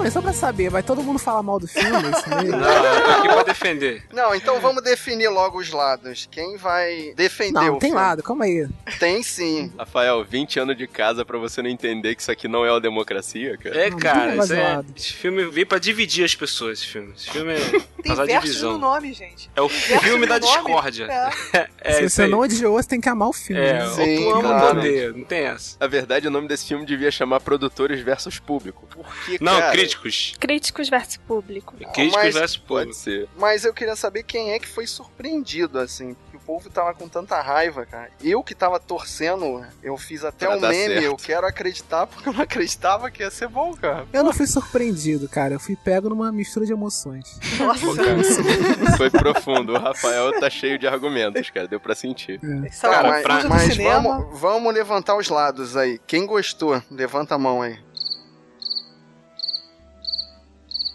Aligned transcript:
Calma 0.00 0.08
aí, 0.08 0.10
só 0.12 0.22
pra 0.22 0.32
saber, 0.32 0.70
vai 0.70 0.82
todo 0.82 1.02
mundo 1.02 1.18
falar 1.18 1.42
mal 1.42 1.60
do 1.60 1.66
filme? 1.68 1.88
é? 1.88 2.42
Não, 2.44 2.94
eu 2.94 3.02
tô 3.04 3.10
aqui 3.10 3.28
pra 3.28 3.42
defender. 3.42 4.02
Não, 4.10 4.34
então 4.34 4.58
vamos 4.58 4.82
definir 4.82 5.28
logo 5.28 5.58
os 5.58 5.70
lados. 5.70 6.26
Quem 6.30 6.56
vai 6.56 7.12
defender 7.14 7.52
Não, 7.60 7.76
o 7.76 7.78
tem 7.78 7.90
filme? 7.90 8.02
lado, 8.02 8.22
calma 8.22 8.46
aí. 8.46 8.66
Tem 8.98 9.22
sim. 9.22 9.70
Rafael, 9.78 10.24
20 10.24 10.58
anos 10.60 10.76
de 10.78 10.86
casa 10.86 11.22
pra 11.22 11.36
você 11.36 11.60
não 11.60 11.68
entender 11.68 12.14
que 12.14 12.22
isso 12.22 12.30
aqui 12.32 12.48
não 12.48 12.64
é 12.64 12.70
uma 12.72 12.80
democracia, 12.80 13.58
cara. 13.58 13.76
É, 13.78 13.90
Não, 13.90 13.98
cara, 13.98 14.36
isso 14.36 14.54
é, 14.54 14.82
esse 14.96 15.12
filme 15.12 15.44
veio 15.50 15.66
pra 15.66 15.78
dividir 15.78 16.24
as 16.24 16.34
pessoas, 16.34 16.78
esse 16.78 16.86
filme. 16.88 17.12
Esse 17.14 17.30
filme 17.30 17.52
é 17.52 17.60
Tem 18.02 18.40
divisão. 18.40 18.72
no 18.72 18.78
nome, 18.78 19.12
gente. 19.12 19.50
É 19.54 19.60
o 19.60 19.68
filme 19.68 20.26
da 20.26 20.38
discórdia. 20.38 21.04
É. 21.52 21.68
É, 21.82 21.94
Se 21.94 22.10
você 22.10 22.22
aí. 22.22 22.30
não 22.30 22.40
odiou, 22.40 22.74
você 22.80 22.88
tem 22.88 23.00
que 23.00 23.08
amar 23.08 23.28
o 23.28 23.32
filme. 23.32 23.60
É, 23.62 23.84
ou 23.84 23.94
Sim, 23.94 24.16
tu 24.16 24.30
ama 24.34 24.74
não 25.14 25.24
tem 25.24 25.44
essa. 25.44 25.76
Na 25.80 25.86
verdade, 25.86 26.28
o 26.28 26.30
nome 26.30 26.46
desse 26.46 26.66
filme 26.66 26.84
devia 26.84 27.10
chamar 27.10 27.40
Produtores 27.40 28.00
versus 28.00 28.38
Público. 28.38 28.86
Porque, 28.90 29.38
Não, 29.40 29.58
cara, 29.58 29.72
críticos. 29.94 30.34
Críticos 30.38 30.88
versus 30.88 31.16
público. 31.16 31.74
Críticos 31.76 32.12
mas 32.12 32.34
versus 32.34 32.56
Pode 32.56 32.68
público. 32.90 32.94
ser. 32.94 33.28
Mas 33.36 33.64
eu 33.64 33.72
queria 33.74 33.96
saber 33.96 34.22
quem 34.22 34.52
é 34.52 34.58
que 34.58 34.68
foi 34.68 34.86
surpreendido, 34.86 35.78
assim. 35.78 36.14
Porque 36.14 36.36
o 36.36 36.40
povo 36.40 36.68
tava 36.70 36.94
com 36.94 37.08
tanta 37.08 37.40
raiva, 37.40 37.84
cara. 37.86 38.10
Eu 38.22 38.42
que 38.42 38.54
tava 38.54 38.78
torcendo, 38.80 39.64
eu 39.82 39.96
fiz 39.96 40.24
até 40.24 40.46
Pra 40.46 40.56
um 40.56 40.60
meme, 40.60 40.94
certo. 40.94 41.04
eu 41.04 41.16
quero 41.16 41.46
acreditar, 41.46 42.06
porque 42.08 42.28
eu 42.28 42.32
não 42.32 42.42
acreditava 42.42 43.10
que 43.10 43.22
ia 43.22 43.30
ser 43.30 43.48
bom, 43.48 43.74
cara. 43.74 44.06
Eu 44.12 44.22
não 44.24 44.32
fui 44.32 44.46
surpreendido, 44.46 45.28
cara. 45.28 45.54
Eu 45.54 45.60
fui 45.60 45.76
pego 45.76 46.08
numa 46.08 46.30
mistura 46.32 46.66
de 46.66 46.72
emoções. 46.72 47.38
Pô, 47.80 47.94
cara, 47.94 48.96
foi 48.96 49.10
profundo. 49.10 49.74
O 49.74 49.78
Rafael 49.78 50.38
tá 50.40 50.48
cheio 50.50 50.78
de 50.78 50.86
argumentos, 50.86 51.50
cara. 51.50 51.68
Deu 51.68 51.80
pra 51.80 51.94
sentir. 51.94 52.40
É 52.42 52.86
a 52.86 53.02
mas, 53.02 53.44
mas 53.44 53.76
vamos, 53.76 54.38
vamos 54.40 54.74
levantar 54.74 55.16
os 55.16 55.28
lados 55.28 55.76
aí. 55.76 56.00
Quem 56.06 56.26
gostou? 56.26 56.82
Levanta 56.90 57.34
a 57.34 57.38
mão 57.38 57.62
aí. 57.62 57.78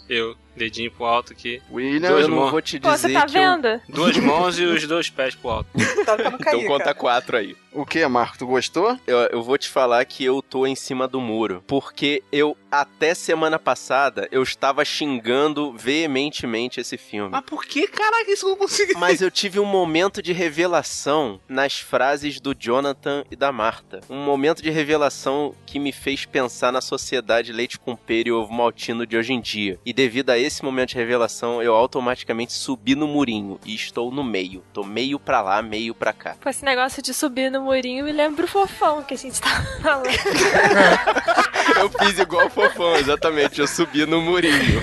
Eu, 0.07 0.35
dedinho 0.55 0.91
pro 0.91 1.05
alto 1.05 1.33
aqui. 1.33 1.61
William. 1.71 2.09
Dois 2.09 2.23
eu 2.23 2.29
não 2.29 2.37
mãos. 2.37 2.51
vou 2.51 2.61
te 2.61 2.79
Pô, 2.79 2.91
dizer 2.91 3.07
você 3.09 3.13
tá 3.13 3.25
que 3.25 3.37
eu... 3.37 3.41
vendo? 3.41 3.81
Duas 3.89 4.17
mãos 4.19 4.59
e 4.59 4.63
os 4.63 4.87
dois 4.87 5.09
pés 5.09 5.35
pro 5.35 5.49
alto. 5.49 5.69
Não 5.75 6.37
cair, 6.37 6.55
Então 6.55 6.63
conta 6.65 6.83
cara. 6.85 6.95
quatro 6.95 7.37
aí. 7.37 7.55
O 7.73 7.85
que, 7.85 8.05
Marco? 8.07 8.37
Tu 8.37 8.47
gostou? 8.47 8.97
Eu, 9.05 9.17
eu 9.31 9.43
vou 9.43 9.57
te 9.57 9.67
falar 9.67 10.05
que 10.05 10.23
eu 10.23 10.41
tô 10.41 10.65
em 10.65 10.75
cima 10.75 11.09
do 11.09 11.19
muro. 11.19 11.61
Porque 11.67 12.23
eu, 12.31 12.55
até 12.71 13.13
semana 13.13 13.59
passada, 13.59 14.29
eu 14.31 14.41
estava 14.41 14.85
xingando 14.85 15.73
veementemente 15.73 16.79
esse 16.79 16.97
filme. 16.97 17.31
Mas 17.31 17.43
por 17.43 17.65
que, 17.65 17.85
caraca, 17.87 18.31
isso 18.31 18.45
eu 18.45 18.51
não 18.51 18.57
consegui? 18.57 18.93
Mas 18.95 19.21
eu 19.21 19.29
tive 19.29 19.59
um 19.59 19.65
momento 19.65 20.21
de 20.21 20.31
revelação 20.31 21.39
nas 21.49 21.77
frases 21.79 22.39
do 22.39 22.55
Jonathan 22.57 23.25
e 23.29 23.35
da 23.35 23.51
Marta. 23.51 23.99
Um 24.09 24.23
momento 24.23 24.61
de 24.63 24.69
revelação 24.69 25.53
que 25.65 25.77
me 25.77 25.91
fez 25.91 26.23
pensar 26.25 26.71
na 26.71 26.79
sociedade 26.79 27.51
leite 27.51 27.77
com 27.77 27.93
pera 27.95 28.29
e 28.29 28.31
ovo 28.31 28.53
maltino 28.53 29.05
de 29.05 29.17
hoje 29.17 29.33
em 29.33 29.41
dia. 29.41 29.77
E 29.85 29.91
devido 29.91 30.29
a 30.29 30.37
esse 30.45 30.63
momento 30.63 30.89
de 30.89 30.95
revelação, 30.95 31.61
eu 31.61 31.73
automaticamente 31.75 32.53
subi 32.53 32.95
no 32.95 33.07
murinho 33.07 33.59
e 33.65 33.75
estou 33.75 34.11
no 34.11 34.23
meio. 34.23 34.63
Tô 34.73 34.83
meio 34.83 35.19
pra 35.19 35.41
lá, 35.41 35.61
meio 35.61 35.93
pra 35.93 36.13
cá. 36.13 36.35
Pô, 36.39 36.49
esse 36.49 36.63
negócio 36.63 37.01
de 37.01 37.13
subir 37.13 37.49
no 37.51 37.61
murinho 37.61 38.05
me 38.05 38.11
lembra 38.11 38.45
o 38.45 38.47
fofão 38.47 39.03
que 39.03 39.13
a 39.13 39.17
gente 39.17 39.41
tá 39.41 39.49
falando. 39.81 40.05
Eu 41.77 41.89
fiz 41.89 42.19
igual 42.19 42.47
o 42.47 42.49
fofão, 42.49 42.95
exatamente. 42.95 43.59
Eu 43.59 43.67
subi 43.67 44.05
no 44.05 44.21
murinho. 44.21 44.81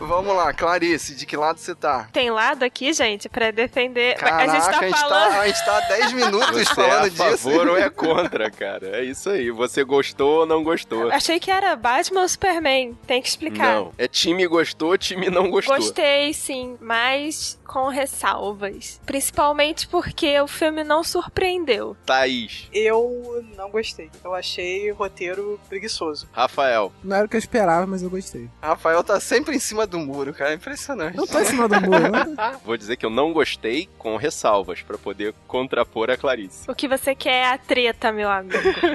Vamos 0.00 0.34
lá, 0.34 0.52
Clarice, 0.52 1.14
de 1.14 1.26
que 1.26 1.36
lado 1.36 1.58
você 1.58 1.74
tá? 1.74 2.08
Tem 2.12 2.30
lado 2.30 2.62
aqui, 2.62 2.92
gente, 2.92 3.28
pra 3.28 3.50
defender. 3.50 4.16
Caraca, 4.16 4.44
a 4.44 4.54
gente 4.54 4.64
tá 4.70 4.78
a 4.78 4.82
gente 4.84 5.00
falando. 5.00 5.30
tá, 5.32 5.40
a 5.40 5.46
gente 5.48 5.64
tá 5.64 5.76
há 5.76 5.80
10 5.80 6.12
minutos 6.12 6.50
Você 6.50 6.62
é 6.62 6.74
falando 6.74 7.04
a 7.04 7.08
disso. 7.08 7.18
favor 7.38 7.68
ou 7.68 7.76
é 7.78 7.90
contra, 7.90 8.50
cara? 8.50 8.96
É 8.98 9.04
isso 9.04 9.28
aí. 9.28 9.50
Você 9.50 9.82
gostou 9.84 10.40
ou 10.40 10.46
não 10.46 10.62
gostou? 10.62 11.10
Achei 11.10 11.38
que 11.40 11.50
era 11.50 11.74
Batman 11.76 12.22
ou 12.22 12.28
Superman. 12.28 12.96
Tem 13.06 13.20
que 13.20 13.28
explicar. 13.28 13.74
Não. 13.76 13.92
É 13.98 14.06
time 14.08 14.46
gostou, 14.46 14.83
time 14.98 15.30
não 15.30 15.50
gostou. 15.50 15.76
Gostei, 15.76 16.32
sim, 16.32 16.76
mas 16.80 17.58
com 17.66 17.88
ressalvas. 17.88 19.00
Principalmente 19.04 19.88
porque 19.88 20.38
o 20.40 20.46
filme 20.46 20.84
não 20.84 21.02
surpreendeu. 21.02 21.96
Thaís, 22.06 22.68
Eu 22.72 23.44
não 23.56 23.70
gostei. 23.70 24.10
Eu 24.22 24.34
achei 24.34 24.90
o 24.92 24.94
roteiro 24.94 25.58
preguiçoso. 25.68 26.28
Rafael. 26.32 26.92
Não 27.02 27.16
era 27.16 27.26
o 27.26 27.28
que 27.28 27.36
eu 27.36 27.40
esperava, 27.40 27.86
mas 27.86 28.02
eu 28.02 28.10
gostei. 28.10 28.48
Rafael 28.62 29.02
tá 29.02 29.18
sempre 29.18 29.56
em 29.56 29.58
cima 29.58 29.86
do 29.86 29.98
muro, 29.98 30.32
cara. 30.32 30.52
É 30.52 30.54
impressionante. 30.54 31.16
Não 31.16 31.26
tô 31.26 31.40
em 31.40 31.44
cima 31.44 31.68
do 31.68 31.80
muro, 31.80 32.08
não. 32.10 32.58
Vou 32.64 32.76
dizer 32.76 32.96
que 32.96 33.06
eu 33.06 33.10
não 33.10 33.32
gostei 33.32 33.88
com 33.98 34.16
ressalvas 34.16 34.82
pra 34.82 34.98
poder 34.98 35.34
contrapor 35.46 36.10
a 36.10 36.16
Clarice. 36.16 36.70
O 36.70 36.74
que 36.74 36.86
você 36.86 37.14
quer 37.14 37.34
é 37.34 37.46
a 37.48 37.58
treta, 37.58 38.12
meu 38.12 38.28
amigo. 38.28 38.54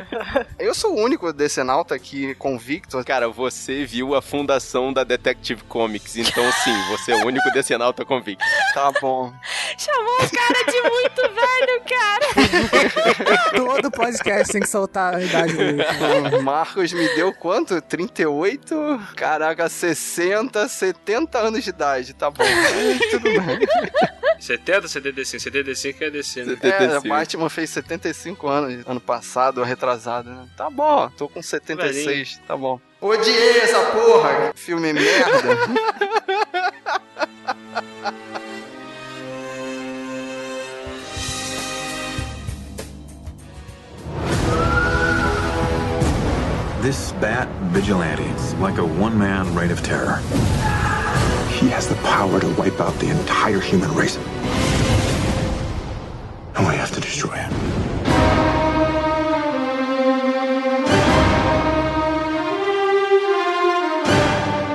Eu 0.58 0.74
sou 0.74 0.96
o 0.96 1.02
único 1.02 1.32
decenalta 1.34 1.96
aqui 1.96 2.36
convicto. 2.36 3.04
Cara, 3.04 3.28
você 3.30 3.86
viu 3.86 4.16
a 4.16 4.22
fundação 4.22 4.94
da 4.94 5.04
Detective 5.04 5.64
Comics, 5.80 6.18
então 6.18 6.44
sim, 6.52 6.76
você 6.90 7.14
é 7.14 7.16
o 7.24 7.26
único 7.26 7.50
decenalta 7.52 8.04
convicto. 8.04 8.44
Tá 8.74 8.92
bom. 9.00 9.32
Chamou 9.78 10.16
o 10.16 10.30
cara 10.30 10.66
de 10.70 10.82
muito 10.82 11.22
velho, 11.22 11.82
cara. 11.88 12.39
Todo 13.56 13.92
podcast 13.92 14.52
tem 14.52 14.62
que 14.62 14.70
soltar 14.70 15.16
a 15.16 15.22
idade 15.22 15.54
dele. 15.54 15.84
Marcos 16.44 16.92
me 16.94 17.08
deu 17.16 17.34
quanto? 17.34 17.82
38? 17.82 19.02
Caraca, 19.16 19.70
60, 19.70 20.68
70 20.68 21.40
anos 21.40 21.64
de 21.64 21.70
idade. 21.70 22.14
Tá 22.14 22.30
bom. 22.30 22.44
Tudo 23.12 23.24
bem. 23.24 23.60
70, 24.40 24.88
CDD5. 24.88 25.40
CDD5 25.40 26.02
é 26.02 26.10
DC, 26.10 26.44
né? 26.46 26.54
É, 26.62 26.70
75. 26.72 27.08
Batman 27.08 27.50
fez 27.50 27.70
75 27.70 28.48
anos 28.48 28.88
ano 28.88 29.02
passado, 29.02 29.62
retrasado, 29.64 30.30
né? 30.30 30.48
Tá 30.56 30.70
bom, 30.70 31.10
tô 31.18 31.28
com 31.28 31.42
76, 31.42 32.40
tá 32.48 32.56
bom. 32.56 32.80
Odiei 33.02 33.60
essa 33.60 33.80
porra! 33.92 34.52
Filme 34.56 34.94
merda. 34.94 35.58
This 46.82 47.12
bat 47.14 47.48
vigilante 47.74 48.24
is 48.36 48.54
like 48.56 48.78
a 48.78 48.86
one 48.86 49.18
man 49.18 49.54
reign 49.54 49.72
of 49.72 49.82
terror. 49.84 50.18
He 51.60 51.68
has 51.70 51.88
the 51.88 51.96
power 51.96 52.40
to 52.40 52.48
wipe 52.58 52.80
out 52.80 52.94
the 53.00 53.10
entire 53.10 53.60
human 53.60 53.94
race. 53.96 54.18
And 56.56 56.68
we 56.68 56.76
have 56.76 56.92
to 56.92 57.02
destroy 57.02 57.36
him. 57.36 57.52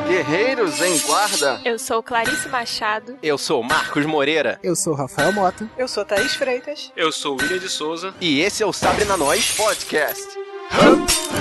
Guerreiros 0.09 0.81
em 0.81 0.99
guarda. 1.01 1.61
Eu 1.65 1.79
sou 1.79 2.03
Clarice 2.03 2.49
Machado. 2.49 3.17
Eu 3.23 3.37
sou 3.39 3.63
Marcos 3.63 4.05
Moreira 4.07 4.59
Eu 4.63 4.77
sou 4.77 4.95
Rafael 4.95 5.33
Mota. 5.33 5.69
Eu 5.77 5.89
sou 5.89 6.05
Thaís 6.05 6.35
Freitas. 6.35 6.93
Eu 6.97 7.11
sou 7.11 7.35
o 7.37 7.41
William 7.43 7.59
de 7.59 7.69
Souza. 7.69 8.15
e 8.21 8.41
esse 8.41 8.63
é 8.63 8.67
o 8.67 8.73
Sabre 8.73 9.05
na 9.05 9.17
Nós. 9.17 9.53
Podcast. 9.57 10.23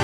E 0.00 0.03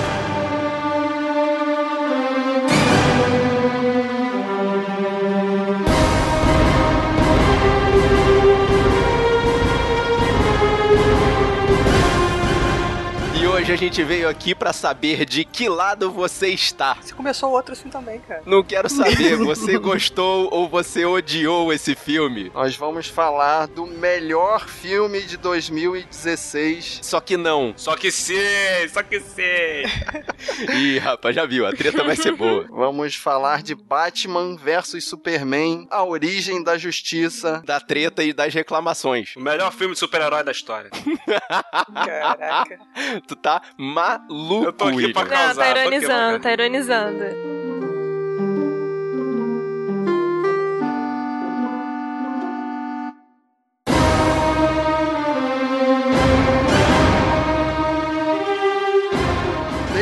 hoje 13.71 13.85
a 13.85 13.87
gente 13.87 14.03
veio 14.03 14.27
aqui 14.27 14.53
pra 14.53 14.73
saber 14.73 15.23
de 15.23 15.45
que 15.45 15.69
lado 15.69 16.11
você 16.11 16.49
está. 16.49 16.95
Você 16.95 17.13
começou 17.13 17.51
outro 17.51 17.71
assim 17.71 17.89
também, 17.89 18.19
cara. 18.19 18.41
Não 18.45 18.61
quero 18.61 18.89
saber, 18.89 19.37
você 19.39 19.77
gostou 19.77 20.49
ou 20.51 20.67
você 20.67 21.05
odiou 21.05 21.71
esse 21.71 21.95
filme? 21.95 22.51
Nós 22.53 22.75
vamos 22.75 23.07
falar 23.07 23.67
do 23.67 23.87
melhor 23.87 24.67
filme 24.67 25.21
de 25.21 25.37
2016. 25.37 26.99
Só 27.01 27.21
que 27.21 27.37
não. 27.37 27.73
Só 27.77 27.95
que 27.95 28.11
sei, 28.11 28.89
só 28.89 29.01
que 29.03 29.21
sei. 29.21 29.85
Ih, 30.75 30.97
rapaz, 30.99 31.33
já 31.33 31.45
viu, 31.45 31.65
a 31.65 31.71
treta 31.71 32.03
vai 32.03 32.17
ser 32.17 32.33
boa. 32.33 32.65
Vamos 32.69 33.15
falar 33.15 33.63
de 33.63 33.73
Batman 33.73 34.57
versus 34.57 35.05
Superman, 35.05 35.87
a 35.89 36.03
origem 36.03 36.61
da 36.61 36.77
justiça. 36.77 37.61
Da 37.65 37.79
treta 37.79 38.21
e 38.21 38.33
das 38.33 38.53
reclamações. 38.53 39.33
O 39.37 39.39
melhor 39.39 39.71
filme 39.71 39.93
de 39.93 39.99
super-herói 39.99 40.43
da 40.43 40.51
história. 40.51 40.89
Caraca. 41.93 42.79
Tu 43.27 43.35
tá 43.37 43.60
maluco, 43.77 44.65
Eu 44.65 44.73
tô 44.73 44.85
aqui 44.85 44.95
William. 44.97 45.13
pra 45.13 45.23
Não, 45.23 45.29
Causar, 45.29 45.55
tá 45.55 45.73
tô 45.73 45.79
ironizando, 45.79 46.39
tá 46.39 46.51
ironizando. 46.53 47.23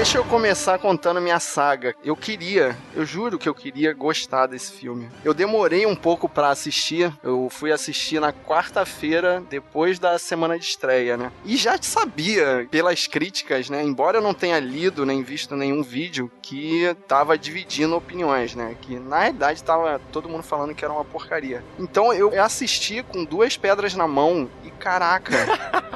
Deixa 0.10 0.18
eu 0.18 0.26
começar 0.26 0.80
contando 0.80 1.22
minha 1.22 1.40
saga. 1.40 1.94
Eu 2.04 2.16
queria, 2.16 2.76
eu 2.96 3.06
juro 3.06 3.38
que 3.38 3.48
eu 3.48 3.54
queria 3.54 3.94
gostar 3.94 4.48
desse 4.48 4.72
filme. 4.72 5.08
Eu 5.24 5.36
demorei 5.36 5.86
um 5.86 5.96
pouco 5.96 6.28
pra 6.28 6.50
assistir. 6.50 7.14
Eu 7.22 7.48
fui 7.52 7.72
assistir 7.72 8.20
na 8.20 8.34
quarta-feira, 8.34 9.44
depois 9.48 10.00
da 10.00 10.18
semana 10.18 10.58
de 10.58 10.66
estreia, 10.66 11.16
né? 11.16 11.32
E 11.46 11.56
já 11.56 11.78
sabia, 11.80 12.68
pelas 12.72 13.06
críticas, 13.06 13.70
né? 13.70 13.84
Embora 13.84 14.18
eu 14.18 14.22
não 14.22 14.34
tenha 14.34 14.60
lido 14.60 15.06
nem 15.06 15.22
visto 15.22 15.56
nenhum 15.56 15.84
vídeo, 15.84 16.32
que 16.42 16.92
tava 17.08 17.38
dividindo 17.38 17.96
opiniões, 17.96 18.56
né? 18.56 18.76
Que 18.82 18.98
na 18.98 19.20
realidade 19.20 19.64
tava 19.64 20.02
todo 20.12 20.28
mundo 20.28 20.42
falando 20.42 20.74
que 20.74 20.84
era 20.84 20.92
uma 20.92 21.06
porcaria. 21.06 21.64
Então 21.78 22.12
eu 22.12 22.32
assisti 22.44 23.04
com 23.04 23.24
duas 23.24 23.58
pedras 23.58 23.94
na 23.94 24.08
mão 24.08 24.50
e 24.64 24.72
caraca. 24.72 25.36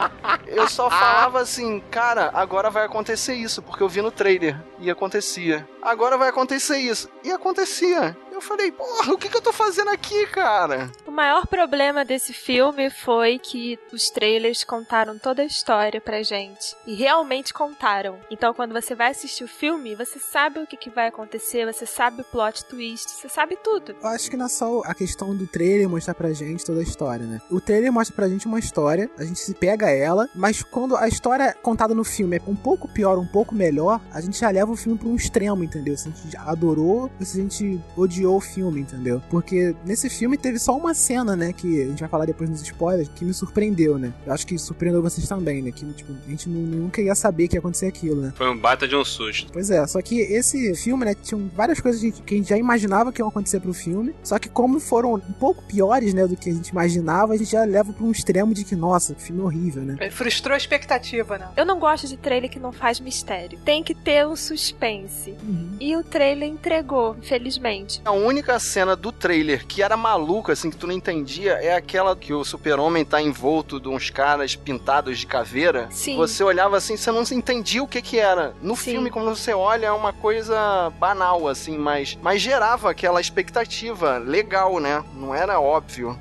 eu 0.46 0.70
só 0.70 0.88
falava 0.88 1.40
assim, 1.40 1.80
cara, 1.90 2.30
agora 2.32 2.70
vai 2.70 2.86
acontecer 2.86 3.34
isso, 3.34 3.60
porque 3.64 3.82
eu 3.82 3.90
vi 3.90 4.03
no 4.04 4.12
trailer 4.12 4.56
e 4.80 4.92
acontecia. 4.92 5.68
Agora 5.82 6.18
vai 6.18 6.30
acontecer 6.30 6.78
isso. 6.78 7.10
E 7.24 7.32
acontecia. 7.32 8.16
Eu 8.34 8.42
falei, 8.42 8.72
porra, 8.72 9.14
o 9.14 9.18
que, 9.18 9.30
que 9.30 9.38
eu 9.38 9.42
tô 9.42 9.54
fazendo 9.54 9.90
aqui, 9.92 10.26
cara? 10.26 10.92
O 11.06 11.12
maior 11.12 11.46
problema 11.46 12.04
desse 12.04 12.34
filme 12.34 12.90
foi 12.90 13.38
que 13.38 13.78
os 13.92 14.10
trailers 14.10 14.64
contaram 14.64 15.20
toda 15.20 15.44
a 15.44 15.46
história 15.46 16.02
pra 16.02 16.24
gente. 16.24 16.76
E 16.88 16.96
realmente 16.96 17.54
contaram. 17.54 18.18
Então, 18.32 18.52
quando 18.52 18.74
você 18.74 18.96
vai 18.96 19.12
assistir 19.12 19.44
o 19.44 19.48
filme, 19.48 19.94
você 19.94 20.18
sabe 20.18 20.60
o 20.60 20.66
que, 20.66 20.76
que 20.76 20.90
vai 20.90 21.10
acontecer, 21.10 21.72
você 21.72 21.86
sabe 21.86 22.22
o 22.22 22.26
plot 22.26 22.66
twist, 22.66 23.12
você 23.12 23.30
sabe 23.30 23.56
tudo. 23.56 23.96
Eu 24.02 24.10
acho 24.10 24.32
que 24.32 24.36
não 24.36 24.48
é 24.48 24.50
só 24.50 24.82
a 24.84 24.96
questão 24.96 25.36
do 25.36 25.46
trailer 25.46 25.88
mostrar 25.88 26.16
pra 26.16 26.34
gente 26.34 26.66
toda 26.66 26.80
a 26.80 26.84
história, 26.84 27.28
né? 27.28 27.40
O 27.52 27.62
trailer 27.62 27.94
mostra 27.94 28.16
pra 28.16 28.28
gente 28.28 28.48
uma 28.48 28.58
história, 28.58 29.12
a 29.16 29.24
gente 29.24 29.40
se 29.40 29.54
pega 29.54 29.86
a 29.86 29.92
ela, 29.92 30.28
mas 30.34 30.64
quando 30.64 30.98
a 30.98 31.08
história 31.08 31.56
contada 31.62 31.94
no 31.94 32.04
filme 32.04 32.38
é 32.38 32.42
um 32.48 32.56
pouco 32.56 32.88
pior, 32.88 33.20
um 33.20 33.28
pouco 33.28 33.54
melhor, 33.54 34.02
a 34.12 34.20
gente 34.20 34.40
já 34.40 34.50
leva 34.50 34.72
o 34.72 34.76
filme 34.76 34.98
pra 34.98 35.08
um 35.08 35.16
extremo, 35.16 35.64
entendeu? 35.64 35.96
Se 35.96 36.08
a 36.08 36.12
gente 36.12 36.36
adorou, 36.38 37.12
ou 37.20 37.26
se 37.26 37.40
a 37.40 37.44
gente 37.44 37.80
odiou 37.96 38.23
o 38.32 38.40
filme, 38.40 38.82
entendeu? 38.82 39.22
Porque 39.30 39.76
nesse 39.86 40.10
filme 40.10 40.38
teve 40.38 40.60
só 40.60 40.76
uma 40.76 40.94
cena, 40.94 41.36
né? 41.36 41.54
Que 41.54 41.84
a 41.84 41.86
gente 41.88 42.00
vai 42.00 42.10
falar 42.10 42.26
depois 42.26 42.50
nos 42.50 42.62
spoilers, 42.62 43.10
que 43.16 43.26
me 43.26 43.34
surpreendeu, 43.34 43.98
né? 43.98 44.14
Eu 44.26 44.34
acho 44.34 44.46
que 44.46 44.58
surpreendeu 44.58 45.02
vocês 45.02 45.28
também, 45.28 45.62
né? 45.62 45.72
Que 45.72 45.86
tipo, 45.94 46.14
a 46.26 46.30
gente 46.30 46.50
nunca 46.50 47.02
ia 47.02 47.16
saber 47.16 47.48
que 47.48 47.56
ia 47.56 47.60
acontecer 47.60 47.88
aquilo, 47.88 48.22
né? 48.22 48.34
Foi 48.36 48.50
um 48.50 48.58
baita 48.58 48.88
de 48.88 48.96
um 48.96 49.04
susto. 49.04 49.52
Pois 49.52 49.70
é, 49.70 49.86
só 49.88 50.02
que 50.02 50.20
esse 50.20 50.76
filme, 50.76 51.06
né? 51.06 51.16
Tinham 51.16 51.50
várias 51.56 51.80
coisas 51.80 52.02
que 52.22 52.36
a 52.36 52.38
gente 52.38 52.50
já 52.50 52.58
imaginava 52.58 53.12
que 53.12 53.22
iam 53.22 53.28
acontecer 53.28 53.60
pro 53.60 53.74
filme, 53.74 54.14
só 54.24 54.40
que 54.40 54.50
como 54.50 54.80
foram 54.80 55.16
um 55.16 55.20
pouco 55.20 55.64
piores, 55.64 56.14
né? 56.14 56.28
Do 56.28 56.36
que 56.36 56.50
a 56.50 56.54
gente 56.54 56.70
imaginava, 56.70 57.34
a 57.34 57.38
gente 57.38 57.52
já 57.52 57.64
leva 57.64 57.94
pra 57.94 58.06
um 58.06 58.12
extremo 58.12 58.54
de 58.54 58.64
que, 58.64 58.76
nossa, 58.76 59.16
filme 59.16 59.42
horrível, 59.42 59.84
né? 59.84 59.98
Ele 60.00 60.12
frustrou 60.12 60.54
a 60.54 60.58
expectativa, 60.58 61.38
né? 61.38 61.50
Eu 61.56 61.66
não 61.66 61.80
gosto 61.80 62.08
de 62.08 62.18
trailer 62.18 62.50
que 62.50 62.60
não 62.60 62.72
faz 62.72 63.00
mistério. 63.00 63.60
Tem 63.64 63.84
que 63.84 63.94
ter 63.94 64.26
um 64.28 64.36
suspense. 64.36 65.36
Uhum. 65.44 65.78
E 65.80 65.96
o 65.96 66.04
trailer 66.04 66.50
entregou, 66.50 67.16
infelizmente. 67.18 68.02
A 68.06 68.12
única 68.14 68.58
cena 68.60 68.96
do 68.96 69.12
trailer 69.12 69.66
que 69.66 69.82
era 69.84 69.98
maluca, 69.98 70.54
assim, 70.54 70.70
que 70.70 70.78
tu 70.78 70.88
não 70.88 70.94
entendia, 70.94 71.54
é 71.54 71.76
aquela 71.76 72.16
que 72.16 72.34
o 72.34 72.44
super-homem 72.44 73.04
tá 73.04 73.22
envolto 73.22 73.80
de 73.80 73.90
uns 73.90 74.10
caras 74.10 74.56
pintados 74.56 75.20
de 75.20 75.28
caveira. 75.28 75.88
Sim. 75.92 76.16
Você 76.18 76.44
olhava 76.44 76.78
assim, 76.78 76.96
você 76.96 77.12
não 77.12 77.24
entendia 77.32 77.84
o 77.84 77.88
que 77.88 78.02
que 78.02 78.20
era. 78.20 78.54
No 78.62 78.76
Sim. 78.76 78.92
filme, 78.92 79.10
quando 79.10 79.30
você 79.36 79.54
olha, 79.54 79.88
é 79.88 79.92
uma 79.92 80.14
coisa 80.14 80.92
banal, 81.00 81.48
assim, 81.48 81.78
mas, 81.78 82.18
mas 82.22 82.42
gerava 82.42 82.90
aquela 82.90 83.20
expectativa 83.20 84.18
legal, 84.18 84.80
né? 84.80 85.04
Não 85.16 85.34
era 85.34 85.60
óbvio. 85.60 86.18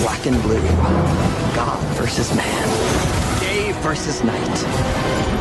Black 0.00 0.28
and 0.28 0.38
blue. 0.42 0.60
God 1.54 1.80
versus 1.98 2.30
man. 2.32 2.42
Day 3.40 3.72
versus 3.82 4.22
night. 4.22 5.35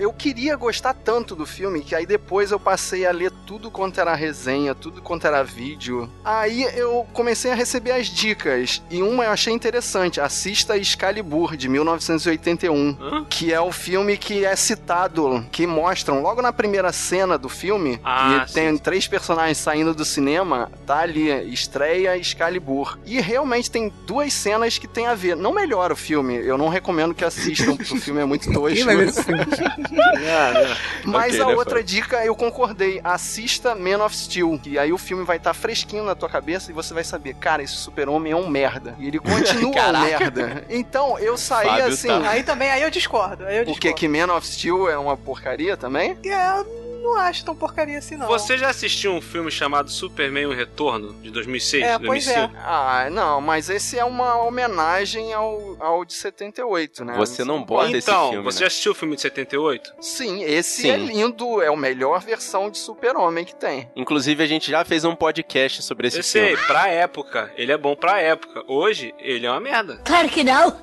Eu 0.00 0.14
queria 0.14 0.56
gostar 0.56 0.94
tanto 0.94 1.36
do 1.36 1.44
filme 1.44 1.82
que 1.82 1.94
aí 1.94 2.06
depois 2.06 2.50
eu 2.50 2.58
passei 2.58 3.04
a 3.04 3.12
ler 3.12 3.30
tudo 3.46 3.70
quanto 3.70 4.00
era 4.00 4.14
resenha, 4.14 4.74
tudo 4.74 5.02
quanto 5.02 5.26
era 5.26 5.44
vídeo. 5.44 6.10
Aí 6.24 6.62
eu 6.74 7.06
comecei 7.12 7.50
a 7.52 7.54
receber 7.54 7.90
as 7.92 8.06
dicas. 8.06 8.82
E 8.90 9.02
uma 9.02 9.24
eu 9.26 9.30
achei 9.30 9.52
interessante: 9.52 10.18
assista 10.18 10.78
Excalibur, 10.78 11.54
de 11.54 11.68
1981. 11.68 12.96
Hã? 12.98 13.24
Que 13.28 13.52
é 13.52 13.60
o 13.60 13.70
filme 13.70 14.16
que 14.16 14.42
é 14.42 14.56
citado, 14.56 15.44
que 15.52 15.66
mostram 15.66 16.22
logo 16.22 16.40
na 16.40 16.50
primeira 16.50 16.92
cena 16.92 17.36
do 17.36 17.50
filme, 17.50 18.00
Ah, 18.02 18.44
que 18.46 18.54
tem 18.54 18.74
três 18.78 19.06
personagens 19.06 19.58
saindo 19.58 19.92
do 19.92 20.04
cinema, 20.06 20.72
tá 20.86 21.00
ali, 21.00 21.28
estreia 21.52 22.16
Excalibur. 22.16 22.98
E 23.04 23.20
realmente 23.20 23.70
tem 23.70 23.92
duas 24.06 24.32
cenas 24.32 24.78
que 24.78 24.88
tem 24.88 25.06
a 25.06 25.14
ver. 25.14 25.36
Não 25.36 25.52
melhora 25.52 25.92
o 25.92 25.96
filme, 25.96 26.36
eu 26.36 26.56
não 26.56 26.68
recomendo 26.70 27.14
que 27.14 27.22
assistam, 27.24 27.76
porque 27.76 27.92
o 27.92 28.00
filme 28.00 28.22
é 28.22 28.24
muito 28.24 28.44
tosco. 28.52 28.74
Quem 28.74 28.84
vai 28.84 28.96
ver 28.96 29.08
esse 29.08 29.22
filme? 29.22 29.44
Mas 31.04 31.34
Ok, 31.34 31.40
a 31.42 31.46
né, 31.46 31.54
outra 31.54 31.70
Fábio? 31.76 31.84
dica 31.84 32.24
eu 32.24 32.34
concordei. 32.34 33.00
Assista 33.02 33.74
Man 33.74 34.04
of 34.04 34.16
Steel. 34.16 34.58
Que 34.62 34.78
aí 34.78 34.92
o 34.92 34.98
filme 34.98 35.24
vai 35.24 35.36
estar 35.36 35.54
fresquinho 35.54 36.04
na 36.04 36.14
tua 36.14 36.28
cabeça 36.28 36.70
e 36.70 36.74
você 36.74 36.92
vai 36.94 37.04
saber, 37.04 37.34
cara, 37.34 37.62
esse 37.62 37.74
super-homem 37.74 38.32
é 38.32 38.36
um 38.36 38.48
merda. 38.48 38.94
E 38.98 39.06
ele 39.08 39.18
continua 39.20 39.70
um 39.70 40.00
merda. 40.02 40.64
Então 40.68 41.18
eu 41.18 41.36
saí 41.36 41.66
Fábio 41.66 41.86
assim. 41.86 42.08
tá- 42.08 42.28
Aí 42.30 42.42
também, 42.42 42.70
aí 42.70 42.82
eu 42.82 42.90
discordo. 42.90 43.44
Aí 43.44 43.56
eu 43.56 43.62
O 43.62 43.66
que? 43.66 43.72
discordo. 43.72 43.96
Que 43.96 44.08
Man 44.08 44.34
of 44.34 44.46
Steel 44.46 44.88
é 44.88 44.96
uma 44.98 45.16
porcaria 45.16 45.76
também? 45.76 46.16
É, 46.24 46.64
não 47.02 47.16
acho 47.16 47.44
tão 47.44 47.54
porcaria 47.56 47.98
assim, 47.98 48.16
não. 48.16 48.26
Você 48.26 48.56
já 48.58 48.68
assistiu 48.70 49.12
um 49.12 49.20
filme 49.20 49.50
chamado 49.50 49.90
Superman 49.90 50.46
O 50.46 50.52
Retorno, 50.54 51.14
de 51.22 51.30
2006? 51.30 51.82
É, 51.84 51.98
pois 51.98 52.24
2005? 52.26 52.54
Ah, 52.64 53.08
não, 53.10 53.40
mas 53.40 53.68
esse 53.70 53.98
é 53.98 54.04
uma 54.04 54.36
homenagem 54.42 55.32
ao, 55.32 55.76
ao 55.80 56.04
de 56.04 56.14
78, 56.14 57.04
né? 57.04 57.14
Você 57.16 57.44
não 57.44 57.62
bota 57.62 57.96
esse 57.96 58.10
Então, 58.10 58.30
filme, 58.30 58.44
você 58.44 58.56
né? 58.58 58.60
já 58.60 58.66
assistiu 58.68 58.92
o 58.92 58.94
filme 58.94 59.14
de 59.16 59.22
78? 59.22 59.92
Sim, 60.00 60.42
esse 60.42 60.82
Sim. 60.82 60.90
é 60.90 60.96
lindo, 60.96 61.62
é 61.62 61.68
a 61.68 61.76
melhor 61.76 62.20
versão 62.20 62.70
de 62.70 62.78
super-homem 62.78 63.44
que 63.44 63.54
tem. 63.54 63.90
Inclusive, 63.96 64.42
a 64.42 64.46
gente 64.46 64.70
já 64.70 64.84
fez 64.84 65.04
um 65.04 65.14
podcast 65.14 65.82
sobre 65.82 66.08
esse 66.08 66.18
Eu 66.18 66.24
filme. 66.24 66.56
sei, 66.56 66.66
pra 66.66 66.88
época, 66.88 67.52
ele 67.56 67.72
é 67.72 67.78
bom 67.78 67.94
pra 67.96 68.20
época. 68.20 68.62
Hoje, 68.68 69.14
ele 69.18 69.46
é 69.46 69.50
uma 69.50 69.60
merda. 69.60 70.00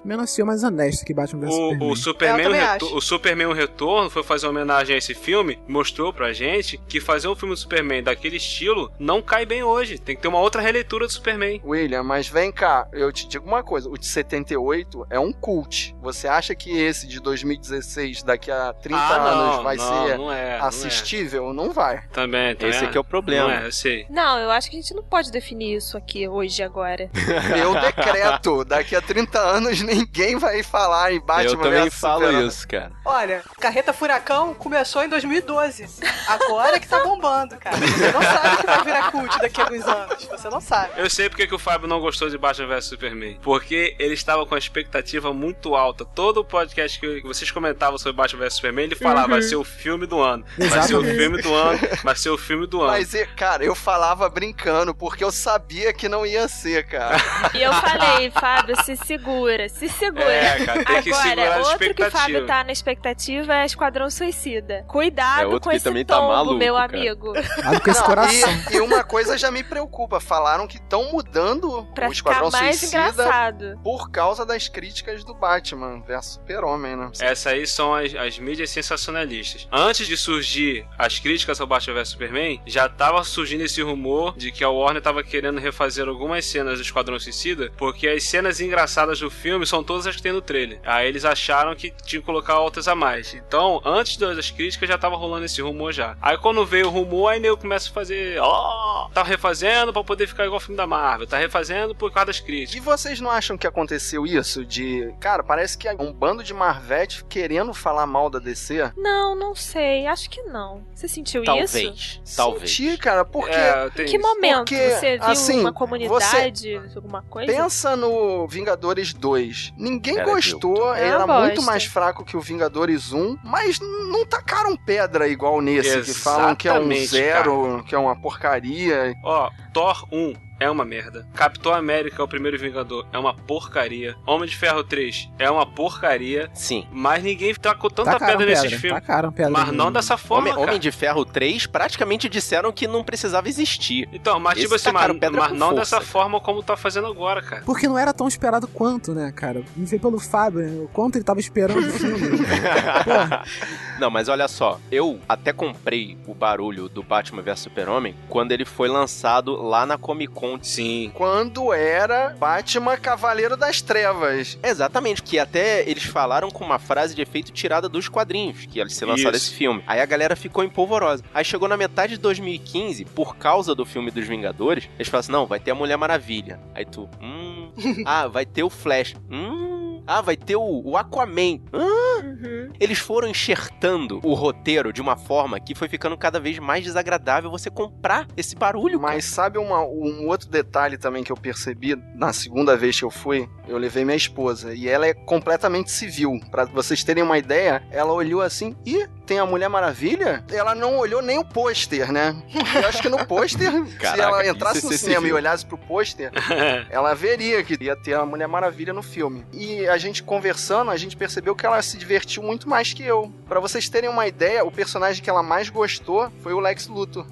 Menos 0.03 0.33
filme 0.35 0.47
mais 0.47 0.63
honesto 0.63 1.05
que 1.05 1.13
Batman 1.13 1.41
vs 1.47 1.53
O, 1.53 1.57
Superman. 1.57 1.91
o, 1.91 1.95
Superman, 1.95 2.45
o, 2.47 2.49
também 2.51 2.61
Reto- 2.67 2.85
acho. 2.85 2.95
o 2.97 3.01
Superman 3.01 3.47
o 3.47 3.53
Retorno 3.53 4.09
foi 4.09 4.23
fazer 4.23 4.45
uma 4.47 4.51
homenagem 4.51 4.95
a 4.95 4.97
esse 4.97 5.13
filme, 5.13 5.59
mostrou 5.67 6.06
pra 6.13 6.33
gente 6.33 6.77
que 6.87 6.99
fazer 6.99 7.27
um 7.27 7.35
filme 7.35 7.53
do 7.53 7.57
Superman 7.57 8.03
daquele 8.03 8.37
estilo 8.37 8.91
não 8.99 9.21
cai 9.21 9.45
bem 9.45 9.63
hoje. 9.63 9.97
Tem 9.97 10.15
que 10.15 10.21
ter 10.21 10.27
uma 10.27 10.39
outra 10.39 10.61
releitura 10.61 11.05
do 11.05 11.11
Superman. 11.11 11.61
William, 11.65 12.03
mas 12.03 12.27
vem 12.27 12.51
cá, 12.51 12.87
eu 12.93 13.11
te 13.11 13.27
digo 13.27 13.45
uma 13.45 13.63
coisa: 13.63 13.89
o 13.89 13.97
de 13.97 14.05
78 14.05 15.07
é 15.09 15.19
um 15.19 15.31
cult. 15.31 15.95
Você 16.01 16.27
acha 16.27 16.55
que 16.55 16.71
esse 16.77 17.07
de 17.07 17.19
2016, 17.19 18.23
daqui 18.23 18.51
a 18.51 18.73
30 18.73 18.99
Ah, 18.99 19.15
anos, 19.15 19.55
não, 19.57 19.63
vai 19.63 19.75
não, 19.75 20.07
ser 20.07 20.17
não 20.17 20.31
é, 20.33 20.59
não 20.59 20.65
assistível? 20.65 21.53
Não, 21.53 21.71
vai. 21.71 22.07
Também, 22.09 22.55
também. 22.55 22.75
Esse 22.75 22.85
aqui 22.85 22.97
é 22.97 22.99
o 22.99 23.03
problema. 23.03 23.47
Não 23.47 23.53
é, 23.55 23.65
eu 23.67 23.71
sei. 23.71 24.05
Não, 24.09 24.39
eu 24.39 24.51
acho 24.51 24.69
que 24.69 24.77
a 24.77 24.81
gente 24.81 24.93
não 24.93 25.03
pode 25.03 25.31
definir 25.31 25.77
isso 25.77 25.97
aqui 25.97 26.27
hoje, 26.27 26.61
agora. 26.63 27.09
Eu 27.57 27.73
decreto: 27.79 28.63
daqui 28.65 28.95
a 28.95 29.01
30 29.01 29.39
anos 29.39 29.81
ninguém 29.81 30.37
vai 30.37 30.63
falar 30.63 31.11
em 31.11 31.19
Batman 31.19 31.51
Eu 31.51 31.57
também 31.57 31.89
falo 31.89 32.31
isso, 32.45 32.67
cara. 32.67 32.91
Olha, 33.05 33.43
Carreta 33.59 33.93
Furacão 33.93 34.53
começou 34.53 35.03
em 35.03 35.09
2012. 35.09 35.87
Agora 36.27 36.79
que 36.79 36.87
tá 36.87 37.03
bombando, 37.03 37.57
cara. 37.57 37.77
Você 37.77 38.11
não 38.11 38.21
sabe 38.21 38.57
que 38.57 38.65
vai 38.65 38.83
virar 38.83 39.11
cult 39.11 39.39
daqui 39.39 39.61
a 39.61 39.63
alguns 39.63 39.85
anos. 39.87 40.25
Você 40.25 40.49
não 40.49 40.61
sabe. 40.61 40.93
Eu 40.97 41.09
sei 41.09 41.29
porque 41.29 41.47
que 41.47 41.55
o 41.55 41.59
Fábio 41.59 41.87
não 41.87 41.99
gostou 41.99 42.29
de 42.29 42.37
Batman 42.37 42.67
vs 42.67 42.85
Superman. 42.85 43.39
Porque 43.41 43.95
ele 43.99 44.13
estava 44.13 44.45
com 44.45 44.55
a 44.55 44.57
expectativa 44.57 45.33
muito 45.33 45.75
alta. 45.75 46.05
Todo 46.05 46.41
o 46.41 46.45
podcast 46.45 46.99
que 46.99 47.21
vocês 47.21 47.49
comentavam 47.51 47.97
sobre 47.97 48.13
Batman 48.13 48.41
vs 48.41 48.53
Superman, 48.55 48.85
ele 48.85 48.95
falava, 48.95 49.27
vai 49.27 49.41
ser 49.41 49.55
o 49.55 49.63
filme 49.63 50.05
do 50.05 50.19
ano. 50.21 50.45
Vai 50.57 50.69
ser 50.69 50.95
o 50.95 51.01
Exatamente. 51.01 51.17
filme 51.17 51.41
do 51.41 51.53
ano. 51.53 51.79
Vai 52.03 52.15
ser 52.15 52.29
o 52.29 52.37
filme 52.37 52.67
do 52.67 52.81
ano. 52.81 52.91
Mas, 52.91 53.13
cara, 53.35 53.63
eu 53.63 53.75
falava 53.75 54.29
brincando, 54.29 54.93
porque 54.93 55.23
eu 55.23 55.31
sabia 55.31 55.93
que 55.93 56.07
não 56.09 56.25
ia 56.25 56.47
ser, 56.47 56.85
cara. 56.87 57.17
E 57.53 57.61
eu 57.61 57.73
falei, 57.73 58.31
Fábio, 58.31 58.75
se 58.83 58.95
segura, 58.97 59.69
se 59.69 59.87
segura. 59.89 60.31
É, 60.31 60.65
cara, 60.65 60.85
tem 60.85 61.01
que 61.03 61.13
segurar 61.13 61.43
Agora, 61.43 61.55
a 61.55 61.71
outro 61.71 61.93
que 61.93 62.03
o. 62.03 62.11
Fábio 62.11 62.45
tá 62.45 62.63
na 62.63 62.71
expectativa 62.71 63.55
é 63.55 63.65
Esquadrão 63.65 64.09
Suicida. 64.09 64.83
Cuidado 64.87 65.55
É 65.55 65.59
com 65.59 65.71
esse 65.71 65.86
também 65.87 66.05
tá 66.05 66.19
maluco, 66.21 66.57
meu 66.57 66.75
cara. 66.75 66.97
amigo. 66.97 67.33
Cuidado 67.33 67.81
com 67.81 67.91
esse 67.91 68.03
coração. 68.03 68.49
E, 68.71 68.75
e 68.75 68.81
uma 68.81 69.03
coisa 69.03 69.37
já 69.37 69.49
me 69.51 69.63
preocupa: 69.63 70.19
falaram 70.19 70.67
que 70.67 70.77
estão 70.77 71.11
mudando 71.11 71.87
Pra 71.93 72.09
o 72.09 72.13
ficar 72.13 72.31
Esquadrão 72.31 72.51
mais 72.51 72.79
Suicida 72.79 73.09
engraçado. 73.09 73.79
por 73.83 74.09
causa 74.11 74.45
das 74.45 74.67
críticas 74.67 75.23
do 75.23 75.33
Batman 75.33 76.01
versus 76.01 76.33
Super-Homem, 76.33 76.95
né? 76.95 77.11
Essas 77.19 77.47
aí 77.47 77.65
são 77.65 77.93
as, 77.93 78.13
as 78.15 78.37
mídias 78.39 78.69
sensacionalistas. 78.69 79.67
Antes 79.71 80.07
de 80.07 80.17
surgir 80.17 80.85
as 80.97 81.19
críticas 81.19 81.59
ao 81.61 81.67
Batman 81.67 81.95
vs 81.95 82.09
Superman, 82.09 82.61
já 82.65 82.87
tava 82.89 83.23
surgindo 83.23 83.61
esse 83.63 83.81
rumor 83.81 84.35
de 84.37 84.51
que 84.51 84.63
a 84.63 84.69
Warner 84.69 85.01
tava 85.01 85.23
querendo 85.23 85.59
refazer 85.59 86.07
algumas 86.07 86.45
cenas 86.45 86.79
do 86.79 86.81
Esquadrão 86.81 87.19
Suicida, 87.19 87.71
porque 87.77 88.07
as 88.07 88.23
cenas 88.23 88.59
engraçadas 88.59 89.19
do 89.19 89.29
filme 89.29 89.65
são 89.65 89.83
todas 89.83 90.07
as 90.07 90.15
que 90.15 90.21
tem 90.21 90.31
no 90.31 90.41
trailer. 90.41 90.79
Aí 90.85 91.07
eles 91.07 91.25
acharam 91.25 91.75
que 91.75 91.91
tinham 92.05 92.21
que 92.21 92.25
colocar 92.25 92.59
outras 92.59 92.87
a 92.87 92.95
mais. 92.95 93.33
Então, 93.33 93.81
antes 93.85 94.17
das 94.17 94.51
críticas, 94.51 94.89
já 94.89 94.97
tava 94.97 95.15
rolando 95.15 95.45
esse 95.45 95.61
rumor 95.61 95.76
rumor 95.77 95.91
já. 95.93 96.17
Aí 96.21 96.37
quando 96.37 96.65
veio 96.65 96.87
o 96.87 96.89
rumor, 96.89 97.29
aí 97.29 97.39
nego 97.39 97.57
começa 97.57 97.89
a 97.89 97.93
fazer, 97.93 98.39
ó, 98.41 99.09
tá 99.13 99.23
refazendo 99.23 99.93
pra 99.93 100.03
poder 100.03 100.27
ficar 100.27 100.45
igual 100.45 100.57
o 100.57 100.61
filme 100.61 100.75
da 100.77 100.87
Marvel, 100.87 101.27
tá 101.27 101.37
refazendo 101.37 101.93
por 101.95 102.11
causa 102.11 102.27
das 102.27 102.37
E 102.37 102.43
críticas. 102.43 102.83
vocês 102.83 103.19
não 103.21 103.29
acham 103.29 103.57
que 103.57 103.67
aconteceu 103.67 104.25
isso? 104.25 104.65
De. 104.65 105.13
Cara, 105.19 105.43
parece 105.43 105.77
que 105.77 105.87
é 105.87 105.95
um 105.99 106.11
bando 106.11 106.43
de 106.43 106.53
Marvete 106.53 107.23
querendo 107.25 107.73
falar 107.73 108.05
mal 108.05 108.29
da 108.29 108.39
DC. 108.39 108.91
Não, 108.97 109.35
não 109.35 109.53
sei. 109.55 110.07
Acho 110.07 110.29
que 110.29 110.41
não. 110.43 110.83
Você 110.93 111.07
sentiu 111.07 111.41
isso? 111.43 111.51
Talvez. 111.51 112.21
Talvez. 112.35 112.69
Senti, 112.71 112.97
cara, 112.97 113.23
porque. 113.23 113.51
É, 113.55 113.87
Em 113.87 114.05
que 114.05 114.17
isso. 114.17 114.19
momento? 114.19 114.57
Porque, 114.59 114.89
você 114.89 115.17
viu 115.17 115.27
assim, 115.27 115.59
uma 115.59 115.73
comunidade, 115.73 116.81
alguma 116.95 117.21
coisa? 117.23 117.51
Pensa 117.51 117.95
no 117.95 118.47
Vingadores 118.47 119.13
2. 119.13 119.73
Ninguém 119.77 120.17
Era 120.17 120.25
gostou, 120.25 120.93
É 120.95 121.07
era 121.07 121.25
uma 121.25 121.41
muito 121.41 121.61
mais 121.61 121.85
fraco 121.85 122.23
que 122.25 122.35
o 122.35 122.41
Vingadores 122.41 123.11
1, 123.13 123.37
mas 123.43 123.79
não 123.79 124.25
tacaram 124.25 124.75
pedra 124.75 125.27
igual 125.27 125.61
nesse, 125.75 126.01
que 126.13 126.13
falam 126.19 126.55
que 126.55 126.67
é 126.67 126.71
um 126.73 126.91
Exatamente, 126.91 127.07
zero, 127.07 127.83
que 127.87 127.95
é 127.95 127.97
uma 127.97 128.15
porcaria. 128.15 129.15
Ó, 129.23 129.49
Thor 129.73 130.07
1 130.11 130.46
é 130.59 130.69
uma 130.69 130.83
merda. 130.85 131.27
Capitão 131.33 131.73
América, 131.73 132.23
o 132.23 132.27
primeiro 132.27 132.57
Vingador, 132.57 133.05
é 133.11 133.17
uma 133.19 133.33
porcaria. 133.33 134.15
Homem 134.25 134.47
de 134.49 134.55
Ferro 134.55 134.83
3 134.83 135.29
é 135.37 135.49
uma 135.49 135.65
porcaria. 135.65 136.49
Sim. 136.53 136.85
Mas 136.91 137.23
ninguém 137.23 137.53
tacou 137.55 137.89
tanta 137.89 138.11
Tacaram 138.11 138.37
pedra 138.37 138.45
nesses 138.47 138.63
pedra, 138.63 138.79
filmes. 138.79 139.01
tacaram 139.01 139.31
pedra. 139.31 139.51
Mas 139.51 139.71
não 139.71 139.91
dessa 139.91 140.17
forma, 140.17 140.43
Homem, 140.43 140.53
cara. 140.55 140.67
Homem 140.67 140.79
de 140.79 140.91
Ferro 140.91 141.25
3 141.25 141.67
praticamente 141.67 142.27
disseram 142.29 142.71
que 142.71 142.87
não 142.87 143.03
precisava 143.03 143.47
existir. 143.47 144.07
Então, 144.11 144.39
mas 144.39 144.53
Esse 144.57 144.63
tipo 144.63 144.75
assim, 144.75 144.91
tacaram 144.91 145.13
mas, 145.13 145.19
pedra 145.21 145.39
mas 145.41 145.49
com 145.49 145.55
não 145.55 145.67
força, 145.69 145.79
dessa 145.81 145.95
cara. 145.97 146.05
forma 146.05 146.39
como 146.39 146.63
tá 146.63 146.75
fazendo 146.77 147.07
agora, 147.07 147.41
cara. 147.41 147.63
Porque 147.65 147.87
não 147.87 147.97
era 147.97 148.13
tão 148.13 148.27
esperado 148.27 148.67
quanto, 148.67 149.13
né, 149.13 149.31
cara? 149.35 149.63
Me 149.75 149.85
veio 149.85 150.01
pelo 150.01 150.19
Fábio, 150.19 150.61
né? 150.61 150.83
O 150.83 150.87
quanto 150.87 151.15
ele 151.17 151.23
tava 151.25 151.39
esperando 151.39 151.79
o 151.87 151.91
filme. 151.91 152.39
Não, 153.99 154.11
mas 154.11 154.29
olha 154.29 154.47
só, 154.47 154.79
eu 154.91 155.19
até 155.27 155.51
comprei 155.51 156.17
o 156.27 156.33
barulho 156.33 156.87
do 156.87 157.01
Batman 157.01 157.41
vs 157.41 157.59
Super-Homem 157.61 158.15
quando 158.29 158.51
ele 158.51 158.63
foi 158.65 158.87
lançado 158.87 159.55
lá 159.55 159.85
na 159.85 159.97
Comic 159.97 160.31
Con. 160.33 160.46
Sim. 160.61 161.11
Quando 161.13 161.73
era 161.73 162.35
Batman 162.37 162.97
Cavaleiro 162.97 163.57
das 163.57 163.81
Trevas. 163.81 164.57
Exatamente, 164.63 165.23
que 165.23 165.39
até 165.39 165.87
eles 165.89 166.03
falaram 166.03 166.49
com 166.49 166.63
uma 166.63 166.79
frase 166.79 167.15
de 167.15 167.21
efeito 167.21 167.51
tirada 167.51 167.89
dos 167.89 168.07
quadrinhos, 168.07 168.65
que 168.65 168.79
ia 168.79 168.87
ser 168.89 169.05
lançado 169.05 169.35
esse 169.35 169.53
filme. 169.53 169.83
Aí 169.85 169.99
a 169.99 170.05
galera 170.05 170.35
ficou 170.35 170.63
empolvorosa. 170.63 171.23
Aí 171.33 171.43
chegou 171.43 171.67
na 171.67 171.77
metade 171.77 172.13
de 172.13 172.19
2015, 172.19 173.05
por 173.05 173.35
causa 173.35 173.75
do 173.75 173.85
filme 173.85 174.11
dos 174.11 174.27
Vingadores, 174.27 174.89
eles 174.95 175.07
falaram 175.07 175.19
assim: 175.19 175.31
não, 175.31 175.45
vai 175.45 175.59
ter 175.59 175.71
a 175.71 175.75
Mulher 175.75 175.97
Maravilha. 175.97 176.59
Aí 176.73 176.85
tu, 176.85 177.09
hum. 177.21 177.71
ah, 178.05 178.27
vai 178.27 178.45
ter 178.45 178.63
o 178.63 178.69
Flash. 178.69 179.15
Hum. 179.29 179.76
Ah, 180.07 180.21
vai 180.21 180.35
ter 180.37 180.55
o, 180.55 180.81
o 180.85 180.97
Aquaman. 180.97 181.59
Hum. 181.73 182.07
Uhum. 182.17 182.71
Eles 182.79 182.97
foram 182.99 183.27
enxertando 183.27 184.19
o 184.23 184.33
roteiro 184.33 184.91
de 184.93 185.01
uma 185.01 185.15
forma 185.17 185.59
que 185.59 185.75
foi 185.75 185.87
ficando 185.87 186.17
cada 186.17 186.39
vez 186.39 186.57
mais 186.59 186.83
desagradável 186.83 187.49
você 187.49 187.69
comprar 187.69 188.27
esse 188.35 188.55
barulho. 188.55 188.99
Mas 188.99 189.25
sabe 189.25 189.57
uma- 189.57 189.83
um 189.83 190.27
outro 190.27 190.47
detalhe 190.49 190.97
também 190.97 191.23
que 191.23 191.31
eu 191.31 191.37
percebi 191.37 191.95
na 192.15 192.33
segunda 192.33 192.75
vez 192.75 192.97
que 192.97 193.05
eu 193.05 193.11
fui? 193.11 193.47
Eu 193.67 193.77
levei 193.77 194.05
minha 194.05 194.15
esposa 194.17 194.73
e 194.73 194.87
ela 194.87 195.05
é 195.07 195.13
completamente 195.13 195.91
civil. 195.91 196.39
Pra 196.49 196.65
vocês 196.65 197.03
terem 197.03 197.23
uma 197.23 197.37
ideia, 197.37 197.83
ela 197.91 198.13
olhou 198.13 198.41
assim 198.41 198.75
e 198.85 199.05
tem 199.25 199.39
a 199.39 199.45
Mulher 199.45 199.67
Maravilha? 199.67 200.43
Ela 200.49 200.73
não 200.73 200.97
olhou 200.97 201.21
nem 201.21 201.37
o 201.37 201.43
pôster, 201.43 202.11
né? 202.13 202.33
Eu 202.81 202.87
acho 202.87 203.01
que 203.01 203.09
no 203.09 203.25
pôster, 203.27 203.69
se 203.99 204.19
ela 204.21 204.47
entrasse 204.47 204.85
no 204.85 204.93
é 204.93 204.97
cinema 204.97 205.19
civil. 205.21 205.35
e 205.35 205.37
olhasse 205.37 205.65
pro 205.65 205.77
pôster, 205.77 206.31
ela 206.89 207.13
veria 207.13 207.61
que 207.63 207.77
ia 207.83 207.95
ter 207.95 208.13
a 208.13 208.25
Mulher 208.25 208.47
Maravilha 208.47 208.93
no 208.93 209.03
filme. 209.03 209.45
E 209.51 209.85
a 209.87 209.96
gente 209.97 210.23
conversando, 210.23 210.91
a 210.91 210.97
gente 210.97 211.15
percebeu 211.15 211.55
que 211.55 211.65
ela 211.65 211.81
se 211.81 211.97
divertiu 211.97 212.43
muito 212.43 212.67
mais 212.67 212.93
que 212.93 213.03
eu. 213.03 213.31
Pra 213.47 213.59
vocês 213.59 213.89
terem 213.89 214.09
uma 214.09 214.27
ideia, 214.27 214.63
o 214.65 214.71
personagem 214.71 215.23
que 215.23 215.29
ela 215.29 215.43
mais 215.43 215.69
gostou 215.69 216.31
foi 216.41 216.53
o 216.53 216.59
Lex 216.59 216.87
Luthor. 216.87 217.25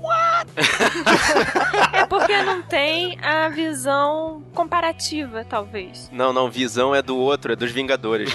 É 1.94 2.06
porque 2.06 2.42
não 2.42 2.62
tem 2.62 3.18
a 3.22 3.50
visão 3.50 4.44
comparativa, 4.54 5.46
talvez. 5.46 6.10
Não, 6.12 6.32
não, 6.32 6.50
visão 6.50 6.94
é 6.94 7.02
do 7.02 7.18
outro, 7.18 7.54
é 7.54 7.56
dos 7.56 7.72
Vingadores. 7.72 8.34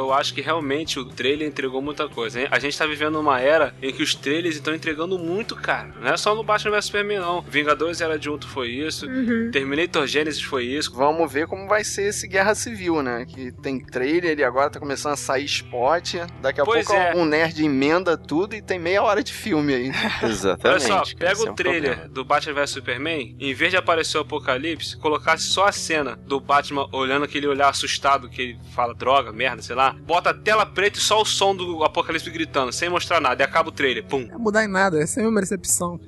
Eu 0.00 0.12
acho 0.12 0.32
que 0.34 0.40
realmente 0.40 0.98
o 0.98 1.04
trailer 1.04 1.46
entregou 1.46 1.80
muita 1.82 2.08
coisa. 2.08 2.40
hein? 2.40 2.48
A 2.50 2.58
gente 2.58 2.76
tá 2.76 2.86
vivendo 2.86 3.18
uma 3.20 3.40
era 3.40 3.74
em 3.82 3.92
que 3.92 4.02
os 4.02 4.14
trailers 4.14 4.56
estão 4.56 4.74
entregando 4.74 5.18
muito, 5.18 5.54
cara. 5.54 5.94
Não 6.00 6.08
é 6.12 6.16
só 6.16 6.34
no 6.34 6.42
Batman 6.42 6.72
vs 6.72 6.84
Superman, 6.86 7.18
não. 7.18 7.42
Vingadores 7.42 8.00
Era 8.00 8.18
de 8.18 8.28
Ultron 8.30 8.48
foi 8.50 8.68
isso. 8.68 9.06
Uhum. 9.06 9.50
Terminator 9.52 10.06
Genesis 10.06 10.42
foi 10.42 10.64
isso. 10.64 10.92
Vamos 10.94 11.30
ver 11.32 11.46
como 11.46 11.68
vai 11.68 11.84
ser 11.84 12.08
esse 12.08 12.26
Guerra 12.26 12.54
Civil, 12.54 13.02
né? 13.02 13.26
Que 13.26 13.52
tem 13.52 13.78
trailer 13.78 14.38
e 14.38 14.44
agora 14.44 14.70
tá 14.70 14.80
começando 14.80 15.12
a 15.12 15.16
sair 15.16 15.44
spot. 15.44 16.14
Daqui 16.40 16.60
a 16.60 16.64
Pois 16.64 16.86
pouco 16.86 17.00
é. 17.00 17.14
um 17.14 17.24
nerd 17.24 17.62
emenda 17.64 18.16
tudo 18.16 18.54
e 18.54 18.62
tem 18.62 18.78
meia 18.78 19.02
hora 19.02 19.22
de 19.22 19.32
filme 19.32 19.74
aí. 19.74 19.90
Olha 20.22 20.30
Exatamente. 20.30 20.82
só, 20.86 20.96
cara, 20.96 21.16
pega 21.18 21.40
é 21.40 21.48
o 21.48 21.50
um 21.50 21.54
trailer 21.54 21.90
problema. 21.90 22.14
do 22.14 22.24
Batman 22.24 22.54
vs 22.54 22.70
Superman, 22.70 23.36
em 23.38 23.54
vez 23.54 23.70
de 23.70 23.76
aparecer 23.76 24.18
o 24.18 24.22
Apocalipse, 24.22 24.96
colocasse 24.98 25.44
só 25.44 25.66
a 25.66 25.72
cena 25.72 26.16
do 26.26 26.40
Batman 26.40 26.88
olhando 26.92 27.24
aquele 27.24 27.46
olhar 27.46 27.68
assustado 27.68 28.28
que 28.28 28.42
ele 28.42 28.58
fala 28.74 28.94
droga, 28.94 29.32
merda, 29.32 29.62
sei 29.62 29.76
lá. 29.76 29.89
Bota 29.92 30.30
a 30.30 30.34
tela 30.34 30.66
preta 30.66 30.98
e 30.98 31.02
só 31.02 31.20
o 31.20 31.24
som 31.24 31.54
do 31.54 31.84
Apocalipse 31.84 32.30
gritando, 32.30 32.72
sem 32.72 32.88
mostrar 32.88 33.20
nada. 33.20 33.42
E 33.42 33.44
acaba 33.44 33.68
o 33.68 33.72
trailer. 33.72 34.04
Pum. 34.04 34.20
Não 34.20 34.28
ia 34.28 34.38
mudar 34.38 34.64
em 34.64 34.68
nada, 34.68 35.02
essa 35.02 35.20
é 35.20 35.22
a 35.22 35.24
mesma 35.26 35.40
recepção. 35.40 36.00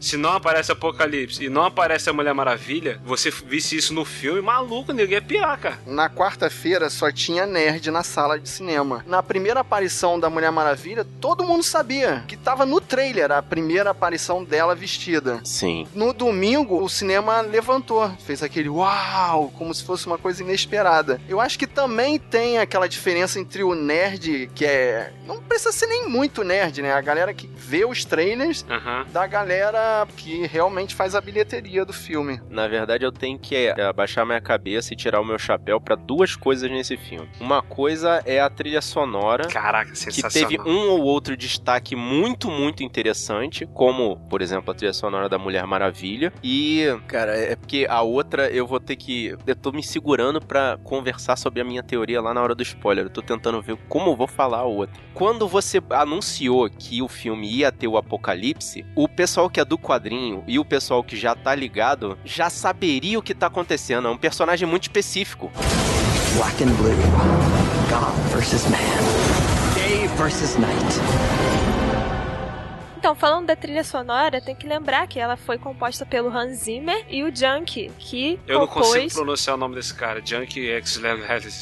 Se 0.00 0.16
não 0.16 0.32
aparece 0.32 0.72
Apocalipse 0.72 1.44
e 1.44 1.48
não 1.48 1.64
aparece 1.64 2.08
a 2.08 2.12
Mulher 2.12 2.34
Maravilha, 2.34 3.00
você 3.04 3.30
visse 3.30 3.76
isso 3.76 3.94
no 3.94 4.04
filme, 4.04 4.40
maluco, 4.40 4.92
ninguém 4.92 5.14
ia 5.14 5.22
pirar, 5.22 5.58
cara. 5.58 5.78
Na 5.86 6.08
quarta-feira 6.10 6.90
só 6.90 7.10
tinha 7.10 7.46
nerd 7.46 7.90
na 7.90 8.02
sala 8.02 8.38
de 8.38 8.48
cinema. 8.48 9.04
Na 9.06 9.22
primeira 9.22 9.60
aparição 9.60 10.18
da 10.18 10.28
Mulher 10.28 10.50
Maravilha, 10.50 11.06
todo 11.20 11.44
mundo 11.44 11.62
sabia 11.62 12.24
que 12.26 12.36
tava 12.36 12.66
no 12.66 12.80
trailer 12.80 13.32
a 13.32 13.42
primeira 13.42 13.90
aparição 13.90 14.44
dela 14.44 14.74
vestida. 14.74 15.40
Sim. 15.44 15.86
No 15.94 16.12
domingo, 16.12 16.82
o 16.82 16.88
cinema 16.88 17.40
levantou, 17.40 18.10
fez 18.24 18.42
aquele 18.42 18.68
uau, 18.68 19.52
como 19.56 19.74
se 19.74 19.84
fosse 19.84 20.06
uma 20.06 20.18
coisa 20.18 20.42
inesperada. 20.42 21.20
Eu 21.28 21.40
acho 21.40 21.58
que 21.58 21.66
também 21.66 22.18
tem 22.18 22.58
aquela 22.58 22.88
diferença 22.88 23.40
entre 23.40 23.62
o 23.62 23.74
nerd, 23.74 24.50
que 24.54 24.64
é. 24.64 25.12
Não 25.26 25.42
precisa 25.42 25.72
ser 25.72 25.86
nem 25.86 26.08
muito 26.08 26.44
nerd, 26.44 26.82
né? 26.82 26.92
A 26.92 27.00
galera 27.00 27.32
que 27.32 27.48
vê 27.56 27.84
os 27.84 28.04
trailers, 28.04 28.64
da 29.12 29.26
galera 29.26 29.85
que 30.16 30.46
realmente 30.46 30.94
faz 30.94 31.14
a 31.14 31.20
bilheteria 31.20 31.84
do 31.84 31.92
filme. 31.92 32.40
Na 32.48 32.68
verdade, 32.68 33.04
eu 33.04 33.12
tenho 33.12 33.38
que 33.38 33.54
é, 33.54 33.82
abaixar 33.82 34.26
minha 34.26 34.40
cabeça 34.40 34.92
e 34.92 34.96
tirar 34.96 35.20
o 35.20 35.24
meu 35.24 35.38
chapéu 35.38 35.80
pra 35.80 35.96
duas 35.96 36.36
coisas 36.36 36.70
nesse 36.70 36.96
filme. 36.96 37.28
Uma 37.40 37.62
coisa 37.62 38.22
é 38.24 38.40
a 38.40 38.48
trilha 38.48 38.80
sonora. 38.80 39.48
Caraca, 39.48 39.92
Que 39.92 40.22
teve 40.28 40.60
um 40.60 40.90
ou 40.90 41.02
outro 41.02 41.36
destaque 41.36 41.94
muito, 41.96 42.50
muito 42.50 42.82
interessante, 42.82 43.66
como, 43.66 44.16
por 44.28 44.42
exemplo, 44.42 44.70
a 44.70 44.74
trilha 44.74 44.92
sonora 44.92 45.28
da 45.28 45.38
Mulher 45.38 45.66
Maravilha. 45.66 46.32
E, 46.42 46.86
cara, 47.06 47.36
é 47.36 47.56
porque 47.56 47.86
a 47.88 48.02
outra 48.02 48.48
eu 48.50 48.66
vou 48.66 48.80
ter 48.80 48.96
que. 48.96 49.36
Eu 49.46 49.56
tô 49.56 49.72
me 49.72 49.82
segurando 49.82 50.40
pra 50.40 50.78
conversar 50.82 51.36
sobre 51.36 51.60
a 51.60 51.64
minha 51.64 51.82
teoria 51.82 52.20
lá 52.20 52.32
na 52.32 52.42
hora 52.42 52.54
do 52.54 52.62
spoiler. 52.62 53.06
Eu 53.06 53.10
tô 53.10 53.22
tentando 53.22 53.60
ver 53.62 53.76
como 53.88 54.10
eu 54.10 54.16
vou 54.16 54.26
falar 54.26 54.58
a 54.58 54.64
outra. 54.64 54.94
Quando 55.14 55.48
você 55.48 55.80
anunciou 55.90 56.68
que 56.68 57.02
o 57.02 57.08
filme 57.08 57.50
ia 57.50 57.72
ter 57.72 57.88
o 57.88 57.96
apocalipse, 57.96 58.84
o 58.94 59.08
pessoal 59.08 59.48
que 59.48 59.60
é 59.60 59.64
do 59.64 59.75
quadrinho 59.78 60.42
e 60.46 60.58
o 60.58 60.64
pessoal 60.64 61.02
que 61.02 61.16
já 61.16 61.34
tá 61.34 61.54
ligado 61.54 62.18
já 62.24 62.50
saberia 62.50 63.18
o 63.18 63.22
que 63.22 63.34
tá 63.34 63.46
acontecendo. 63.46 64.08
É 64.08 64.10
um 64.10 64.16
personagem 64.16 64.68
muito 64.68 64.84
específico. 64.84 65.50
Black 66.36 66.62
and 66.62 66.72
blue. 66.76 66.94
God 67.88 68.14
versus 68.32 68.64
man. 68.68 69.74
Day 69.74 70.08
versus 70.16 70.56
night. 70.58 71.75
Então, 73.06 73.14
falando 73.14 73.46
da 73.46 73.54
trilha 73.54 73.84
sonora, 73.84 74.40
tem 74.40 74.52
que 74.52 74.66
lembrar 74.66 75.06
que 75.06 75.20
ela 75.20 75.36
foi 75.36 75.56
composta 75.58 76.04
pelo 76.04 76.28
Hans 76.28 76.64
Zimmer 76.64 77.06
e 77.08 77.22
o 77.22 77.32
Junkie, 77.32 77.88
que 78.00 78.36
Eu 78.48 78.58
não 78.58 78.66
consigo 78.66 78.94
compôs... 78.94 79.14
pronunciar 79.14 79.54
o 79.54 79.58
nome 79.60 79.76
desse 79.76 79.94
cara. 79.94 80.20
Junkie 80.26 80.68
X. 80.72 81.00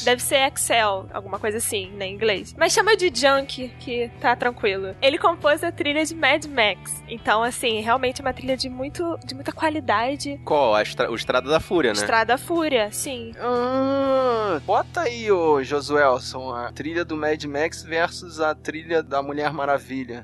Deve 0.06 0.22
ser 0.22 0.36
Excel, 0.36 1.06
alguma 1.12 1.38
coisa 1.38 1.58
assim, 1.58 1.90
né, 1.90 2.06
em 2.06 2.14
inglês. 2.14 2.54
Mas 2.56 2.72
chama 2.72 2.96
de 2.96 3.12
Junkie, 3.14 3.68
que 3.78 4.10
tá 4.22 4.34
tranquilo. 4.34 4.96
Ele 5.02 5.18
compôs 5.18 5.62
a 5.62 5.70
trilha 5.70 6.02
de 6.02 6.14
Mad 6.14 6.46
Max. 6.46 7.02
Então, 7.06 7.42
assim, 7.42 7.78
realmente 7.82 8.22
é 8.22 8.24
uma 8.24 8.32
trilha 8.32 8.56
de, 8.56 8.70
muito, 8.70 9.18
de 9.22 9.34
muita 9.34 9.52
qualidade. 9.52 10.40
Qual? 10.46 10.74
A 10.74 10.80
estra- 10.80 11.10
o 11.10 11.14
Estrada 11.14 11.50
da 11.50 11.60
Fúria, 11.60 11.90
né? 11.92 11.98
Estrada 11.98 12.38
Fúria, 12.38 12.90
sim. 12.90 13.32
Ah, 13.38 14.62
bota 14.64 15.02
aí, 15.02 15.30
ô 15.30 15.62
Josuelson, 15.62 16.54
a 16.54 16.72
trilha 16.72 17.04
do 17.04 17.18
Mad 17.18 17.44
Max 17.44 17.82
versus 17.82 18.40
a 18.40 18.54
trilha 18.54 19.02
da 19.02 19.22
Mulher 19.22 19.52
Maravilha. 19.52 20.22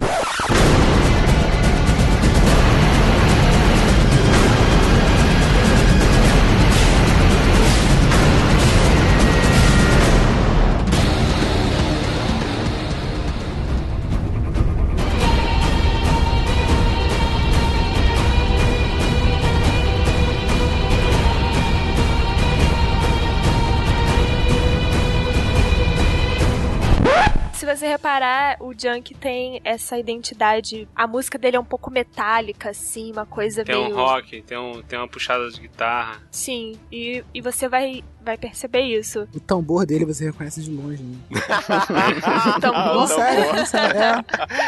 Você 27.67 27.87
reparar, 27.89 28.57
o 28.61 28.73
Junk 28.73 29.15
tem 29.15 29.61
essa 29.65 29.99
identidade. 29.99 30.89
A 30.95 31.07
música 31.07 31.39
dele 31.39 31.57
é 31.57 31.61
um 31.61 31.65
pouco 31.65 31.91
metálica, 31.91 32.71
assim, 32.71 33.13
uma 33.13 33.27
coisa 33.27 33.65
Tem 33.65 33.75
meio. 33.75 33.95
um 33.95 33.97
rock, 33.97 34.43
tem, 34.43 34.59
um, 34.59 34.83
tem 34.83 34.99
uma 34.99 35.09
puxada 35.09 35.49
de 35.51 35.61
guitarra. 35.61 36.23
Sim, 36.31 36.79
e, 36.91 37.25
e 37.35 37.41
você 37.41 37.69
vai, 37.69 38.03
vai 38.25 38.37
perceber 38.37 38.83
isso. 38.83 39.27
O 39.35 39.41
tambor 39.41 39.87
dele 39.87 40.05
você 40.05 40.27
reconhece 40.27 40.63
de 40.63 40.71
longe, 40.71 41.03
né? 41.03 41.17
Então, 42.57 42.73
Não, 42.73 43.07
sério, 43.07 43.55
não, 43.55 43.67
sério, 43.67 44.01
é. 44.01 44.25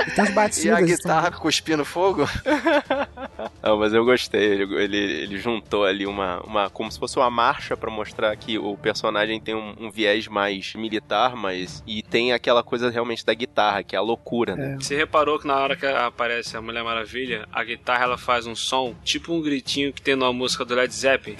E 0.08 0.10
tem 0.12 0.24
as 0.24 0.30
E 0.30 0.32
batidas. 0.32 0.76
a 0.76 0.80
do 0.80 0.86
guitarra 0.86 1.24
tambor. 1.26 1.40
cuspindo 1.40 1.84
fogo? 1.84 2.26
Não, 3.62 3.76
mas 3.78 3.92
eu 3.92 4.04
gostei. 4.04 4.42
Ele, 4.42 4.74
ele, 4.82 4.96
ele 4.96 5.38
juntou 5.38 5.84
ali 5.84 6.06
uma, 6.06 6.40
uma. 6.40 6.70
como 6.70 6.90
se 6.90 6.98
fosse 6.98 7.16
uma 7.16 7.30
marcha 7.30 7.76
pra 7.76 7.90
mostrar 7.90 8.34
que 8.36 8.58
o 8.58 8.76
personagem 8.76 9.40
tem 9.40 9.54
um, 9.54 9.74
um 9.78 9.90
viés 9.90 10.26
mais 10.26 10.74
militar, 10.74 11.36
mas. 11.36 11.82
E 11.86 12.02
tem 12.02 12.32
aquela 12.32 12.62
coisa 12.62 12.90
realmente 12.90 13.24
da 13.24 13.32
guitarra, 13.34 13.82
que 13.82 13.94
é 13.94 13.98
a 13.98 14.02
loucura, 14.02 14.56
né? 14.56 14.76
Você 14.80 14.96
reparou 14.96 15.38
que 15.38 15.46
na 15.46 15.56
hora 15.56 15.76
que 15.76 15.86
aparece 15.86 16.56
a 16.56 16.60
Mulher 16.62 16.82
Maravilha, 16.82 17.46
a 17.52 17.62
guitarra 17.62 18.04
ela 18.04 18.18
faz 18.18 18.46
um 18.46 18.54
som, 18.54 18.94
tipo 19.04 19.32
um 19.32 19.40
gritinho 19.40 19.92
que 19.92 20.02
tem 20.02 20.16
numa 20.16 20.32
música 20.32 20.64
do 20.64 20.74
Led 20.74 20.92
Zeppelin. 20.92 21.36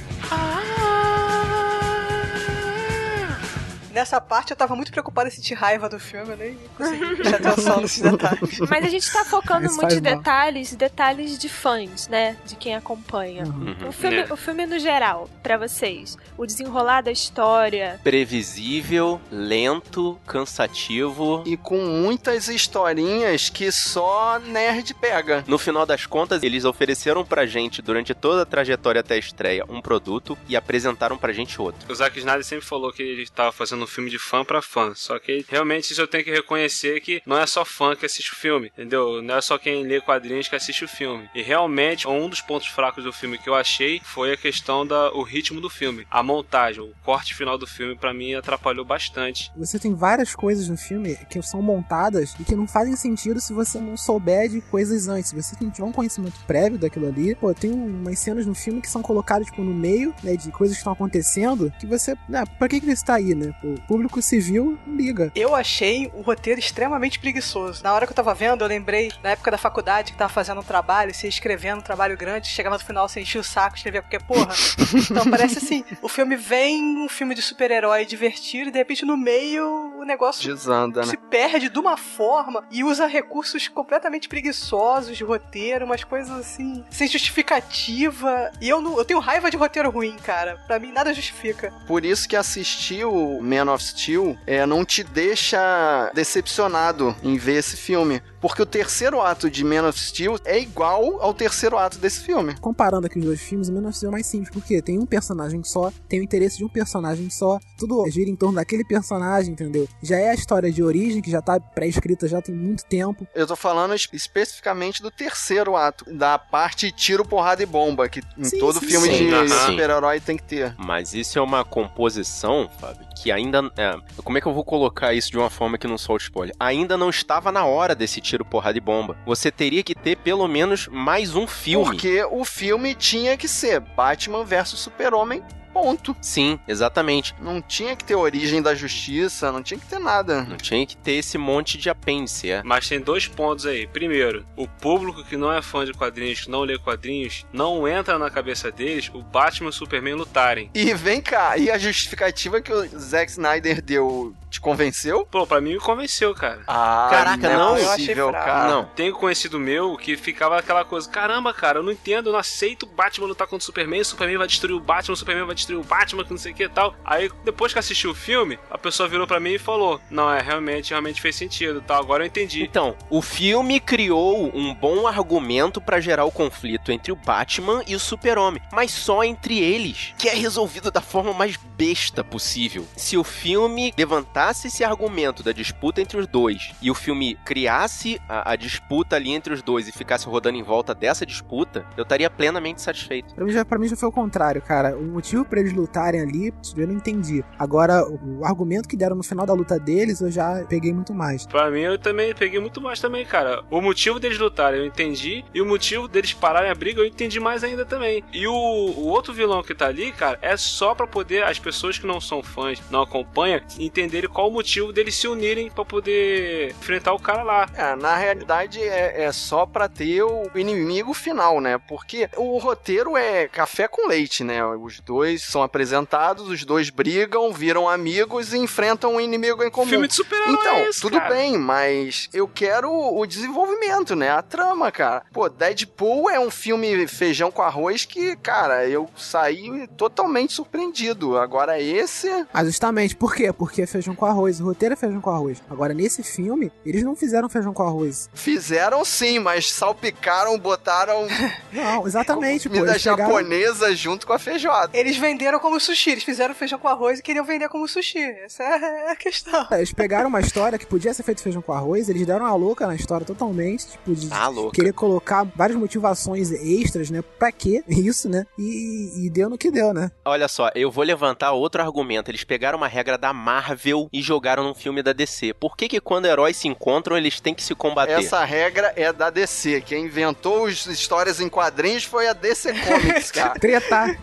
Nessa 3.93 4.21
parte 4.21 4.51
eu 4.53 4.57
tava 4.57 4.75
muito 4.75 4.91
preocupada 4.91 5.29
em 5.29 5.33
sentir 5.33 5.55
raiva 5.55 5.89
do 5.89 5.99
filme, 6.01 6.31
eu 6.33 6.37
nem 6.37 6.59
consegui 6.77 7.17
prestar 7.17 7.37
atenção 7.51 7.81
nesses 7.81 8.01
detalhes. 8.03 8.59
Mas 8.69 8.85
a 8.85 8.89
gente 8.89 9.13
tá 9.13 9.25
focando 9.25 9.67
Isso 9.67 9.85
em 9.87 10.01
detalhes, 10.01 10.75
detalhes 10.75 11.39
de 11.39 11.49
fãs, 11.49 12.09
né? 12.09 12.37
De 12.45 12.57
quem 12.57 12.75
acompanha. 12.75 13.45
Uhum. 13.45 13.89
O 13.89 13.93
filme, 13.93 14.17
É. 14.19 14.33
o 14.33 14.37
filme 14.37 14.67
no 14.67 14.79
geral, 14.79 15.29
pra 15.43 15.57
vocês. 15.59 16.17
O 16.39 16.47
desenrolar 16.47 17.03
da 17.03 17.13
história. 17.13 18.01
Previsível, 18.03 19.21
lento, 19.31 20.19
cansativo. 20.27 21.43
E 21.47 21.57
com 21.57 21.79
muitas 21.79 22.49
historinhas 22.49 23.49
que 23.49 23.71
só 23.71 24.39
nerd 24.39 24.95
pega. 24.95 25.45
No 25.47 25.59
final 25.59 25.85
das 25.85 26.07
contas, 26.07 26.43
eles 26.43 26.65
ofereceram 26.65 27.25
pra 27.25 27.47
gente, 27.47 27.83
durante 27.83 28.15
toda 28.15 28.43
a 28.43 28.47
trajetória 28.47 29.01
até 29.01 29.15
a 29.15 29.19
estreia, 29.19 29.65
um 29.69 29.81
produto 29.81 30.37
e 30.49 30.57
apresentaram 30.57 31.17
pra 31.19 31.33
gente 31.33 31.61
outro. 31.61 31.91
O 31.91 31.95
Zack 31.95 32.19
Snyder 32.19 32.45
sempre 32.45 32.65
falou 32.65 32.93
que 32.93 33.03
ele 33.03 33.23
estava 33.23 33.53
fazendo 33.53 33.82
um 33.83 33.87
filme 33.87 34.11
de 34.11 34.19
fã 34.19 34.45
pra 34.45 34.63
fã. 34.63 34.93
Só 34.95 35.19
que 35.19 35.45
realmente 35.49 35.93
isso 35.93 36.01
eu 36.01 36.07
tenho 36.07 36.25
que 36.25 36.31
reconhecer 36.31 37.01
que 37.01 37.23
não 37.27 37.39
é 37.39 37.47
só 37.47 37.65
fã 37.65 37.95
que 37.95 38.07
assiste 38.07 38.33
o 38.33 38.37
filme, 38.37 38.69
entendeu? 38.69 39.23
Não 39.23 39.37
é 39.37 39.41
só 39.41 39.59
quem 39.59 39.85
lê 39.85 40.01
quadrinhos 40.01 40.49
que 40.49 40.57
assiste 40.57 40.85
o 40.85 40.89
filme. 40.89 41.29
E 41.35 41.43
realmente, 41.43 42.09
um 42.09 42.29
dos 42.29 42.41
pontos 42.41 42.69
fracos 42.69 43.05
do 43.05 43.13
filme 43.13 43.39
que 43.39 43.49
eu 43.49 43.55
achei 43.55 44.01
foi 44.05 44.33
a 44.33 44.37
questão 44.37 44.87
da 44.87 45.13
o 45.13 45.23
ritmo 45.23 45.61
do 45.61 45.71
filme. 45.71 46.07
A 46.11 46.23
montagem, 46.23 46.83
o 46.83 46.95
corte 47.05 47.35
final 47.35 47.59
do 47.59 47.67
filme, 47.67 47.97
pra 47.97 48.15
mim, 48.15 48.35
atrapalhou 48.35 48.85
bastante. 48.85 49.51
Você 49.57 49.79
tem 49.79 49.95
várias 49.95 50.35
coisas 50.35 50.69
no 50.69 50.77
filme 50.77 51.17
que 51.31 51.43
são 51.43 51.63
montadas 51.63 52.35
e 52.39 52.45
que 52.45 52.55
não 52.55 52.67
fazem 52.67 52.97
sentido 52.97 53.41
se 53.41 53.53
você 53.53 53.79
não 53.79 53.97
souber 53.97 54.49
de 54.49 54.61
coisas 54.61 55.09
antes. 55.09 55.31
Se 55.31 55.37
você 55.37 55.57
não 55.61 55.71
tiver 55.71 55.87
um 55.87 55.93
conhecimento 55.93 56.39
prévio 56.47 56.79
daquilo 56.79 57.09
ali, 57.09 57.35
pô, 57.35 57.53
tem 57.55 57.71
umas 57.71 58.19
cenas 58.19 58.47
no 58.47 58.55
filme 58.55 58.81
que 58.81 58.91
são 58.91 59.03
colocadas, 59.03 59.47
tipo, 59.47 59.63
no 59.63 59.75
meio, 59.75 60.15
né, 60.23 60.37
de 60.37 60.51
coisas 60.51 60.77
que 60.77 60.81
estão 60.81 60.93
acontecendo, 60.93 61.73
que 61.79 61.87
você, 61.87 62.17
né, 62.29 62.45
pra 62.59 62.69
que 62.69 62.81
que 62.81 62.91
isso 62.91 63.05
tá 63.05 63.15
aí, 63.15 63.35
né? 63.35 63.55
O 63.73 63.87
público 63.87 64.21
civil 64.21 64.79
liga. 64.87 65.33
Eu 65.35 65.55
achei 65.55 66.11
o 66.15 66.23
roteiro 66.23 66.61
extremamente 66.61 67.19
preguiçoso. 67.19 67.83
Na 67.83 67.93
hora 67.93 68.07
que 68.07 68.13
eu 68.13 68.17
tava 68.17 68.35
vendo, 68.35 68.63
eu 68.63 68.69
lembrei, 68.69 69.13
na 69.23 69.31
época 69.31 69.51
da 69.51 69.59
faculdade, 69.59 70.13
que 70.13 70.19
tava 70.19 70.33
fazendo 70.33 70.61
um 70.61 70.65
trabalho, 70.65 71.13
ia 71.23 71.29
escrevendo 71.29 71.79
um 71.79 71.83
trabalho 71.83 72.17
grande, 72.17 72.49
chegava 72.49 72.77
no 72.77 72.85
final, 72.85 73.09
você 73.09 73.21
enchia 73.21 73.41
o 73.41 73.45
saco, 73.45 73.77
escrevia, 73.77 74.03
porque, 74.03 74.19
porra. 74.19 74.53
então 75.11 75.31
parece 75.31 75.59
assim, 75.59 75.85
o 76.01 76.09
filme 76.09 76.37
vem, 76.37 77.05
um 77.05 77.09
filme 77.09 77.35
de 77.35 77.43
super-herói 77.43 78.05
divertido, 78.05 78.69
e 78.69 78.73
de 78.73 78.79
repente 78.79 79.05
no 79.05 79.17
meio 79.17 79.93
o 79.99 80.05
negócio 80.05 80.53
Desanda, 80.53 81.01
né? 81.01 81.07
se 81.07 81.17
perde 81.17 81.69
de 81.69 81.79
uma 81.79 81.97
forma 81.97 82.65
e 82.71 82.83
usa 82.85 83.07
recursos 83.07 83.69
completamente 83.69 84.29
preguiçosos 84.29 85.17
de 85.17 85.25
roteiro, 85.25 85.85
umas 85.85 86.05
coisas 86.05 86.37
assim, 86.39 86.85
sem 86.91 87.09
justificativa. 87.09 88.51
E 88.61 88.69
eu 88.69 88.81
não, 88.81 88.99
eu 88.99 89.05
tenho 89.05 89.21
raiva 89.21 89.51
de 89.51 89.57
roteiro 89.57 89.91
ruim, 89.91 90.17
cara. 90.17 90.59
Pra 90.67 90.79
mim 90.79 90.93
nada 90.93 91.15
justifica. 91.15 91.73
Por 91.87 92.05
isso 92.05 92.29
que 92.29 92.37
assistir 92.37 93.05
o 93.05 93.41
Man 93.41 93.62
of 93.71 93.85
Steel 93.85 94.37
é, 94.47 94.65
não 94.67 94.85
te 94.85 95.03
deixa 95.05 96.11
decepcionado 96.15 97.15
em 97.23 97.37
ver 97.37 97.59
esse 97.59 97.77
filme. 97.77 98.23
Porque 98.41 98.61
o 98.61 98.67
terceiro 98.67 99.21
ato 99.21 99.49
de 99.49 99.63
Man 99.65 99.87
of 99.89 99.99
Steel 100.01 100.37
é 100.45 100.59
igual 100.59 101.23
ao 101.23 101.33
terceiro 101.33 101.79
ato 101.79 101.97
desse 101.99 102.21
filme. 102.21 102.57
Comparando 102.61 103.07
aqui 103.07 103.21
os 103.21 103.25
dois 103.25 103.41
filmes, 103.41 103.69
o 103.69 103.73
Man 103.73 103.87
of 103.89 103.97
Steel 103.97 104.11
é 104.11 104.13
mais 104.13 104.27
simples, 104.27 104.51
porque 104.51 104.83
tem 104.83 104.99
um 104.99 105.07
personagem 105.07 105.63
só, 105.63 105.93
tem 106.09 106.19
o 106.19 106.25
interesse 106.25 106.59
de 106.59 106.65
um 106.65 106.69
personagem 106.69 107.31
só, 107.31 107.61
tudo 107.79 108.05
gira 108.11 108.29
em 108.29 108.35
torno 108.35 108.57
daquele 108.57 108.85
personagem, 108.85 109.53
entendeu? 109.53 109.87
Já 110.03 110.17
é 110.17 110.31
a 110.31 110.35
história 110.35 110.73
de 110.73 110.83
origem, 110.83 111.23
que 111.23 111.31
já 111.31 111.41
tá 111.41 111.61
pré-escrita 111.61 112.27
já 112.27 112.43
tem 112.43 112.53
muito 112.53 112.85
tempo. 112.85 113.25
Eu 113.33 113.47
tô 113.47 113.55
falando 113.55 113.95
es- 113.95 114.09
especificamente 114.13 115.01
do 115.03 115.11
terceiro 115.11 115.77
ato, 115.77 116.05
da 116.13 116.37
parte 116.37 116.91
tiro, 116.91 117.25
porrada 117.25 117.63
e 117.63 117.67
bomba, 117.67 118.09
que 118.09 118.21
em 118.37 118.43
Sim, 118.45 118.59
todo 118.59 118.81
sim, 118.81 118.87
filme 118.89 119.07
sim. 119.07 119.31
de 119.31 119.49
super-herói 119.51 120.19
tem 120.21 120.37
que 120.37 120.43
ter. 120.43 120.75
Mas 120.79 121.15
isso 121.15 121.39
é 121.39 121.43
uma 121.43 121.65
composição, 121.65 122.69
Fábio, 122.81 123.07
que 123.17 123.31
ainda. 123.31 123.52
É, 123.77 123.97
como 124.23 124.39
é 124.39 124.41
que 124.41 124.47
eu 124.47 124.55
vou 124.55 124.65
colocar 124.65 125.13
isso 125.13 125.31
de 125.31 125.39
uma 125.39 125.51
forma 125.51 125.79
que 125.79 125.87
não 125.87 125.99
solte 125.99 126.25
spoiler? 126.25 126.55
Ainda 126.59 126.97
não 126.97 127.11
estava 127.11 127.53
na 127.53 127.65
hora 127.65 127.95
desse 127.95 128.21
tiro, 128.21 128.45
porrada 128.45 128.79
e 128.79 128.81
bomba. 128.81 129.17
Você 129.27 129.51
teria 129.51 129.83
que 129.83 129.95
ter 129.95 130.17
pelo 130.17 130.47
menos 130.49 130.89
mais 130.89 131.35
um 131.35 131.47
filme. 131.47 131.85
Porque 131.87 132.25
o 132.31 132.45
filme 132.45 132.95
tinha 132.95 133.37
que 133.37 133.49
ser 133.49 133.81
Batman 133.81 134.45
versus 134.45 134.81
Super-Homem, 134.81 135.43
ponto. 135.73 136.15
Sim, 136.21 136.59
exatamente. 136.67 137.35
Não 137.41 137.61
tinha 137.61 137.97
que 137.97 138.05
ter 138.05 138.15
origem 138.15 138.61
da 138.61 138.75
justiça, 138.75 139.51
não 139.51 139.63
tinha 139.63 139.79
que 139.79 139.87
ter 139.87 139.99
nada. 139.99 140.43
Não 140.43 140.57
tinha 140.57 140.87
que 140.87 140.97
ter 140.97 141.13
esse 141.13 141.39
monte 141.39 141.79
de 141.79 141.89
apêndice, 141.89 142.51
é. 142.51 142.63
Mas 142.65 142.89
tem 142.89 143.01
dois 143.01 143.27
pontos 143.27 143.67
aí. 143.67 143.87
Primeiro, 143.87 144.45
o 144.57 144.69
público 144.69 145.25
que 145.25 145.37
não 145.37 145.53
é 145.53 145.63
fã 145.63 145.85
de 145.85 145.93
quadrinhos, 145.93 146.43
que 146.43 146.51
não 146.51 146.61
lê 146.61 146.79
quadrinhos, 146.79 147.47
não 147.53 147.87
entra 147.89 148.19
na 148.19 148.31
cabeça 148.31 148.71
deles 148.71 149.11
o 149.13 149.23
Batman 149.23 149.67
e 149.67 149.71
o 149.71 149.73
Superman 149.73 150.15
lutarem. 150.15 150.71
E 150.75 150.93
vem 150.95 151.21
cá, 151.21 151.57
e 151.57 151.71
a 151.71 151.79
justificativa 151.79 152.61
que 152.61 152.73
o 152.73 152.87
Zack 152.99 153.31
Snyder 153.31 153.81
deu 153.83 154.35
te 154.53 154.61
convenceu? 154.61 155.27
Pô, 155.31 155.47
pra 155.47 155.61
mim 155.61 155.73
me 155.73 155.81
convenceu, 155.81 156.35
cara. 156.35 156.63
Ah, 156.67 157.09
Caraca, 157.11 157.49
é 157.49 157.57
não, 157.57 157.77
eu 157.77 157.91
achei 157.91 158.07
possível, 158.07 158.29
fraco. 158.31 158.45
cara. 158.47 158.69
Não. 158.71 158.85
Tenho 158.95 159.15
conhecido 159.15 159.59
meu 159.59 159.97
que 159.97 160.17
ficava 160.17 160.59
aquela 160.59 160.85
coisa, 160.85 161.09
caramba, 161.09 161.53
cara, 161.53 161.79
eu 161.79 161.83
não 161.83 161.91
entendo, 161.93 162.29
eu 162.29 162.33
não 162.33 162.39
aceito 162.39 162.85
o 162.85 162.87
Batman 162.87 163.27
lutar 163.27 163.47
contra 163.47 163.63
o 163.63 163.67
Superman, 163.67 164.01
o 164.01 164.05
Superman 164.05 164.39
vai 164.39 164.47
destruir 164.47 164.77
o 164.77 164.81
Batman, 164.81 165.15
o 165.15 165.17
Superman 165.17 165.47
vai 165.47 165.55
destruir 165.55 165.81
o 165.81 165.85
Batman, 165.85 166.25
que 166.25 166.31
não 166.31 166.39
sei 166.39 166.53
o 166.53 166.55
que 166.55 166.65
e 166.65 166.69
tal. 166.69 166.95
Aí, 167.05 167.31
depois 167.45 167.73
que 167.73 167.79
assistiu 167.79 168.11
o 168.11 168.15
filme, 168.15 168.59
a 168.71 168.79
pessoa 168.79 169.09
virou 169.09 169.27
pra 169.27 169.41
mim 169.41 169.53
e 169.55 169.59
falou, 169.59 170.01
não, 170.11 170.31
é, 170.33 170.41
realmente, 170.41 170.91
realmente 170.91 171.21
fez 171.21 171.35
sentido, 171.35 171.81
tal, 171.87 172.01
agora 172.01 172.23
eu 172.23 172.27
entendi. 172.27 172.63
Então, 172.63 172.95
o 173.09 173.23
filme 173.23 173.81
criou 173.81 174.55
um 174.55 174.75
bom 174.75 175.07
argumento 175.07 175.81
pra 175.81 176.01
gerar 176.01 176.25
o 176.25 176.31
conflito 176.31 176.93
entre 176.93 177.11
o 177.11 177.17
Batman 177.17 177.83
e 177.87 177.95
o 177.97 178.01
Super-Homem, 178.01 178.63
mas 178.73 178.91
só 178.93 179.25
entre 179.25 179.59
eles, 179.59 180.15
que 180.19 180.29
é 180.29 180.35
resolvido 180.35 180.91
da 180.91 181.01
forma 181.01 181.33
mais 181.33 181.57
besta 181.57 182.23
possível. 182.23 182.87
Se 182.97 183.17
o 183.17 183.25
filme 183.25 183.93
levantasse 184.43 184.67
esse 184.67 184.83
argumento 184.83 185.43
da 185.43 185.53
disputa 185.53 186.01
entre 186.01 186.19
os 186.19 186.27
dois 186.27 186.73
e 186.83 186.91
o 186.91 186.95
filme 186.95 187.37
criasse 187.45 188.21
a, 188.29 188.53
a 188.53 188.57
disputa 188.57 189.17
ali 189.17 189.31
entre 189.31 189.55
os 189.55 189.63
dois 189.63 189.87
e 189.87 189.93
ficasse 189.93 190.27
rodando 190.27 190.59
em 190.59 190.63
volta 190.63 190.95
dessa 190.95 191.25
disputa, 191.25 191.87
eu 191.97 192.03
estaria 192.03 192.29
plenamente 192.29 192.83
satisfeito. 192.83 193.35
Pra 193.35 193.45
mim, 193.45 193.53
já, 193.53 193.65
pra 193.65 193.79
mim 193.79 193.89
já 193.89 193.97
foi 193.97 194.09
o 194.09 194.13
contrário, 194.13 194.61
cara. 194.61 194.97
O 194.97 195.05
motivo 195.05 195.45
pra 195.45 195.61
eles 195.61 195.73
lutarem 195.73 196.21
ali, 196.21 196.53
eu 196.77 196.87
não 196.87 196.95
entendi. 196.95 197.45
Agora, 197.59 198.05
o, 198.05 198.41
o 198.41 198.45
argumento 198.45 198.89
que 198.89 198.97
deram 198.97 199.15
no 199.15 199.23
final 199.23 199.47
da 199.47 199.53
luta 199.53 199.79
deles, 199.79 200.21
eu 200.21 200.31
já 200.31 200.65
peguei 200.69 200.93
muito 200.93 201.15
mais. 201.15 201.47
Pra 201.47 201.71
mim, 201.71 201.81
eu 201.81 201.99
também 201.99 202.35
peguei 202.35 202.59
muito 202.59 202.81
mais 202.81 203.01
também, 203.01 203.25
cara. 203.25 203.63
O 203.71 203.81
motivo 203.81 204.19
deles 204.19 204.39
lutarem 204.39 204.81
eu 204.81 204.87
entendi, 204.87 205.45
e 205.55 205.61
o 205.61 205.67
motivo 205.67 206.09
deles 206.09 206.33
pararem 206.33 206.71
a 206.71 206.75
briga 206.75 207.01
eu 207.01 207.07
entendi 207.07 207.39
mais 207.39 207.63
ainda 207.63 207.85
também. 207.85 208.25
E 208.33 208.47
o, 208.47 208.53
o 208.53 209.07
outro 209.07 209.33
vilão 209.33 209.63
que 209.63 209.75
tá 209.75 209.87
ali, 209.87 210.11
cara, 210.11 210.39
é 210.43 210.57
só 210.57 210.95
pra 210.95 211.07
poder 211.07 211.45
as 211.45 211.59
pessoas 211.59 211.99
que 211.99 212.07
não 212.07 212.21
são 212.21 212.43
fãs, 212.43 212.83
não 212.91 213.03
acompanham, 213.03 213.61
entenderem 213.79 214.32
qual 214.33 214.49
o 214.49 214.53
motivo 214.53 214.93
deles 214.93 215.15
se 215.15 215.29
unirem 215.29 215.71
pra 215.71 215.85
poder 215.85 216.71
enfrentar 216.71 217.13
o 217.13 217.19
cara 217.21 217.43
lá. 217.43 217.69
É, 217.75 217.95
na 217.97 218.17
realidade 218.17 218.81
é, 218.83 219.25
é 219.25 219.33
só 219.33 219.67
pra 219.67 219.89
ter 219.89 220.23
o 220.23 220.51
inimigo 220.55 221.13
final, 221.15 221.61
né? 221.61 221.79
Porque 221.89 222.29
o 222.37 222.59
roteiro 222.59 223.17
é 223.17 223.49
café 223.49 223.87
com 223.89 224.09
leite, 224.09 224.43
né? 224.45 224.65
Os 224.65 225.01
dois 225.01 225.43
são 225.43 225.63
apresentados, 225.63 226.49
os 226.49 226.65
dois 226.65 226.91
brigam, 226.91 227.53
viram 227.53 227.89
amigos 227.89 228.53
e 228.53 228.59
enfrentam 228.59 229.15
um 229.17 229.21
inimigo 229.21 229.63
em 229.63 229.71
comum. 229.71 229.89
Filme 229.89 230.09
de 230.09 230.15
super-herói 230.15 230.55
Então, 230.55 230.75
é 230.77 230.89
esse, 230.89 231.01
tudo 231.01 231.19
cara. 231.19 231.35
bem, 231.35 231.59
mas 231.59 232.29
eu 232.33 232.49
quero 232.49 232.91
o 232.91 233.27
desenvolvimento, 233.27 234.15
né? 234.17 234.31
A 234.31 234.43
trama, 234.43 234.91
cara. 234.91 235.23
Pô, 235.33 235.49
Deadpool 235.49 236.31
é 236.31 236.39
um 236.41 236.51
filme 236.51 237.07
feijão 237.07 237.51
com 237.51 237.63
arroz 237.63 238.05
que, 238.05 238.37
cara, 238.37 238.87
eu 238.89 239.09
saí 239.17 239.87
totalmente 239.97 240.53
surpreendido. 240.53 241.37
Agora 241.39 241.81
esse, 241.81 242.29
Ah, 242.53 242.65
justamente, 242.65 243.15
por 243.17 243.35
quê? 243.35 243.53
Porque 243.53 243.83
é 243.83 243.87
feijão 243.87 244.15
com 244.15 244.22
com 244.23 244.27
arroz. 244.27 244.61
O 244.61 244.65
roteiro 244.67 244.93
é 244.93 244.97
feijão 244.97 245.21
com 245.21 245.31
arroz. 245.31 245.61
Agora, 245.69 245.93
nesse 245.93 246.23
filme, 246.23 246.71
eles 246.87 247.03
não 247.03 247.17
fizeram 247.17 247.49
feijão 247.49 247.73
com 247.75 247.83
arroz. 247.83 248.31
Fizeram 248.33 249.05
sim, 249.05 249.41
mas 249.41 249.73
salpicaram, 249.73 250.57
botaram 250.59 251.27
Não, 251.73 252.07
exatamente, 252.07 252.69
pô. 252.69 252.77
comida 252.77 252.93
pegaram- 252.95 253.27
japonesa 253.27 253.97
junto 253.97 254.25
com 254.27 254.33
a 254.33 254.39
feijoada. 254.39 254.97
Eles 254.97 255.17
venderam 255.17 255.59
como 255.59 255.81
sushi, 255.81 256.11
eles 256.11 256.23
fizeram 256.23 256.55
feijão 256.55 256.79
com 256.79 256.87
arroz 256.87 257.19
e 257.19 257.23
queriam 257.23 257.45
vender 257.45 257.69
como 257.69 257.89
sushi. 257.89 258.21
Essa 258.45 258.63
é 258.63 259.11
a 259.11 259.17
questão. 259.17 259.67
Eles 259.73 259.93
pegaram 259.93 260.29
uma 260.29 260.41
história 260.41 260.79
que 260.79 260.87
podia 260.87 261.13
ser 261.13 261.25
feito 261.25 261.43
feijão 261.43 261.61
com 261.61 261.73
arroz, 261.73 262.09
eles 262.09 262.25
deram 262.25 262.45
uma 262.47 262.55
louca 262.55 262.87
na 262.87 262.95
história 262.95 263.27
totalmente, 263.27 263.89
tipo, 263.89 264.15
de 264.15 264.29
Ah, 264.31 264.47
louca. 264.47 264.73
querer 264.77 264.93
colocar 264.93 265.45
várias 265.57 265.77
motivações 265.77 266.53
extras, 266.53 267.11
né? 267.11 267.23
Pra 267.39 267.51
quê? 267.51 267.83
Isso, 267.89 268.29
né? 268.29 268.47
E, 268.59 269.27
e 269.27 269.31
deu 269.31 269.51
no 269.51 269.59
que 269.59 269.71
deu, 269.71 269.93
né? 269.93 270.11
Olha 270.25 270.47
só, 270.47 270.71
eu 270.77 270.91
vou 270.93 271.03
levantar 271.05 271.51
outro 271.53 271.83
argumento. 271.83 272.31
Eles 272.31 272.45
pegaram 272.45 272.79
uma 272.79 272.87
regra 272.89 273.19
da 273.19 273.33
Marvel 273.33 274.09
e 274.13 274.21
jogaram 274.21 274.63
num 274.63 274.75
filme 274.75 275.03
da 275.03 275.13
DC. 275.13 275.55
Por 275.55 275.77
que 275.77 275.89
que 275.89 276.01
quando 276.01 276.27
heróis 276.27 276.57
se 276.57 276.69
encontram, 276.69 277.17
eles 277.17 277.41
têm 277.41 277.55
que 277.55 277.63
se 277.63 277.75
combater? 277.75 278.13
Essa 278.13 278.45
regra 278.45 278.93
é 278.95 279.13
da 279.13 279.31
DC. 279.31 279.81
Quem 279.81 280.05
inventou 280.05 280.67
as 280.67 280.87
histórias 280.87 281.41
em 281.41 281.49
quadrinhos 281.49 282.05
foi 282.05 282.29
a 282.29 282.33
DC 282.33 282.75
Comics, 282.75 283.31
cara. 283.33 283.59
Tretar. 283.59 284.19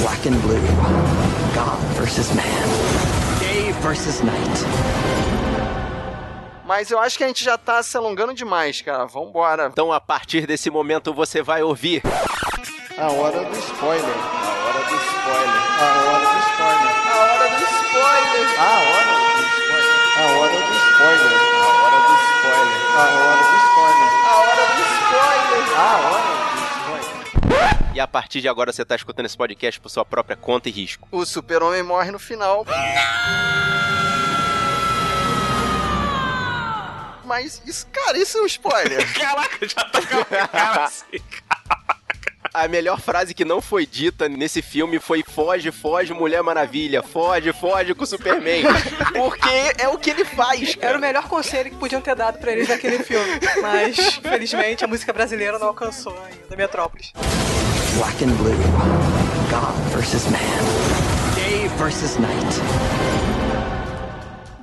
Black 0.00 0.28
and 0.28 0.38
blue. 0.40 0.56
God 1.54 1.98
versus 1.98 2.30
man. 2.32 2.42
Day 3.38 3.72
versus 3.80 4.20
night. 4.22 4.36
Mas 6.66 6.90
eu 6.90 6.98
acho 6.98 7.16
que 7.16 7.22
a 7.22 7.28
gente 7.28 7.44
já 7.44 7.56
tá 7.56 7.80
se 7.80 7.96
alongando 7.96 8.34
demais, 8.34 8.82
cara. 8.82 9.06
Vambora. 9.06 9.68
Então, 9.72 9.92
a 9.92 10.00
partir 10.00 10.46
desse 10.48 10.68
momento, 10.68 11.14
você 11.14 11.40
vai 11.40 11.62
ouvir. 11.62 12.02
A 12.98 13.10
hora 13.12 13.44
do 13.44 13.56
spoiler. 13.56 14.04
A 14.04 14.66
hora 14.66 14.84
do 14.84 14.94
spoiler. 14.96 15.62
A 15.78 16.10
hora 16.10 16.34
do 16.34 16.40
spoiler. 16.50 16.95
A 18.58 18.78
hora 18.80 19.14
do 19.16 19.42
spoiler. 19.42 20.12
A 20.16 20.26
hora 20.36 20.52
do 20.52 20.74
spoiler. 20.76 21.32
A 21.36 21.66
hora 21.82 21.98
do 22.06 22.14
spoiler. 22.16 22.80
A 22.96 23.08
hora 23.16 23.36
do 23.36 23.56
spoiler. 23.56 24.10
A 24.26 24.36
hora 24.36 24.64
do 24.66 24.82
spoiler. 24.92 25.64
A 25.76 25.80
hora 25.96 26.20
do 26.20 26.56
spoiler. 27.46 27.94
E 27.94 28.00
a 28.00 28.06
partir 28.06 28.40
de 28.42 28.48
agora, 28.48 28.72
você 28.72 28.84
tá 28.84 28.94
escutando 28.94 29.24
esse 29.26 29.36
podcast 29.36 29.80
por 29.80 29.88
sua 29.88 30.04
própria 30.04 30.36
conta 30.36 30.68
e 30.68 30.72
risco. 30.72 31.08
O 31.10 31.24
super-homem 31.24 31.82
morre 31.82 32.10
no 32.10 32.18
final. 32.18 32.66
Mas 37.24 37.60
isso, 37.66 37.86
cara, 37.88 38.16
isso 38.18 38.38
é 38.38 38.42
um 38.42 38.46
spoiler. 38.46 39.12
Caraca, 39.18 39.66
já 39.66 39.82
tá 39.84 40.00
com 40.02 40.34
a 40.34 40.48
cara 40.48 40.84
assim. 40.86 41.20
A 42.56 42.68
melhor 42.68 42.98
frase 42.98 43.34
que 43.34 43.44
não 43.44 43.60
foi 43.60 43.84
dita 43.84 44.30
nesse 44.30 44.62
filme 44.62 44.98
foi 44.98 45.22
foge, 45.22 45.70
foge, 45.70 46.14
Mulher 46.14 46.42
Maravilha, 46.42 47.02
foge, 47.02 47.52
foge 47.52 47.94
com 47.94 48.02
o 48.02 48.06
Superman. 48.06 48.62
Porque 49.12 49.74
é 49.76 49.86
o 49.88 49.98
que 49.98 50.08
ele 50.08 50.24
faz, 50.24 50.70
Era 50.70 50.78
cara. 50.78 50.96
o 50.96 51.00
melhor 51.02 51.28
conselho 51.28 51.68
que 51.68 51.76
podiam 51.76 52.00
ter 52.00 52.14
dado 52.16 52.38
pra 52.38 52.52
eles 52.52 52.66
naquele 52.66 53.00
filme. 53.04 53.28
Mas, 53.60 54.14
felizmente, 54.22 54.82
a 54.82 54.88
música 54.88 55.12
brasileira 55.12 55.58
não 55.58 55.66
alcançou 55.68 56.16
ainda 56.24 56.56
Metrópolis. 56.56 57.12
Black 57.98 58.24
and 58.24 58.32
blue. 58.36 58.56
God 59.50 59.94
versus 59.94 60.24
man. 60.30 60.38
Day 61.34 61.68
versus 61.76 62.16
night. 62.18 62.95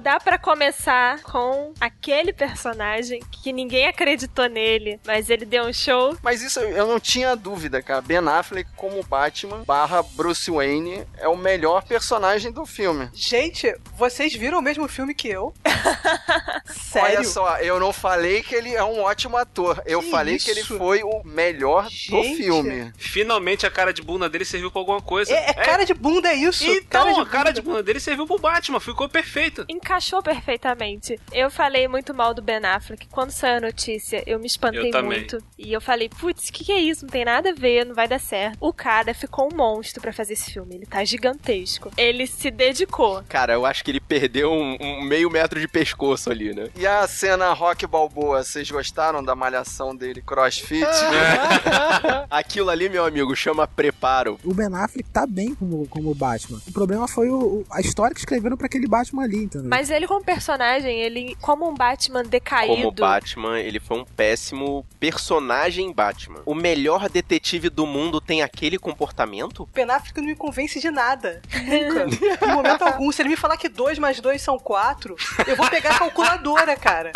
Dá 0.04 0.20
pra 0.20 0.38
começar 0.38 1.22
com 1.24 1.74
aquele 1.80 2.34
personagem 2.34 3.22
que 3.32 3.54
ninguém 3.54 3.88
acreditou 3.88 4.50
nele, 4.50 5.00
mas 5.08 5.30
ele 5.30 5.46
deu 5.46 5.63
um 5.63 5.72
show. 5.72 6.18
Mas 6.22 6.42
isso 6.42 6.60
eu 6.60 6.86
não 6.86 7.00
tinha 7.00 7.36
dúvida, 7.38 7.82
cara. 7.82 8.02
Ben 8.02 8.18
Affleck 8.18 8.70
como 8.76 9.02
Batman 9.04 9.63
barra 9.63 10.04
Bruce 10.04 10.52
Wayne 10.52 11.08
é 11.18 11.28
o 11.30 11.38
melhor 11.38 11.84
personagem 11.84 12.52
do 12.52 12.66
filme. 12.66 13.10
Gente, 13.13 13.74
vocês 13.96 14.34
viram 14.36 14.60
o 14.60 14.62
mesmo 14.62 14.89
filme 14.89 15.13
que 15.13 15.30
eu? 15.30 15.54
Sério? 16.66 17.20
Olha 17.20 17.24
só, 17.24 17.58
eu 17.60 17.80
não 17.80 17.94
falei 17.94 18.44
que 18.44 18.54
ele 18.54 18.74
é 18.76 18.84
um 18.84 19.02
ótimo 19.04 19.38
ator. 19.38 19.82
Eu 19.86 20.02
Que 20.02 20.12
falei 20.12 20.38
que 20.38 20.52
ele 20.52 20.62
isso? 20.62 20.78
foi 20.78 21.02
o 21.02 21.22
melhor 21.24 21.86
do 21.86 21.89
Gente. 21.89 22.38
filme. 22.44 22.92
Finalmente 22.98 23.66
a 23.66 23.72
cara 23.72 23.94
de 23.94 24.02
bunda 24.02 24.28
dele 24.30 24.44
serviu 24.44 24.70
pra 24.70 24.82
alguma 24.82 25.02
coisa. 25.02 25.34
É, 25.34 25.52
é 25.52 25.54
cara 25.54 25.86
de 25.86 25.94
bunda, 25.94 26.28
é 26.30 26.36
isso? 26.36 26.66
Então, 26.66 27.20
a 27.22 27.26
cara 27.26 27.52
de 27.54 27.62
bunda 27.62 27.82
dele 27.82 28.02
serviu 28.02 28.28
pro 28.28 28.38
Batman, 28.38 28.80
ficou 28.82 29.08
perfeito. 29.08 29.66
Encaixou 29.93 30.23
perfeitamente. 30.23 31.19
Eu 31.32 31.51
falei 31.51 31.88
muito 31.88 32.15
mal 32.15 32.34
do 32.34 32.41
Ben 32.41 32.65
Affleck. 32.65 33.08
Quando 33.10 33.29
saiu 33.29 33.58
a 33.58 33.62
notícia, 33.62 34.23
eu 34.25 34.39
me 34.39 34.47
espantei 34.47 34.89
Eu 34.91 35.03
muito. 35.03 35.38
E 35.56 35.71
eu 35.71 35.79
falei, 35.79 36.10
putz, 36.10 36.49
o 36.49 36.51
que, 36.51 36.65
que 36.65 36.71
é 36.71 36.79
isso? 36.79 37.06
Não 37.06 37.12
tem 37.12 37.23
nada 37.23 37.51
a 37.51 37.53
ver, 37.53 37.86
não 37.86 37.93
vai 37.93 38.08
dar 38.08 38.19
certo. 38.19 38.58
O 38.60 38.73
cara 38.73 39.13
ficou 39.13 39.49
um 39.53 39.56
monstro 39.56 40.01
pra 40.01 40.12
fazer 40.12 40.34
esse 40.34 40.51
filme. 40.51 40.73
Ele 40.73 40.88
tá 40.88 41.06
gigantesco. 41.06 41.91
Ele 41.95 42.25
se 42.25 42.49
dedicou. 42.49 43.23
Cara, 43.29 43.53
eu 43.53 43.67
acho 43.67 43.84
que 43.84 43.91
ele 43.91 43.99
perdeu 43.99 44.51
um, 44.51 44.75
um 44.82 45.03
meio 45.03 45.29
metro 45.29 45.60
de 45.60 45.67
pescoço 45.67 46.32
ali, 46.32 46.56
né? 46.56 46.69
E 46.75 46.88
a 46.88 47.08
cena 47.08 47.53
Rock 47.53 47.86
Balboa, 47.86 48.43
vocês 48.43 48.71
gostaram 48.71 49.23
da 49.23 49.36
malhação 49.36 49.95
dele, 49.95 50.23
crossfit? 50.23 50.88
Aquilo 52.32 52.71
ali, 52.71 52.89
meu 52.89 53.06
amigo, 53.06 53.36
chama 53.36 53.67
preparo. 53.67 54.39
O 54.43 54.56
Ben 54.56 54.73
Affleck 54.73 55.08
tá 55.12 55.27
bem 55.27 55.53
como, 55.53 55.88
como 55.88 56.15
Batman. 56.15 56.60
O 56.67 56.71
problema 56.71 57.08
foi 57.08 57.29
o, 57.29 57.63
a 57.69 57.79
história 57.79 58.15
que 58.15 58.21
escreveram 58.21 58.58
pra 58.58 58.65
aquele 58.65 58.88
Batman 58.88 59.23
ali, 59.23 59.43
entendeu? 59.43 59.69
Mas 59.69 59.83
ele, 59.89 60.08
como 60.08 60.24
personagem, 60.24 61.02
ele, 61.02 61.36
como 61.41 61.67
um 61.67 61.74
Batman 61.74 62.24
decaído. 62.24 62.76
Como 62.76 62.91
Batman, 62.91 63.60
ele 63.60 63.80
foi 63.80 64.00
um 64.00 64.06
péssimo 64.06 64.86
personagem 65.00 65.91
Batman. 65.91 66.41
O 66.46 66.56
melhor 66.56 67.10
detetive 67.10 67.69
do 67.69 67.86
mundo 67.86 68.19
tem 68.19 68.41
aquele 68.41 68.78
comportamento? 68.78 69.67
Affleck 69.93 70.19
não 70.19 70.28
me 70.28 70.36
convence 70.36 70.80
de 70.80 70.89
nada. 70.89 71.41
Nunca. 71.63 72.46
Em 72.46 72.54
momento 72.54 72.82
algum. 72.84 73.12
Se 73.12 73.22
ele 73.22 73.30
me 73.30 73.36
falar 73.36 73.58
que 73.58 73.69
2 73.69 74.00
mais 74.00 74.19
2 74.19 74.41
são 74.41 74.58
4, 74.58 75.15
eu 75.48 75.56
vou 75.56 75.69
pegar 75.69 75.91
a 75.91 76.00
calculadora, 76.00 76.76
cara. 76.76 77.12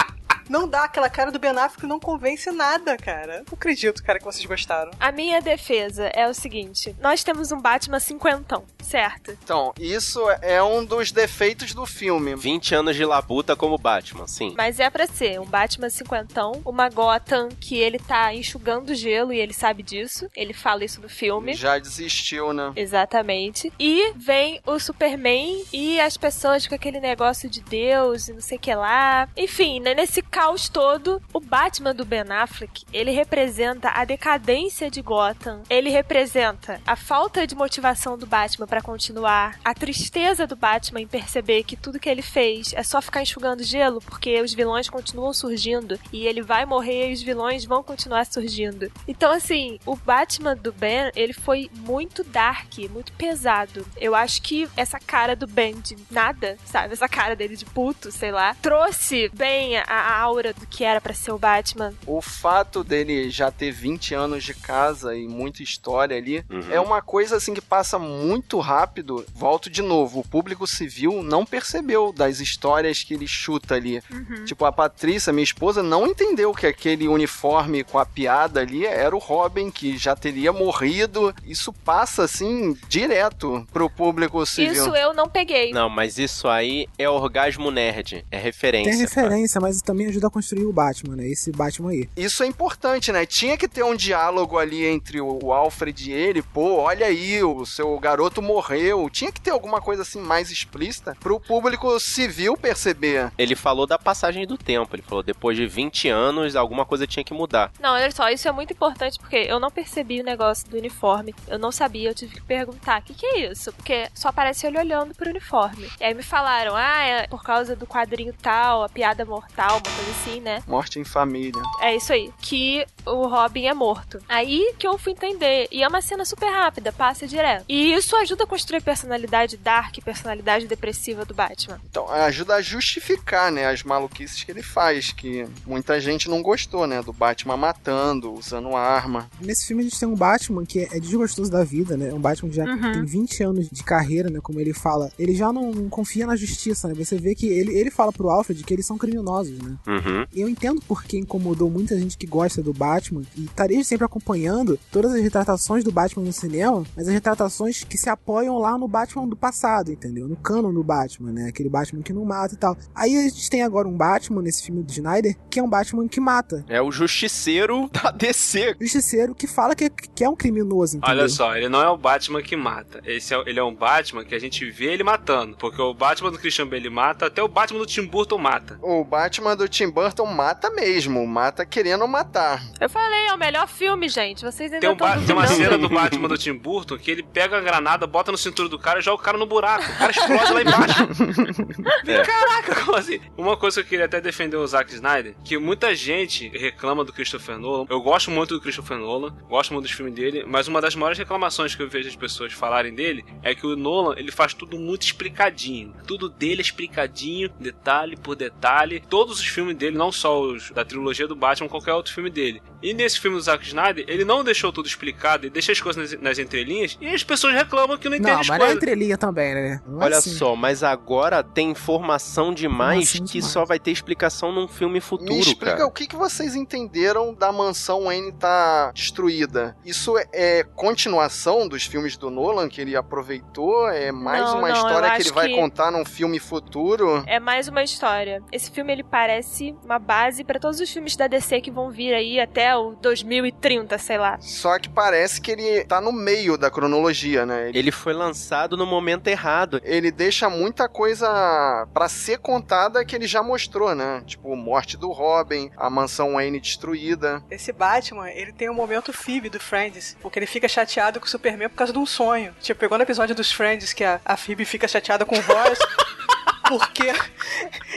Não 0.49 0.67
dá, 0.67 0.83
aquela 0.83 1.09
cara 1.09 1.31
do 1.31 1.39
Ben 1.39 1.51
Affleck 1.51 1.85
não 1.85 1.99
convence 1.99 2.49
nada, 2.51 2.97
cara. 2.97 3.43
Não 3.47 3.53
acredito, 3.53 4.03
cara, 4.03 4.19
que 4.19 4.25
vocês 4.25 4.45
gostaram. 4.45 4.91
A 4.99 5.11
minha 5.11 5.41
defesa 5.41 6.07
é 6.13 6.27
o 6.27 6.33
seguinte: 6.33 6.95
nós 7.01 7.23
temos 7.23 7.51
um 7.51 7.59
Batman 7.59 7.99
cinquentão, 7.99 8.63
certo? 8.81 9.31
Então, 9.31 9.73
isso 9.79 10.21
é 10.41 10.61
um 10.61 10.83
dos 10.83 11.11
defeitos 11.11 11.73
do 11.73 11.85
filme. 11.85 12.35
20 12.35 12.75
anos 12.75 12.95
de 12.95 13.05
labuta 13.05 13.55
como 13.55 13.77
Batman, 13.77 14.27
sim. 14.27 14.53
Mas 14.57 14.79
é 14.79 14.89
pra 14.89 15.07
ser 15.07 15.39
um 15.39 15.45
Batman 15.45 15.89
cinquentão, 15.89 16.61
uma 16.65 16.89
Gotham 16.89 17.49
que 17.49 17.77
ele 17.77 17.99
tá 17.99 18.33
enxugando 18.33 18.95
gelo 18.95 19.33
e 19.33 19.39
ele 19.39 19.53
sabe 19.53 19.83
disso. 19.83 20.29
Ele 20.35 20.53
fala 20.53 20.83
isso 20.83 21.01
no 21.01 21.09
filme. 21.09 21.53
Já 21.53 21.77
desistiu, 21.77 22.53
né? 22.53 22.71
Exatamente. 22.75 23.71
E 23.79 24.13
vem 24.15 24.61
o 24.65 24.79
Superman 24.79 25.63
e 25.73 25.99
as 25.99 26.17
pessoas 26.17 26.67
com 26.67 26.75
aquele 26.75 26.99
negócio 26.99 27.49
de 27.49 27.61
Deus 27.61 28.27
e 28.27 28.33
não 28.33 28.41
sei 28.41 28.57
o 28.57 28.61
que 28.61 28.73
lá. 28.73 29.27
Enfim, 29.35 29.79
né, 29.79 29.93
nesse 29.93 30.21
caos 30.37 30.69
todo, 30.69 31.19
o 31.33 31.39
Batman 31.39 31.95
do 31.95 32.05
Ben 32.05 32.21
Affleck, 32.29 32.85
ele 32.93 33.09
representa 33.09 33.89
a 33.89 34.05
decadência 34.05 34.87
de 34.87 35.01
Gotham. 35.01 35.63
Ele 35.67 35.89
representa 35.89 36.79
a 36.85 36.95
falta 36.95 37.47
de 37.47 37.55
motivação 37.55 38.15
do 38.15 38.27
Batman 38.27 38.67
pra 38.67 38.79
continuar, 38.79 39.57
a 39.65 39.73
tristeza 39.73 40.45
do 40.45 40.55
Batman 40.55 41.01
em 41.01 41.07
perceber 41.07 41.63
que 41.63 41.75
tudo 41.75 41.99
que 41.99 42.07
ele 42.07 42.21
fez 42.21 42.71
é 42.75 42.83
só 42.83 43.01
ficar 43.01 43.23
enxugando 43.23 43.63
gelo 43.63 43.99
porque 43.99 44.39
os 44.39 44.53
vilões 44.53 44.87
continuam 44.87 45.33
surgindo 45.33 45.99
e 46.13 46.27
ele 46.27 46.43
vai 46.43 46.67
morrer 46.67 47.09
e 47.09 47.13
os 47.13 47.23
vilões 47.23 47.65
vão 47.65 47.81
continuar 47.81 48.23
surgindo. 48.27 48.91
Então, 49.07 49.31
assim, 49.31 49.79
o 49.87 49.95
Batman 49.95 50.55
do 50.55 50.71
Ben, 50.71 51.09
ele 51.15 51.33
foi 51.33 51.67
muito 51.73 52.23
dark, 52.23 52.77
muito 52.91 53.11
pesado. 53.13 53.83
Eu 53.99 54.13
acho 54.13 54.43
que 54.43 54.69
essa 54.77 54.99
cara 54.99 55.35
do 55.35 55.47
Ben 55.47 55.79
de 55.81 55.97
nada, 56.11 56.59
sabe? 56.63 56.93
Essa 56.93 57.09
cara 57.09 57.35
dele 57.35 57.55
de 57.55 57.65
puto, 57.65 58.11
sei 58.11 58.31
lá, 58.31 58.55
trouxe 58.61 59.31
bem 59.33 59.77
a, 59.77 59.83
a 59.87 60.26
aura 60.27 60.53
do 60.53 60.65
que 60.67 60.83
era 60.83 60.99
pra 60.99 61.13
ser 61.13 61.31
o 61.31 61.37
Batman. 61.37 61.93
O 62.05 62.21
fato 62.21 62.83
dele 62.83 63.29
já 63.29 63.49
ter 63.49 63.71
20 63.71 64.13
anos 64.13 64.43
de 64.43 64.53
casa 64.53 65.15
e 65.15 65.27
muita 65.27 65.63
história 65.63 66.15
ali 66.17 66.43
Uhum. 66.49 66.71
é 66.71 66.79
uma 66.79 67.01
coisa 67.01 67.37
assim 67.37 67.53
que 67.53 67.61
passa 67.61 67.97
muito 67.97 68.59
rápido. 68.59 69.25
Volto 69.33 69.69
de 69.69 69.81
novo, 69.81 70.19
o 70.19 70.27
público 70.27 70.67
civil 70.67 71.23
não 71.23 71.45
percebeu 71.45 72.11
das 72.11 72.39
histórias 72.39 73.03
que 73.03 73.13
ele 73.13 73.27
chuta 73.27 73.75
ali. 73.75 74.01
Tipo, 74.45 74.65
a 74.65 74.71
Patrícia, 74.71 75.31
minha 75.33 75.43
esposa, 75.43 75.81
não 75.81 76.05
entendeu 76.07 76.53
que 76.53 76.67
aquele 76.67 77.07
uniforme 77.07 77.83
com 77.83 77.97
a 77.99 78.05
piada 78.05 78.59
ali 78.61 78.85
era 78.85 79.15
o 79.15 79.19
Robin, 79.19 79.71
que 79.71 79.97
já 79.97 80.15
teria 80.15 80.51
morrido. 80.53 81.33
Isso 81.45 81.71
passa 81.71 82.23
assim 82.23 82.75
direto 82.87 83.65
pro 83.71 83.89
público 83.89 84.45
civil. 84.45 84.73
Isso 84.73 84.95
eu 84.95 85.13
não 85.13 85.27
peguei. 85.29 85.71
Não, 85.71 85.89
mas 85.89 86.17
isso 86.17 86.47
aí 86.47 86.87
é 86.97 87.09
orgasmo 87.09 87.71
nerd. 87.71 88.25
É 88.31 88.37
referência. 88.37 88.91
Tem 88.91 88.99
referência, 89.01 89.61
mas 89.61 89.81
também 89.81 90.07
às 90.17 90.27
ajuda 90.27 90.27
a 90.27 90.29
construir 90.29 90.65
o 90.65 90.73
Batman, 90.73 91.15
né? 91.15 91.27
Esse 91.27 91.51
Batman 91.51 91.91
aí. 91.91 92.09
Isso 92.15 92.43
é 92.43 92.47
importante, 92.47 93.11
né? 93.11 93.25
Tinha 93.25 93.57
que 93.57 93.67
ter 93.67 93.83
um 93.83 93.95
diálogo 93.95 94.57
ali 94.57 94.85
entre 94.85 95.21
o 95.21 95.53
Alfred 95.53 96.09
e 96.09 96.13
ele. 96.13 96.41
Pô, 96.41 96.77
olha 96.77 97.05
aí, 97.05 97.43
o 97.43 97.65
seu 97.65 97.97
garoto 97.99 98.41
morreu. 98.41 99.09
Tinha 99.09 99.31
que 99.31 99.39
ter 99.39 99.51
alguma 99.51 99.79
coisa 99.79 100.01
assim 100.01 100.19
mais 100.19 100.51
explícita 100.51 101.15
pro 101.19 101.39
público 101.39 101.99
civil 101.99 102.57
perceber. 102.57 103.31
Ele 103.37 103.55
falou 103.55 103.85
da 103.85 103.97
passagem 103.97 104.45
do 104.45 104.57
tempo. 104.57 104.95
Ele 104.95 105.03
falou, 105.03 105.23
depois 105.23 105.55
de 105.55 105.67
20 105.67 106.09
anos, 106.09 106.55
alguma 106.55 106.85
coisa 106.85 107.07
tinha 107.07 107.23
que 107.23 107.33
mudar. 107.33 107.71
Não, 107.79 107.93
olha 107.93 108.11
só, 108.11 108.29
isso 108.29 108.47
é 108.47 108.51
muito 108.51 108.73
importante 108.73 109.19
porque 109.19 109.37
eu 109.37 109.59
não 109.59 109.69
percebi 109.69 110.19
o 110.19 110.23
negócio 110.23 110.67
do 110.69 110.77
uniforme. 110.77 111.33
Eu 111.47 111.59
não 111.59 111.71
sabia, 111.71 112.09
eu 112.09 112.15
tive 112.15 112.35
que 112.35 112.41
perguntar: 112.41 113.01
o 113.01 113.03
que, 113.03 113.13
que 113.13 113.25
é 113.25 113.51
isso? 113.51 113.71
Porque 113.73 114.09
só 114.13 114.29
aparece 114.29 114.65
ele 114.65 114.79
olhando 114.79 115.13
pro 115.13 115.29
uniforme. 115.29 115.89
E 115.99 116.03
aí 116.03 116.13
me 116.13 116.23
falaram: 116.23 116.75
ah, 116.75 117.03
é 117.03 117.27
por 117.27 117.43
causa 117.43 117.75
do 117.75 117.85
quadrinho 117.85 118.33
tal, 118.41 118.83
a 118.83 118.89
piada 118.89 119.25
mortal, 119.25 119.77
uma 119.77 119.95
coisa 119.95 120.06
assim, 120.09 120.39
né? 120.39 120.61
Morte 120.67 120.99
em 120.99 121.03
família. 121.03 121.61
É 121.81 121.95
isso 121.95 122.11
aí. 122.13 122.31
Que 122.41 122.85
o 123.05 123.27
Robin 123.27 123.65
é 123.65 123.73
morto. 123.73 124.19
Aí 124.27 124.73
que 124.77 124.87
eu 124.87 124.97
fui 124.97 125.13
entender. 125.13 125.67
E 125.71 125.83
é 125.83 125.87
uma 125.87 126.01
cena 126.01 126.25
super 126.25 126.49
rápida, 126.49 126.91
passa 126.91 127.27
direto. 127.27 127.65
E 127.67 127.93
isso 127.93 128.15
ajuda 128.15 128.43
a 128.43 128.47
construir 128.47 128.77
a 128.79 128.81
personalidade 128.81 129.57
dark, 129.57 129.95
personalidade 130.03 130.67
depressiva 130.67 131.25
do 131.25 131.33
Batman. 131.33 131.79
Então, 131.89 132.09
ajuda 132.09 132.55
a 132.55 132.61
justificar, 132.61 133.51
né, 133.51 133.65
as 133.67 133.83
maluquices 133.83 134.43
que 134.43 134.51
ele 134.51 134.63
faz, 134.63 135.11
que 135.11 135.45
muita 135.65 135.99
gente 135.99 136.29
não 136.29 136.41
gostou, 136.41 136.87
né, 136.87 137.01
do 137.01 137.13
Batman 137.13 137.57
matando, 137.57 138.33
usando 138.33 138.75
arma. 138.75 139.29
Nesse 139.41 139.67
filme 139.67 139.81
a 139.81 139.85
gente 139.85 139.99
tem 139.99 140.07
um 140.07 140.15
Batman 140.15 140.65
que 140.65 140.79
é 140.91 140.99
desgostoso 140.99 141.51
da 141.51 141.63
vida, 141.63 141.95
né? 141.97 142.13
Um 142.13 142.19
Batman 142.19 142.49
que 142.49 142.55
já 142.55 142.65
Uhum. 142.65 142.91
tem 142.91 143.05
20 143.05 143.43
anos 143.43 143.69
de 143.69 143.83
carreira, 143.83 144.29
né? 144.29 144.39
Como 144.41 144.59
ele 144.59 144.73
fala. 144.73 145.11
Ele 145.17 145.33
já 145.33 145.51
não, 145.53 145.71
não 145.71 145.89
confia 145.89 146.25
na 146.27 146.35
justiça, 146.35 146.87
né? 146.87 146.93
Você 146.95 147.17
vê 147.17 147.33
que 147.33 147.47
ele, 147.47 147.73
ele 147.77 147.89
fala 147.91 148.11
pro 148.11 148.29
Alfred 148.29 148.63
que 148.63 148.73
eles 148.73 148.85
são 148.85 148.97
criminosos, 148.97 149.57
né? 149.59 149.75
Uhum. 149.87 149.96
Eu 150.33 150.47
entendo 150.47 150.81
porque 150.87 151.17
incomodou 151.17 151.69
muita 151.69 151.97
gente 151.97 152.17
que 152.17 152.27
gosta 152.27 152.61
do 152.61 152.73
Batman 152.73 153.23
e 153.35 153.45
estaria 153.45 153.83
sempre 153.83 154.05
acompanhando 154.05 154.79
todas 154.91 155.13
as 155.13 155.21
retratações 155.21 155.83
do 155.83 155.91
Batman 155.91 156.25
no 156.25 156.33
cinema, 156.33 156.83
mas 156.95 157.07
as 157.07 157.13
retratações 157.13 157.83
que 157.83 157.97
se 157.97 158.09
apoiam 158.09 158.57
lá 158.57 158.77
no 158.77 158.87
Batman 158.87 159.27
do 159.27 159.35
passado, 159.35 159.91
entendeu? 159.91 160.27
No 160.27 160.35
canon 160.35 160.73
do 160.73 160.83
Batman, 160.83 161.31
né? 161.31 161.47
Aquele 161.49 161.69
Batman 161.69 162.01
que 162.01 162.13
não 162.13 162.25
mata 162.25 162.53
e 162.53 162.57
tal. 162.57 162.77
Aí 162.93 163.15
a 163.17 163.23
gente 163.23 163.49
tem 163.49 163.63
agora 163.63 163.87
um 163.87 163.97
Batman 163.97 164.41
nesse 164.41 164.63
filme 164.63 164.83
do 164.83 164.91
Snyder 164.91 165.35
que 165.49 165.59
é 165.59 165.63
um 165.63 165.69
Batman 165.69 166.07
que 166.07 166.19
mata. 166.19 166.65
É 166.67 166.81
o 166.81 166.91
justiceiro 166.91 167.89
da 167.93 168.11
DC. 168.11 168.75
Justiceiro 168.79 169.33
que 169.33 169.47
fala 169.47 169.75
que, 169.75 169.89
que 169.89 170.23
é 170.23 170.29
um 170.29 170.35
criminoso, 170.35 170.97
entendeu? 170.97 171.17
Olha 171.17 171.29
só, 171.29 171.55
ele 171.55 171.69
não 171.69 171.81
é 171.81 171.89
o 171.89 171.97
Batman 171.97 172.41
que 172.41 172.55
mata. 172.55 173.01
Esse 173.05 173.33
é, 173.33 173.43
ele 173.45 173.59
é 173.59 173.63
um 173.63 173.73
Batman 173.73 174.23
que 174.23 174.35
a 174.35 174.39
gente 174.39 174.69
vê 174.69 174.93
ele 174.93 175.03
matando. 175.03 175.55
Porque 175.57 175.81
o 175.81 175.93
Batman 175.93 176.31
do 176.31 176.37
Christian 176.37 176.67
Bale 176.67 176.89
mata, 176.89 177.25
até 177.27 177.41
o 177.41 177.47
Batman 177.47 177.79
do 177.79 177.85
Tim 177.85 178.05
Burton 178.05 178.37
mata. 178.37 178.79
O 178.81 179.03
Batman 179.03 179.55
do 179.55 179.67
Tim 179.77 179.89
Burton 179.91 180.25
mata 180.25 180.69
mesmo, 180.71 181.25
mata 181.27 181.65
querendo 181.65 182.07
matar. 182.07 182.63
Eu 182.81 182.89
falei, 182.89 183.27
é 183.27 183.33
o 183.33 183.37
melhor 183.37 183.67
filme, 183.67 184.09
gente. 184.09 184.43
Vocês 184.43 184.71
ainda 184.73 184.79
Tem, 184.81 184.89
um 184.89 184.95
ba- 184.97 185.17
tem 185.19 185.35
uma 185.35 185.45
cena 185.45 185.77
do 185.77 185.87
Batman 185.87 186.27
do 186.27 186.37
Tim 186.37 186.53
Burton 186.53 186.97
que 186.97 187.11
ele 187.11 187.21
pega 187.21 187.57
a 187.57 187.61
granada, 187.61 188.07
bota 188.07 188.31
no 188.31 188.37
cinturão 188.37 188.69
do 188.69 188.79
cara 188.79 188.99
e 188.99 189.01
joga 189.03 189.21
o 189.21 189.23
cara 189.23 189.37
no 189.37 189.45
buraco. 189.45 189.83
O 189.91 189.97
cara 189.97 190.11
explode 190.11 190.53
lá 190.53 190.61
embaixo. 190.61 191.07
É. 192.07 192.21
Caraca, 192.23 192.75
como 192.85 192.95
assim? 192.97 193.19
Uma 193.37 193.57
coisa 193.57 193.81
que 193.81 193.85
eu 193.85 193.89
queria 193.89 194.05
até 194.05 194.19
defender 194.21 194.55
o 194.55 194.65
Zack 194.65 194.93
Snyder, 194.93 195.35
que 195.43 195.57
muita 195.57 195.93
gente 195.93 196.47
reclama 196.49 197.03
do 197.03 197.11
Christopher 197.11 197.57
Nolan. 197.57 197.85
Eu 197.89 198.01
gosto 198.01 198.31
muito 198.31 198.55
do 198.55 198.61
Christopher 198.61 198.97
Nolan, 198.97 199.33
gosto 199.49 199.73
muito 199.73 199.83
dos 199.85 199.91
filmes 199.91 200.13
dele, 200.13 200.43
mas 200.47 200.67
uma 200.67 200.79
das 200.81 200.95
maiores 200.95 201.17
reclamações 201.17 201.75
que 201.75 201.83
eu 201.83 201.89
vejo 201.89 202.07
as 202.09 202.15
pessoas 202.15 202.53
falarem 202.53 202.93
dele 202.95 203.25
é 203.43 203.53
que 203.53 203.65
o 203.67 203.75
Nolan, 203.75 204.15
ele 204.17 204.31
faz 204.31 204.53
tudo 204.53 204.79
muito 204.79 205.03
explicadinho. 205.03 205.93
Tudo 206.07 206.29
dele 206.29 206.61
é 206.61 206.63
explicadinho, 206.63 207.49
detalhe 207.59 208.15
por 208.15 208.35
detalhe. 208.35 209.01
Todos 209.09 209.39
os 209.39 209.45
filmes 209.45 209.66
dele, 209.73 209.97
não 209.97 210.11
só 210.11 210.39
os 210.41 210.71
da 210.71 210.83
trilogia 210.85 211.27
do 211.27 211.35
Batman, 211.35 211.67
qualquer 211.69 211.93
outro 211.93 212.13
filme 212.13 212.29
dele. 212.29 212.61
E 212.81 212.93
nesse 212.93 213.19
filme 213.19 213.37
do 213.37 213.41
Zack 213.43 213.65
Snyder, 213.65 214.05
ele 214.07 214.23
não 214.23 214.43
deixou 214.43 214.71
tudo 214.71 214.87
explicado, 214.87 215.45
ele 215.45 215.51
deixa 215.53 215.71
as 215.71 215.81
coisas 215.81 216.11
nas, 216.13 216.21
nas 216.21 216.39
entrelinhas 216.39 216.97
e 217.01 217.07
as 217.07 217.23
pessoas 217.23 217.53
reclamam 217.53 217.97
que 217.97 218.07
não 218.07 218.15
entendem 218.15 218.33
Não, 218.33 218.41
as 218.41 218.47
mas 218.47 218.55
é 218.57 218.59
coisas. 218.59 218.77
entrelinha 218.77 219.17
também, 219.17 219.53
né? 219.55 219.81
Não 219.87 220.01
é 220.01 220.05
Olha 220.05 220.17
assim. 220.17 220.29
só, 220.31 220.55
mas 220.55 220.83
agora 220.83 221.43
tem 221.43 221.71
informação 221.71 222.53
demais 222.53 222.99
Informação 223.15 223.25
que 223.25 223.33
demais. 223.33 223.51
só 223.51 223.65
vai 223.65 223.79
ter 223.79 223.91
explicação 223.91 224.51
num 224.51 224.67
filme 224.67 224.99
futuro, 225.01 225.33
Me 225.33 225.39
explica 225.39 225.71
cara. 225.77 225.87
o 225.87 225.91
que, 225.91 226.05
que 226.07 226.15
vocês 226.15 226.55
entenderam 226.55 227.33
da 227.33 227.51
mansão 227.51 228.03
Wayne 228.05 228.31
tá 228.33 228.91
destruída. 228.93 229.75
Isso 229.85 230.13
é, 230.33 230.63
continuação 230.75 231.67
dos 231.67 231.83
filmes 231.85 232.17
do 232.17 232.29
Nolan 232.29 232.67
que 232.69 232.81
ele 232.81 232.95
aproveitou? 232.95 233.87
É 233.89 234.11
mais 234.11 234.41
Não, 234.41 234.59
uma 234.59 234.69
não, 234.69 234.75
história 234.75 235.11
que 235.15 235.21
ele 235.23 235.31
vai 235.31 235.47
que- 235.47 235.55
contar 235.55 235.91
num 235.91 236.05
filme 236.05 236.39
futuro? 236.39 237.23
É 237.25 237.39
mais 237.39 237.67
uma 237.67 237.83
história. 237.83 238.41
Esse 238.51 238.69
filme 238.71 238.91
ele 238.93 239.03
parece 239.03 239.56
uma 239.83 239.99
base 239.99 240.43
pra 240.43 240.59
todos 240.59 240.79
os 240.79 240.91
filmes 240.91 241.15
da 241.15 241.27
DC 241.27 241.61
que 241.61 241.71
vão 241.71 241.89
vir 241.91 242.13
aí 242.13 242.39
até 242.39 242.75
o 242.75 242.95
2030, 242.95 243.97
sei 243.97 244.17
lá. 244.17 244.37
Só 244.39 244.77
que 244.79 244.89
parece 244.89 245.41
que 245.41 245.51
ele 245.51 245.85
tá 245.85 245.99
no 246.01 246.11
meio 246.11 246.57
da 246.57 246.69
cronologia, 246.69 247.45
né? 247.45 247.69
Ele, 247.69 247.79
Ele 247.79 247.91
foi 247.91 248.13
lançado 248.13 248.75
no 248.77 248.85
momento 248.85 249.27
errado. 249.27 249.81
ele 249.83 250.11
deixa 250.11 250.49
muita 250.49 250.87
coisa 250.89 251.87
pra 251.93 252.07
ser 252.09 252.37
contada 252.39 253.03
que 253.05 253.15
ele 253.15 253.27
já 253.27 253.41
mostrou, 253.43 253.93
né? 253.95 254.23
Tipo, 254.25 254.55
morte 254.55 254.97
do 254.97 255.11
Robin, 255.11 255.69
a 255.77 255.89
mansão 255.89 256.33
Wayne 256.33 256.59
destruída. 256.59 257.43
Esse 257.49 257.71
Batman, 257.71 258.29
ele 258.29 258.51
tem 258.51 258.69
um 258.69 258.73
momento 258.73 259.13
Phoebe 259.13 259.49
do 259.49 259.59
Friends, 259.59 260.17
porque 260.21 260.39
ele 260.39 260.45
fica 260.45 260.67
chateado 260.67 261.19
com 261.19 261.25
o 261.25 261.29
Superman 261.29 261.69
por 261.69 261.75
causa 261.75 261.93
de 261.93 261.99
um 261.99 262.05
sonho. 262.05 262.53
Tipo, 262.61 262.79
pegou 262.79 262.97
no 262.97 263.03
episódio 263.03 263.35
dos 263.35 263.51
Friends 263.51 263.93
que 263.93 264.03
a, 264.03 264.19
a 264.25 264.37
Phoebe 264.37 264.65
fica 264.65 264.87
chateada 264.87 265.25
com 265.25 265.35
o 265.35 265.41
Royce. 265.41 265.81
Porque 266.67 267.13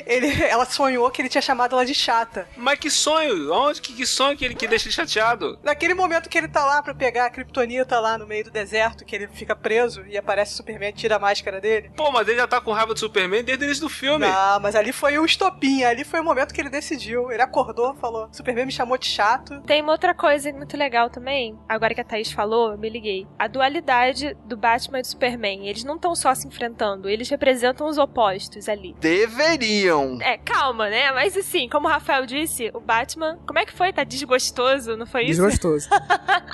ele, 0.06 0.42
ela 0.44 0.64
sonhou 0.64 1.10
que 1.10 1.22
ele 1.22 1.28
tinha 1.28 1.42
chamado 1.42 1.74
ela 1.74 1.84
de 1.84 1.94
chata. 1.94 2.48
Mas 2.56 2.78
que 2.78 2.90
sonho? 2.90 3.52
Onde 3.52 3.80
que, 3.80 3.92
que 3.92 4.06
sonho 4.06 4.36
que 4.36 4.44
ele 4.44 4.54
que 4.54 4.66
deixa 4.66 4.86
ele 4.86 4.94
chateado? 4.94 5.58
Naquele 5.62 5.94
momento 5.94 6.28
que 6.28 6.38
ele 6.38 6.48
tá 6.48 6.64
lá 6.64 6.82
pra 6.82 6.94
pegar 6.94 7.26
a 7.26 7.30
Kryptonita 7.30 7.98
lá 8.00 8.18
no 8.18 8.26
meio 8.26 8.44
do 8.44 8.50
deserto, 8.50 9.04
que 9.04 9.14
ele 9.14 9.28
fica 9.28 9.54
preso 9.54 10.04
e 10.06 10.16
aparece 10.16 10.54
o 10.54 10.56
Superman 10.56 10.90
e 10.90 10.92
tira 10.92 11.16
a 11.16 11.18
máscara 11.18 11.60
dele. 11.60 11.90
Pô, 11.96 12.10
mas 12.10 12.28
ele 12.28 12.38
já 12.38 12.46
tá 12.46 12.60
com 12.60 12.72
raiva 12.72 12.94
do 12.94 13.00
Superman 13.00 13.42
desde 13.42 13.64
o 13.64 13.66
início 13.66 13.82
do 13.82 13.88
filme. 13.88 14.26
Não, 14.26 14.60
mas 14.60 14.74
ali 14.74 14.92
foi 14.92 15.18
o 15.18 15.24
estopim, 15.24 15.82
ali 15.82 16.04
foi 16.04 16.20
o 16.20 16.24
momento 16.24 16.54
que 16.54 16.60
ele 16.60 16.70
decidiu. 16.70 17.30
Ele 17.30 17.42
acordou, 17.42 17.94
falou: 17.96 18.28
Superman 18.32 18.66
me 18.66 18.72
chamou 18.72 18.96
de 18.98 19.06
chato. 19.06 19.60
Tem 19.62 19.82
uma 19.82 19.92
outra 19.92 20.14
coisa 20.14 20.52
muito 20.52 20.76
legal 20.76 21.10
também. 21.10 21.58
Agora 21.68 21.94
que 21.94 22.00
a 22.00 22.04
Thaís 22.04 22.32
falou, 22.32 22.72
eu 22.72 22.78
me 22.78 22.88
liguei. 22.88 23.26
A 23.38 23.46
dualidade 23.46 24.36
do 24.44 24.56
Batman 24.56 24.98
e 24.98 25.02
do 25.02 25.08
Superman. 25.08 25.68
Eles 25.68 25.84
não 25.84 25.96
estão 25.96 26.14
só 26.14 26.34
se 26.34 26.46
enfrentando, 26.46 27.08
eles 27.08 27.28
representam 27.28 27.86
os 27.86 27.98
opostos 27.98 28.59
ali. 28.68 28.94
Deveriam. 29.00 30.18
É, 30.20 30.36
calma, 30.38 30.88
né? 30.88 31.10
Mas 31.12 31.36
assim, 31.36 31.68
como 31.68 31.86
o 31.88 31.90
Rafael 31.90 32.26
disse, 32.26 32.70
o 32.74 32.80
Batman. 32.80 33.38
Como 33.46 33.58
é 33.58 33.64
que 33.64 33.72
foi? 33.72 33.92
Tá 33.92 34.04
desgostoso, 34.04 34.96
não 34.96 35.06
foi 35.06 35.24
isso? 35.24 35.42
Desgostoso. 35.42 35.88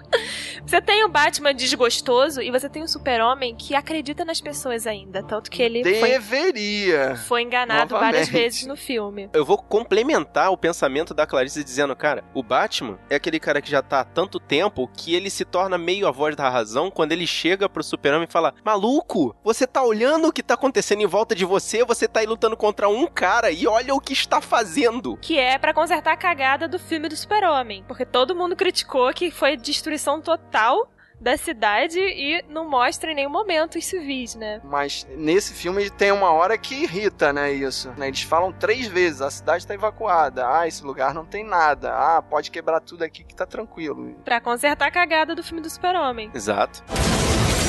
Você 0.66 0.80
tem 0.80 1.04
o 1.04 1.08
Batman 1.08 1.54
desgostoso 1.54 2.42
e 2.42 2.50
você 2.50 2.68
tem 2.68 2.82
o 2.82 2.88
Super-Homem 2.88 3.54
que 3.54 3.74
acredita 3.74 4.24
nas 4.24 4.40
pessoas 4.40 4.84
ainda. 4.84 5.22
Tanto 5.22 5.48
que 5.48 5.62
ele 5.62 5.84
foi, 5.84 6.08
Deveria. 6.10 7.14
foi 7.16 7.42
enganado 7.42 7.94
várias 7.94 8.26
Novamente. 8.26 8.32
vezes 8.32 8.66
no 8.66 8.76
filme. 8.76 9.30
Eu 9.32 9.44
vou 9.44 9.58
complementar 9.58 10.50
o 10.50 10.56
pensamento 10.56 11.14
da 11.14 11.24
Clarice 11.24 11.62
dizendo, 11.62 11.94
cara, 11.94 12.24
o 12.34 12.42
Batman 12.42 12.98
é 13.08 13.14
aquele 13.14 13.38
cara 13.38 13.62
que 13.62 13.70
já 13.70 13.80
tá 13.80 14.00
há 14.00 14.04
tanto 14.04 14.40
tempo 14.40 14.90
que 14.96 15.14
ele 15.14 15.30
se 15.30 15.44
torna 15.44 15.78
meio 15.78 16.08
a 16.08 16.10
voz 16.10 16.34
da 16.34 16.48
razão 16.50 16.90
quando 16.90 17.12
ele 17.12 17.28
chega 17.28 17.68
pro 17.68 17.84
Super-Homem 17.84 18.26
e 18.28 18.32
fala: 18.32 18.52
Maluco, 18.64 19.36
você 19.44 19.68
tá 19.68 19.84
olhando 19.84 20.26
o 20.28 20.32
que 20.32 20.42
tá 20.42 20.54
acontecendo 20.54 21.00
em 21.02 21.06
volta 21.06 21.32
de 21.32 21.44
você, 21.44 21.84
você 21.84 21.95
tá 22.06 22.20
aí 22.20 22.26
lutando 22.26 22.56
contra 22.56 22.88
um 22.88 23.06
cara 23.06 23.50
e 23.50 23.66
olha 23.66 23.94
o 23.94 24.00
que 24.00 24.12
está 24.12 24.40
fazendo. 24.40 25.16
Que 25.18 25.38
é 25.38 25.56
pra 25.56 25.72
consertar 25.72 26.12
a 26.12 26.16
cagada 26.16 26.66
do 26.68 26.78
filme 26.78 27.09
do 27.09 27.16
Super-Homem. 27.16 27.85
Porque 27.87 28.04
todo 28.04 28.35
mundo 28.35 28.56
criticou 28.56 29.12
que 29.12 29.30
foi 29.30 29.56
destruição 29.56 30.20
total 30.20 30.90
da 31.18 31.37
cidade 31.37 31.98
e 31.98 32.44
não 32.48 32.68
mostra 32.68 33.11
em 33.11 33.14
nenhum 33.14 33.30
momento 33.30 33.78
os 33.78 33.87
civis, 33.87 34.35
né? 34.35 34.61
Mas 34.62 35.06
nesse 35.16 35.54
filme 35.54 35.88
tem 35.88 36.12
uma 36.12 36.30
hora 36.30 36.59
que 36.59 36.74
irrita, 36.74 37.32
né, 37.32 37.50
isso. 37.52 37.90
né? 37.96 38.09
Eles 38.09 38.20
falam 38.20 38.52
três 38.52 38.87
vezes, 38.87 39.22
a 39.22 39.30
cidade 39.30 39.66
tá 39.66 39.72
evacuada. 39.74 40.46
Ah, 40.46 40.68
esse 40.68 40.85
lugar 40.85 41.14
não 41.14 41.24
tem 41.24 41.42
nada. 41.42 41.90
Ah, 41.94 42.20
pode 42.20 42.50
quebrar 42.50 42.80
tudo 42.80 43.02
aqui 43.02 43.24
que 43.24 43.35
tá 43.35 43.46
tranquilo. 43.46 44.14
Pra 44.24 44.40
consertar 44.42 44.88
a 44.88 44.90
cagada 44.90 45.35
do 45.35 45.42
filme 45.42 45.62
do 45.62 45.70
Super-Homem. 45.70 46.30
Exato. 46.35 46.85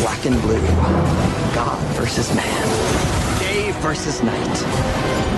Black 0.01 0.27
and 0.27 0.35
blue. 0.41 0.59
God 1.55 1.79
versus 1.97 2.29
man. 2.35 3.26
Day 3.57 3.71
versus 3.81 4.21
night. 4.21 5.36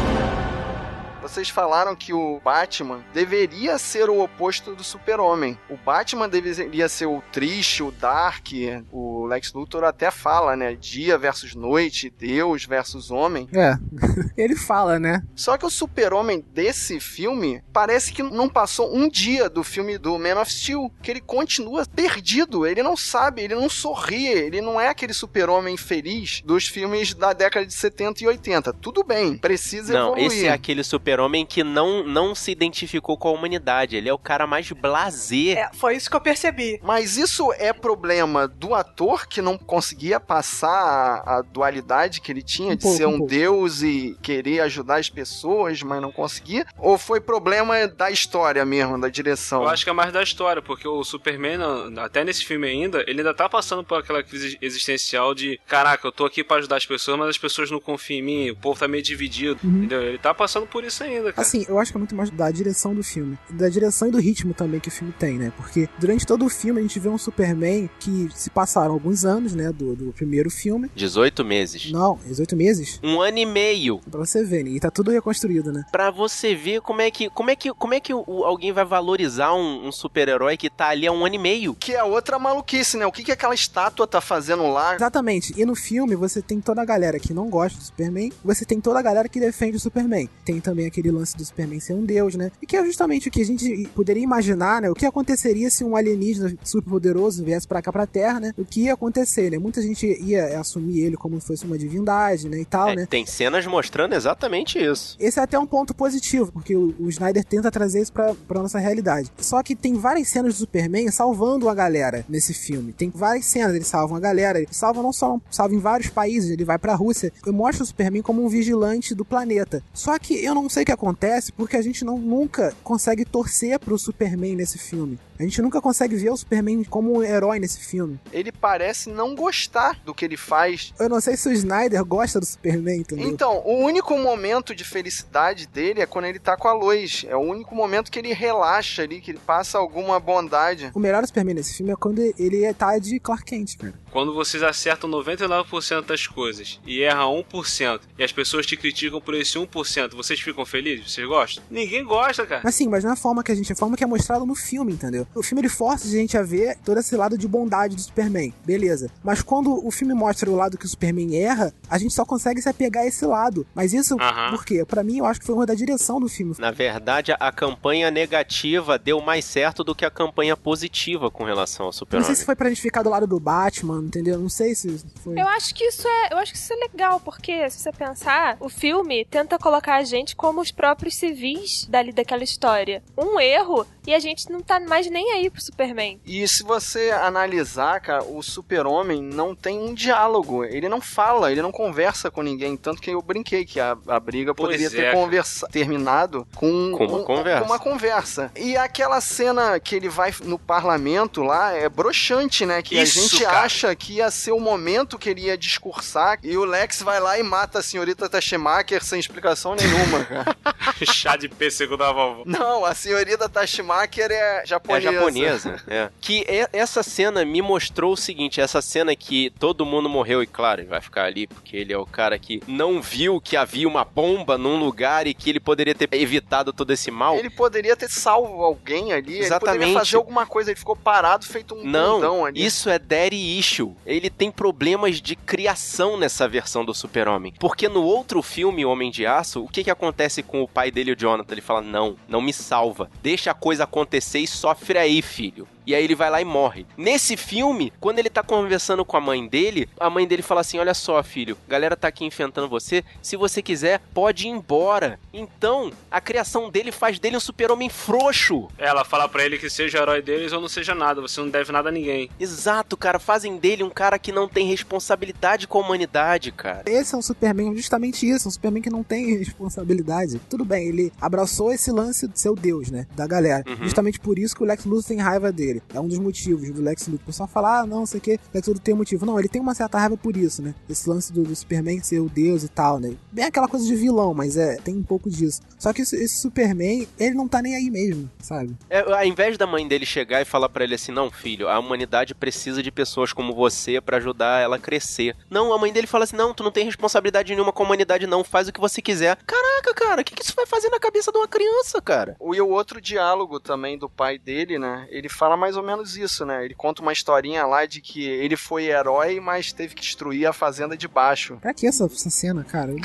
Vocês 1.29 1.47
falaram 1.47 1.95
que 1.95 2.11
o 2.11 2.41
Batman 2.43 3.03
deveria 3.13 3.77
ser 3.77 4.09
o 4.09 4.19
oposto 4.19 4.73
do 4.73 4.83
Super-Homem. 4.83 5.55
O 5.69 5.77
Batman 5.77 6.27
deveria 6.27 6.89
ser 6.89 7.05
o 7.05 7.21
triste, 7.31 7.83
o 7.83 7.91
dark. 7.91 8.47
O 8.91 9.27
Lex 9.27 9.53
Luthor 9.53 9.83
até 9.83 10.09
fala, 10.09 10.55
né? 10.55 10.73
Dia 10.73 11.19
versus 11.19 11.53
noite, 11.53 12.09
Deus 12.09 12.65
versus 12.65 13.11
homem. 13.11 13.47
É. 13.53 13.77
Ele 14.35 14.55
fala, 14.55 14.97
né? 14.97 15.21
Só 15.35 15.55
que 15.55 15.67
o 15.67 15.69
Super-Homem 15.69 16.43
desse 16.51 16.99
filme 16.99 17.61
parece 17.71 18.11
que 18.11 18.23
não 18.23 18.49
passou 18.49 18.91
um 18.95 19.07
dia 19.07 19.47
do 19.47 19.63
filme 19.63 19.99
do 19.99 20.17
Man 20.17 20.41
of 20.41 20.51
Steel, 20.51 20.91
que 21.01 21.11
ele 21.11 21.21
continua 21.21 21.85
perdido, 21.85 22.65
ele 22.65 22.81
não 22.81 22.97
sabe, 22.97 23.43
ele 23.43 23.53
não 23.53 23.69
sorri, 23.69 24.27
ele 24.27 24.61
não 24.61 24.81
é 24.81 24.87
aquele 24.87 25.13
Super-Homem 25.13 25.77
feliz 25.77 26.41
dos 26.43 26.67
filmes 26.67 27.13
da 27.13 27.33
década 27.33 27.65
de 27.65 27.73
70 27.73 28.23
e 28.23 28.27
80. 28.27 28.73
Tudo 28.73 29.03
bem, 29.03 29.37
precisa 29.37 29.93
Não, 29.93 30.17
evoluir. 30.17 30.25
esse 30.25 30.47
é 30.47 30.51
aquele 30.51 30.83
super 30.83 31.18
super-homem 31.19 31.45
que 31.45 31.63
não, 31.63 32.03
não 32.03 32.33
se 32.33 32.51
identificou 32.51 33.17
com 33.17 33.27
a 33.27 33.31
humanidade. 33.31 33.95
Ele 33.95 34.07
é 34.07 34.13
o 34.13 34.17
cara 34.17 34.47
mais 34.47 34.71
blazer. 34.71 35.57
É, 35.57 35.69
foi 35.73 35.95
isso 35.95 36.09
que 36.09 36.15
eu 36.15 36.21
percebi. 36.21 36.79
Mas 36.83 37.17
isso 37.17 37.51
é 37.53 37.73
problema 37.73 38.47
do 38.47 38.73
ator 38.73 39.27
que 39.27 39.41
não 39.41 39.57
conseguia 39.57 40.19
passar 40.19 40.69
a, 40.69 41.37
a 41.37 41.41
dualidade 41.41 42.21
que 42.21 42.31
ele 42.31 42.41
tinha 42.41 42.73
Um 42.73 42.75
de 42.75 42.81
pouco, 42.81 42.97
ser 42.97 43.05
um 43.05 43.19
um 43.19 43.25
deus 43.25 43.81
e 43.81 44.17
querer 44.21 44.61
ajudar 44.61 44.97
as 44.97 45.09
pessoas, 45.09 45.81
mas 45.81 46.01
não 46.01 46.11
conseguia? 46.11 46.65
Ou 46.77 46.97
foi 46.97 47.19
problema 47.19 47.87
da 47.87 48.09
história 48.09 48.63
mesmo, 48.65 48.99
da 48.99 49.09
direção? 49.09 49.63
Eu 49.63 49.69
acho 49.69 49.83
que 49.83 49.89
é 49.89 49.93
mais 49.93 50.13
da 50.13 50.23
história, 50.23 50.61
porque 50.61 50.87
o 50.87 51.03
Superman, 51.03 51.59
até 51.97 52.23
nesse 52.23 52.45
filme 52.45 52.67
ainda, 52.67 53.03
ele 53.07 53.19
ainda 53.19 53.33
tá 53.33 53.49
passando 53.49 53.83
por 53.83 53.99
aquela 53.99 54.23
crise 54.23 54.57
existencial 54.61 55.33
de 55.35 55.59
caraca, 55.67 56.07
eu 56.07 56.11
tô 56.11 56.25
aqui 56.25 56.43
pra 56.43 56.57
ajudar 56.57 56.77
as 56.77 56.85
pessoas, 56.85 57.17
mas 57.17 57.29
as 57.29 57.37
pessoas 57.37 57.69
não 57.69 57.79
confiam 57.79 58.19
em 58.19 58.21
mim, 58.21 58.49
o 58.51 58.55
povo 58.55 58.79
tá 58.79 58.87
meio 58.87 59.03
dividido, 59.03 59.59
entendeu? 59.63 60.01
Ele 60.01 60.17
tá 60.17 60.33
passando 60.33 60.65
por 60.65 60.83
isso 60.83 61.03
ainda, 61.03 61.08
cara. 61.33 61.33
Assim, 61.37 61.65
eu 61.67 61.79
acho 61.79 61.91
que 61.91 61.97
é 61.97 61.99
muito 61.99 62.15
mais 62.15 62.29
da 62.29 62.49
direção 62.51 62.93
do 62.93 63.03
filme. 63.03 63.37
Da 63.49 63.69
direção 63.69 64.07
e 64.07 64.11
do 64.11 64.19
ritmo 64.19 64.53
também 64.53 64.79
que 64.79 64.87
o 64.87 64.91
filme 64.91 65.13
tem, 65.17 65.37
né? 65.37 65.51
Porque 65.57 65.87
durante 65.99 66.25
todo 66.25 66.45
o 66.45 66.49
filme 66.49 66.79
a 66.79 66.83
gente 66.83 66.99
vê 66.99 67.09
um 67.09 67.17
Superman 67.17 67.89
que 67.99 68.29
se 68.33 68.49
passaram 68.49 68.93
alguns 68.93 69.25
anos, 69.25 69.53
né? 69.53 69.71
Do, 69.71 69.95
do 69.95 70.13
primeiro 70.13 70.49
filme. 70.49 70.89
18 70.95 71.43
meses. 71.45 71.91
Não, 71.91 72.19
18 72.25 72.55
meses. 72.55 72.99
Um 73.03 73.21
ano 73.21 73.37
e 73.37 73.45
meio. 73.45 73.99
Pra 74.09 74.19
você 74.19 74.43
ver, 74.43 74.63
né? 74.63 74.71
E 74.71 74.79
tá 74.79 74.89
tudo 74.91 75.11
reconstruído, 75.11 75.71
né? 75.71 75.83
Pra 75.91 76.11
você 76.11 76.55
ver 76.55 76.81
como 76.81 77.01
é 77.01 77.09
que, 77.11 77.29
como 77.29 77.49
é 77.49 77.55
que, 77.55 77.73
como 77.73 77.93
é 77.93 77.99
que 77.99 78.13
o- 78.13 78.43
alguém 78.43 78.71
vai 78.71 78.85
valorizar 78.85 79.53
um, 79.53 79.87
um 79.87 79.91
super-herói 79.91 80.57
que 80.57 80.69
tá 80.69 80.89
ali 80.89 81.07
há 81.07 81.11
um 81.11 81.25
ano 81.25 81.35
e 81.35 81.39
meio. 81.39 81.75
Que 81.75 81.93
é 81.93 82.03
outra 82.03 82.37
maluquice, 82.39 82.97
né? 82.97 83.05
O 83.05 83.11
que, 83.11 83.23
que 83.23 83.31
aquela 83.31 83.53
estátua 83.55 84.07
tá 84.07 84.21
fazendo 84.21 84.67
lá? 84.71 84.95
Exatamente. 84.95 85.53
E 85.59 85.65
no 85.65 85.75
filme 85.75 86.15
você 86.15 86.41
tem 86.41 86.59
toda 86.61 86.81
a 86.81 86.85
galera 86.85 87.19
que 87.19 87.33
não 87.33 87.49
gosta 87.49 87.77
do 87.77 87.83
Superman, 87.83 88.31
você 88.43 88.65
tem 88.65 88.79
toda 88.81 88.99
a 88.99 89.01
galera 89.01 89.29
que 89.29 89.39
defende 89.39 89.77
o 89.77 89.79
Superman. 89.79 90.29
Tem 90.43 90.59
também 90.59 90.85
aquele 90.89 91.11
lance 91.11 91.35
do 91.35 91.43
Superman 91.45 91.79
ser 91.79 91.93
um 91.93 92.03
deus, 92.05 92.35
né? 92.35 92.51
E 92.61 92.65
que 92.65 92.75
é 92.75 92.83
justamente 92.85 93.27
o 93.27 93.31
que 93.31 93.41
a 93.41 93.45
gente 93.45 93.87
poderia 93.95 94.23
imaginar, 94.23 94.81
né? 94.81 94.89
O 94.89 94.93
que 94.93 95.05
aconteceria 95.05 95.69
se 95.69 95.83
um 95.83 95.95
alienígena 95.95 96.53
super 96.63 96.89
poderoso 96.89 97.43
viesse 97.43 97.67
pra 97.67 97.81
cá 97.81 97.91
pra 97.91 98.05
Terra, 98.05 98.39
né? 98.39 98.53
O 98.57 98.65
que 98.65 98.81
ia 98.81 98.93
acontecer, 98.93 99.49
né? 99.51 99.57
Muita 99.57 99.81
gente 99.81 100.05
ia 100.21 100.59
assumir 100.59 100.99
ele 101.01 101.15
como 101.15 101.39
se 101.39 101.47
fosse 101.47 101.65
uma 101.65 101.77
divindade, 101.77 102.49
né? 102.49 102.59
E 102.59 102.65
tal, 102.65 102.89
É, 102.89 102.95
né? 102.95 103.05
Tem 103.09 103.25
cenas 103.25 103.65
mostrando 103.65 104.13
exatamente 104.13 104.77
isso. 104.79 105.15
Esse 105.19 105.39
é 105.39 105.43
até 105.43 105.57
um 105.57 105.65
ponto 105.67 105.93
positivo, 105.93 106.51
porque 106.51 106.75
o, 106.75 106.93
o 106.99 107.09
Snyder 107.09 107.43
tenta 107.43 107.71
trazer 107.71 108.01
isso 108.01 108.11
pra, 108.13 108.33
pra 108.47 108.61
nossa 108.61 108.79
realidade. 108.79 109.31
Só 109.37 109.61
que 109.63 109.75
tem 109.75 109.93
várias 109.93 110.27
cenas 110.27 110.53
do 110.55 110.59
Superman 110.59 111.09
salvando 111.11 111.69
a 111.69 111.75
galera 111.75 112.25
nesse 112.27 112.53
filme. 112.53 112.91
Tem 112.93 113.09
várias 113.13 113.45
cenas, 113.45 113.75
ele 113.75 113.85
salva 113.85 114.17
a 114.17 114.19
galera. 114.19 114.59
Ele 114.59 114.67
salva 114.71 115.01
não 115.01 115.13
só, 115.13 115.39
salva 115.49 115.75
em 115.75 115.79
vários 115.79 116.09
países, 116.09 116.49
ele 116.49 116.63
vai 116.65 116.77
pra 116.77 116.95
Rússia. 116.95 117.31
Eu 117.45 117.53
mostro 117.53 117.83
o 117.83 117.85
Superman 117.87 118.21
como 118.21 118.43
um 118.43 118.47
vigilante 118.49 119.13
do 119.13 119.23
planeta. 119.25 119.83
Só 119.93 120.17
que 120.17 120.43
eu 120.43 120.53
não 120.55 120.69
sei 120.69 120.78
o 120.83 120.85
que 120.85 120.91
acontece, 120.91 121.51
porque 121.51 121.77
a 121.77 121.81
gente 121.81 122.03
não, 122.03 122.17
nunca 122.17 122.73
consegue 122.83 123.25
torcer 123.25 123.79
pro 123.79 123.97
Superman 123.97 124.55
nesse 124.55 124.77
filme. 124.77 125.19
A 125.39 125.43
gente 125.43 125.61
nunca 125.61 125.81
consegue 125.81 126.17
ver 126.17 126.29
o 126.31 126.35
Superman 126.35 126.83
como 126.83 127.17
um 127.17 127.23
herói 127.23 127.59
nesse 127.59 127.79
filme. 127.79 128.19
Ele 128.33 128.51
parece 128.51 129.09
não 129.09 129.33
gostar 129.35 129.97
do 130.03 130.13
que 130.13 130.25
ele 130.25 130.35
faz. 130.35 130.93
Eu 130.99 131.07
não 131.07 131.21
sei 131.21 131.37
se 131.37 131.47
o 131.47 131.51
Snyder 131.53 132.03
gosta 132.03 132.41
do 132.41 132.45
Superman, 132.45 132.99
entendeu? 132.99 133.25
Então, 133.25 133.61
o 133.65 133.77
único 133.77 134.17
momento 134.17 134.75
de 134.75 134.83
felicidade 134.83 135.65
dele 135.65 136.01
é 136.01 136.05
quando 136.05 136.25
ele 136.25 136.39
tá 136.39 136.57
com 136.57 136.67
a 136.67 136.73
Lois. 136.73 137.25
É 137.25 137.37
o 137.37 137.39
único 137.39 137.73
momento 137.73 138.11
que 138.11 138.19
ele 138.19 138.33
relaxa 138.33 139.03
ali, 139.03 139.21
que 139.21 139.31
ele 139.31 139.39
passa 139.39 139.77
alguma 139.77 140.19
bondade. 140.19 140.91
O 140.93 140.99
melhor 140.99 141.25
Superman 141.25 141.55
nesse 141.55 141.77
filme 141.77 141.93
é 141.93 141.95
quando 141.95 142.19
ele 142.19 142.73
tá 142.73 142.97
de 142.99 143.17
Clark 143.17 143.45
Kent, 143.45 143.77
cara. 143.77 143.93
Quando 144.11 144.33
vocês 144.33 144.61
acertam 144.61 145.09
99% 145.09 146.05
das 146.05 146.27
coisas 146.27 146.81
e 146.85 147.01
erram 147.01 147.41
1%, 147.49 148.01
e 148.17 148.23
as 148.23 148.33
pessoas 148.33 148.65
te 148.65 148.75
criticam 148.75 149.21
por 149.21 149.33
esse 149.35 149.57
1%, 149.57 150.15
vocês 150.15 150.41
ficam 150.41 150.65
felizes? 150.69 151.11
Vocês 151.11 151.27
gostam? 151.27 151.63
Ninguém 151.69 152.03
gosta, 152.03 152.45
cara. 152.45 152.61
Mas 152.63 152.75
sim, 152.75 152.87
mas 152.87 153.03
não 153.03 153.11
é 153.11 153.13
a 153.13 153.17
forma 153.17 153.43
que 153.43 153.51
a 153.51 153.55
gente. 153.55 153.71
É 153.71 153.73
a 153.73 153.77
forma 153.77 153.97
que 153.97 154.03
é 154.03 154.07
mostrado 154.07 154.45
no 154.45 154.55
filme, 154.55 154.93
entendeu? 154.93 155.27
O 155.35 155.43
filme 155.43 155.61
ele 155.61 155.69
força 155.69 156.07
a 156.07 156.11
gente 156.11 156.37
a 156.37 156.43
ver 156.43 156.77
todo 156.83 156.99
esse 156.99 157.15
lado 157.15 157.37
de 157.37 157.47
bondade 157.47 157.95
do 157.95 158.01
Superman. 158.01 158.53
Beleza. 158.65 159.09
Mas 159.23 159.41
quando 159.41 159.85
o 159.85 159.91
filme 159.91 160.13
mostra 160.13 160.49
o 160.49 160.55
lado 160.55 160.77
que 160.77 160.85
o 160.85 160.89
Superman 160.89 161.35
erra, 161.35 161.73
a 161.89 161.97
gente 161.97 162.13
só 162.13 162.25
consegue 162.25 162.61
se 162.61 162.69
apegar 162.69 163.03
a 163.03 163.07
esse 163.07 163.25
lado. 163.25 163.65
Mas 163.73 163.93
isso, 163.93 164.15
por 164.51 164.65
quê? 164.65 164.85
Pra 164.85 165.03
mim, 165.03 165.17
eu 165.17 165.25
acho 165.25 165.39
que 165.39 165.45
foi 165.45 165.55
uma 165.55 165.65
da 165.65 165.73
direção 165.73 166.19
do 166.19 166.27
filme. 166.27 166.55
Na 166.59 166.71
verdade, 166.71 167.33
a 167.39 167.51
campanha 167.51 168.11
negativa 168.11 168.97
deu 168.97 169.21
mais 169.21 169.45
certo 169.45 169.83
do 169.83 169.95
que 169.95 170.05
a 170.05 170.11
campanha 170.11 170.55
positiva 170.55 171.29
com 171.31 171.43
relação 171.43 171.87
ao 171.87 171.93
Não 172.11 172.23
sei 172.23 172.35
se 172.35 172.45
foi 172.45 172.55
pra 172.55 172.69
gente 172.69 172.81
ficar 172.81 173.03
do 173.03 173.09
lado 173.09 173.27
do 173.27 173.39
Batman, 173.39 174.03
entendeu? 174.03 174.37
Não 174.39 174.49
sei 174.49 174.75
se 174.75 174.99
foi. 175.23 175.39
Eu 175.39 175.47
acho 175.47 175.73
que 175.73 175.83
isso 175.83 176.07
é, 176.07 176.33
eu 176.33 176.37
acho 176.37 176.51
que 176.51 176.57
isso 176.57 176.73
é 176.73 176.75
legal, 176.77 177.19
porque 177.19 177.69
se 177.69 177.79
você 177.79 177.91
pensar, 177.91 178.57
o 178.59 178.69
filme 178.69 179.25
tenta 179.25 179.57
colocar 179.57 179.95
a 179.95 180.03
gente 180.03 180.35
como 180.35 180.58
os 180.59 180.71
próprios 180.71 181.15
civis 181.15 181.85
dali 181.89 182.11
daquela 182.11 182.43
história. 182.43 183.01
Um 183.17 183.39
erro 183.39 183.85
e 184.05 184.13
a 184.13 184.19
gente 184.19 184.49
não 184.51 184.61
tá 184.61 184.79
mais 184.79 185.09
nem 185.09 185.31
aí 185.33 185.49
pro 185.49 185.61
Superman. 185.61 186.19
E 186.25 186.47
se 186.47 186.63
você 186.63 187.11
analisar, 187.11 187.99
cara, 188.01 188.23
o 188.23 188.41
super-homem 188.41 189.21
não 189.21 189.55
tem 189.55 189.79
um 189.79 189.93
diálogo. 189.93 190.63
Ele 190.65 190.89
não 190.89 190.99
fala, 191.01 191.51
ele 191.51 191.61
não 191.61 191.71
conversa 191.71 192.29
com 192.31 192.41
ninguém. 192.41 192.75
Tanto 192.75 193.01
que 193.01 193.11
eu 193.11 193.21
brinquei 193.21 193.65
que 193.65 193.79
a, 193.79 193.97
a 194.07 194.19
briga 194.19 194.53
Pois 194.53 194.67
poderia 194.67 194.87
é, 194.87 194.89
ter 194.89 195.13
conversa, 195.13 195.67
terminado 195.67 196.47
com, 196.55 196.91
Com 196.97 197.05
uma 197.05 197.17
um- 197.19 197.23
conversa. 197.23 197.59
com 197.61 197.65
uma 197.65 197.79
conversa. 197.79 198.51
E 198.55 198.75
aquela 198.77 199.21
cena 199.21 199.79
que 199.79 199.95
ele 199.95 200.09
vai 200.09 200.33
no 200.43 200.57
parlamento 200.57 201.41
lá 201.43 201.71
é 201.73 201.87
broxante, 201.87 202.65
né? 202.65 202.81
Que 202.81 202.99
Isso, 202.99 203.19
a 203.19 203.21
gente 203.23 203.43
cara. 203.43 203.61
acha 203.61 203.95
que 203.95 204.13
ia 204.13 204.31
ser 204.31 204.51
o 204.51 204.59
momento 204.59 205.17
que 205.19 205.29
ele 205.29 205.41
ia 205.41 205.57
discursar. 205.57 206.39
E 206.43 206.57
o 206.57 206.65
Lex 206.65 207.01
vai 207.01 207.19
lá 207.19 207.37
e 207.39 207.43
mata 207.43 207.79
a 207.79 207.83
senhorita 207.83 208.27
Tachemaker 208.29 209.03
sem 209.03 209.19
explicação 209.19 209.75
nenhuma, 209.75 210.23
cara. 210.25 210.48
Chá 211.13 211.35
de 211.35 211.47
pêssego 211.47 211.95
da 211.97 212.11
vovó. 212.11 212.43
não, 212.45 212.83
a 212.85 212.93
senhorita 212.93 213.47
Tachemaker 213.47 214.31
é 214.31 214.61
É 214.63 214.65
japonesa. 214.65 215.11
japonesa, 215.11 215.83
é. 215.87 216.09
Que 216.19 216.45
e- 216.47 216.67
essa 216.73 217.03
cena 217.03 217.45
me 217.45 217.61
mostrou 217.61 218.13
o 218.13 218.17
seguinte, 218.17 218.59
essa 218.61 218.81
cena 218.81 219.15
que 219.15 219.49
todo 219.59 219.85
mundo 219.85 220.09
morreu, 220.09 220.43
e 220.43 220.47
claro, 220.47 220.81
ele 220.81 220.89
vai 220.89 221.01
ficar 221.01 221.25
ali 221.25 221.47
porque 221.47 221.77
ele 221.77 221.93
é 221.93 221.97
o 221.97 222.05
cara 222.05 222.37
que 222.37 222.61
não 222.67 223.01
viu 223.01 223.39
que 223.39 223.55
havia 223.55 223.87
uma 223.87 224.03
bomba 224.03 224.57
num 224.57 224.77
lugar 224.77 225.27
e 225.27 225.33
que 225.33 225.49
ele 225.49 225.59
poderia 225.59 225.95
ter 225.95 226.09
evitado 226.13 226.73
todo 226.73 226.91
esse 226.91 227.09
mal. 227.11 227.35
Ele 227.37 227.49
poderia 227.49 227.95
ter 227.95 228.09
salvo 228.09 228.63
alguém 228.63 229.13
ali, 229.13 229.35
ele 229.35 229.45
Exatamente. 229.45 229.77
poderia 229.79 229.99
fazer 229.99 230.15
alguma 230.17 230.45
coisa, 230.45 230.71
ele 230.71 230.79
ficou 230.79 230.95
parado, 230.95 231.45
feito 231.45 231.75
um 231.75 231.83
Não, 231.83 232.15
bundão 232.15 232.45
ali. 232.45 232.63
isso 232.65 232.89
é 232.89 232.99
daddy 232.99 233.57
issue. 233.59 233.95
Ele 234.05 234.29
tem 234.29 234.51
problemas 234.51 235.21
de 235.21 235.35
criação 235.35 236.17
nessa 236.17 236.47
versão 236.47 236.83
do 236.83 236.93
Super-Homem. 236.93 237.53
Porque 237.59 237.87
no 237.87 238.03
outro 238.03 238.41
filme, 238.41 238.85
Homem 238.85 239.11
de 239.11 239.25
Aço, 239.25 239.63
o 239.63 239.67
que 239.67 239.83
que 239.83 239.91
acontece 239.91 240.38
com 240.43 240.61
o 240.61 240.67
pai 240.67 240.91
dele, 240.91 241.11
o 241.11 241.15
Jonathan? 241.15 241.53
Ele 241.53 241.61
fala: 241.61 241.81
"Não, 241.81 242.15
não 242.27 242.41
me 242.41 242.53
salva. 242.53 243.09
Deixa 243.21 243.51
a 243.51 243.53
coisa 243.55 243.83
acontecer 243.83 244.39
e 244.39 244.47
sofre 244.47 244.97
aí, 244.97 245.21
filho." 245.21 245.67
E 245.85 245.95
aí 245.95 246.03
ele 246.03 246.15
vai 246.15 246.29
lá 246.29 246.41
e 246.41 246.45
morre. 246.45 246.85
Nesse 246.97 247.35
filme, 247.35 247.91
quando 247.99 248.19
ele 248.19 248.29
tá 248.29 248.43
conversando 248.43 249.03
com 249.05 249.17
a 249.17 249.21
mãe 249.21 249.47
dele, 249.47 249.89
a 249.99 250.09
mãe 250.09 250.27
dele 250.27 250.41
fala 250.41 250.61
assim: 250.61 250.79
"Olha 250.79 250.93
só, 250.93 251.21
filho, 251.23 251.57
a 251.67 251.71
galera 251.71 251.95
tá 251.95 252.07
aqui 252.07 252.25
enfrentando 252.25 252.67
você. 252.67 253.03
Se 253.21 253.35
você 253.35 253.61
quiser, 253.61 254.01
pode 254.13 254.47
ir 254.47 254.51
embora." 254.51 255.19
Então, 255.33 255.91
a 256.11 256.21
criação 256.21 256.69
dele 256.69 256.91
faz 256.91 257.19
dele 257.19 257.37
um 257.37 257.39
super-homem 257.39 257.89
frouxo. 257.89 258.67
Ela 258.77 259.03
fala 259.03 259.27
pra 259.27 259.45
ele 259.45 259.57
que 259.57 259.69
seja 259.69 259.99
herói 259.99 260.21
deles 260.21 260.51
ou 260.51 260.61
não 260.61 260.67
seja 260.67 260.93
nada, 260.93 261.21
você 261.21 261.39
não 261.41 261.49
deve 261.49 261.71
nada 261.71 261.89
a 261.89 261.91
ninguém. 261.91 262.29
Exato, 262.39 262.97
cara. 262.97 263.19
Fazem 263.19 263.57
dele 263.57 263.83
um 263.83 263.89
cara 263.89 264.19
que 264.19 264.31
não 264.31 264.47
tem 264.47 264.67
responsabilidade 264.67 265.67
com 265.67 265.79
a 265.79 265.81
humanidade, 265.81 266.51
cara. 266.51 266.83
Esse 266.85 267.15
é 267.15 267.17
um 267.17 267.21
Superman, 267.21 267.75
justamente 267.75 268.29
isso, 268.29 268.47
um 268.47 268.51
Superman 268.51 268.81
que 268.81 268.89
não 268.89 269.03
tem 269.03 269.37
responsabilidade. 269.37 270.39
Tudo 270.49 270.65
bem, 270.65 270.87
ele 270.87 271.13
abraçou 271.19 271.71
esse 271.71 271.91
lance 271.91 272.27
de 272.27 272.39
ser 272.39 272.49
o 272.49 272.55
Deus, 272.55 272.89
né? 272.89 273.07
Da 273.15 273.27
galera. 273.27 273.63
Uhum. 273.67 273.83
Justamente 273.83 274.19
por 274.19 274.37
isso 274.37 274.55
que 274.55 274.63
o 274.63 274.65
Lex 274.65 274.85
Luthor 274.85 275.09
tem 275.09 275.19
raiva 275.19 275.51
dele. 275.51 275.68
É 275.93 275.99
um 275.99 276.07
dos 276.07 276.19
motivos 276.19 276.69
do 276.71 276.81
Lex 276.81 277.07
Luthor. 277.07 277.23
O 277.23 277.25
pessoal 277.27 277.47
fala, 277.47 277.81
ah, 277.81 277.85
não, 277.85 278.05
sei 278.05 278.19
o 278.19 278.21
que, 278.21 278.39
Lex 278.53 278.67
Luthor 278.67 278.83
tem 278.83 278.95
motivo. 278.95 279.25
Não, 279.25 279.39
ele 279.39 279.47
tem 279.47 279.61
uma 279.61 279.73
certa 279.75 279.97
raiva 279.99 280.17
por 280.17 280.35
isso, 280.35 280.61
né? 280.61 280.73
Esse 280.89 281.09
lance 281.09 281.31
do, 281.31 281.43
do 281.43 281.55
Superman 281.55 282.01
ser 282.01 282.19
o 282.19 282.29
Deus 282.29 282.63
e 282.63 282.67
tal, 282.69 282.99
né? 282.99 283.15
Bem 283.31 283.45
aquela 283.45 283.67
coisa 283.67 283.85
de 283.85 283.95
vilão, 283.95 284.33
mas 284.33 284.57
é, 284.57 284.77
tem 284.77 284.95
um 284.95 285.03
pouco 285.03 285.29
disso. 285.29 285.61
Só 285.77 285.93
que 285.93 286.01
esse, 286.01 286.15
esse 286.15 286.41
Superman, 286.41 287.07
ele 287.19 287.35
não 287.35 287.47
tá 287.47 287.61
nem 287.61 287.75
aí 287.75 287.89
mesmo, 287.89 288.29
sabe? 288.39 288.75
É, 288.89 288.99
ao 288.99 289.25
invés 289.25 289.57
da 289.57 289.67
mãe 289.67 289.87
dele 289.87 290.05
chegar 290.05 290.41
e 290.41 290.45
falar 290.45 290.69
pra 290.69 290.83
ele 290.83 290.95
assim: 290.95 291.11
"Não, 291.11 291.29
filho, 291.31 291.67
a 291.67 291.79
humanidade 291.79 292.33
precisa 292.35 292.81
de 292.81 292.91
pessoas 292.91 293.33
como 293.33 293.53
você 293.53 294.01
pra 294.01 294.17
ajudar 294.17 294.61
ela 294.61 294.75
a 294.77 294.79
crescer". 294.79 295.35
Não, 295.49 295.73
a 295.73 295.77
mãe 295.77 295.91
dele 295.91 296.07
fala 296.07 296.23
assim: 296.23 296.35
"Não, 296.35 296.53
tu 296.53 296.63
não 296.63 296.71
tem 296.71 296.85
responsabilidade 296.85 297.53
nenhuma 297.53 297.71
com 297.71 297.83
a 297.83 297.85
humanidade 297.85 298.27
não, 298.27 298.43
faz 298.43 298.67
o 298.67 298.73
que 298.73 298.79
você 298.79 299.01
quiser". 299.01 299.37
Caraca, 299.45 299.93
cara, 299.93 300.21
o 300.21 300.25
que, 300.25 300.35
que 300.35 300.43
isso 300.43 300.55
vai 300.55 300.65
fazer 300.65 300.89
na 300.89 300.99
cabeça 300.99 301.31
de 301.31 301.37
uma 301.37 301.47
criança, 301.47 302.01
cara? 302.01 302.35
E 302.39 302.61
o 302.61 302.69
outro 302.69 302.99
diálogo 302.99 303.59
também 303.59 303.97
do 303.97 304.09
pai 304.09 304.37
dele, 304.37 304.77
né? 304.77 305.07
Ele 305.09 305.29
fala 305.29 305.55
mais 305.59 305.77
ou 305.77 305.83
menos 305.83 306.17
isso, 306.17 306.45
né? 306.45 306.65
Ele 306.65 306.73
conta 306.73 307.01
uma 307.01 307.13
historinha 307.13 307.65
lá 307.65 307.85
de 307.85 308.01
que 308.01 308.25
ele 308.25 308.55
foi 308.55 308.85
herói, 308.85 309.39
mas 309.39 309.71
teve 309.71 309.93
que 309.93 310.01
destruir 310.01 310.47
a 310.47 310.53
fazenda 310.53 310.97
de 310.97 311.07
baixo. 311.07 311.57
Pra 311.61 311.73
que 311.73 311.85
essa, 311.85 312.05
essa 312.05 312.29
cena, 312.29 312.63
cara? 312.63 312.93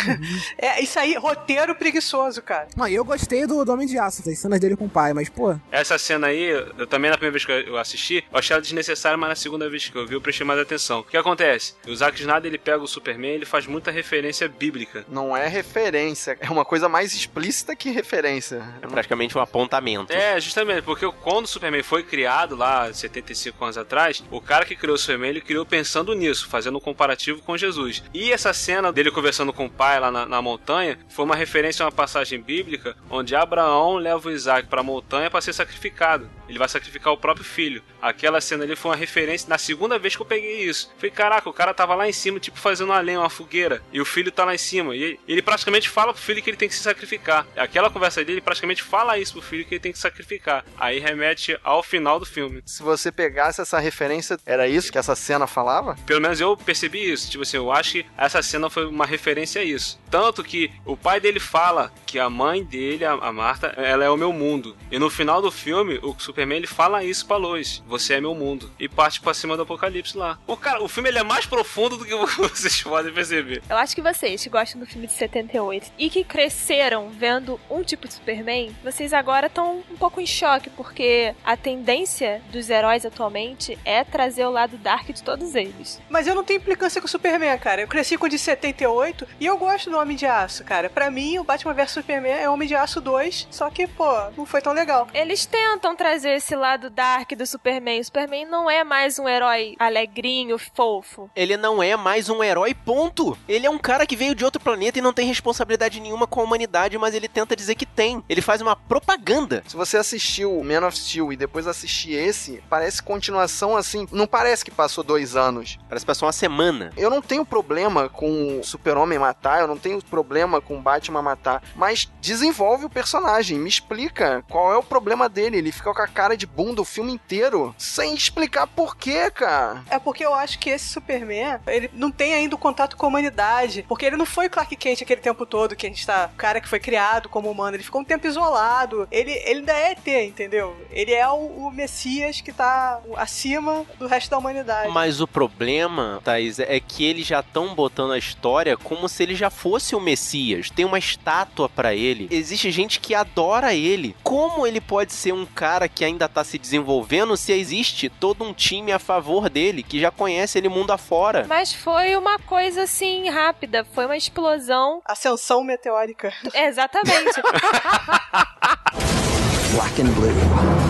É, 0.57 0.81
isso 0.83 0.99
aí, 0.99 1.15
roteiro 1.17 1.75
preguiçoso, 1.75 2.41
cara. 2.41 2.69
Não, 2.77 2.87
e 2.87 2.95
eu 2.95 3.05
gostei 3.05 3.47
do, 3.47 3.65
do 3.65 3.73
Homem 3.73 3.87
de 3.87 3.99
Aço, 3.99 4.25
das 4.25 4.39
cenas 4.39 4.61
dele 4.61 4.77
com 4.77 4.87
o 4.87 4.89
pai, 4.89 5.13
mas, 5.13 5.29
pô, 5.29 5.57
Essa 5.71 5.99
cena 5.99 6.29
aí, 6.29 6.43
eu 6.79 6.87
também 6.87 7.11
na 7.11 7.17
primeira 7.17 7.33
vez 7.33 7.45
que 7.45 7.71
eu 7.71 7.77
assisti, 7.77 8.25
eu 8.31 8.39
achei 8.39 8.55
ela 8.55 8.63
desnecessária, 8.63 9.17
mas 9.19 9.29
na 9.29 9.35
segunda 9.35 9.69
vez 9.69 9.89
que 9.89 9.97
eu 9.97 10.07
vi, 10.07 10.15
eu 10.15 10.21
prestei 10.21 10.47
mais 10.47 10.61
atenção. 10.61 11.01
O 11.01 11.05
que 11.05 11.17
acontece? 11.17 11.75
O 11.87 11.95
Zack 11.95 12.21
Snyder, 12.21 12.47
ele 12.47 12.59
pega 12.59 12.83
o 12.83 12.87
Superman, 12.87 13.33
ele 13.33 13.47
faz 13.47 13.67
muita 13.67 13.91
referência 13.91 14.49
bíblica. 14.49 15.05
Não 15.09 15.37
é 15.37 15.49
referência, 15.49 16.37
é 16.41 16.51
uma 16.51 16.65
coisa 16.65 16.89
mais 16.89 17.13
explícita 17.15 17.75
que 17.75 17.91
referência. 17.91 18.63
É 18.81 18.87
praticamente 18.87 19.37
um 19.37 19.41
apontamento. 19.41 20.13
É, 20.13 20.41
justamente, 20.41 20.83
porque 20.83 21.11
quando 21.23 21.45
o 21.47 21.49
Superman 21.49 21.83
foi 21.83 22.03
criado 22.03 22.44
lá 22.53 22.93
75 22.93 23.63
anos 23.65 23.79
atrás, 23.79 24.23
o 24.31 24.41
cara 24.41 24.65
que 24.65 24.77
criou 24.77 24.95
o 24.95 24.99
Superman, 24.99 25.31
ele 25.31 25.41
criou 25.41 25.65
pensando 25.65 26.15
nisso, 26.15 26.49
fazendo 26.49 26.79
um 26.79 26.81
comparativo 26.81 27.43
com 27.43 27.57
Jesus. 27.57 28.03
E 28.13 28.33
essa 28.33 28.53
cena 28.53 28.93
dele 28.93 29.11
conversando 29.11 29.53
com 29.53 29.67
o 29.67 29.71
pai 29.71 30.01
lá 30.01 30.11
na, 30.11 30.27
na 30.27 30.43
montanha 30.43 30.99
foi 31.09 31.25
uma 31.25 31.37
referência 31.37 31.83
a 31.83 31.87
uma 31.87 31.93
passagem 31.93 32.41
bíblica 32.41 32.97
onde 33.09 33.35
Abraão 33.35 33.97
leva 33.97 34.29
o 34.29 34.33
Isaac 34.33 34.69
pra 34.69 34.83
montanha 34.83 35.31
para 35.31 35.41
ser 35.41 35.53
sacrificado. 35.53 36.29
Ele 36.49 36.59
vai 36.59 36.69
sacrificar 36.69 37.13
o 37.13 37.17
próprio 37.17 37.45
filho. 37.45 37.83
Aquela 38.03 38.41
cena 38.41 38.65
ali 38.65 38.77
foi 38.77 38.91
uma 38.91 38.97
referência 38.97 39.49
na 39.49 39.59
segunda 39.59 39.99
vez 39.99 40.15
que 40.15 40.23
eu 40.23 40.27
peguei 40.27 40.65
isso. 40.65 40.93
Falei, 40.97 41.11
caraca, 41.11 41.49
o 41.49 41.53
cara 41.53 41.73
tava 41.73 41.95
lá 41.95 42.09
em 42.09 42.13
cima, 42.13 42.39
tipo, 42.39 42.59
fazendo 42.59 42.91
uma 42.91 43.01
lenha, 43.01 43.21
uma 43.21 43.31
fogueira. 43.31 43.83
E 43.93 44.01
o 44.01 44.05
filho 44.05 44.31
tá 44.31 44.45
lá 44.45 44.55
em 44.55 44.59
cima. 44.59 44.95
E 44.95 45.19
ele 45.27 45.43
praticamente 45.43 45.89
fala 45.89 46.13
pro 46.13 46.23
filho 46.23 46.43
que 46.43 46.51
ele 46.51 46.57
tem 46.57 46.69
que 46.69 46.75
se 46.75 46.83
sacrificar. 46.83 47.47
Aquela 47.57 47.91
conversa 47.91 48.25
dele 48.25 48.41
praticamente 48.41 48.83
fala 48.83 49.19
isso 49.19 49.33
pro 49.33 49.43
filho 49.43 49.65
que 49.65 49.75
ele 49.75 49.81
tem 49.81 49.93
que 49.93 49.99
sacrificar. 49.99 50.65
Aí 50.79 50.99
remete 50.99 51.59
ao 51.65 51.83
final 51.83 52.19
do 52.19 52.27
filme. 52.35 52.63
Se 52.67 52.83
você 52.83 53.11
pegasse 53.11 53.61
essa 53.61 53.79
referência, 53.79 54.39
era 54.45 54.69
isso 54.69 54.93
que 54.93 54.99
essa 54.99 55.15
cena 55.15 55.47
falava? 55.47 55.97
Pelo 56.07 56.21
menos 56.21 56.41
eu 56.41 56.57
percebi 56.57 57.11
isso. 57.13 57.31
Tipo 57.31 57.43
assim, 57.43 57.57
eu 57.57 57.73
acho 57.73 57.93
que 57.93 58.07
essa 58.17 58.43
cena 58.43 58.69
foi 58.69 58.87
uma 58.87 59.07
referência 59.07 59.61
a 59.61 59.65
isso. 59.65 59.99
Tanto 60.11 60.45
que 60.45 60.71
o 60.85 60.97
pai 60.97 61.21
dele 61.21 61.41
fala 61.41 61.93
que 62.07 62.19
a 62.19 62.29
mãe 62.29 62.63
dele, 62.63 63.05
a 63.05 63.15
a 63.15 63.33
Marta, 63.33 63.69
ela 63.77 64.05
é 64.05 64.11
o 64.11 64.17
meu 64.17 64.33
mundo. 64.33 64.77
E 64.91 64.99
no 64.99 65.09
final 65.09 65.41
do 65.41 65.51
filme, 65.51 65.99
o 66.03 66.15
Superman 66.19 66.59
ele 66.59 66.67
fala 66.67 67.05
isso 67.05 67.27
pra 67.27 67.37
Lois: 67.37 67.83
Você 67.87 68.15
é 68.15 68.21
meu 68.21 68.35
mundo. 68.35 68.71
E 68.79 68.89
parte 68.89 69.21
pra 69.21 69.33
cima 69.33 69.57
do 69.57 69.63
apocalipse 69.63 70.17
lá. 70.17 70.39
O 70.47 70.57
cara, 70.57 70.83
o 70.83 70.89
filme 70.89 71.09
ele 71.09 71.19
é 71.19 71.23
mais 71.23 71.47
profundo 71.47 71.97
do 71.97 72.05
que 72.05 72.15
vocês 72.37 72.83
podem 72.83 73.13
perceber. 73.13 73.63
Eu 73.69 73.77
acho 73.77 73.95
que 73.95 74.03
vocês 74.03 74.43
que 74.43 74.51
gostam 74.51 74.81
do 74.81 74.87
filme 74.87 75.07
de 75.07 75.13
78 75.15 75.93
e 75.99 76.11
que 76.11 76.23
cresceram 76.23 77.09
vendo 77.09 77.59
um 77.71 77.83
tipo 77.83 78.07
de 78.07 78.15
Superman, 78.15 78.75
vocês 78.83 79.13
agora 79.13 79.47
estão 79.47 79.83
um 79.91 79.97
pouco 79.97 80.21
em 80.21 80.27
choque, 80.27 80.69
porque 80.71 81.35
a 81.45 81.57
tendência 81.57 82.24
dos 82.51 82.71
heróis 82.71 83.05
atualmente 83.05 83.79
é 83.85 84.05
trazer 84.05 84.45
o 84.47 84.51
lado 84.51 84.77
dark 84.79 85.11
de 85.11 85.23
todos 85.23 85.55
eles. 85.55 86.01
Mas 86.09 86.27
eu 86.27 86.35
não 86.35 86.45
tenho 86.45 86.59
implicância 86.59 87.01
com 87.01 87.07
o 87.07 87.11
Superman, 87.11 87.59
cara. 87.59 87.83
Eu 87.83 87.89
cresci 87.89 88.17
com 88.17 88.27
o 88.27 88.29
de 88.29 88.39
78 88.39 89.27
e 89.41 89.47
eu 89.47 89.57
gosto 89.59 89.91
do 89.91 89.99
Homem 89.99 90.17
de 90.17 90.27
Aço, 90.27 90.65
cara. 90.65 90.89
Pra 90.89 91.11
mim, 91.11 91.39
o 91.39 91.45
Batman 91.45 91.75
vs 91.75 91.91
Superman 91.91 92.33
é 92.33 92.49
Homem 92.49 92.69
de 92.69 92.75
Aço 92.75 93.01
2, 93.01 93.49
só 93.51 93.71
que, 93.71 93.87
pô, 93.87 94.11
não 94.37 94.47
foi 94.47 94.61
tão 94.61 94.73
legal. 94.73 95.09
Eles 95.15 95.47
tentam 95.47 95.95
trazer 95.97 96.31
esse 96.31 96.55
lado 96.57 96.91
dark 96.91 97.33
do 97.33 97.47
Superman. 97.47 98.01
O 98.01 98.05
Superman 98.05 98.47
não 98.47 98.71
é 98.71 98.83
mais 98.85 99.19
um 99.19 99.29
herói 99.29 99.75
alegrinho, 99.79 100.59
fofo. 100.59 101.31
Ele 101.35 101.57
não 101.57 101.83
é 101.83 101.97
mais 101.97 102.29
um 102.29 102.43
herói, 102.43 102.75
ponto. 102.75 103.37
Ele 103.49 103.67
é 103.67 103.71
um 103.71 103.79
cara 103.79 104.07
que 104.07 104.17
veio 104.17 104.35
de 104.35 104.45
outro 104.45 104.61
planeta 104.61 104.99
e 104.99 105.03
não 105.03 105.13
tem 105.13 105.27
responsabilidade 105.27 106.01
nenhuma 106.01 106.27
com 106.27 106.41
a 106.41 106.45
humanidade, 106.45 106.99
mas 106.99 107.15
ele 107.15 107.29
tenta 107.29 107.57
dizer 107.57 107.75
que 107.75 107.87
tem. 107.87 108.23
Ele 108.29 108.41
faz 108.41 108.61
uma 108.61 108.75
propaganda. 108.77 109.63
Se 109.67 109.77
você 109.77 109.97
assistiu 109.97 110.63
Man 110.63 110.87
of 110.87 110.99
Steel 110.99 111.33
e 111.33 111.37
depois 111.37 111.67
assistir 111.67 112.14
esse, 112.15 112.63
parece 112.69 113.03
continuação 113.03 113.77
assim. 113.77 114.07
Não 114.13 114.27
parece 114.27 114.65
que 114.65 114.71
passou 114.71 115.05
dois 115.05 115.37
anos. 115.37 115.79
Parece 115.89 116.05
que 116.05 116.07
passou 116.07 116.27
uma 116.27 116.33
semana. 116.33 116.93
Eu 116.97 117.11
não 117.11 117.21
tenho 117.21 117.45
problema 117.45 118.09
com 118.09 118.61
o 118.61 118.65
Super-Homem 118.65 119.19
matar, 119.19 119.61
eu 119.61 119.67
não 119.67 119.77
tenho 119.77 120.03
problema 120.03 120.61
com 120.61 120.77
o 120.77 120.81
Batman 120.81 121.23
matar, 121.23 121.63
mas 121.75 122.11
desenvolve 122.21 122.87
o 122.87 122.91
personagem, 122.91 123.59
me 123.59 123.69
explica 123.69 124.45
qual 124.49 124.73
é 124.73 124.77
o 124.77 124.83
problema 124.83 125.29
dele. 125.29 125.59
Ele 125.59 125.73
fica 125.73 125.93
com 125.93 126.03
a 126.03 126.09
cara 126.09 126.37
de 126.37 126.47
bunda 126.47 126.83
o 126.83 126.85
filme 126.85 127.13
inteiro, 127.13 127.75
sem 127.79 128.15
explicar 128.15 128.67
por 128.67 128.97
quê, 128.97 129.31
cara. 129.31 129.83
É 129.91 129.99
porque 129.99 130.25
eu 130.25 130.35
acho 130.35 130.59
que 130.59 130.71
esse 130.71 130.89
Superman, 130.89 131.61
ele 131.67 131.91
não 131.93 132.11
tem 132.11 132.35
ainda 132.35 132.55
o 132.55 132.59
contato 132.59 132.97
com 132.97 133.07
a 133.07 133.09
humanidade. 133.09 133.85
Porque 133.89 134.07
ele 134.07 134.17
não 134.17 134.27
foi 134.27 134.47
o 134.47 134.51
Clark 134.51 134.75
Kent 134.77 135.03
aquele 135.03 135.21
tempo 135.21 135.47
todo 135.47 135.77
que 135.77 135.87
a 135.87 135.89
gente 135.89 136.07
tá. 136.07 136.31
O 136.33 136.37
cara 136.37 136.61
que 136.61 136.69
foi 136.69 136.81
criado 136.81 137.29
como 137.29 137.51
humano. 137.51 137.77
Ele 137.77 137.83
ficou 137.83 138.01
um 138.01 138.05
tempo 138.05 138.27
isolado. 138.27 139.09
Ele, 139.11 139.33
ele 139.33 139.61
ainda 139.61 139.73
é 139.73 139.93
ET, 139.93 140.07
entendeu? 140.29 140.77
Ele 140.91 141.13
é 141.13 141.29
o, 141.29 141.35
o 141.35 141.71
Messias 141.71 142.04
que 142.43 142.53
tá 142.53 143.01
acima 143.17 143.85
do 143.99 144.07
resto 144.07 144.31
da 144.31 144.39
humanidade. 144.39 144.93
Mas 144.93 145.21
o 145.21 145.27
problema, 145.27 146.21
Thaís, 146.23 146.59
é 146.59 146.79
que 146.79 147.05
eles 147.05 147.27
já 147.27 147.41
estão 147.41 147.75
botando 147.75 148.13
a 148.13 148.19
história 148.19 148.77
como 148.77 149.09
se 149.09 149.23
ele 149.23 149.35
já 149.35 149.49
fosse 149.49 149.97
o 149.97 150.01
Messias. 150.01 150.71
Tem 150.71 150.85
uma 150.85 150.99
estátua 150.99 151.69
pra 151.69 151.95
ele. 151.95 152.29
Existe 152.31 152.71
gente 152.71 153.01
que 153.01 153.15
adora 153.15 153.75
ele. 153.75 154.15
Como 154.23 154.67
ele 154.67 154.81
pode 154.81 155.13
ser 155.13 155.33
um 155.33 155.47
cara 155.47 155.89
que 155.89 156.05
ainda 156.05 156.29
tá 156.29 156.45
se 156.45 156.59
desenvolvendo 156.59 157.37
se 157.37 157.53
existe 157.53 158.09
todo 158.09 158.45
um 158.45 158.53
time 158.53 158.93
a 158.93 158.99
favor 158.99 159.49
dele, 159.49 159.83
que 159.83 160.01
já 160.01 160.11
conhece 160.11 160.59
ele 160.59 160.69
mundo 160.69 160.91
afora? 160.91 161.47
Mas 161.49 161.73
foi 161.73 162.17
uma 162.17 162.39
coisa 162.39 162.83
assim 162.83 163.29
rápida, 163.31 163.87
foi 163.93 164.05
uma 164.05 164.17
explosão. 164.17 165.01
Ascensão 165.05 165.65
meteórica. 165.65 166.33
É, 166.53 166.67
Exatamente. 166.67 167.41
Black 169.75 170.01
and 170.01 170.15
blue. 170.15 170.84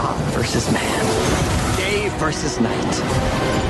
God 0.00 0.16
versus 0.32 0.70
man. 0.70 1.76
Day 1.76 2.08
versus 2.20 2.60
night. 2.60 3.67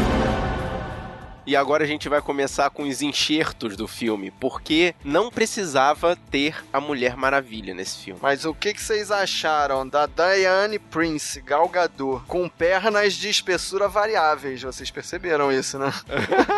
E 1.49 1.57
agora 1.57 1.83
a 1.83 1.87
gente 1.87 2.11
vai 2.11 2.21
começar 2.21 2.69
com 2.69 2.83
os 2.83 3.01
enxertos 3.01 3.75
do 3.75 3.89
filme, 3.89 4.31
porque 4.31 4.95
não 5.03 5.31
precisava 5.31 6.15
ter 6.31 6.63
a 6.71 6.79
Mulher 6.79 7.17
Maravilha 7.17 7.73
nesse 7.73 8.05
filme. 8.05 8.21
Mas 8.23 8.45
o 8.45 8.53
que, 8.53 8.75
que 8.75 8.83
vocês 8.83 9.11
acharam 9.11 9.89
da 9.89 10.05
Diane 10.05 10.79
Prince 10.79 11.41
Gal 11.41 11.67
Gadot 11.67 12.23
com 12.27 12.47
pernas 12.51 13.15
de 13.15 13.31
espessura 13.31 13.89
variáveis? 13.89 14.61
Vocês 14.61 14.91
perceberam 14.91 15.51
isso, 15.51 15.79
né? 15.79 15.91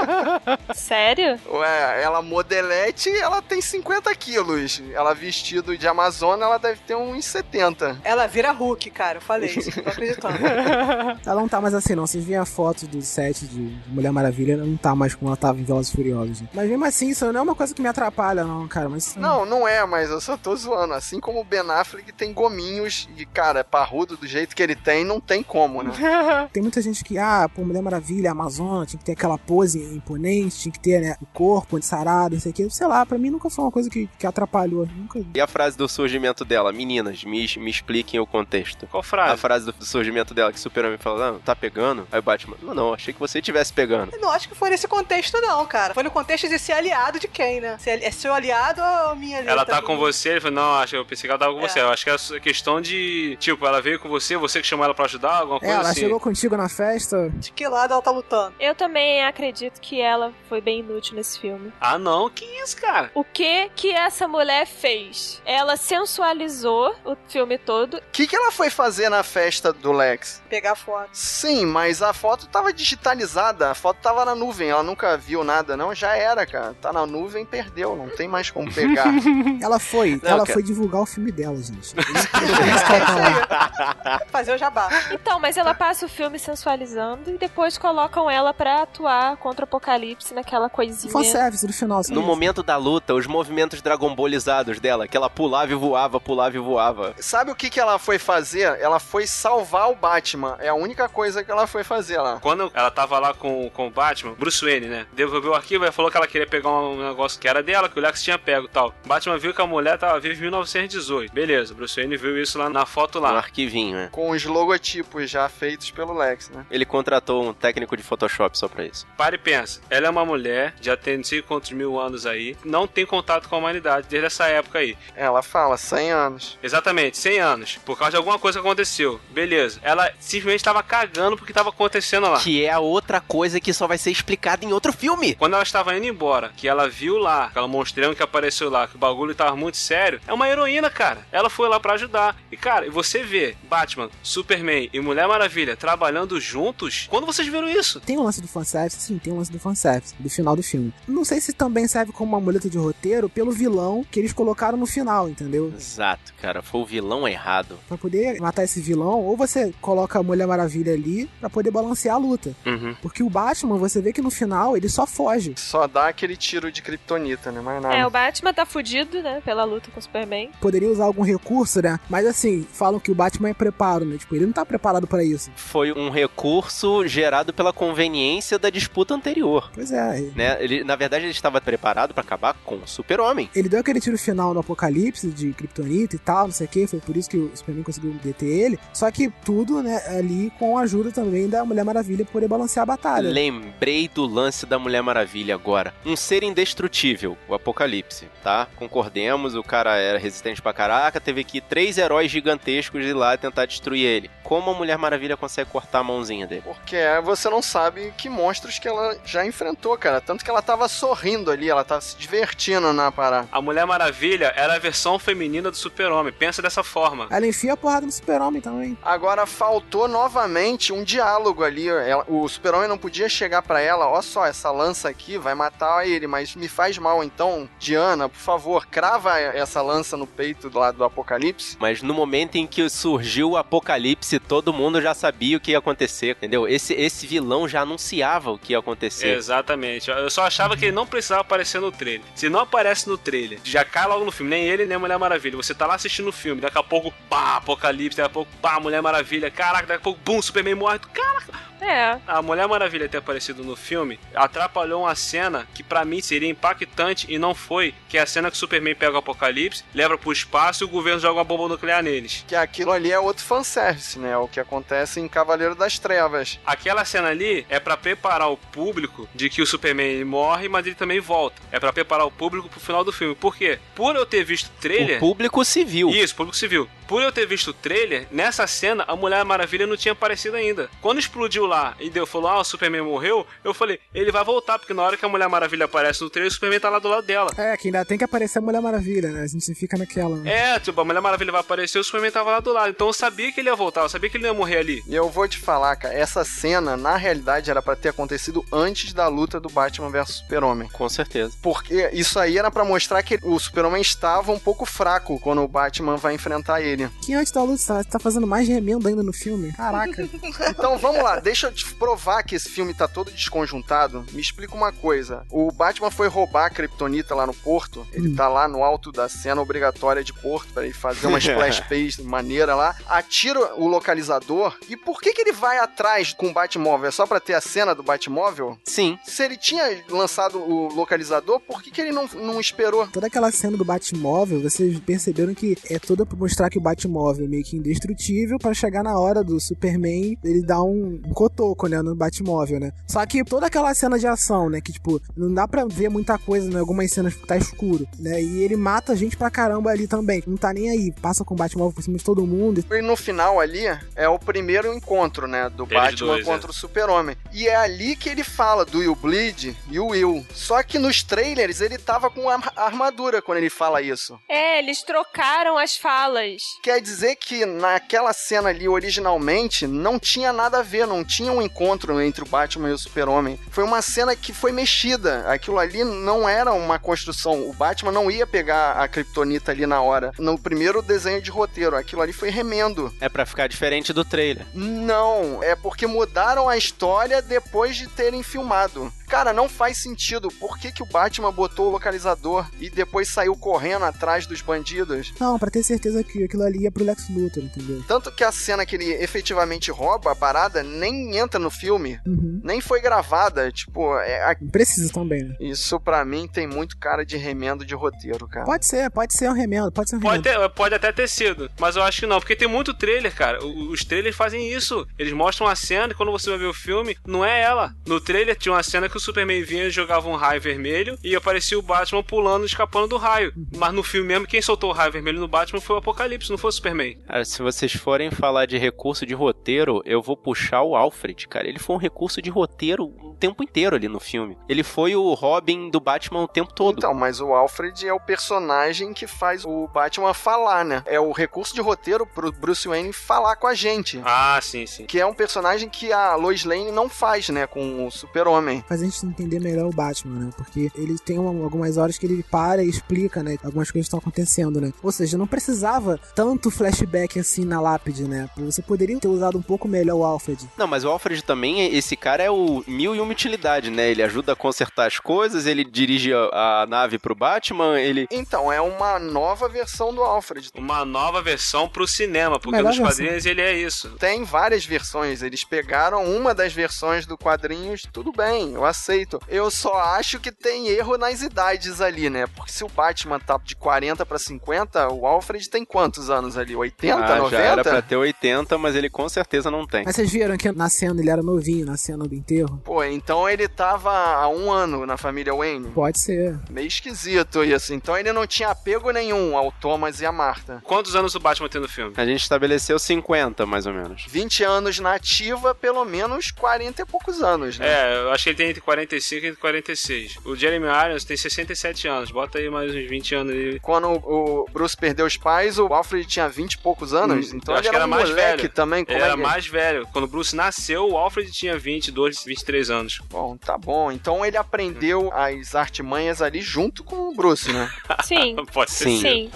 Sério? 0.74 1.38
Ué, 1.48 2.02
ela 2.02 2.20
modelete, 2.20 3.10
ela 3.10 3.40
tem 3.40 3.60
50 3.60 4.12
quilos. 4.16 4.82
Ela 4.92 5.14
vestido 5.14 5.78
de 5.78 5.86
Amazona, 5.86 6.46
ela 6.46 6.58
deve 6.58 6.80
ter 6.80 6.96
uns 6.96 7.26
70. 7.26 8.00
Ela 8.02 8.26
vira 8.26 8.50
Hulk, 8.50 8.90
cara. 8.90 9.18
Eu 9.18 9.22
falei 9.22 9.50
isso. 9.50 9.70
Não 9.76 9.84
tô 9.84 9.90
acreditando. 9.90 10.36
ela 11.24 11.40
não 11.40 11.48
tá 11.48 11.60
mais 11.60 11.74
assim, 11.74 11.94
não. 11.94 12.08
Vocês 12.08 12.24
viram 12.24 12.42
a 12.42 12.46
foto 12.46 12.88
do 12.88 13.00
set 13.00 13.46
de 13.46 13.78
Mulher 13.86 14.10
Maravilha, 14.10 14.54
ela 14.54 14.64
não 14.64 14.79
tá 14.80 14.94
mais 14.94 15.14
como 15.14 15.28
ela 15.28 15.36
tava 15.36 15.58
em 15.60 15.64
Velozes 15.64 15.92
Furiosos. 15.92 16.42
Mas 16.52 16.68
mesmo 16.68 16.84
assim, 16.84 17.08
isso 17.10 17.30
não 17.32 17.40
é 17.40 17.42
uma 17.42 17.54
coisa 17.54 17.74
que 17.74 17.82
me 17.82 17.88
atrapalha, 17.88 18.44
não, 18.44 18.66
cara. 18.66 18.88
Mas 18.88 19.14
Não, 19.16 19.44
não 19.44 19.66
é, 19.66 19.84
mas 19.86 20.10
eu 20.10 20.20
só 20.20 20.36
tô 20.36 20.54
zoando. 20.56 20.94
Assim 20.94 21.20
como 21.20 21.40
o 21.40 21.44
Ben 21.44 21.60
Affleck 21.60 22.12
tem 22.12 22.32
gominhos 22.32 23.08
e, 23.16 23.24
cara, 23.26 23.62
parrudo 23.62 24.16
do 24.16 24.26
jeito 24.26 24.56
que 24.56 24.62
ele 24.62 24.74
tem, 24.74 25.04
não 25.04 25.20
tem 25.20 25.42
como, 25.42 25.82
né? 25.82 25.92
Tem 26.52 26.62
muita 26.62 26.80
gente 26.80 27.04
que, 27.04 27.18
ah, 27.18 27.48
pô, 27.54 27.62
Mulher 27.62 27.82
Maravilha, 27.82 28.30
Amazona, 28.30 28.86
tinha 28.86 28.98
que 28.98 29.04
ter 29.04 29.12
aquela 29.12 29.38
pose 29.38 29.78
imponente, 29.94 30.58
tinha 30.58 30.72
que 30.72 30.80
ter, 30.80 31.00
né, 31.00 31.16
o 31.20 31.26
corpo 31.26 31.80
sarado, 31.82 32.34
não 32.34 32.40
sei 32.40 32.50
o 32.50 32.54
que. 32.54 32.70
Sei 32.70 32.86
lá, 32.86 33.04
pra 33.04 33.18
mim 33.18 33.30
nunca 33.30 33.48
foi 33.50 33.64
uma 33.64 33.70
coisa 33.70 33.88
que, 33.90 34.08
que 34.18 34.26
atrapalhou. 34.26 34.86
Nunca. 34.86 35.20
E 35.34 35.40
a 35.40 35.46
frase 35.46 35.76
do 35.76 35.88
surgimento 35.88 36.44
dela? 36.44 36.72
Meninas, 36.72 37.24
me, 37.24 37.46
me 37.58 37.70
expliquem 37.70 38.18
o 38.20 38.26
contexto. 38.26 38.86
Qual 38.86 39.00
A 39.00 39.04
frase? 39.04 39.40
frase 39.40 39.66
do 39.66 39.84
surgimento 39.84 40.32
dela, 40.34 40.52
que 40.52 40.58
o 40.58 40.60
super-homem 40.60 40.98
fala, 40.98 41.32
não, 41.32 41.38
tá 41.38 41.54
pegando? 41.54 42.06
Aí 42.10 42.18
o 42.18 42.22
Batman, 42.22 42.56
não, 42.62 42.74
não, 42.74 42.94
achei 42.94 43.12
que 43.12 43.20
você 43.20 43.38
estivesse 43.38 43.72
pegando. 43.72 44.12
Eu 44.12 44.20
não 44.20 44.30
acho 44.30 44.48
que 44.48 44.54
foi 44.54 44.69
nesse 44.70 44.88
contexto, 44.88 45.40
não, 45.40 45.66
cara. 45.66 45.92
Foi 45.94 46.02
no 46.02 46.10
contexto 46.10 46.48
de 46.48 46.58
ser 46.58 46.72
aliado 46.72 47.18
de 47.18 47.28
quem, 47.28 47.60
né? 47.60 47.76
Se 47.78 47.90
é 47.90 48.10
seu 48.10 48.32
aliado 48.32 48.80
ou 48.82 49.16
minha 49.16 49.38
aliada? 49.38 49.52
Ela 49.60 49.66
tá 49.66 49.82
com 49.82 49.96
você, 49.98 50.30
ele 50.30 50.40
falou, 50.40 50.54
não, 50.56 50.74
acho, 50.76 50.96
eu 50.96 51.04
pensei 51.04 51.26
que 51.28 51.30
ela 51.32 51.38
tava 51.38 51.52
com 51.52 51.60
É. 51.64 51.68
você. 51.68 51.80
Eu 51.80 51.90
acho 51.90 52.04
que 52.04 52.10
é 52.10 52.40
questão 52.40 52.80
de, 52.80 53.36
tipo, 53.40 53.66
ela 53.66 53.82
veio 53.82 53.98
com 54.00 54.08
você, 54.08 54.36
você 54.36 54.60
que 54.60 54.66
chamou 54.66 54.84
ela 54.84 54.94
pra 54.94 55.04
ajudar, 55.04 55.38
alguma 55.40 55.56
É, 55.58 55.60
coisa 55.60 55.74
ela 55.74 55.88
assim. 55.90 56.00
chegou 56.00 56.20
contigo 56.20 56.56
na 56.56 56.68
festa. 56.68 57.30
De 57.34 57.52
que 57.52 57.66
lado 57.68 57.92
ela 57.92 58.02
tá 58.02 58.10
lutando? 58.10 58.54
Eu 58.60 58.74
também 58.74 59.24
acredito 59.24 59.80
que 59.80 60.00
ela 60.00 60.32
foi 60.48 60.60
bem 60.60 60.80
inútil 60.80 61.14
nesse 61.16 61.38
filme. 61.38 61.72
Ah, 61.80 61.98
não, 61.98 62.30
que 62.30 62.44
isso, 62.62 62.76
cara? 62.76 63.10
O 63.14 63.24
que 63.24 63.70
que 63.74 63.90
essa 63.92 64.26
mulher 64.28 64.66
fez? 64.66 65.40
Ela 65.44 65.76
sensualizou 65.76 66.94
o 67.04 67.16
filme 67.28 67.58
todo. 67.58 67.96
O 67.98 68.02
que, 68.12 68.26
que 68.26 68.36
ela 68.36 68.50
foi 68.52 68.70
fazer 68.70 69.08
na 69.08 69.22
festa 69.22 69.72
do 69.72 69.92
Lex? 69.92 70.42
Pegar 70.48 70.74
foto. 70.74 71.08
Sim, 71.12 71.66
mas 71.66 72.02
a 72.02 72.12
foto 72.12 72.46
tava 72.46 72.72
digitalizada, 72.72 73.70
a 73.70 73.74
foto 73.74 73.98
tava 74.02 74.24
na 74.24 74.34
nuvem. 74.34 74.59
Nuvem, 74.60 74.70
ela 74.70 74.82
nunca 74.82 75.16
viu 75.16 75.42
nada, 75.42 75.76
não, 75.76 75.94
já 75.94 76.16
era, 76.16 76.44
cara. 76.44 76.74
Tá 76.80 76.92
na 76.92 77.06
nuvem, 77.06 77.46
perdeu, 77.46 77.96
não 77.96 78.08
tem 78.08 78.28
mais 78.28 78.50
como 78.50 78.72
pegar. 78.72 79.06
Ela 79.60 79.78
foi, 79.78 80.20
Não, 80.22 80.30
ela 80.30 80.44
cara. 80.44 80.54
foi 80.54 80.62
divulgar 80.62 81.02
o 81.02 81.06
filme 81.06 81.30
dela, 81.30 81.56
gente. 81.56 81.94
Fazer 84.30 84.54
o 84.54 84.58
jabá. 84.58 84.88
Então, 85.12 85.38
mas 85.38 85.56
ela 85.56 85.74
passa 85.74 86.06
o 86.06 86.08
filme 86.08 86.38
sensualizando 86.38 87.30
e 87.30 87.38
depois 87.38 87.76
colocam 87.76 88.30
ela 88.30 88.54
pra 88.54 88.82
atuar 88.82 89.36
contra 89.36 89.64
o 89.64 89.68
apocalipse 89.68 90.34
naquela 90.34 90.68
coisinha. 90.68 91.12
Fanservice 91.12 91.66
no 91.66 91.72
final. 91.72 92.00
No 92.10 92.22
momento 92.22 92.62
da 92.62 92.76
luta, 92.76 93.14
os 93.14 93.26
movimentos 93.26 93.82
Dragon 93.82 94.14
Ballizados 94.14 94.80
dela, 94.80 95.06
que 95.06 95.16
ela 95.16 95.28
pulava 95.28 95.72
e 95.72 95.74
voava, 95.74 96.20
pulava 96.20 96.56
e 96.56 96.60
voava. 96.60 97.14
Sabe 97.18 97.50
o 97.50 97.54
que, 97.54 97.70
que 97.70 97.80
ela 97.80 97.98
foi 97.98 98.18
fazer? 98.18 98.78
Ela 98.80 98.98
foi 98.98 99.26
salvar 99.26 99.90
o 99.90 99.94
Batman. 99.94 100.56
É 100.58 100.68
a 100.68 100.74
única 100.74 101.08
coisa 101.08 101.44
que 101.44 101.50
ela 101.50 101.66
foi 101.66 101.84
fazer 101.84 102.18
lá. 102.18 102.38
Quando 102.40 102.70
ela 102.74 102.90
tava 102.90 103.18
lá 103.18 103.34
com, 103.34 103.70
com 103.70 103.88
o 103.88 103.90
Batman, 103.90 104.32
Bruce 104.32 104.49
Wayne, 104.60 104.86
né? 104.86 105.06
Devolveu 105.12 105.52
o 105.52 105.54
arquivo 105.54 105.84
e 105.84 105.92
falou 105.92 106.10
que 106.10 106.16
ela 106.16 106.26
queria 106.26 106.46
pegar 106.46 106.70
um 106.70 107.08
negócio 107.08 107.38
que 107.40 107.46
era 107.46 107.62
dela, 107.62 107.88
que 107.88 107.98
o 107.98 108.02
Lex 108.02 108.22
tinha 108.22 108.38
pego 108.38 108.66
e 108.66 108.70
tal. 108.70 108.94
Batman 109.06 109.38
viu 109.38 109.52
que 109.54 109.60
a 109.60 109.66
mulher 109.66 109.98
tava 109.98 110.18
viva 110.18 110.34
em 110.36 110.40
1918. 110.42 111.32
Beleza, 111.32 111.74
Bruce 111.74 111.96
Wayne 111.96 112.16
viu 112.16 112.40
isso 112.40 112.58
lá 112.58 112.68
na 112.68 112.84
foto 112.86 113.18
Um 113.18 113.22
lá. 113.22 113.36
arquivinho, 113.38 113.96
né? 113.96 114.08
Com 114.10 114.30
os 114.30 114.44
logotipos 114.44 115.30
já 115.30 115.48
feitos 115.48 115.90
pelo 115.90 116.12
Lex, 116.12 116.48
né? 116.50 116.64
Ele 116.70 116.84
contratou 116.84 117.48
um 117.48 117.52
técnico 117.52 117.96
de 117.96 118.02
Photoshop 118.02 118.58
só 118.58 118.68
pra 118.68 118.84
isso. 118.84 119.06
Para 119.16 119.34
e 119.34 119.38
pensa. 119.38 119.80
Ela 119.90 120.06
é 120.06 120.10
uma 120.10 120.24
mulher, 120.24 120.74
já 120.80 120.96
tem 120.96 121.16
não 121.18 121.24
sei 121.24 121.42
quantos 121.42 121.70
mil 121.72 121.98
anos 122.00 122.26
aí, 122.26 122.56
não 122.64 122.86
tem 122.86 123.04
contato 123.06 123.48
com 123.48 123.54
a 123.54 123.58
humanidade 123.58 124.06
desde 124.08 124.26
essa 124.26 124.46
época 124.46 124.78
aí. 124.78 124.96
Ela 125.14 125.42
fala 125.42 125.76
100 125.76 126.10
anos. 126.12 126.58
Exatamente, 126.62 127.18
100 127.18 127.38
anos. 127.40 127.78
Por 127.84 127.96
causa 127.96 128.12
de 128.12 128.16
alguma 128.16 128.38
coisa 128.38 128.58
que 128.60 128.66
aconteceu. 128.66 129.20
Beleza. 129.30 129.78
Ela 129.82 130.10
simplesmente 130.18 130.64
tava 130.64 130.82
cagando 130.82 131.36
porque 131.36 131.52
tava 131.52 131.68
acontecendo 131.68 132.28
lá. 132.28 132.38
Que 132.40 132.64
é 132.64 132.70
a 132.72 132.80
outra 132.80 133.20
coisa 133.20 133.60
que 133.60 133.72
só 133.72 133.86
vai 133.86 133.98
ser 133.98 134.10
explicada 134.10 134.29
em 134.62 134.72
outro 134.72 134.92
filme. 134.92 135.34
Quando 135.34 135.54
ela 135.54 135.62
estava 135.62 135.96
indo 135.96 136.06
embora, 136.06 136.52
que 136.56 136.68
ela 136.68 136.88
viu 136.88 137.18
lá, 137.18 137.46
aquela 137.46 137.68
monstrão 137.68 138.14
que 138.14 138.22
apareceu 138.22 138.70
lá, 138.70 138.86
que 138.86 138.96
o 138.96 138.98
bagulho 138.98 139.34
tava 139.34 139.56
muito 139.56 139.76
sério, 139.76 140.20
é 140.26 140.32
uma 140.32 140.48
heroína, 140.48 140.90
cara. 140.90 141.26
Ela 141.32 141.48
foi 141.48 141.68
lá 141.68 141.78
pra 141.78 141.94
ajudar. 141.94 142.36
E, 142.50 142.56
cara, 142.56 142.86
e 142.86 142.90
você 142.90 143.22
vê 143.22 143.56
Batman, 143.68 144.10
Superman 144.22 144.88
e 144.92 145.00
Mulher 145.00 145.26
Maravilha 145.28 145.76
trabalhando 145.76 146.40
juntos, 146.40 147.06
quando 147.10 147.26
vocês 147.26 147.48
viram 147.48 147.68
isso? 147.68 148.00
Tem 148.00 148.18
o 148.18 148.22
lance 148.22 148.40
do 148.40 148.48
fanservice? 148.48 149.00
Sim, 149.00 149.18
tem 149.18 149.32
o 149.32 149.36
lance 149.36 149.52
do 149.52 149.58
fanservice, 149.58 150.14
do 150.18 150.28
final 150.28 150.56
do 150.56 150.62
filme. 150.62 150.92
Não 151.06 151.24
sei 151.24 151.40
se 151.40 151.52
também 151.52 151.86
serve 151.86 152.12
como 152.12 152.32
uma 152.32 152.40
muleta 152.40 152.68
de 152.68 152.78
roteiro 152.78 153.28
pelo 153.28 153.50
vilão 153.50 154.04
que 154.10 154.18
eles 154.18 154.32
colocaram 154.32 154.78
no 154.78 154.86
final, 154.86 155.28
entendeu? 155.28 155.72
Exato, 155.76 156.34
cara. 156.40 156.62
Foi 156.62 156.80
o 156.80 156.84
vilão 156.84 157.26
errado. 157.26 157.78
Pra 157.88 157.96
poder 157.96 158.40
matar 158.40 158.64
esse 158.64 158.80
vilão, 158.80 159.20
ou 159.20 159.36
você 159.36 159.72
coloca 159.80 160.18
a 160.18 160.22
Mulher 160.22 160.46
Maravilha 160.46 160.92
ali 160.92 161.28
pra 161.40 161.50
poder 161.50 161.70
balancear 161.70 162.16
a 162.16 162.18
luta. 162.18 162.54
Uhum. 162.66 162.94
Porque 163.02 163.22
o 163.22 163.30
Batman, 163.30 163.76
você 163.76 164.00
vê 164.00 164.12
que 164.12 164.19
no 164.20 164.30
final 164.30 164.76
ele 164.76 164.88
só 164.88 165.06
foge. 165.06 165.54
Só 165.56 165.86
dá 165.86 166.08
aquele 166.08 166.36
tiro 166.36 166.70
de 166.70 166.82
kryptonita, 166.82 167.50
né? 167.50 167.60
Mais 167.60 167.82
nada. 167.82 167.94
É, 167.94 168.06
o 168.06 168.10
Batman 168.10 168.52
tá 168.52 168.64
fudido, 168.66 169.22
né? 169.22 169.40
Pela 169.44 169.64
luta 169.64 169.90
com 169.90 169.98
o 169.98 170.02
Superman. 170.02 170.50
Poderia 170.60 170.88
usar 170.90 171.04
algum 171.04 171.22
recurso, 171.22 171.80
né? 171.82 171.98
Mas 172.08 172.26
assim, 172.26 172.66
falam 172.72 173.00
que 173.00 173.10
o 173.10 173.14
Batman 173.14 173.50
é 173.50 173.54
preparo, 173.54 174.04
né? 174.04 174.16
Tipo, 174.18 174.34
ele 174.34 174.46
não 174.46 174.52
tá 174.52 174.64
preparado 174.64 175.06
pra 175.06 175.22
isso. 175.24 175.50
Foi 175.56 175.92
um 175.92 176.10
recurso 176.10 177.06
gerado 177.06 177.52
pela 177.52 177.72
conveniência 177.72 178.58
da 178.58 178.70
disputa 178.70 179.14
anterior. 179.14 179.70
Pois 179.74 179.90
é, 179.92 180.20
Né? 180.34 180.62
Ele, 180.62 180.84
na 180.84 180.96
verdade, 180.96 181.24
ele 181.24 181.32
estava 181.32 181.60
preparado 181.60 182.12
pra 182.14 182.22
acabar 182.22 182.54
com 182.64 182.76
o 182.76 182.86
Super-Homem. 182.86 183.50
ele 183.54 183.68
deu 183.68 183.80
aquele 183.80 184.00
tiro 184.00 184.18
final 184.18 184.52
no 184.54 184.60
Apocalipse 184.60 185.28
de 185.28 185.52
Kryptonita 185.52 186.16
e 186.16 186.18
tal, 186.18 186.46
não 186.46 186.52
sei 186.52 186.66
o 186.66 186.70
que, 186.70 186.86
foi 186.86 187.00
por 187.00 187.16
isso 187.16 187.28
que 187.30 187.36
o 187.36 187.50
Superman 187.54 187.84
conseguiu 187.84 188.12
deter 188.22 188.48
ele. 188.48 188.78
Só 188.92 189.10
que 189.10 189.30
tudo, 189.44 189.82
né, 189.82 190.02
ali 190.08 190.52
com 190.58 190.76
a 190.78 190.82
ajuda 190.82 191.10
também 191.10 191.48
da 191.48 191.64
Mulher 191.64 191.84
Maravilha 191.84 192.24
poder 192.24 192.48
balancear 192.48 192.82
a 192.82 192.86
batalha. 192.86 193.28
Lembrei 193.30 194.08
do 194.14 194.26
lance 194.26 194.66
da 194.66 194.78
Mulher 194.78 195.02
Maravilha 195.02 195.54
agora. 195.54 195.94
Um 196.04 196.16
ser 196.16 196.42
indestrutível, 196.42 197.36
o 197.48 197.54
Apocalipse, 197.54 198.28
tá? 198.42 198.66
Concordemos, 198.76 199.54
o 199.54 199.62
cara 199.62 199.96
era 199.96 200.18
resistente 200.18 200.60
pra 200.62 200.72
caraca, 200.72 201.20
teve 201.20 201.44
que 201.44 201.58
ir 201.58 201.62
três 201.62 201.98
heróis 201.98 202.30
gigantescos 202.30 203.04
ir 203.04 203.12
lá 203.12 203.36
tentar 203.36 203.66
destruir 203.66 204.04
ele. 204.04 204.30
Como 204.42 204.70
a 204.70 204.74
Mulher 204.74 204.98
Maravilha 204.98 205.36
consegue 205.36 205.70
cortar 205.70 206.00
a 206.00 206.04
mãozinha 206.04 206.46
dele? 206.46 206.62
Porque 206.64 206.96
você 207.22 207.48
não 207.48 207.62
sabe 207.62 208.12
que 208.16 208.28
monstros 208.28 208.78
que 208.78 208.88
ela 208.88 209.16
já 209.24 209.46
enfrentou, 209.46 209.96
cara. 209.96 210.20
Tanto 210.20 210.44
que 210.44 210.50
ela 210.50 210.62
tava 210.62 210.88
sorrindo 210.88 211.50
ali, 211.50 211.68
ela 211.68 211.84
tava 211.84 212.00
se 212.00 212.16
divertindo 212.16 212.92
na 212.92 213.12
parada. 213.12 213.48
A 213.52 213.60
Mulher 213.60 213.86
Maravilha 213.86 214.52
era 214.56 214.74
a 214.74 214.78
versão 214.78 215.18
feminina 215.18 215.70
do 215.70 215.76
Super-Homem. 215.76 216.32
Pensa 216.32 216.60
dessa 216.60 216.82
forma. 216.82 217.26
Ela 217.30 217.46
enfia 217.46 217.72
a 217.72 217.76
porrada 217.76 218.06
no 218.06 218.12
Super-Homem 218.12 218.60
também. 218.60 218.98
Agora 219.02 219.46
faltou 219.46 220.08
novamente 220.08 220.92
um 220.92 221.04
diálogo 221.04 221.62
ali. 221.62 221.88
Ela- 221.88 222.24
o 222.28 222.48
Super-Homem 222.48 222.88
não 222.88 222.98
podia 222.98 223.28
chegar 223.28 223.62
pra 223.62 223.80
ela, 223.80 223.99
ó 224.06 224.22
só, 224.22 224.46
essa 224.46 224.70
lança 224.70 225.08
aqui 225.08 225.38
vai 225.38 225.54
matar 225.54 226.06
ele, 226.06 226.26
mas 226.26 226.54
me 226.54 226.68
faz 226.68 226.96
mal 226.98 227.22
então, 227.24 227.68
Diana, 227.78 228.28
por 228.28 228.38
favor, 228.38 228.86
crava 228.86 229.38
essa 229.38 229.80
lança 229.82 230.16
no 230.16 230.26
peito 230.26 230.68
do 230.70 230.78
lado 230.78 230.98
do 230.98 231.04
Apocalipse. 231.04 231.76
Mas 231.80 232.02
no 232.02 232.14
momento 232.14 232.56
em 232.56 232.66
que 232.66 232.88
surgiu 232.88 233.50
o 233.50 233.56
Apocalipse, 233.56 234.38
todo 234.38 234.72
mundo 234.72 235.00
já 235.00 235.14
sabia 235.14 235.56
o 235.56 235.60
que 235.60 235.72
ia 235.72 235.78
acontecer, 235.78 236.36
entendeu? 236.36 236.66
Esse, 236.68 236.94
esse 236.94 237.26
vilão 237.26 237.68
já 237.68 237.80
anunciava 237.82 238.50
o 238.50 238.58
que 238.58 238.72
ia 238.72 238.78
acontecer. 238.78 239.36
Exatamente. 239.36 240.10
Eu 240.10 240.30
só 240.30 240.44
achava 240.46 240.76
que 240.76 240.86
ele 240.86 240.92
não 240.92 241.06
precisava 241.06 241.40
aparecer 241.42 241.80
no 241.80 241.90
trailer. 241.92 242.22
Se 242.34 242.48
não 242.48 242.60
aparece 242.60 243.08
no 243.08 243.18
trailer, 243.18 243.58
já 243.64 243.84
cai 243.84 244.06
logo 244.06 244.24
no 244.24 244.32
filme. 244.32 244.50
Nem 244.50 244.64
ele, 244.64 244.86
nem 244.86 244.96
a 244.96 244.98
Mulher 244.98 245.18
Maravilha. 245.18 245.56
Você 245.56 245.74
tá 245.74 245.86
lá 245.86 245.94
assistindo 245.94 246.28
o 246.28 246.32
filme, 246.32 246.60
daqui 246.60 246.78
a 246.78 246.82
pouco, 246.82 247.12
pá, 247.28 247.56
Apocalipse, 247.56 248.16
daqui 248.16 248.26
a 248.26 248.32
pouco, 248.32 248.50
pá, 248.60 248.78
Mulher 248.80 249.02
Maravilha. 249.02 249.50
Caraca, 249.50 249.86
daqui 249.86 250.00
a 250.00 250.04
pouco, 250.04 250.20
bum, 250.24 250.40
Superman 250.40 250.74
morre. 250.74 250.98
Caraca, 251.12 251.52
É. 251.80 252.18
a 252.26 252.40
Mulher 252.42 252.66
Maravilha 252.68 253.08
ter 253.08 253.18
aparecido 253.18 253.62
no 253.64 253.74
filme 253.76 253.89
atrapalhou 254.34 255.02
uma 255.02 255.14
cena 255.14 255.66
que 255.74 255.82
pra 255.82 256.04
mim 256.04 256.20
seria 256.20 256.48
impactante 256.48 257.26
e 257.28 257.38
não 257.38 257.54
foi, 257.54 257.94
que 258.08 258.18
é 258.18 258.20
a 258.20 258.26
cena 258.26 258.50
que 258.50 258.56
o 258.56 258.58
Superman 258.58 258.94
pega 258.94 259.14
o 259.14 259.18
Apocalipse, 259.18 259.84
leva 259.94 260.16
pro 260.16 260.32
espaço 260.32 260.84
e 260.84 260.86
o 260.86 260.88
governo 260.88 261.20
joga 261.20 261.38
uma 261.38 261.44
bomba 261.44 261.68
nuclear 261.68 262.02
neles. 262.02 262.44
Que 262.46 262.54
aquilo 262.54 262.92
ali 262.92 263.12
é 263.12 263.18
outro 263.18 263.44
fanservice, 263.44 264.18
né? 264.18 264.36
O 264.36 264.48
que 264.48 264.60
acontece 264.60 265.20
em 265.20 265.28
Cavaleiro 265.28 265.74
das 265.74 265.98
Trevas. 265.98 266.58
Aquela 266.64 267.04
cena 267.04 267.28
ali 267.28 267.66
é 267.68 267.78
pra 267.80 267.96
preparar 267.96 268.50
o 268.50 268.56
público 268.56 269.28
de 269.34 269.48
que 269.48 269.62
o 269.62 269.66
Superman 269.66 270.24
morre, 270.24 270.68
mas 270.68 270.86
ele 270.86 270.94
também 270.94 271.20
volta. 271.20 271.60
É 271.70 271.78
pra 271.78 271.92
preparar 271.92 272.26
o 272.26 272.30
público 272.30 272.68
pro 272.68 272.80
final 272.80 273.04
do 273.04 273.12
filme. 273.12 273.34
Por 273.34 273.56
quê? 273.56 273.78
Por 273.94 274.16
eu 274.16 274.26
ter 274.26 274.44
visto 274.44 274.66
o 274.66 274.80
trailer, 274.80 275.16
O 275.16 275.20
público 275.20 275.64
civil. 275.64 276.10
Isso, 276.10 276.34
público 276.34 276.56
civil. 276.56 276.88
Por 277.10 277.20
eu 277.20 277.32
ter 277.32 277.44
visto 277.44 277.70
o 277.70 277.74
trailer, 277.74 278.28
nessa 278.30 278.68
cena 278.68 279.04
a 279.08 279.16
Mulher 279.16 279.44
Maravilha 279.44 279.84
não 279.84 279.96
tinha 279.96 280.12
aparecido 280.12 280.56
ainda. 280.56 280.88
Quando 281.02 281.18
explodiu 281.18 281.66
lá 281.66 281.96
e 281.98 282.08
deu 282.08 282.24
falou, 282.24 282.48
ah, 282.48 282.60
o 282.60 282.64
Superman 282.64 283.02
morreu, 283.02 283.44
eu 283.64 283.74
falei, 283.74 283.98
ele 284.14 284.30
vai 284.30 284.44
voltar, 284.44 284.78
porque 284.78 284.94
na 284.94 285.02
hora 285.02 285.16
que 285.16 285.24
a 285.24 285.28
Mulher 285.28 285.48
Maravilha 285.48 285.86
aparece 285.86 286.22
no 286.22 286.30
trailer, 286.30 286.48
o 286.48 286.54
Superman 286.54 286.78
tá 286.78 286.88
lá 286.88 287.00
do 287.00 287.08
lado 287.08 287.26
dela. 287.26 287.50
É, 287.58 287.76
que 287.76 287.88
ainda 287.88 288.04
tem 288.04 288.16
que 288.16 288.22
aparecer 288.22 288.60
a 288.60 288.62
Mulher 288.62 288.80
Maravilha, 288.80 289.28
né? 289.32 289.42
A 289.42 289.46
gente 289.48 289.74
fica 289.74 289.98
naquela. 289.98 290.36
né? 290.36 290.52
É, 290.52 290.78
tipo, 290.78 291.00
a 291.00 291.04
Mulher 291.04 291.20
Maravilha 291.20 291.50
vai 291.50 291.62
aparecer, 291.62 291.98
o 291.98 292.04
Superman 292.04 292.30
tava 292.30 292.52
lá 292.52 292.60
do 292.60 292.72
lado. 292.72 292.90
Então 292.90 293.08
eu 293.08 293.12
sabia 293.12 293.50
que 293.50 293.58
ele 293.58 293.68
ia 293.68 293.74
voltar, 293.74 294.02
eu 294.02 294.08
sabia 294.08 294.30
que 294.30 294.36
ele 294.36 294.46
ia 294.46 294.54
morrer 294.54 294.78
ali. 294.78 295.02
E 295.08 295.12
eu 295.12 295.28
vou 295.28 295.48
te 295.48 295.58
falar, 295.58 295.96
cara, 295.96 296.14
essa 296.14 296.44
cena, 296.44 296.96
na 296.96 297.16
realidade, 297.16 297.72
era 297.72 297.82
pra 297.82 297.96
ter 297.96 298.10
acontecido 298.10 298.64
antes 298.72 299.12
da 299.12 299.26
luta 299.26 299.58
do 299.58 299.68
Batman 299.68 300.10
vs 300.10 300.36
Super-Homem. 300.36 300.88
Com 300.90 301.08
certeza. 301.08 301.56
Porque 301.60 302.08
isso 302.12 302.38
aí 302.38 302.56
era 302.56 302.70
pra 302.70 302.84
mostrar 302.84 303.20
que 303.24 303.36
o 303.42 303.58
Super-Homem 303.58 304.00
estava 304.00 304.52
um 304.52 304.60
pouco 304.60 304.86
fraco 304.86 305.40
quando 305.40 305.60
o 305.62 305.66
Batman 305.66 306.16
vai 306.16 306.34
enfrentar 306.34 306.80
ele. 306.80 306.99
Que 307.22 307.34
antes 307.34 307.52
da 307.52 307.62
luta, 307.62 307.82
tá, 307.86 308.04
tá 308.04 308.18
fazendo 308.18 308.46
mais 308.46 308.68
remendo 308.68 309.08
ainda 309.08 309.22
no 309.22 309.32
filme. 309.32 309.72
Caraca. 309.72 310.28
Então 310.70 310.98
vamos 310.98 311.22
lá, 311.22 311.38
deixa 311.38 311.66
eu 311.66 311.72
te 311.72 311.86
provar 311.94 312.42
que 312.42 312.54
esse 312.54 312.68
filme 312.68 312.94
tá 312.94 313.06
todo 313.06 313.30
desconjuntado. 313.30 314.24
Me 314.32 314.40
explica 314.40 314.74
uma 314.74 314.92
coisa. 314.92 315.44
O 315.50 315.70
Batman 315.70 316.10
foi 316.10 316.28
roubar 316.28 316.66
a 316.66 316.70
Kryptonita 316.70 317.34
lá 317.34 317.46
no 317.46 317.54
porto. 317.54 318.06
Ele 318.12 318.34
tá 318.34 318.48
lá 318.48 318.66
no 318.68 318.82
alto 318.82 319.12
da 319.12 319.28
cena 319.28 319.60
obrigatória 319.60 320.22
de 320.24 320.32
porto 320.32 320.72
pra 320.72 320.84
ele 320.84 320.92
fazer 320.94 321.26
uma 321.26 321.38
splash 321.38 321.80
page 321.80 322.22
maneira 322.22 322.74
lá. 322.74 322.96
Atira 323.08 323.74
o 323.76 323.86
localizador. 323.86 324.76
E 324.88 324.96
por 324.96 325.20
que 325.20 325.32
que 325.32 325.42
ele 325.42 325.52
vai 325.52 325.78
atrás 325.78 326.32
com 326.32 326.48
o 326.48 326.52
Batmóvel? 326.52 327.08
É 327.08 327.10
só 327.10 327.26
pra 327.26 327.40
ter 327.40 327.54
a 327.54 327.60
cena 327.60 327.94
do 327.94 328.02
Batmóvel? 328.02 328.78
Sim. 328.84 329.18
Se 329.24 329.44
ele 329.44 329.56
tinha 329.56 330.02
lançado 330.08 330.58
o 330.58 330.92
localizador, 330.94 331.60
por 331.60 331.82
que 331.82 331.90
que 331.90 332.00
ele 332.00 332.12
não, 332.12 332.26
não 332.26 332.60
esperou? 332.60 333.06
Toda 333.08 333.26
aquela 333.26 333.50
cena 333.50 333.76
do 333.76 333.84
Batmóvel, 333.84 334.60
vocês 334.62 334.98
perceberam 335.00 335.54
que 335.54 335.76
é 335.88 335.98
toda 335.98 336.24
pra 336.24 336.36
mostrar 336.36 336.70
que 336.70 336.78
o 336.78 336.80
Batmóvel 336.90 337.44
é 337.46 337.48
meio 337.48 337.64
que 337.64 337.76
indestrutível 337.76 338.58
pra 338.58 338.74
chegar 338.74 339.02
na 339.02 339.18
hora 339.18 339.44
do 339.44 339.60
Superman 339.60 340.36
ele 340.42 340.62
dar 340.62 340.82
um, 340.82 341.20
um 341.24 341.32
cotoco, 341.32 341.86
né, 341.86 342.02
no 342.02 342.14
Batmóvel, 342.14 342.80
né? 342.80 342.92
Só 343.06 343.24
que 343.24 343.44
toda 343.44 343.66
aquela 343.66 343.94
cena 343.94 344.18
de 344.18 344.26
ação, 344.26 344.68
né, 344.68 344.80
que 344.80 344.92
tipo, 344.92 345.20
não 345.36 345.52
dá 345.52 345.66
pra 345.68 345.84
ver 345.84 346.08
muita 346.08 346.36
coisa, 346.38 346.68
né, 346.68 346.80
algumas 346.80 347.10
cenas 347.10 347.34
que 347.34 347.46
tá 347.46 347.56
escuro, 347.56 348.06
né? 348.18 348.42
E 348.42 348.62
ele 348.62 348.76
mata 348.76 349.14
gente 349.14 349.36
pra 349.36 349.50
caramba 349.50 349.90
ali 349.90 350.06
também. 350.06 350.42
Não 350.46 350.56
tá 350.56 350.72
nem 350.72 350.90
aí, 350.90 351.12
passa 351.22 351.44
com 351.44 351.54
o 351.54 351.56
Batmóvel 351.56 351.92
por 351.92 352.02
cima 352.02 352.18
de 352.18 352.24
todo 352.24 352.46
mundo. 352.46 352.84
E 352.90 353.02
no 353.02 353.16
final 353.16 353.60
ali 353.60 353.84
é 354.16 354.28
o 354.28 354.38
primeiro 354.38 354.92
encontro, 354.92 355.46
né? 355.46 355.68
Do 355.68 355.86
Deles 355.86 356.04
Batman 356.04 356.26
dois, 356.26 356.44
contra 356.44 356.70
o 356.70 356.74
Super-Homem. 356.74 357.36
E 357.52 357.68
é 357.68 357.76
ali 357.76 358.16
que 358.16 358.28
ele 358.28 358.42
fala 358.42 358.84
do 358.84 359.02
You 359.02 359.14
Bleed 359.14 359.76
e 359.90 360.00
o 360.00 360.08
Will. 360.08 360.44
Só 360.52 360.82
que 360.82 360.98
nos 360.98 361.22
trailers 361.22 361.80
ele 361.80 361.98
tava 361.98 362.30
com 362.30 362.48
a 362.48 362.60
armadura 362.76 363.40
quando 363.40 363.58
ele 363.58 363.70
fala 363.70 364.02
isso. 364.02 364.38
É, 364.48 364.78
eles 364.78 365.02
trocaram 365.02 365.78
as 365.78 365.96
falas. 365.96 366.62
Quer 366.82 367.00
dizer 367.00 367.36
que 367.36 367.66
naquela 367.66 368.32
cena 368.32 368.68
ali, 368.68 368.88
originalmente, 368.88 369.86
não 369.86 370.18
tinha 370.18 370.52
nada 370.52 370.78
a 370.78 370.82
ver, 370.82 371.06
não 371.06 371.24
tinha 371.24 371.52
um 371.52 371.62
encontro 371.62 372.20
entre 372.20 372.42
o 372.42 372.48
Batman 372.48 372.90
e 372.90 372.92
o 372.92 372.98
Super-Homem. 372.98 373.58
Foi 373.70 373.84
uma 373.84 374.02
cena 374.02 374.34
que 374.34 374.52
foi 374.52 374.72
mexida. 374.72 375.44
Aquilo 375.50 375.78
ali 375.78 376.04
não 376.04 376.48
era 376.48 376.72
uma 376.72 376.98
construção. 376.98 377.68
O 377.68 377.72
Batman 377.72 378.12
não 378.12 378.30
ia 378.30 378.46
pegar 378.46 378.92
a 378.92 379.06
Kryptonita 379.08 379.72
ali 379.72 379.86
na 379.86 380.00
hora. 380.00 380.32
No 380.38 380.58
primeiro 380.58 381.02
desenho 381.02 381.42
de 381.42 381.50
roteiro, 381.50 381.96
aquilo 381.96 382.22
ali 382.22 382.32
foi 382.32 382.50
remendo. 382.50 383.12
É 383.20 383.28
pra 383.28 383.46
ficar 383.46 383.66
diferente 383.66 384.12
do 384.12 384.24
trailer. 384.24 384.66
Não, 384.74 385.62
é 385.62 385.74
porque 385.74 386.06
mudaram 386.06 386.68
a 386.68 386.76
história 386.76 387.42
depois 387.42 387.96
de 387.96 388.08
terem 388.08 388.42
filmado. 388.42 389.12
Cara, 389.30 389.52
não 389.52 389.68
faz 389.68 389.98
sentido. 389.98 390.48
Por 390.48 390.76
que, 390.76 390.90
que 390.90 391.04
o 391.04 391.06
Batman 391.06 391.52
botou 391.52 391.86
o 391.86 391.90
localizador 391.90 392.68
e 392.80 392.90
depois 392.90 393.28
saiu 393.28 393.54
correndo 393.54 394.04
atrás 394.04 394.44
dos 394.44 394.60
bandidos? 394.60 395.32
Não, 395.38 395.56
pra 395.56 395.70
ter 395.70 395.84
certeza 395.84 396.24
que 396.24 396.42
aquilo 396.42 396.59
ali 396.64 396.82
ia 396.82 396.90
pro 396.92 397.04
Lex 397.04 397.28
Luthor, 397.30 397.62
entendeu? 397.64 398.02
Tanto 398.06 398.30
que 398.32 398.44
a 398.44 398.52
cena 398.52 398.84
que 398.86 398.96
ele 398.96 399.12
efetivamente 399.12 399.90
rouba 399.90 400.32
a 400.32 400.36
parada 400.36 400.82
nem 400.82 401.36
entra 401.36 401.58
no 401.58 401.70
filme. 401.70 402.18
Uhum. 402.26 402.60
Nem 402.64 402.80
foi 402.80 403.00
gravada. 403.00 403.70
Tipo, 403.72 404.16
é, 404.18 404.42
a- 404.50 404.56
Precisa 404.70 405.12
também, 405.12 405.44
né? 405.44 405.56
isso 405.60 405.98
pra 406.00 406.24
mim 406.24 406.48
tem 406.48 406.66
muito 406.66 406.96
cara 406.98 407.24
de 407.24 407.36
remendo 407.36 407.84
de 407.84 407.94
roteiro, 407.94 408.46
cara. 408.48 408.66
Pode 408.66 408.86
ser, 408.86 409.10
pode 409.10 409.32
ser 409.34 409.48
um 409.50 409.52
remendo, 409.54 409.90
pode 409.92 410.10
ser 410.10 410.16
um 410.16 410.20
Pode, 410.20 410.42
remendo. 410.48 410.68
ter- 410.68 410.74
pode 410.74 410.94
até 410.94 411.12
ter 411.12 411.28
sido, 411.28 411.70
mas 411.78 411.96
eu 411.96 412.02
acho 412.02 412.20
que 412.20 412.26
não, 412.26 412.38
porque 412.38 412.56
tem 412.56 412.68
muito 412.68 412.92
trailer, 412.94 413.34
cara. 413.34 413.64
Os 413.64 414.04
trailers 414.04 414.36
fazem 414.36 414.72
isso. 414.72 415.06
Eles 415.18 415.32
mostram 415.32 415.66
a 415.66 415.74
cena 415.76 416.12
e 416.12 416.16
quando 416.16 416.32
você 416.32 416.50
vai 416.50 416.58
ver 416.58 416.66
o 416.66 416.74
filme, 416.74 417.16
não 417.26 417.44
é 417.44 417.60
ela. 417.62 417.94
No 418.06 418.20
trailer 418.20 418.56
tinha 418.56 418.72
uma 418.72 418.82
cena 418.82 419.08
que 419.08 419.16
o 419.16 419.20
Superman 419.20 419.62
vinha 419.62 419.84
e 419.84 419.90
jogava 419.90 420.28
um 420.28 420.36
raio 420.36 420.60
vermelho 420.60 421.18
e 421.22 421.34
aparecia 421.36 421.78
o 421.78 421.82
Batman 421.82 422.22
pulando, 422.22 422.64
escapando 422.66 423.08
do 423.08 423.16
raio. 423.16 423.52
Mas 423.76 423.92
no 423.92 424.02
filme 424.02 424.28
mesmo, 424.28 424.46
quem 424.46 424.60
soltou 424.62 424.90
o 424.90 424.92
raio 424.92 425.12
vermelho 425.12 425.40
no 425.40 425.48
Batman 425.48 425.80
foi 425.80 425.96
o 425.96 425.98
Apocalipse, 425.98 426.49
não 426.50 426.58
foi 426.58 426.68
o 426.68 426.72
Superman. 426.72 427.16
Cara, 427.26 427.44
se 427.44 427.62
vocês 427.62 427.92
forem 427.92 428.30
falar 428.30 428.66
de 428.66 428.76
recurso 428.78 429.24
de 429.26 429.34
roteiro, 429.34 430.02
eu 430.04 430.20
vou 430.22 430.36
puxar 430.36 430.82
o 430.82 430.94
Alfred, 430.96 431.46
cara. 431.48 431.68
Ele 431.68 431.78
foi 431.78 431.96
um 431.96 431.98
recurso 431.98 432.40
de 432.42 432.50
roteiro 432.50 433.04
o 433.04 433.34
tempo 433.38 433.62
inteiro 433.62 433.96
ali 433.96 434.08
no 434.08 434.20
filme. 434.20 434.56
Ele 434.68 434.82
foi 434.82 435.14
o 435.16 435.32
Robin 435.34 435.90
do 435.90 436.00
Batman 436.00 436.42
o 436.42 436.48
tempo 436.48 436.72
todo. 436.74 436.98
Então, 436.98 437.14
mas 437.14 437.40
o 437.40 437.52
Alfred 437.54 438.06
é 438.06 438.12
o 438.12 438.20
personagem 438.20 439.12
que 439.12 439.26
faz 439.26 439.64
o 439.64 439.86
Batman 439.88 440.34
falar, 440.34 440.84
né? 440.84 441.02
É 441.06 441.18
o 441.20 441.32
recurso 441.32 441.74
de 441.74 441.80
roteiro 441.80 442.26
pro 442.26 442.52
Bruce 442.52 442.86
Wayne 442.88 443.12
falar 443.12 443.56
com 443.56 443.66
a 443.66 443.74
gente. 443.74 444.20
Ah, 444.24 444.58
sim, 444.62 444.86
sim. 444.86 445.06
Que 445.06 445.18
é 445.20 445.26
um 445.26 445.34
personagem 445.34 445.88
que 445.88 446.12
a 446.12 446.34
Lois 446.34 446.64
Lane 446.64 446.90
não 446.90 447.08
faz, 447.08 447.48
né? 447.48 447.66
Com 447.66 448.06
o 448.06 448.10
Super-Homem. 448.10 448.84
Faz 448.88 449.02
a 449.02 449.04
gente 449.04 449.24
entender 449.26 449.60
melhor 449.60 449.86
o 449.86 449.90
Batman, 449.94 450.46
né? 450.46 450.50
Porque 450.56 450.90
ele 450.94 451.18
tem 451.18 451.38
uma- 451.38 451.64
algumas 451.64 451.96
horas 451.96 452.18
que 452.18 452.26
ele 452.26 452.42
para 452.42 452.82
e 452.82 452.88
explica, 452.88 453.42
né? 453.42 453.56
Algumas 453.64 453.90
coisas 453.90 454.06
estão 454.06 454.18
acontecendo, 454.18 454.80
né? 454.80 454.92
Ou 455.02 455.12
seja, 455.12 455.38
não 455.38 455.46
precisava 455.46 456.18
tanto 456.40 456.70
flashback 456.70 457.38
assim 457.38 457.66
na 457.66 457.82
lápide, 457.82 458.24
né? 458.24 458.48
Você 458.56 458.80
poderia 458.80 459.20
ter 459.20 459.28
usado 459.28 459.58
um 459.58 459.62
pouco 459.62 459.86
melhor 459.86 460.16
o 460.16 460.24
Alfred. 460.24 460.70
Não, 460.74 460.86
mas 460.86 461.04
o 461.04 461.10
Alfred 461.10 461.44
também, 461.44 461.94
esse 461.94 462.16
cara 462.16 462.42
é 462.42 462.50
o 462.50 462.82
mil 462.86 463.14
e 463.14 463.20
uma 463.20 463.30
utilidade, 463.30 463.90
né? 463.90 464.10
Ele 464.10 464.22
ajuda 464.22 464.54
a 464.54 464.56
consertar 464.56 465.06
as 465.06 465.18
coisas, 465.18 465.66
ele 465.66 465.84
dirige 465.84 466.32
a, 466.32 466.80
a 466.80 466.86
nave 466.86 467.18
pro 467.18 467.34
Batman, 467.34 468.00
ele. 468.00 468.26
Então, 468.30 468.72
é 468.72 468.80
uma 468.80 469.18
nova 469.18 469.68
versão 469.68 470.14
do 470.14 470.22
Alfred. 470.22 470.70
Uma 470.74 471.04
nova 471.04 471.42
versão 471.42 471.86
pro 471.86 472.08
cinema, 472.08 472.58
porque 472.58 472.78
Melhor 472.78 472.88
nos 472.88 472.96
versão. 472.96 473.16
quadrinhos 473.18 473.44
ele 473.44 473.60
é 473.60 473.74
isso. 473.74 474.08
Tem 474.18 474.42
várias 474.42 474.86
versões. 474.86 475.42
Eles 475.42 475.62
pegaram 475.62 476.24
uma 476.24 476.54
das 476.54 476.72
versões 476.72 477.26
do 477.26 477.36
quadrinhos, 477.36 478.08
tudo 478.10 478.32
bem, 478.32 478.72
eu 478.72 478.86
aceito. 478.86 479.38
Eu 479.46 479.70
só 479.70 479.94
acho 480.00 480.40
que 480.40 480.50
tem 480.50 480.88
erro 480.88 481.18
nas 481.18 481.42
idades 481.42 482.00
ali, 482.00 482.30
né? 482.30 482.46
Porque 482.46 482.72
se 482.72 482.82
o 482.82 482.88
Batman 482.88 483.38
tá 483.38 483.60
de 483.62 483.76
40 483.76 484.24
pra 484.24 484.38
50, 484.38 485.12
o 485.12 485.26
Alfred 485.26 485.68
tem 485.68 485.84
quantos 485.84 486.29
anos 486.30 486.56
ali? 486.56 486.74
80, 486.74 487.14
ah, 487.14 487.36
90? 487.36 487.50
já 487.50 487.62
era 487.62 487.82
pra 487.82 488.02
ter 488.02 488.16
80, 488.16 488.78
mas 488.78 488.94
ele 488.94 489.10
com 489.10 489.28
certeza 489.28 489.70
não 489.70 489.86
tem. 489.86 490.04
Mas 490.04 490.16
vocês 490.16 490.30
viram 490.30 490.56
que 490.56 490.70
na 490.72 490.88
cena 490.88 491.20
ele 491.20 491.30
era 491.30 491.42
novinho, 491.42 491.86
na 491.86 491.96
cena 491.96 492.26
do 492.26 492.34
enterro? 492.34 492.80
Pô, 492.84 493.02
então 493.04 493.48
ele 493.48 493.68
tava 493.68 494.10
há 494.10 494.48
um 494.48 494.70
ano 494.70 495.04
na 495.06 495.16
família 495.16 495.54
Wayne. 495.54 495.88
Pode 495.88 496.18
ser. 496.18 496.58
Meio 496.70 496.86
esquisito 496.86 497.64
isso. 497.64 497.92
Então 497.94 498.16
ele 498.16 498.32
não 498.32 498.46
tinha 498.46 498.70
apego 498.70 499.10
nenhum 499.10 499.56
ao 499.56 499.72
Thomas 499.72 500.20
e 500.20 500.26
a 500.26 500.32
Martha. 500.32 500.80
Quantos 500.84 501.14
anos 501.14 501.34
o 501.34 501.40
Batman 501.40 501.68
tem 501.68 501.80
no 501.80 501.88
filme? 501.88 502.12
A 502.16 502.24
gente 502.24 502.42
estabeleceu 502.42 502.98
50, 502.98 503.66
mais 503.66 503.86
ou 503.86 503.92
menos. 503.92 504.24
20 504.28 504.64
anos 504.64 504.98
na 504.98 505.14
ativa, 505.14 505.74
pelo 505.74 506.04
menos 506.04 506.50
40 506.50 507.02
e 507.02 507.04
poucos 507.04 507.42
anos, 507.42 507.78
né? 507.78 507.86
É, 507.88 508.22
eu 508.22 508.30
acho 508.30 508.44
que 508.44 508.50
ele 508.50 508.56
tem 508.56 508.70
entre 508.70 508.80
45 508.80 509.46
e 509.46 509.56
46. 509.56 510.36
O 510.44 510.54
Jeremy 510.54 510.86
Irons 510.86 511.24
tem 511.24 511.36
67 511.36 512.08
anos. 512.08 512.30
Bota 512.30 512.58
aí 512.58 512.68
mais 512.70 512.94
uns 512.94 513.08
20 513.08 513.34
anos 513.34 513.52
aí. 513.52 513.80
Quando 513.80 514.08
o 514.08 514.66
Bruce 514.72 514.96
perdeu 514.96 515.26
os 515.26 515.36
pais, 515.36 515.78
o 515.78 515.86
Alfred 515.86 516.19
tinha 516.24 516.48
20 516.48 516.72
e 516.74 516.78
poucos 516.78 517.12
anos. 517.14 517.52
Hum, 517.52 517.56
então 517.56 517.74
ele 517.74 517.80
acho 517.80 517.90
que 517.90 517.96
era, 517.96 518.04
era 518.04 518.06
mais 518.06 518.28
moleque 518.28 518.56
velho. 518.62 518.68
também. 518.70 519.04
Como 519.04 519.16
Ele 519.16 519.22
é 519.22 519.26
era 519.26 519.36
que- 519.36 519.42
mais 519.42 519.66
velho. 519.66 520.06
Quando 520.12 520.24
o 520.24 520.28
Bruce 520.28 520.54
nasceu, 520.54 521.08
o 521.10 521.16
Alfred 521.16 521.50
tinha 521.50 521.78
22, 521.78 522.44
23 522.44 522.90
anos. 522.90 523.20
Bom, 523.30 523.56
tá 523.56 523.76
bom. 523.78 524.10
Então 524.12 524.44
ele 524.44 524.56
aprendeu 524.56 525.30
as 525.32 525.74
artimanhas 525.74 526.40
ali 526.42 526.60
junto 526.60 527.02
com 527.04 527.28
o 527.28 527.34
Bruce, 527.34 527.72
né? 527.72 527.90
Sim. 528.24 528.56
Pode 528.72 528.90
ser. 528.90 529.04
Sim. 529.04 529.20
Sim. 529.20 529.50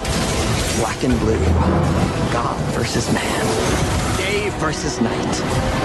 Black 0.79 1.07
and 1.07 1.15
blue. 1.19 1.35
God 2.33 2.77
versus 2.77 3.09
man. 3.11 3.21
Day 4.17 4.51
versus 4.59 4.99
night. 5.01 5.84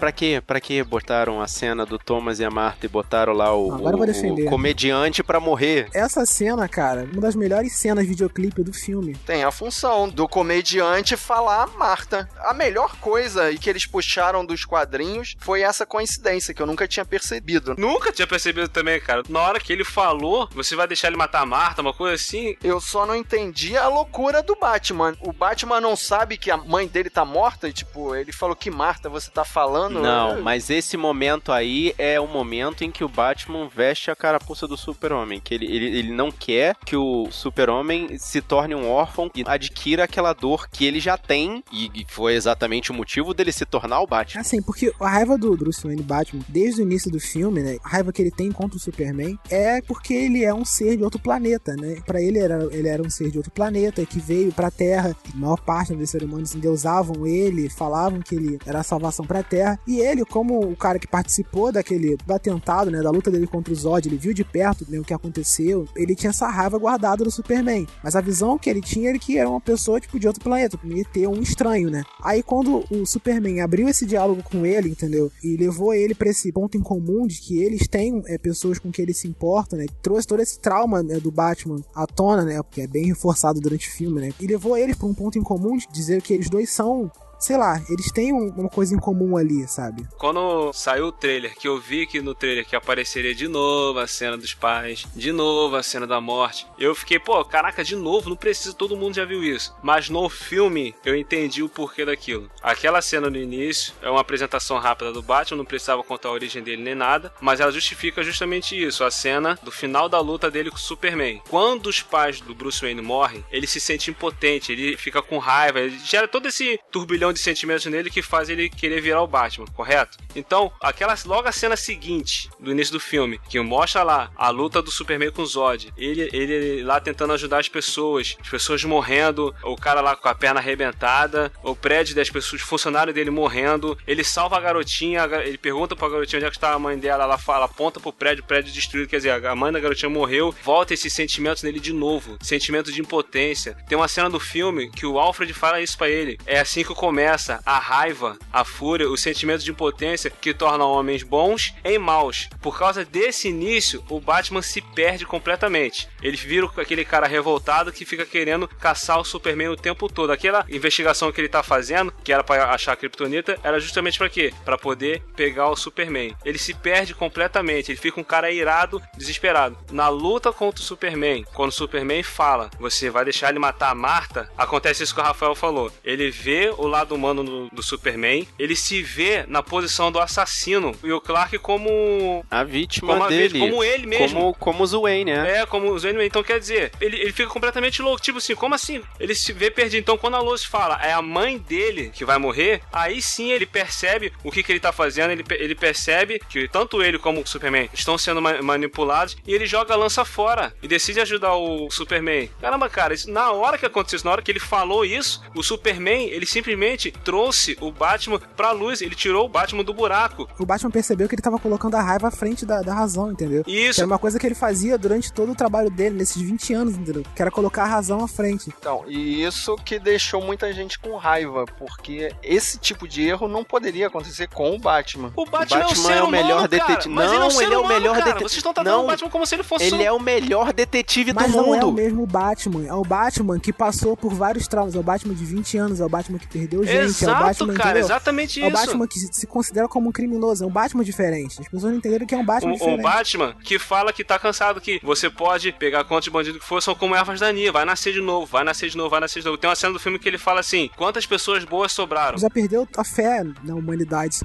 Pra 0.00 0.10
quê? 0.10 0.42
Pra 0.46 0.58
que 0.60 0.82
botaram 0.82 1.40
a 1.42 1.46
cena 1.46 1.84
do 1.84 1.98
Thomas 1.98 2.40
e 2.40 2.44
a 2.44 2.50
Marta 2.50 2.86
e 2.86 2.88
botaram 2.88 3.34
lá 3.34 3.54
o, 3.54 3.74
Agora 3.74 3.96
o- 3.96 4.06
defender. 4.06 4.46
o 4.46 4.50
comediante 4.50 5.22
pra 5.22 5.38
morrer? 5.38 5.88
Essa 5.94 6.24
cena, 6.24 6.66
cara, 6.68 7.06
uma 7.12 7.20
das 7.20 7.36
melhores 7.36 7.76
cenas 7.76 8.06
videoclipe 8.06 8.62
do 8.62 8.72
filme. 8.72 9.14
Tem 9.26 9.44
a 9.44 9.50
função 9.50 10.08
do 10.08 10.26
comediante 10.26 11.16
falar 11.16 11.64
a 11.64 11.66
Marta. 11.66 12.28
A 12.38 12.54
melhor 12.54 12.96
coisa 12.96 13.50
e 13.50 13.58
que 13.58 13.68
eles 13.68 13.84
puxaram 13.86 14.44
dos 14.44 14.64
quadrinhos 14.64 15.36
foi 15.38 15.60
essa 15.62 15.84
coincidência 15.84 16.54
que 16.54 16.62
eu 16.62 16.66
nunca 16.66 16.88
tinha 16.88 17.04
percebido. 17.04 17.74
Nunca 17.76 18.10
tinha 18.10 18.26
percebido 18.26 18.68
também, 18.68 18.98
cara. 19.00 19.22
Na 19.28 19.40
hora 19.40 19.60
que 19.60 19.70
ele 19.72 19.84
falou, 19.84 20.48
você 20.54 20.74
vai 20.74 20.88
deixar 20.88 21.08
ele 21.08 21.16
matar 21.18 21.42
a 21.42 21.46
Marta, 21.46 21.82
uma 21.82 21.92
coisa 21.92 22.14
assim. 22.14 22.56
Eu 22.64 22.80
só 22.80 23.04
não 23.04 23.14
entendi 23.14 23.76
a 23.76 23.86
loucura 23.88 24.42
do 24.42 24.56
Batman. 24.56 25.14
O 25.20 25.32
Batman 25.32 25.80
não 25.80 25.94
sabe 25.94 26.38
que 26.38 26.50
a 26.50 26.56
mãe 26.56 26.86
dele 26.88 27.10
tá 27.10 27.24
morta 27.24 27.68
e, 27.68 27.72
tipo, 27.72 28.14
ele 28.14 28.32
falou 28.32 28.56
que 28.56 28.70
Marta 28.70 29.08
você 29.10 29.30
tá 29.30 29.44
falando. 29.44 29.89
Não, 29.90 30.38
É, 30.38 30.40
mas 30.40 30.70
esse 30.70 30.96
momento 30.96 31.52
aí 31.52 31.94
é 31.98 32.20
o 32.20 32.26
momento 32.26 32.82
em 32.82 32.90
que 32.90 33.04
o 33.04 33.08
Batman 33.08 33.68
veste 33.68 34.10
a 34.10 34.16
carapuça 34.16 34.66
do 34.66 34.76
super-homem. 34.76 35.40
Que 35.40 35.54
ele, 35.54 35.66
ele, 35.66 35.98
ele 35.98 36.12
não 36.12 36.30
quer 36.30 36.76
que 36.84 36.96
o 36.96 37.28
super-homem 37.30 38.18
se 38.18 38.40
torne 38.40 38.74
um 38.74 38.90
órfão 38.90 39.30
e 39.34 39.44
adquira 39.46 40.04
aquela 40.04 40.32
dor 40.32 40.68
que 40.68 40.84
ele 40.84 41.00
já 41.00 41.16
tem. 41.16 41.62
E 41.72 41.90
e 41.94 42.04
foi 42.08 42.34
exatamente 42.34 42.90
o 42.90 42.94
motivo 42.94 43.34
dele 43.34 43.52
se 43.52 43.64
tornar 43.66 44.00
o 44.00 44.06
Batman. 44.06 44.40
Assim, 44.40 44.62
porque 44.62 44.92
a 45.00 45.08
raiva 45.08 45.36
do 45.36 45.56
Bruce 45.56 45.82
Wayne 45.82 46.02
Batman, 46.02 46.42
desde 46.48 46.80
o 46.80 46.84
início 46.84 47.10
do 47.10 47.18
filme, 47.18 47.62
né? 47.62 47.78
A 47.82 47.88
raiva 47.88 48.12
que 48.12 48.22
ele 48.22 48.30
tem 48.30 48.52
contra 48.52 48.76
o 48.76 48.80
Superman 48.80 49.38
é 49.50 49.80
porque 49.82 50.14
ele 50.14 50.44
é 50.44 50.52
um 50.54 50.64
ser 50.64 50.96
de 50.96 51.02
outro 51.02 51.20
planeta, 51.20 51.74
né? 51.74 52.00
Pra 52.06 52.20
ele 52.20 52.38
era, 52.38 52.68
ele 52.70 52.88
era 52.88 53.02
um 53.02 53.10
ser 53.10 53.30
de 53.30 53.38
outro 53.38 53.52
planeta 53.52 54.04
que 54.06 54.20
veio 54.20 54.52
pra 54.52 54.70
Terra. 54.70 55.16
A 55.32 55.36
maior 55.36 55.60
parte 55.60 55.94
dos 55.94 56.10
seres 56.10 56.28
humanos 56.28 56.54
endeusavam 56.54 57.26
ele, 57.26 57.68
falavam 57.68 58.20
que 58.20 58.34
ele 58.34 58.58
era 58.66 58.80
a 58.80 58.84
salvação 58.84 59.26
pra 59.26 59.42
Terra. 59.42 59.78
E 59.86 60.00
ele, 60.00 60.24
como 60.24 60.60
o 60.60 60.76
cara 60.76 60.98
que 60.98 61.06
participou 61.06 61.72
daquele 61.72 62.16
do 62.16 62.32
atentado, 62.32 62.90
né? 62.90 63.00
Da 63.00 63.10
luta 63.10 63.30
dele 63.30 63.46
contra 63.46 63.72
o 63.72 63.76
Zod, 63.76 64.08
ele 64.08 64.16
viu 64.16 64.32
de 64.32 64.44
perto 64.44 64.86
né, 64.88 64.98
o 64.98 65.04
que 65.04 65.14
aconteceu. 65.14 65.86
Ele 65.96 66.14
tinha 66.14 66.30
essa 66.30 66.48
raiva 66.48 66.78
guardada 66.78 67.24
do 67.24 67.30
Superman. 67.30 67.86
Mas 68.02 68.16
a 68.16 68.20
visão 68.20 68.58
que 68.58 68.68
ele 68.68 68.80
tinha 68.80 69.10
era 69.10 69.18
que 69.18 69.38
era 69.38 69.48
uma 69.48 69.60
pessoa, 69.60 70.00
tipo, 70.00 70.18
de 70.18 70.26
outro 70.26 70.42
planeta. 70.42 70.78
Ia 70.84 71.04
ter 71.04 71.26
um 71.26 71.40
estranho, 71.40 71.90
né? 71.90 72.02
Aí 72.22 72.42
quando 72.42 72.84
o 72.90 73.06
Superman 73.06 73.60
abriu 73.60 73.88
esse 73.88 74.06
diálogo 74.06 74.42
com 74.42 74.64
ele, 74.64 74.88
entendeu? 74.88 75.30
E 75.42 75.56
levou 75.56 75.94
ele 75.94 76.14
pra 76.14 76.30
esse 76.30 76.52
ponto 76.52 76.76
em 76.76 76.80
comum 76.82 77.26
de 77.26 77.40
que 77.40 77.62
eles 77.62 77.88
têm 77.88 78.22
é, 78.26 78.38
pessoas 78.38 78.78
com 78.78 78.90
que 78.90 79.00
eles 79.00 79.18
se 79.18 79.28
importam, 79.28 79.78
né? 79.78 79.86
Trouxe 80.02 80.26
todo 80.26 80.40
esse 80.40 80.58
trauma 80.58 81.02
né, 81.02 81.18
do 81.18 81.30
Batman 81.30 81.80
à 81.94 82.06
tona, 82.06 82.44
né? 82.44 82.60
Que 82.70 82.82
é 82.82 82.86
bem 82.86 83.06
reforçado 83.06 83.60
durante 83.60 83.88
o 83.88 83.92
filme, 83.92 84.20
né? 84.20 84.32
E 84.40 84.46
levou 84.46 84.76
eles 84.76 84.96
pra 84.96 85.06
um 85.06 85.14
ponto 85.14 85.38
em 85.38 85.42
comum 85.42 85.76
de 85.76 85.86
dizer 85.92 86.22
que 86.22 86.32
eles 86.32 86.48
dois 86.48 86.70
são. 86.70 87.10
Sei 87.40 87.56
lá, 87.56 87.80
eles 87.88 88.12
têm 88.12 88.32
um- 88.32 88.52
uma 88.56 88.68
coisa 88.68 88.94
em 88.94 88.98
comum 88.98 89.36
ali, 89.36 89.66
sabe? 89.66 90.06
Quando 90.18 90.72
saiu 90.74 91.06
o 91.06 91.12
trailer, 91.12 91.56
que 91.56 91.66
eu 91.66 91.80
vi 91.80 92.06
que 92.06 92.20
no 92.20 92.34
trailer 92.34 92.66
que 92.66 92.76
apareceria 92.76 93.34
de 93.34 93.48
novo 93.48 93.98
a 93.98 94.06
cena 94.06 94.36
dos 94.36 94.52
pais, 94.52 95.06
de 95.16 95.32
novo 95.32 95.74
a 95.76 95.82
cena 95.82 96.06
da 96.06 96.20
morte, 96.20 96.66
eu 96.78 96.94
fiquei, 96.94 97.18
pô, 97.18 97.42
caraca, 97.44 97.82
de 97.82 97.96
novo, 97.96 98.28
não 98.28 98.36
precisa, 98.36 98.74
todo 98.74 98.96
mundo 98.96 99.14
já 99.14 99.24
viu 99.24 99.42
isso. 99.42 99.74
Mas 99.82 100.10
no 100.10 100.28
filme, 100.28 100.94
eu 101.04 101.16
entendi 101.16 101.62
o 101.62 101.68
porquê 101.68 102.04
daquilo. 102.04 102.50
Aquela 102.62 103.00
cena 103.00 103.30
no 103.30 103.38
início 103.38 103.94
é 104.02 104.10
uma 104.10 104.20
apresentação 104.20 104.78
rápida 104.78 105.12
do 105.12 105.22
Batman, 105.22 105.56
não 105.58 105.64
precisava 105.64 106.02
contar 106.04 106.28
a 106.28 106.32
origem 106.32 106.62
dele 106.62 106.82
nem 106.82 106.94
nada, 106.94 107.32
mas 107.40 107.58
ela 107.60 107.72
justifica 107.72 108.22
justamente 108.22 108.80
isso, 108.80 109.02
a 109.02 109.10
cena 109.10 109.58
do 109.62 109.70
final 109.72 110.08
da 110.08 110.20
luta 110.20 110.50
dele 110.50 110.70
com 110.70 110.76
o 110.76 110.80
Superman. 110.80 111.40
Quando 111.48 111.86
os 111.86 112.00
pais 112.02 112.40
do 112.40 112.54
Bruce 112.54 112.80
Wayne 112.82 113.00
morrem, 113.00 113.42
ele 113.50 113.66
se 113.66 113.80
sente 113.80 114.10
impotente, 114.10 114.72
ele 114.72 114.96
fica 114.98 115.22
com 115.22 115.38
raiva, 115.38 115.80
ele 115.80 115.98
gera 116.04 116.28
todo 116.28 116.46
esse 116.46 116.78
turbilhão 116.92 117.29
de 117.32 117.40
sentimentos 117.40 117.86
nele 117.86 118.10
que 118.10 118.22
faz 118.22 118.48
ele 118.48 118.68
querer 118.68 119.00
virar 119.00 119.22
o 119.22 119.26
Batman, 119.26 119.66
correto? 119.74 120.18
Então, 120.34 120.72
aquela 120.80 121.16
logo 121.24 121.48
a 121.48 121.52
cena 121.52 121.76
seguinte 121.76 122.48
do 122.58 122.70
início 122.70 122.92
do 122.92 123.00
filme, 123.00 123.40
que 123.48 123.60
mostra 123.60 124.02
lá 124.02 124.30
a 124.36 124.50
luta 124.50 124.80
do 124.80 124.90
Superman 124.90 125.30
com 125.30 125.42
o 125.42 125.46
Zod, 125.46 125.92
ele, 125.96 126.28
ele 126.32 126.82
lá 126.82 127.00
tentando 127.00 127.32
ajudar 127.32 127.58
as 127.58 127.68
pessoas, 127.68 128.36
as 128.40 128.48
pessoas 128.48 128.84
morrendo, 128.84 129.54
o 129.62 129.76
cara 129.76 130.00
lá 130.00 130.16
com 130.16 130.28
a 130.28 130.34
perna 130.34 130.60
arrebentada, 130.60 131.52
o 131.62 131.74
prédio 131.74 132.14
das 132.14 132.30
pessoas, 132.30 132.62
funcionário 132.62 133.12
dele 133.12 133.30
morrendo, 133.30 133.98
ele 134.06 134.24
salva 134.24 134.56
a 134.56 134.60
garotinha, 134.60 135.24
ele 135.44 135.58
pergunta 135.58 135.96
pra 135.96 136.08
garotinha 136.08 136.38
onde 136.38 136.46
é 136.46 136.50
que 136.50 136.56
está 136.56 136.72
a 136.72 136.78
mãe 136.78 136.98
dela, 136.98 137.24
ela 137.24 137.38
fala, 137.38 137.64
aponta 137.66 138.00
pro 138.00 138.12
prédio, 138.12 138.44
o 138.44 138.46
prédio 138.46 138.72
destruído, 138.72 139.08
quer 139.08 139.16
dizer, 139.16 139.44
a 139.44 139.54
mãe 139.54 139.72
da 139.72 139.80
garotinha 139.80 140.10
morreu, 140.10 140.54
volta 140.62 140.94
esses 140.94 141.12
sentimentos 141.12 141.62
nele 141.62 141.80
de 141.80 141.92
novo, 141.92 142.38
sentimento 142.42 142.92
de 142.92 143.00
impotência. 143.00 143.76
Tem 143.88 143.96
uma 143.96 144.08
cena 144.08 144.30
do 144.30 144.40
filme 144.40 144.90
que 144.90 145.06
o 145.06 145.18
Alfred 145.18 145.52
fala 145.52 145.80
isso 145.80 145.96
para 145.96 146.08
ele. 146.08 146.38
É 146.46 146.60
assim 146.60 146.84
que 146.84 146.92
começa 147.20 147.60
a 147.66 147.78
raiva, 147.78 148.38
a 148.50 148.64
fúria, 148.64 149.06
os 149.06 149.20
sentimentos 149.20 149.62
de 149.62 149.70
impotência 149.70 150.30
que 150.30 150.54
tornam 150.54 150.90
homens 150.90 151.22
bons 151.22 151.74
em 151.84 151.98
maus. 151.98 152.48
Por 152.62 152.78
causa 152.78 153.04
desse 153.04 153.46
início, 153.48 154.02
o 154.08 154.18
Batman 154.18 154.62
se 154.62 154.80
perde 154.80 155.26
completamente. 155.26 156.08
Ele 156.22 156.36
vira 156.38 156.66
aquele 156.78 157.04
cara 157.04 157.26
revoltado 157.26 157.92
que 157.92 158.06
fica 158.06 158.24
querendo 158.24 158.66
caçar 158.66 159.20
o 159.20 159.24
Superman 159.24 159.68
o 159.68 159.76
tempo 159.76 160.08
todo. 160.08 160.32
Aquela 160.32 160.64
investigação 160.70 161.30
que 161.30 161.38
ele 161.42 161.48
tá 161.48 161.62
fazendo, 161.62 162.10
que 162.24 162.32
era 162.32 162.42
para 162.42 162.72
achar 162.72 162.92
a 162.92 162.96
Kryptonita, 162.96 163.58
era 163.62 163.78
justamente 163.78 164.16
para 164.16 164.30
quê? 164.30 164.54
Para 164.64 164.78
poder 164.78 165.22
pegar 165.36 165.68
o 165.68 165.76
Superman. 165.76 166.34
Ele 166.42 166.56
se 166.56 166.72
perde 166.72 167.14
completamente, 167.14 167.92
ele 167.92 168.00
fica 168.00 168.18
um 168.18 168.24
cara 168.24 168.50
irado, 168.50 169.02
desesperado. 169.14 169.76
Na 169.92 170.08
luta 170.08 170.54
contra 170.54 170.80
o 170.80 170.84
Superman, 170.84 171.44
quando 171.52 171.68
o 171.68 171.74
Superman 171.74 172.22
fala, 172.22 172.70
você 172.78 173.10
vai 173.10 173.24
deixar 173.24 173.50
ele 173.50 173.58
matar 173.58 173.90
a 173.90 173.94
Marta, 173.94 174.50
acontece 174.56 175.02
isso 175.02 175.14
que 175.14 175.20
o 175.20 175.24
Rafael 175.24 175.54
falou. 175.54 175.92
Ele 176.02 176.30
vê 176.30 176.72
o 176.78 176.86
lado 177.10 177.14
humano 177.14 177.44
do, 177.44 177.68
do 177.70 177.82
Superman, 177.82 178.46
ele 178.58 178.76
se 178.76 179.02
vê 179.02 179.44
na 179.48 179.62
posição 179.62 180.12
do 180.12 180.20
assassino 180.20 180.94
e 181.02 181.12
o 181.12 181.20
Clark 181.20 181.58
como 181.58 182.44
a 182.50 182.62
vítima 182.62 183.12
como 183.12 183.24
a 183.24 183.28
dele, 183.28 183.48
vítima, 183.48 183.66
como 183.66 183.84
ele 183.84 184.06
mesmo. 184.06 184.40
Como, 184.40 184.54
como 184.54 184.84
o 184.84 185.02
Wayne, 185.02 185.32
né? 185.32 185.60
É, 185.60 185.66
como 185.66 185.90
o 185.90 185.98
Wayne. 185.98 186.24
Então 186.24 186.42
quer 186.42 186.58
dizer, 186.58 186.92
ele, 187.00 187.16
ele 187.16 187.32
fica 187.32 187.48
completamente 187.48 188.00
louco. 188.00 188.22
Tipo 188.22 188.38
assim, 188.38 188.54
como 188.54 188.74
assim? 188.74 189.02
Ele 189.18 189.34
se 189.34 189.52
vê 189.52 189.70
perdido. 189.70 190.00
Então 190.00 190.18
quando 190.18 190.36
a 190.36 190.40
Lois 190.40 190.64
fala, 190.64 191.00
é 191.02 191.12
a 191.12 191.22
mãe 191.22 191.58
dele 191.58 192.10
que 192.14 192.24
vai 192.24 192.38
morrer, 192.38 192.82
aí 192.92 193.20
sim 193.20 193.50
ele 193.50 193.66
percebe 193.66 194.32
o 194.44 194.50
que, 194.50 194.62
que 194.62 194.72
ele 194.72 194.80
tá 194.80 194.92
fazendo, 194.92 195.32
ele, 195.32 195.44
ele 195.50 195.74
percebe 195.74 196.40
que 196.48 196.68
tanto 196.68 197.02
ele 197.02 197.18
como 197.18 197.40
o 197.40 197.46
Superman 197.46 197.88
estão 197.92 198.16
sendo 198.16 198.40
ma 198.40 198.60
manipulados 198.62 199.36
e 199.46 199.54
ele 199.54 199.66
joga 199.66 199.94
a 199.94 199.96
lança 199.96 200.24
fora 200.24 200.72
e 200.82 200.88
decide 200.88 201.20
ajudar 201.20 201.54
o 201.54 201.90
Superman. 201.90 202.50
Caramba, 202.60 202.88
cara, 202.88 203.14
isso, 203.14 203.30
na 203.30 203.50
hora 203.52 203.78
que 203.78 203.86
aconteceu 203.86 204.16
isso, 204.16 204.26
na 204.26 204.32
hora 204.32 204.42
que 204.42 204.50
ele 204.50 204.60
falou 204.60 205.04
isso, 205.04 205.42
o 205.54 205.62
Superman, 205.62 206.28
ele 206.28 206.46
simplesmente 206.46 206.99
trouxe 207.08 207.78
o 207.80 207.92
Batman 207.92 208.40
pra 208.56 208.72
luz, 208.72 209.00
ele 209.00 209.14
tirou 209.14 209.46
o 209.46 209.48
Batman 209.48 209.84
do 209.84 209.94
buraco. 209.94 210.48
O 210.58 210.66
Batman 210.66 210.90
percebeu 210.90 211.28
que 211.28 211.36
ele 211.36 211.42
tava 211.42 211.58
colocando 211.60 211.94
a 211.94 212.02
raiva 212.02 212.26
à 212.26 212.30
frente 212.32 212.66
da, 212.66 212.82
da 212.82 212.92
razão, 212.92 213.30
entendeu? 213.30 213.62
Isso. 213.64 213.94
Que 213.94 214.00
era 214.00 214.06
uma 214.08 214.18
coisa 214.18 214.40
que 214.40 214.46
ele 214.46 214.56
fazia 214.56 214.98
durante 214.98 215.32
todo 215.32 215.52
o 215.52 215.54
trabalho 215.54 215.88
dele, 215.90 216.16
nesses 216.16 216.42
20 216.42 216.74
anos, 216.74 216.96
entendeu? 216.96 217.22
Que 217.36 217.40
era 217.40 217.50
colocar 217.50 217.84
a 217.84 217.86
razão 217.86 218.24
à 218.24 218.26
frente. 218.26 218.72
Então, 218.76 219.04
e 219.06 219.44
isso 219.44 219.76
que 219.76 220.00
deixou 220.00 220.42
muita 220.42 220.72
gente 220.72 220.98
com 220.98 221.16
raiva, 221.16 221.64
porque 221.78 222.34
esse 222.42 222.78
tipo 222.78 223.06
de 223.06 223.22
erro 223.22 223.46
não 223.46 223.62
poderia 223.62 224.08
acontecer 224.08 224.48
com 224.48 224.74
o 224.74 224.78
Batman. 224.78 225.32
O 225.36 225.44
Batman, 225.44 225.78
o 225.78 225.80
Batman 225.80 225.80
é, 225.82 225.86
um 225.86 225.94
ser 225.94 226.12
é 226.12 226.22
o 226.22 226.26
humano, 226.26 226.30
melhor 226.30 226.68
detetive. 226.68 227.14
Mas 227.14 227.26
Não, 227.26 227.34
ele 227.34 227.42
é, 227.42 227.46
um 227.46 227.50
ser 227.50 227.64
ele 227.64 227.74
é 227.74 227.78
o 227.78 227.86
melhor 227.86 228.16
detetive. 228.16 228.40
Vocês 228.40 228.56
estão 228.56 228.72
tratando 228.74 228.92
Não. 228.94 229.04
o 229.04 229.06
Batman 229.06 229.30
como 229.30 229.46
se 229.46 229.54
ele 229.54 229.62
fosse 229.62 229.84
Ele 229.84 229.96
um... 229.96 230.00
é 230.00 230.12
o 230.12 230.20
melhor 230.20 230.72
detetive 230.72 231.32
Mas 231.32 231.50
do 231.50 231.56
não 231.56 231.74
é 231.74 231.78
o 231.78 231.86
mundo. 231.86 231.92
mesmo 231.92 232.26
Batman. 232.26 232.86
É 232.86 232.94
o 232.94 233.02
Batman 233.02 233.58
que 233.58 233.72
passou 233.72 234.16
por 234.16 234.32
vários 234.32 234.66
traumas. 234.66 234.94
É 234.94 234.98
o 234.98 235.02
Batman 235.02 235.34
de 235.34 235.44
20 235.44 235.78
anos. 235.78 236.00
É 236.00 236.04
o 236.04 236.08
Batman 236.08 236.38
que 236.38 236.46
perdeu 236.48 236.84
é 236.90 237.00
o 237.00 237.04
Exato, 237.04 237.42
Batman, 237.42 237.74
cara, 237.74 237.90
entendeu? 237.90 238.04
exatamente 238.06 238.60
É 238.60 238.64
o 238.64 238.68
isso. 238.68 238.76
Batman 238.76 239.06
que 239.06 239.18
se 239.18 239.46
considera 239.46 239.88
como 239.88 240.08
um 240.08 240.12
criminoso. 240.12 240.64
É 240.64 240.66
um 240.66 240.70
Batman 240.70 241.04
diferente. 241.04 241.60
As 241.60 241.68
pessoas 241.68 241.92
não 241.92 241.98
entenderam 241.98 242.26
que 242.26 242.34
é 242.34 242.38
um 242.38 242.44
Batman 242.44 242.70
O, 242.72 242.74
o 242.74 242.78
diferente. 242.78 243.02
Batman 243.02 243.54
que 243.62 243.78
fala 243.78 244.12
que 244.12 244.24
tá 244.24 244.38
cansado, 244.38 244.80
que 244.80 245.00
você 245.02 245.28
pode 245.30 245.72
pegar 245.72 246.04
quantos 246.04 246.28
bandidos 246.28 246.60
que 246.60 246.66
for, 246.66 246.82
são 246.82 246.94
como 246.94 247.14
ervas 247.14 247.40
daninhas, 247.40 247.72
vai 247.72 247.84
nascer 247.84 248.12
de 248.12 248.20
novo, 248.20 248.46
vai 248.46 248.64
nascer 248.64 248.90
de 248.90 248.96
novo, 248.96 249.10
vai 249.10 249.20
nascer 249.20 249.40
de 249.40 249.46
novo. 249.46 249.58
Tem 249.58 249.68
uma 249.68 249.76
cena 249.76 249.92
do 249.92 249.98
filme 249.98 250.18
que 250.18 250.28
ele 250.28 250.38
fala 250.38 250.60
assim: 250.60 250.90
quantas 250.96 251.26
pessoas 251.26 251.64
boas 251.64 251.92
sobraram? 251.92 252.38
Já 252.38 252.50
perdeu 252.50 252.86
a 252.96 253.04
fé 253.04 253.42
na 253.64 253.74
humanidade. 253.74 254.40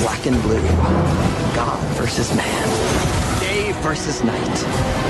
Black 0.00 0.28
and 0.28 0.38
blue. 0.42 0.60
God 1.54 1.98
versus 2.00 2.30
man. 2.32 2.44
Day 3.40 3.72
versus 3.82 4.22
night. 4.22 5.07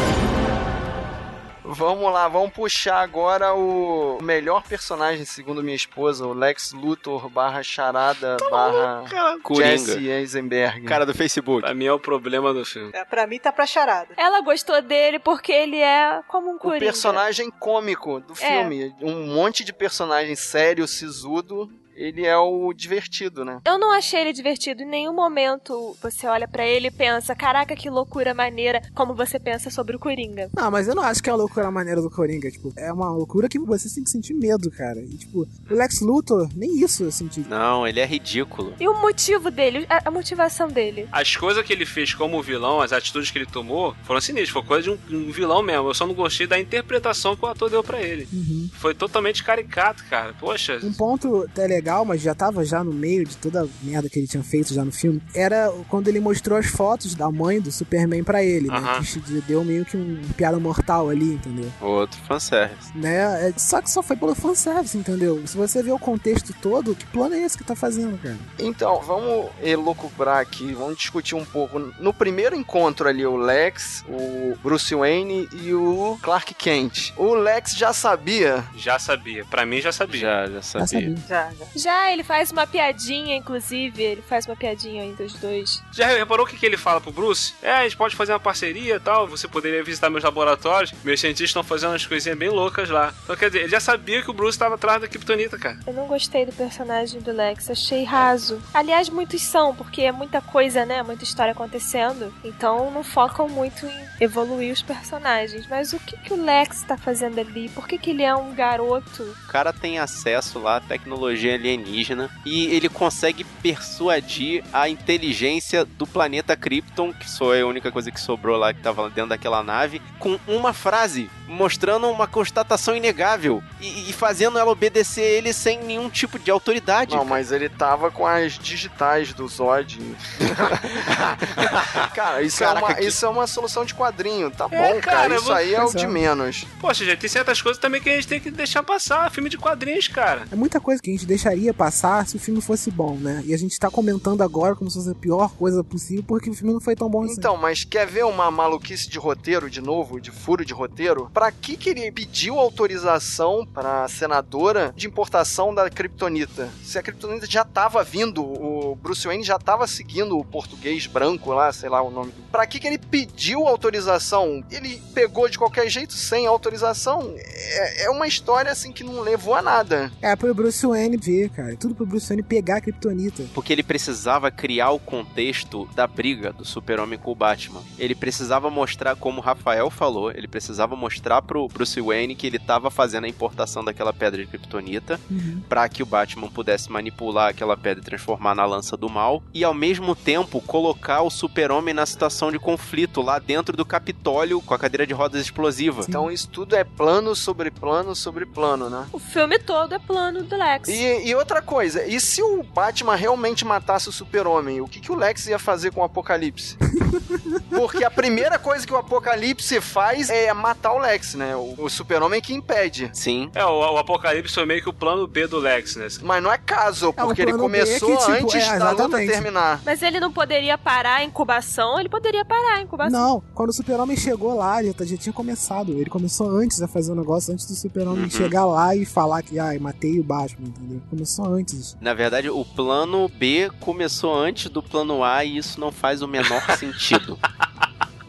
Vamos 1.71 2.11
lá, 2.13 2.27
vamos 2.29 2.51
puxar 2.53 3.01
agora 3.03 3.55
o 3.55 4.19
melhor 4.23 4.63
personagem, 4.63 5.25
segundo 5.27 5.63
minha 5.63 5.77
esposa, 5.77 6.27
o 6.27 6.33
Lex 6.33 6.73
Luthor 6.73 7.29
barra 7.29 7.63
Charada 7.63 8.39
barra 8.51 9.05
Coringa. 9.43 9.77
Jesse 9.77 10.09
Eisenberg. 10.09 10.83
Cara 10.87 11.05
do 11.05 11.15
Facebook. 11.15 11.61
Pra 11.61 11.75
mim 11.75 11.85
é 11.85 11.93
o 11.93 12.01
problema 12.01 12.55
do 12.55 12.65
filme. 12.65 12.91
É, 12.95 13.05
pra 13.05 13.27
mim 13.27 13.39
tá 13.39 13.53
pra 13.53 13.67
charada. 13.67 14.09
Ela 14.17 14.41
gostou 14.41 14.81
dele 14.81 15.19
porque 15.19 15.53
ele 15.53 15.77
é 15.79 16.23
como 16.27 16.51
um 16.51 16.55
o 16.57 16.59
coringa. 16.59 16.87
personagem 16.87 17.51
cômico 17.51 18.19
do 18.21 18.33
É. 18.33 18.37
filme. 18.37 18.95
Um 19.03 19.27
monte 19.35 19.63
de 19.63 19.73
personagem 19.73 20.35
sério, 20.37 20.89
sisudo. 20.89 21.71
Ele 21.99 22.25
é 22.25 22.37
o 22.37 22.73
divertido, 22.73 23.45
né? 23.45 23.61
Eu 23.67 23.77
não 23.77 23.93
achei 23.93 24.21
ele 24.21 24.33
divertido. 24.33 24.83
Em 24.83 24.87
nenhum 24.87 25.13
momento 25.13 25.97
você 26.01 26.29
olha 26.29 26.47
pra 26.47 26.65
ele 26.65 26.87
e 26.87 26.91
pensa, 26.93 27.35
caraca, 27.35 27.75
que 27.75 27.91
loucura 27.91 28.33
maneira, 28.33 28.81
como 28.95 29.15
você 29.15 29.39
pensa 29.39 29.69
sobre 29.69 29.97
o 29.97 29.99
Coringa. 29.99 30.49
Não, 30.55 30.71
mas 30.71 30.87
eu 30.87 30.95
não 30.95 31.03
acho 31.03 31.21
que 31.21 31.29
é 31.29 31.33
a 31.33 31.37
loucura 31.37 31.71
maneira 31.73 32.01
do 32.01 32.09
Coringa. 32.09 32.49
Tipo, 32.51 32.73
é 32.77 32.93
uma 32.93 33.11
loucura 33.11 33.49
que 33.49 33.59
você 33.59 33.93
tem 33.93 34.05
que 34.05 34.11
sentir 34.11 34.33
medo, 34.35 34.71
cara. 34.71 35.01
E, 35.01 35.17
tipo, 35.17 35.41
o 35.41 35.75
Lex 35.75 36.01
Luthor, 36.01 36.49
nem 36.55 36.81
isso 36.81 37.03
eu 37.03 37.11
senti. 37.11 37.41
Não, 37.41 37.85
ele 37.85 37.99
é 37.99 38.07
ridículo. 38.07 38.75
E 38.79 38.87
o 38.87 38.95
motivo 39.01 39.51
dele, 39.51 39.85
a, 39.89 40.09
a 40.09 40.11
motivação 40.11 40.69
dele. 40.69 41.09
As 41.11 41.35
coisas 41.35 41.65
que 41.67 41.73
ele 41.73 41.85
fez 41.85 42.15
como 42.15 42.41
vilão, 42.41 42.81
as 42.81 42.93
atitudes 42.93 43.33
que 43.33 43.39
ele 43.39 43.47
tomou, 43.47 43.97
foram 44.05 44.21
sinistras. 44.21 44.51
Foi 44.51 44.63
coisa 44.63 44.83
de 44.85 44.91
um, 44.91 44.99
um 45.17 45.33
vilão 45.33 45.63
mesmo. 45.63 45.89
Eu 45.89 45.95
só 45.95 46.07
não 46.07 46.15
gostei 46.15 46.47
da 46.47 46.61
interpretação 46.61 47.35
que 47.35 47.45
o 47.45 47.49
ator 47.49 47.69
deu 47.69 47.83
pra 47.83 48.01
ele. 48.01 48.29
Uhum. 48.33 48.71
Foi 48.75 48.95
totalmente 48.95 49.43
caricato, 49.43 50.05
cara. 50.09 50.33
Poxa. 50.39 50.79
Um 50.83 50.93
ponto 50.93 51.43
até 51.43 51.67
legal, 51.67 51.88
mas 52.05 52.21
já 52.21 52.35
tava 52.35 52.65
já 52.65 52.83
no 52.85 52.93
meio 52.93 53.25
de 53.25 53.37
toda 53.37 53.63
a 53.63 53.67
merda 53.83 54.09
que 54.09 54.19
ele 54.19 54.27
tinha 54.27 54.43
feito 54.43 54.73
já 54.75 54.85
no 54.85 54.93
filme, 54.93 55.23
era 55.35 55.73
quando 55.89 56.09
ele 56.09 56.21
mostrou 56.21 56.59
as 56.59 56.67
fotos 56.67 57.15
da 57.15 57.31
mãe 57.31 57.61
do 57.61 57.71
Superman 57.73 58.23
pra 58.25 58.43
ele, 58.43 58.69
né? 58.69 58.77
Aham. 58.77 59.03
Que 59.03 59.41
deu 59.43 59.65
meio 59.65 59.85
que 59.85 59.97
um 59.97 60.21
piada 60.37 60.59
mortal 60.59 61.09
ali, 61.11 61.35
entendeu? 61.35 61.71
Outro 61.81 62.19
fanservice. 62.27 62.97
Né? 62.97 63.49
É, 63.49 63.53
Só 63.57 63.81
que 63.83 63.91
só 63.91 64.03
foi 64.03 64.17
pelo 64.17 64.35
fanservice, 64.35 64.97
entendeu? 64.97 65.43
Se 65.47 65.57
você 65.57 65.83
ver 65.83 65.93
o 65.93 65.99
contexto 65.99 66.55
todo, 66.61 66.95
que 66.95 67.07
plano 67.07 67.35
é 67.35 67.41
esse 67.43 67.57
que 67.57 67.65
tá 67.65 67.75
fazendo, 67.75 68.19
cara? 68.19 68.37
Então, 68.59 69.01
vamos 69.03 69.47
elucubrar 69.63 70.39
aqui, 70.39 70.73
vamos 70.73 70.97
discutir 70.99 71.35
um 71.35 71.45
pouco. 71.45 71.79
No 72.01 72.13
primeiro 72.13 72.55
encontro 72.57 73.09
ali, 73.09 73.25
o 73.25 73.37
Lex, 73.37 74.05
o 74.09 74.57
Bruce 74.63 74.95
Wayne 74.95 75.49
e 75.53 75.73
o 75.73 76.19
Clark 76.23 76.55
Kent. 76.55 77.13
O 77.17 77.35
Lex 77.35 77.75
já 77.77 77.93
sabia. 77.93 78.65
Já 78.77 78.99
sabia. 78.99 79.45
Pra 79.45 79.65
mim 79.65 79.81
já 79.81 79.93
sabia. 79.93 80.21
Já, 80.21 80.47
já 80.47 80.53
Já 80.55 80.63
sabia. 80.63 80.87
sabia. 80.87 81.17
Já, 81.29 81.51
já. 81.59 81.67
Já, 81.79 82.13
ele 82.13 82.25
faz 82.25 82.51
uma 82.51 82.67
piadinha, 82.67 83.37
inclusive, 83.37 84.03
ele 84.03 84.23
faz 84.23 84.47
uma 84.47 84.57
piadinha 84.57 85.05
entre 85.05 85.25
os 85.25 85.35
dois. 85.35 85.81
Já 85.93 86.09
reparou 86.09 86.45
o 86.45 86.49
que, 86.49 86.57
que 86.57 86.67
ele 86.67 86.77
fala 86.77 87.01
pro 87.01 87.13
Bruce? 87.13 87.55
É, 87.63 87.71
a 87.71 87.83
gente 87.85 87.97
pode 87.97 88.17
fazer 88.17 88.33
uma 88.33 88.41
parceria 88.41 88.97
e 88.97 89.01
tal. 89.01 89.29
Você 89.29 89.47
poderia 89.47 89.83
visitar 89.85 90.11
meus 90.11 90.25
laboratórios. 90.25 90.93
Meus 91.05 91.21
cientistas 91.21 91.51
estão 91.51 91.63
fazendo 91.63 91.91
umas 91.93 92.05
coisinhas 92.05 92.37
bem 92.37 92.49
loucas 92.49 92.91
lá. 92.91 93.15
Então, 93.23 93.37
quer 93.37 93.47
dizer, 93.47 93.61
ele 93.61 93.69
já 93.69 93.79
sabia 93.79 94.23
que 94.23 94.31
o 94.31 94.35
Bruce 94.35 94.57
estava 94.57 94.75
atrás 94.75 95.01
da 95.01 95.07
Kryptonita, 95.07 95.57
cara. 95.57 95.79
Eu 95.87 95.93
não 95.93 96.07
gostei 96.07 96.45
do 96.45 96.53
personagem 96.53 97.21
do 97.21 97.31
Lex, 97.31 97.71
achei 97.71 98.03
raso. 98.03 98.61
Aliás, 98.75 99.09
muitos 99.09 99.41
são, 99.43 99.75
porque 99.75 100.03
é 100.03 100.11
muita 100.11 100.41
coisa, 100.41 100.85
né? 100.85 101.03
Muita 101.05 101.23
história 101.23 101.53
acontecendo. 101.53 102.35
Então 102.43 102.91
não 102.91 103.05
focam 103.05 103.49
muito 103.49 103.87
em 103.87 104.09
evoluir 104.21 104.73
os 104.73 104.83
personagens. 104.83 105.67
Mas 105.69 105.93
o 105.93 105.99
que, 106.01 106.17
que 106.17 106.33
o 106.33 106.43
Lex 106.45 106.83
tá 106.83 106.97
fazendo 106.97 107.39
ali? 107.39 107.69
Por 107.69 107.87
que, 107.87 107.99
que 107.99 108.11
ele 108.11 108.23
é 108.23 108.35
um 108.35 108.53
garoto? 108.53 109.23
O 109.23 109.49
cara 109.49 109.73
tem 109.73 109.99
acesso 109.99 110.59
lá 110.59 110.77
à 110.77 110.81
tecnologia 110.81 111.55
alienígena 111.69 112.31
e 112.45 112.67
ele 112.75 112.89
consegue 112.89 113.45
persuadir 113.45 114.65
a 114.73 114.89
inteligência 114.89 115.85
do 115.85 116.07
planeta 116.07 116.57
Krypton, 116.57 117.13
que 117.13 117.29
só 117.31 117.55
é 117.55 117.61
a 117.63 117.67
única 117.67 117.91
coisa 117.93 118.11
que 118.11 118.21
sobrou 118.21 118.57
lá 118.57 118.73
que 118.73 118.81
tava 118.81 119.09
dentro 119.11 119.31
daquela 119.31 119.63
nave, 119.63 120.01
com 120.19 120.39
uma 120.47 120.73
frase, 120.73 121.31
mostrando 121.47 122.09
uma 122.09 122.27
constatação 122.27 122.97
inegável 122.97 123.63
e, 123.81 124.11
e 124.11 124.13
fazendo 124.13 124.59
ela 124.59 124.71
obedecer 124.71 125.23
ele 125.23 125.53
sem 125.53 125.83
nenhum 125.83 126.09
tipo 126.11 126.39
de 126.39 126.51
autoridade. 126.51 127.15
Não, 127.17 127.25
mas 127.25 127.53
ele 127.53 127.69
tava 127.69 128.11
com 128.11 128.27
as 128.27 128.59
digitais 128.59 129.33
do 129.33 129.47
Zod. 129.49 129.99
cara, 132.15 132.43
isso, 132.43 132.59
Caraca, 132.59 132.79
é 132.79 132.83
uma, 132.89 132.95
que- 132.95 133.05
isso 133.05 133.25
é 133.27 133.29
uma 133.29 133.47
solução 133.47 133.85
de 133.85 133.95
quadrinho. 133.95 134.51
Tá 134.51 134.67
É, 134.71 134.77
bom, 134.95 135.01
cara. 135.01 135.19
cara, 135.19 135.35
Isso 135.37 135.49
eu- 135.51 135.55
aí 135.55 135.75
é 135.75 135.83
o 135.83 135.93
de 135.95 136.05
é. 136.05 136.09
menos. 136.09 136.65
Poxa, 136.81 137.05
gente, 137.05 137.19
tem 137.19 137.29
certas 137.31 137.61
coisas 137.63 137.81
também 137.81 138.01
que 138.01 138.09
a 138.09 138.15
gente 138.15 138.29
tem 138.29 138.41
que 138.41 138.51
deixar 138.51 138.83
passar. 138.83 139.31
Filme 139.31 139.49
de 139.51 139.57
quadrinhos, 139.59 140.09
cara. 140.09 140.43
É 140.51 140.57
muita 140.57 140.81
coisa 140.81 141.01
que 141.03 141.11
a 141.11 141.13
gente 141.13 141.27
deixaria 141.27 141.58
passar 141.75 142.27
se 142.27 142.37
o 142.37 142.39
filme 142.39 142.61
fosse 142.61 142.91
bom, 142.91 143.17
né? 143.17 143.43
E 143.47 143.55
a 143.55 143.59
gente 143.59 143.79
tá 143.79 143.91
comentando 143.91 144.43
agora 144.43 144.75
como 144.75 144.91
se 144.91 144.97
fosse 144.97 145.11
a 145.11 145.15
pior 145.15 145.51
coisa 145.55 145.83
possível 145.83 146.25
porque 146.27 146.51
o 146.51 146.55
filme 146.55 146.73
não 146.73 146.81
foi 146.81 146.95
tão 146.95 147.09
bom 147.09 147.25
assim. 147.25 147.35
Então, 147.39 147.57
mas 147.57 147.85
quer 147.85 148.07
ver 148.07 148.25
uma 148.25 148.51
maluquice 148.51 149.09
de 149.09 149.19
roteiro 149.19 149.69
de 149.71 149.81
novo, 149.81 150.21
de 150.21 150.31
furo 150.31 150.65
de 150.65 150.73
roteiro? 150.73 151.31
pra 151.33 151.53
que 151.53 151.77
que 151.77 151.91
ele 151.91 152.11
pediu 152.11 152.59
autorização 152.59 153.67
pra 153.67 154.09
senadora 154.09 154.93
de 154.97 155.07
importação 155.07 155.75
da 155.75 155.89
Kryptonita? 155.89 156.69
Se 156.83 156.99
a 156.99 157.03
Kryptonita 157.03 157.47
já 157.47 157.65
tava 157.65 158.03
vindo, 158.03 158.43
o 158.43 158.97
Bruce 158.97 159.27
Wayne 159.27 159.45
já 159.45 159.59
tava 159.59 159.87
seguindo 159.87 160.39
o 160.39 160.45
português 160.45 161.07
branco 161.07 161.53
lá, 161.53 161.73
sei 161.73 161.89
lá 161.89 162.03
o 162.03 162.11
nome. 162.11 162.33
Pra 162.51 162.67
que 162.67 162.81
que 162.81 162.87
ele 162.87 162.99
pediu 162.99 163.67
autorização? 163.67 164.65
Ele 164.71 165.01
pegou 165.15 165.49
de 165.49 165.59
qualquer 165.59 165.89
jeito 165.89 166.15
sem 166.15 166.47
autorização? 166.47 167.35
É, 167.37 168.05
é 168.05 168.11
uma 168.11 168.27
história 168.27 168.71
assim 168.73 168.93
que 168.93 169.05
não 169.05 169.21
levou 169.21 169.55
a 169.55 169.63
nada. 169.63 170.11
É 170.21 170.35
pro 170.35 170.55
Bruce 170.55 170.87
Wayne 170.87 171.17
ver, 171.39 171.51
cara. 171.51 171.77
Tudo 171.77 171.95
pro 171.95 172.07
Bruce 172.07 172.27
Wayne 172.29 172.43
pegar 172.43 172.77
a 172.77 172.81
Kryptonita. 172.81 173.45
Porque 173.55 173.73
ele 173.73 173.83
precisava 173.83 174.51
criar 174.51 174.91
o 174.91 174.99
contexto 174.99 175.89
da 175.95 176.07
briga 176.07 176.53
do 176.53 176.65
Super-Homem 176.65 177.19
com 177.19 177.31
o 177.33 177.35
Batman. 177.35 177.83
Ele 177.99 178.15
precisava 178.15 178.71
mostrar, 178.71 179.15
como 179.17 179.39
o 179.39 179.43
Rafael 179.43 179.91
falou, 179.91 180.31
ele 180.31 180.49
precisava 180.49 180.97
mostrar 180.97 181.43
pro 181.43 181.69
Bruce 181.69 182.01
Wayne 182.01 182.35
que 182.35 182.47
ele 182.47 182.59
tava 182.59 182.91
fazendo 182.91 183.25
a 183.25 183.29
importação 183.29 183.85
daquela 183.85 184.13
pedra 184.13 184.41
de 184.43 184.49
Kryptonita 184.49 185.19
Uhum. 185.31 185.61
para 185.69 185.89
que 185.89 186.03
o 186.03 186.07
Batman 186.07 186.49
pudesse 186.49 186.91
manipular 186.91 187.49
aquela 187.51 187.77
pedra 187.77 188.01
e 188.03 188.05
transformar 188.05 188.55
na 188.55 188.65
lança 188.65 188.97
do 188.97 189.09
mal 189.09 189.43
e 189.53 189.63
ao 189.65 189.75
mesmo 189.75 190.15
tempo 190.15 190.61
colocar 190.61 191.23
o 191.23 191.31
Super-Homem 191.31 191.93
na 191.95 192.07
situação 192.07 192.51
de 192.51 192.59
conflito 192.59 193.21
lá 193.21 193.39
dentro 193.39 193.77
do 193.77 193.85
Capitólio 193.85 194.61
com 194.63 194.75
a 194.75 194.79
cadeira 194.79 195.07
de 195.07 195.13
rodas 195.13 195.41
explosiva. 195.43 196.05
Então 196.09 196.31
isso 196.31 196.49
tudo 196.49 196.75
é 196.75 196.85
plano 196.85 197.35
sobre 197.35 197.71
plano 197.71 198.15
sobre 198.15 198.47
plano, 198.47 198.89
né? 198.89 199.07
O 199.13 199.19
filme 199.19 199.59
todo 199.59 199.95
é 199.95 199.99
plano 199.99 200.43
do 200.43 200.57
Lex. 200.57 200.89
E, 200.89 201.28
e 201.29 201.35
outra 201.35 201.61
coisa, 201.61 202.05
e 202.07 202.19
se 202.21 202.43
o 202.43 202.63
Batman 202.63 203.15
realmente 203.15 203.65
matasse 203.65 204.09
o 204.09 204.13
Super-Homem, 204.13 204.81
o 204.81 204.89
que, 204.89 205.01
que 205.01 205.13
o 205.13 205.15
Lex 205.15 205.47
ia 205.47 205.59
fazer 205.59 205.93
com 205.93 206.01
o 206.01 206.05
Apocalipse? 206.05 206.77
Porque 207.71 208.05
a 208.05 208.11
primeira 208.11 208.59
coisa 208.59 208.87
que 208.87 208.93
o 208.93 208.97
Apocalipse 208.97 209.81
faz 209.81 210.31
é 210.31 210.53
matar 210.53 210.93
o 210.95 210.99
Lex, 210.99 211.35
né? 211.35 211.55
O, 211.55 211.75
o 211.79 211.89
Super-Homem 211.91 212.41
que 212.41 212.53
impede. 212.55 213.11
Sim. 213.13 213.51
É, 213.55 213.65
o, 213.65 213.79
o 213.95 213.99
Apocalipse 213.99 214.55
foi 214.55 214.65
meio 214.65 214.83
que 214.83 214.89
o 214.89 214.93
plano 214.93 215.27
B 215.27 215.47
do 215.47 215.59
Lex, 215.59 215.97
né? 215.97 216.09
Mas 216.23 216.43
não 216.43 216.53
é 216.53 216.59
caso, 216.59 217.11
É, 217.11 217.23
porque 217.23 217.43
ele 217.43 217.53
é 217.53 217.57
começou 217.57 218.09
que, 218.17 218.17
tipo, 218.17 218.33
antes 218.33 218.67
é, 218.69 218.79
da 218.79 218.91
luta 218.93 219.19
terminar. 219.19 219.81
Mas 219.85 220.03
ele 220.03 220.19
não 220.19 220.33
poderia 220.33 220.77
parar 220.79 221.17
a 221.17 221.25
incubação? 221.25 222.01
Ele 222.01 222.09
poderia 222.09 222.45
parar 222.45 222.77
a 222.77 222.81
incubação. 222.81 223.21
Não, 223.21 223.43
quando 223.55 223.71
o 223.71 223.73
Super-Homem 223.73 224.17
chegou 224.17 224.55
lá, 224.57 224.83
já, 224.83 224.93
já 225.05 225.17
tinha 225.17 225.33
começado. 225.33 225.93
Ele 225.93 226.11
começou 226.11 226.49
antes 226.51 226.81
a 226.83 226.89
fazer 226.89 227.13
o 227.13 227.15
negócio, 227.15 227.53
antes 227.53 227.67
do 227.67 227.75
Super-Homem 227.75 228.25
Uhum. 228.25 228.31
chegar 228.31 228.65
lá 228.65 228.97
e 228.97 229.05
falar 229.05 229.43
que, 229.43 229.59
ai, 229.59 229.79
matei 229.79 230.19
o 230.19 230.25
Batman, 230.25 230.69
entendeu? 230.69 231.01
Começou 231.19 231.53
antes. 231.53 231.97
Na 232.01 232.15
verdade, 232.15 232.49
o 232.49 232.65
plano 232.65 233.29
B 233.29 233.69
começou 233.81 234.33
antes 234.39 234.71
do 234.71 234.81
plano 234.81 235.25
A 235.25 235.45
e 235.45 235.57
isso 235.57 235.81
não 235.81 235.91
faz 235.91 236.23
o 236.23 236.29
menor 236.29 236.63
sentido. 236.79 237.37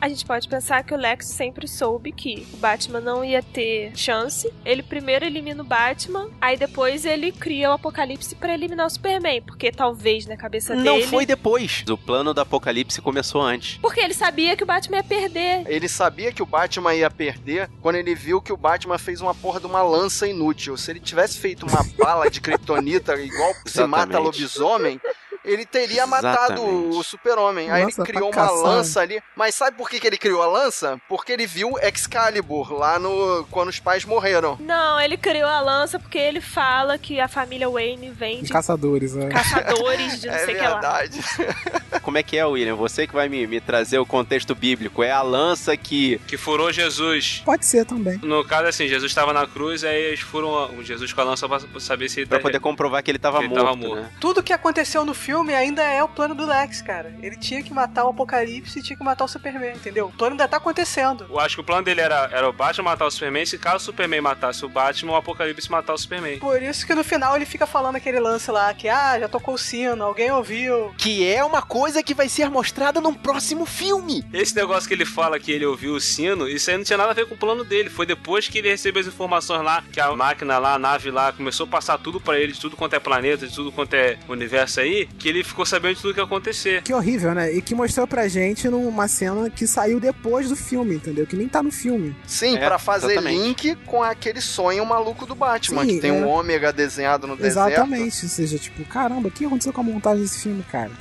A 0.02 0.08
gente 0.08 0.26
pode 0.26 0.48
pensar 0.48 0.82
que 0.84 0.94
o 0.94 0.98
Lex 0.98 1.28
sempre 1.28 1.68
soube 1.68 2.14
que 2.14 2.48
o 2.54 2.58
Batman 2.58 3.02
não 3.02 3.24
ia 3.24 3.44
ter 3.44 3.92
chance. 3.98 4.50
Ele 4.64 4.82
primeiro 4.82 5.26
elimina 5.26 5.62
o 5.62 5.66
Batman, 5.66 6.30
aí 6.40 6.56
depois 6.56 7.04
ele 7.04 7.34
cria 7.34 7.70
o 7.70 7.74
Apocalipse 7.74 8.34
pra 8.36 8.54
eliminar 8.54 8.88
o 8.88 8.90
Superman, 8.90 9.42
porque 9.42 9.72
talvez 9.74 10.26
na 10.26 10.38
cabeça 10.38 10.74
Não 10.74 10.96
dele. 10.96 11.08
foi 11.08 11.26
depois. 11.26 11.84
O 11.90 11.98
plano 11.98 12.34
do 12.34 12.40
Apocalipse 12.40 13.02
começou 13.02 13.42
antes. 13.42 13.78
Porque 13.80 14.00
ele 14.00 14.14
sabia 14.14 14.56
que 14.56 14.64
o 14.64 14.66
Batman 14.66 14.98
ia 14.98 15.04
perder. 15.04 15.64
Ele 15.68 15.90
sabia 15.90 16.32
que 16.32 16.42
o 16.42 16.46
Batman 16.46 16.96
ia 16.96 17.10
perder 17.10 17.70
quando 17.82 17.98
ele 17.98 18.16
viu 18.16 18.42
que 18.42 18.54
o 18.54 18.58
Batman 18.58 18.98
fez 18.98 19.20
uma 19.20 19.36
porra 19.36 19.60
de 19.60 19.66
uma 19.66 19.82
lança 19.82 20.26
inútil. 20.26 20.78
Se 20.78 20.92
ele 20.92 21.02
tivesse 21.02 21.38
feito 21.38 21.66
uma 21.66 21.84
bala 21.98 22.30
de 22.30 22.40
kryptonita 22.40 23.16
igual 23.20 23.54
se 23.66 23.86
mata 23.86 24.18
lobisomem, 24.18 25.00
ele 25.44 25.66
teria 25.66 26.06
matado 26.08 26.54
Exatamente. 26.54 26.98
o 26.98 27.04
super-homem. 27.04 27.70
Aí 27.72 27.82
ele 27.82 27.86
Lança 27.86 28.04
criou 28.04 28.32
uma 28.32 28.52
lança 28.52 29.02
ali. 29.02 29.22
Mas 29.36 29.56
sabe 29.56 29.78
por 29.78 29.90
que, 29.90 30.00
que 30.00 30.08
ele 30.08 30.18
criou 30.18 30.42
a 30.42 30.48
lança? 30.48 31.00
Porque 31.08 31.32
ele 31.32 31.46
viu 31.48 31.74
Excalibur 31.82 32.74
lá 32.74 32.98
no... 33.00 33.46
quando 33.52 33.70
os 33.70 33.80
pais 33.80 34.06
morreram. 34.06 34.58
Não, 34.60 35.00
ele 35.00 35.18
criou 35.18 35.50
a 35.50 35.60
lança 35.60 36.00
porque 36.00 36.18
ele 36.18 36.42
fala 36.42 36.98
que 36.98 37.20
a 37.20 37.28
família 37.28 37.70
Wayne 37.70 38.10
vem 38.12 38.42
de 38.44 38.52
caçadores, 38.52 39.16
é. 39.16 39.30
caçadores 39.30 40.22
de 40.22 40.28
não 40.30 40.34
É 40.36 40.46
sei 40.46 40.56
o 40.56 40.58
que 40.58 40.64
lá. 40.64 40.70
verdade. 40.72 41.20
Como 42.02 42.18
é 42.18 42.24
que 42.24 42.38
é, 42.38 42.46
William? 42.46 42.76
Você 42.76 43.06
que 43.08 43.14
vai 43.14 43.30
me, 43.30 43.46
me 43.46 43.60
trazer 43.62 44.00
o 44.00 44.06
contexto 44.06 44.56
bíblico. 44.56 45.04
É 45.04 45.12
a 45.12 45.22
lança 45.22 45.76
que. 45.78 46.18
Que 46.28 46.38
furou 46.38 46.72
Jesus. 46.72 47.42
Pode 47.46 47.66
ser 47.66 47.86
também. 47.86 48.18
No 48.24 48.44
caso, 48.44 48.68
assim, 48.68 48.88
Jesus 48.88 49.12
estava 49.12 49.32
na 49.34 49.46
cruz, 49.46 49.84
aí 49.84 49.96
eles 50.06 50.20
furam 50.20 50.76
o 50.78 50.84
Jesus 50.84 51.14
com 51.14 51.22
a 51.22 51.24
lança 51.24 51.48
pra 51.48 51.60
saber 51.80 52.10
se 52.10 52.22
ele 52.22 52.28
Pra 52.28 52.40
tá- 52.40 52.44
poder 52.44 52.60
comprovar 52.60 53.04
que 53.04 53.12
ele 53.12 53.20
tava 53.20 53.40
Que 53.40 53.46
ele 53.46 53.50
morto. 53.54 53.64
tava 53.66 53.76
morto. 53.76 54.02
Né? 54.02 54.12
Tudo 54.20 54.42
que 54.44 54.54
aconteceu 54.54 55.06
no 55.06 55.14
filme 55.14 55.30
ainda 55.48 55.84
é 55.84 56.04
o 56.04 56.08
plano 56.08 56.36
do 56.36 56.46
Lex, 56.46 56.82
cara. 56.82 57.16
Ele 57.22 57.36
tinha 57.36 57.64
que 57.64 57.74
matar 57.74 58.06
o 58.06 58.10
Apocalipse 58.10 58.80
e 58.80 58.82
tinha 58.82 58.98
que 58.98 59.04
matar 59.04 59.26
o 59.26 59.28
Superman, 59.28 59.76
entendeu? 59.76 60.08
O 60.08 60.12
plano 60.12 60.34
ainda 60.34 60.48
tá 60.48 60.58
acontecendo. 60.58 61.26
Eu 61.30 61.40
acho 61.40 61.56
que 61.56 61.62
o 61.62 61.64
plano 61.64 61.84
dele 61.84 62.02
era, 62.02 62.30
era 62.32 62.50
o 62.50 62.54
Batman 62.54 62.92
matar 62.92 63.06
o 63.06 63.12
Superman. 63.12 63.46
Se 63.46 63.58
caso 63.58 63.78
o 63.78 63.86
Superman 63.86 64.22
matasse 64.22 64.66
o 64.66 64.70
Batman, 64.70 65.14
o 65.14 65.16
Apocalipse 65.16 65.70
matar 65.70 65.94
o 65.94 65.98
Superman. 65.98 66.40
Por 66.40 66.62
isso 66.62 66.86
que 66.86 66.96
no 66.96 67.04
final 67.04 67.36
ele 67.36 67.46
fica 67.46 67.66
falando 67.66 67.96
aquele 67.96 68.20
lance 68.20 68.52
lá, 68.52 68.74
que 68.74 68.88
ah, 68.88 69.20
já 69.20 69.28
tocou 69.28 69.56
o 69.56 69.58
sino, 69.58 70.04
alguém 70.04 70.32
ouviu. 70.32 70.94
Que 70.98 71.28
é 71.28 71.44
uma 71.44 71.62
coisa 71.62 72.04
que 72.04 72.14
vai 72.14 72.30
ser 72.30 72.50
mostrada 72.50 73.00
num 73.02 73.14
próximo 73.14 73.66
filme. 73.66 74.24
Esse 74.34 74.56
negócio 74.56 74.88
que 74.88 74.94
ele 74.94 75.06
fala 75.06 75.40
que 75.40 75.52
ele 75.52 75.66
ouviu 75.66 75.94
o 75.94 76.02
sino, 76.02 76.48
isso 76.48 76.70
aí 76.70 76.78
não 76.78 76.84
tinha 76.84 76.98
nada 76.98 77.12
a 77.12 77.14
ver 77.14 77.28
com 77.28 77.36
o 77.36 77.38
plano 77.38 77.64
dele. 77.64 77.90
Foi 77.90 78.06
depois 78.06 78.48
que 78.48 78.58
ele 78.58 78.70
recebeu 78.70 79.02
as 79.02 79.08
informações 79.08 79.64
lá, 79.64 79.84
que 79.92 80.00
a 80.00 80.12
máquina 80.16 80.58
lá, 80.58 80.74
a 80.76 80.80
nave 80.80 81.12
lá, 81.12 81.32
começou 81.32 81.66
a 81.66 81.70
passar 81.70 81.98
tudo 81.98 82.20
pra 82.20 82.40
ele, 82.40 82.54
de 82.54 82.60
tudo 82.60 82.76
quanto 82.76 82.96
é 82.96 83.00
planeta, 83.00 83.48
de 83.48 83.54
tudo 83.54 83.72
quanto 83.72 83.94
é 83.94 84.18
universo 84.28 84.80
aí, 84.80 85.08
que 85.20 85.28
ele 85.30 85.44
ficou 85.44 85.66
sabendo 85.66 85.96
de 85.96 86.02
tudo 86.02 86.14
que 86.14 86.20
ia 86.20 86.24
acontecer. 86.24 86.82
Que 86.82 86.94
horrível, 86.94 87.36
né? 87.36 87.52
E 87.54 87.62
que 87.62 87.76
mostrou 87.76 88.08
pra 88.08 88.28
gente 88.28 88.68
numa 88.70 89.08
cena 89.08 89.50
que 89.50 89.68
saiu 89.68 90.00
depois 90.00 90.50
do 90.50 90.56
filme, 90.56 90.96
entendeu? 90.96 91.28
Que 91.28 91.36
nem 91.36 91.48
tá 91.48 91.62
no 91.62 91.72
filme. 91.72 92.16
Sim, 92.26 92.56
É, 92.58 92.66
pra 92.66 92.80
fazer 92.80 93.12
exatamente. 93.12 93.40
link 93.42 93.76
com 93.86 94.02
aquele 94.02 94.40
sonho 94.42 94.86
maluco 94.86 95.26
do 95.26 95.36
Batman, 95.36 95.82
Sim, 95.84 95.88
que 95.96 96.00
tem 96.00 96.12
é. 96.12 96.14
um 96.14 96.28
ômega 96.28 96.72
desenhado 96.72 97.28
no 97.28 97.36
deserto. 97.36 97.70
Exatamente. 97.72 98.24
Ou 98.24 98.30
seja, 98.30 98.58
tipo, 98.58 98.84
caramba, 98.86 99.28
o 99.28 99.32
que 99.32 99.46
aconteceu 99.46 99.74
com 99.74 99.82
a 99.82 99.84
montagem 99.84 100.22
desse 100.24 100.40
filme, 100.40 100.64
cara? 100.72 100.92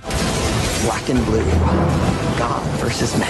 Black 0.84 1.12
and 1.12 1.20
blue. 1.22 1.38
God 2.36 2.80
versus 2.84 3.12
man. 3.14 3.26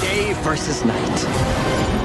Day 0.00 0.34
versus 0.44 0.82
night. 0.84 1.95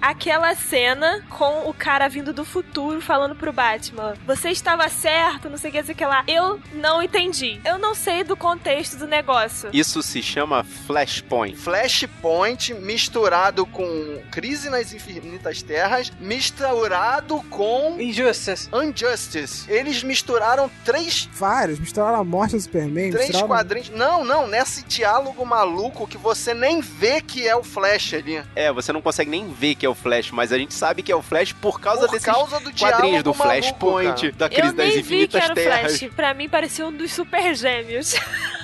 Aquela 0.00 0.54
cena 0.54 1.22
com 1.28 1.68
o 1.68 1.74
cara 1.74 2.08
vindo 2.08 2.32
do 2.32 2.44
futuro 2.44 3.00
falando 3.00 3.34
pro 3.34 3.52
Batman: 3.52 4.14
Você 4.26 4.50
estava 4.50 4.88
certo, 4.88 5.50
não 5.50 5.56
sei 5.56 5.70
o 5.70 5.72
que, 5.72 5.78
não 5.78 5.86
sei 5.86 5.94
o 5.94 5.98
que 5.98 6.04
lá. 6.04 6.24
Eu 6.26 6.60
não 6.74 7.02
entendi. 7.02 7.60
Eu 7.64 7.78
não 7.78 7.94
sei 7.94 8.24
do 8.24 8.36
contexto 8.36 8.96
do 8.96 9.06
negócio. 9.06 9.70
Isso 9.72 10.02
se 10.02 10.22
chama 10.22 10.64
Flashpoint. 10.64 11.56
Flashpoint 11.56 12.74
misturado 12.74 13.66
com 13.66 14.22
Crise 14.30 14.70
nas 14.70 14.92
Infinitas 14.92 15.62
Terras, 15.62 16.12
misturado 16.20 17.42
com 17.50 17.96
Injustice. 18.00 18.68
Injustice. 18.72 19.70
Eles 19.70 20.02
misturaram 20.02 20.70
três, 20.84 21.28
Vários. 21.32 21.78
Misturaram 21.78 22.20
a 22.20 22.24
morte 22.24 22.56
do 22.56 22.60
Superman. 22.60 23.10
três 23.10 23.28
misturaram... 23.28 23.48
quadrinhos. 23.48 23.90
Não, 23.90 24.24
não, 24.24 24.46
nesse 24.46 24.84
diálogo 24.84 25.44
maluco 25.44 26.06
que 26.06 26.18
você 26.18 26.54
nem 26.54 26.80
vê 26.80 27.20
que 27.20 27.46
é 27.46 27.54
o 27.54 27.62
Flash 27.62 28.14
ali. 28.14 28.42
É, 28.54 28.72
você 28.72 28.92
não 28.92 29.00
consegue 29.00 29.30
nem 29.30 29.48
ver 29.48 29.74
que 29.74 29.86
é 29.86 29.87
o 29.88 29.94
Flash, 29.94 30.30
mas 30.30 30.52
a 30.52 30.58
gente 30.58 30.74
sabe 30.74 31.02
que 31.02 31.10
é 31.10 31.16
o 31.16 31.22
Flash 31.22 31.52
por 31.52 31.80
causa 31.80 32.02
Por 32.02 32.10
desses 32.10 32.24
causa 32.24 32.60
do 32.60 32.72
quadrinhos 32.72 33.22
do 33.22 33.34
Flashpoint, 33.34 34.32
da 34.32 34.48
crise 34.48 34.68
Eu 34.68 34.72
das 34.72 34.86
nem 34.86 34.88
vi 34.88 34.92
que 34.94 35.00
infinitas 35.00 35.44
era 35.44 35.54
terras. 35.54 35.98
Flash. 35.98 36.12
Pra 36.14 36.34
mim 36.34 36.48
parecia 36.48 36.86
um 36.86 36.92
dos 36.92 37.12
super 37.12 37.54
gêmeos. 37.54 38.14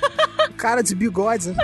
Cara 0.56 0.82
de 0.82 0.94
bigode. 0.94 1.54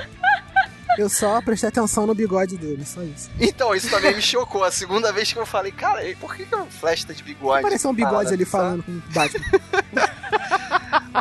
Eu 0.98 1.08
só 1.08 1.40
prestei 1.40 1.68
atenção 1.68 2.06
no 2.06 2.14
bigode 2.14 2.58
dele, 2.58 2.84
só 2.84 3.02
isso. 3.02 3.30
Então, 3.38 3.74
isso 3.74 3.88
também 3.88 4.14
me 4.14 4.20
chocou. 4.20 4.64
A 4.64 4.70
segunda 4.70 5.12
vez 5.12 5.32
que 5.32 5.38
eu 5.38 5.46
falei, 5.46 5.70
cara, 5.72 6.02
por 6.20 6.34
que, 6.34 6.44
que 6.44 6.54
o 6.54 6.66
Flash 6.66 7.04
tá 7.04 7.12
de 7.12 7.22
bigode? 7.22 7.61
Apareceu 7.61 7.90
um 7.90 7.94
bigode 7.94 8.34
ali 8.34 8.44
falando 8.44 8.82
com 8.82 8.92
o 8.92 9.02
Batman. 9.12 9.46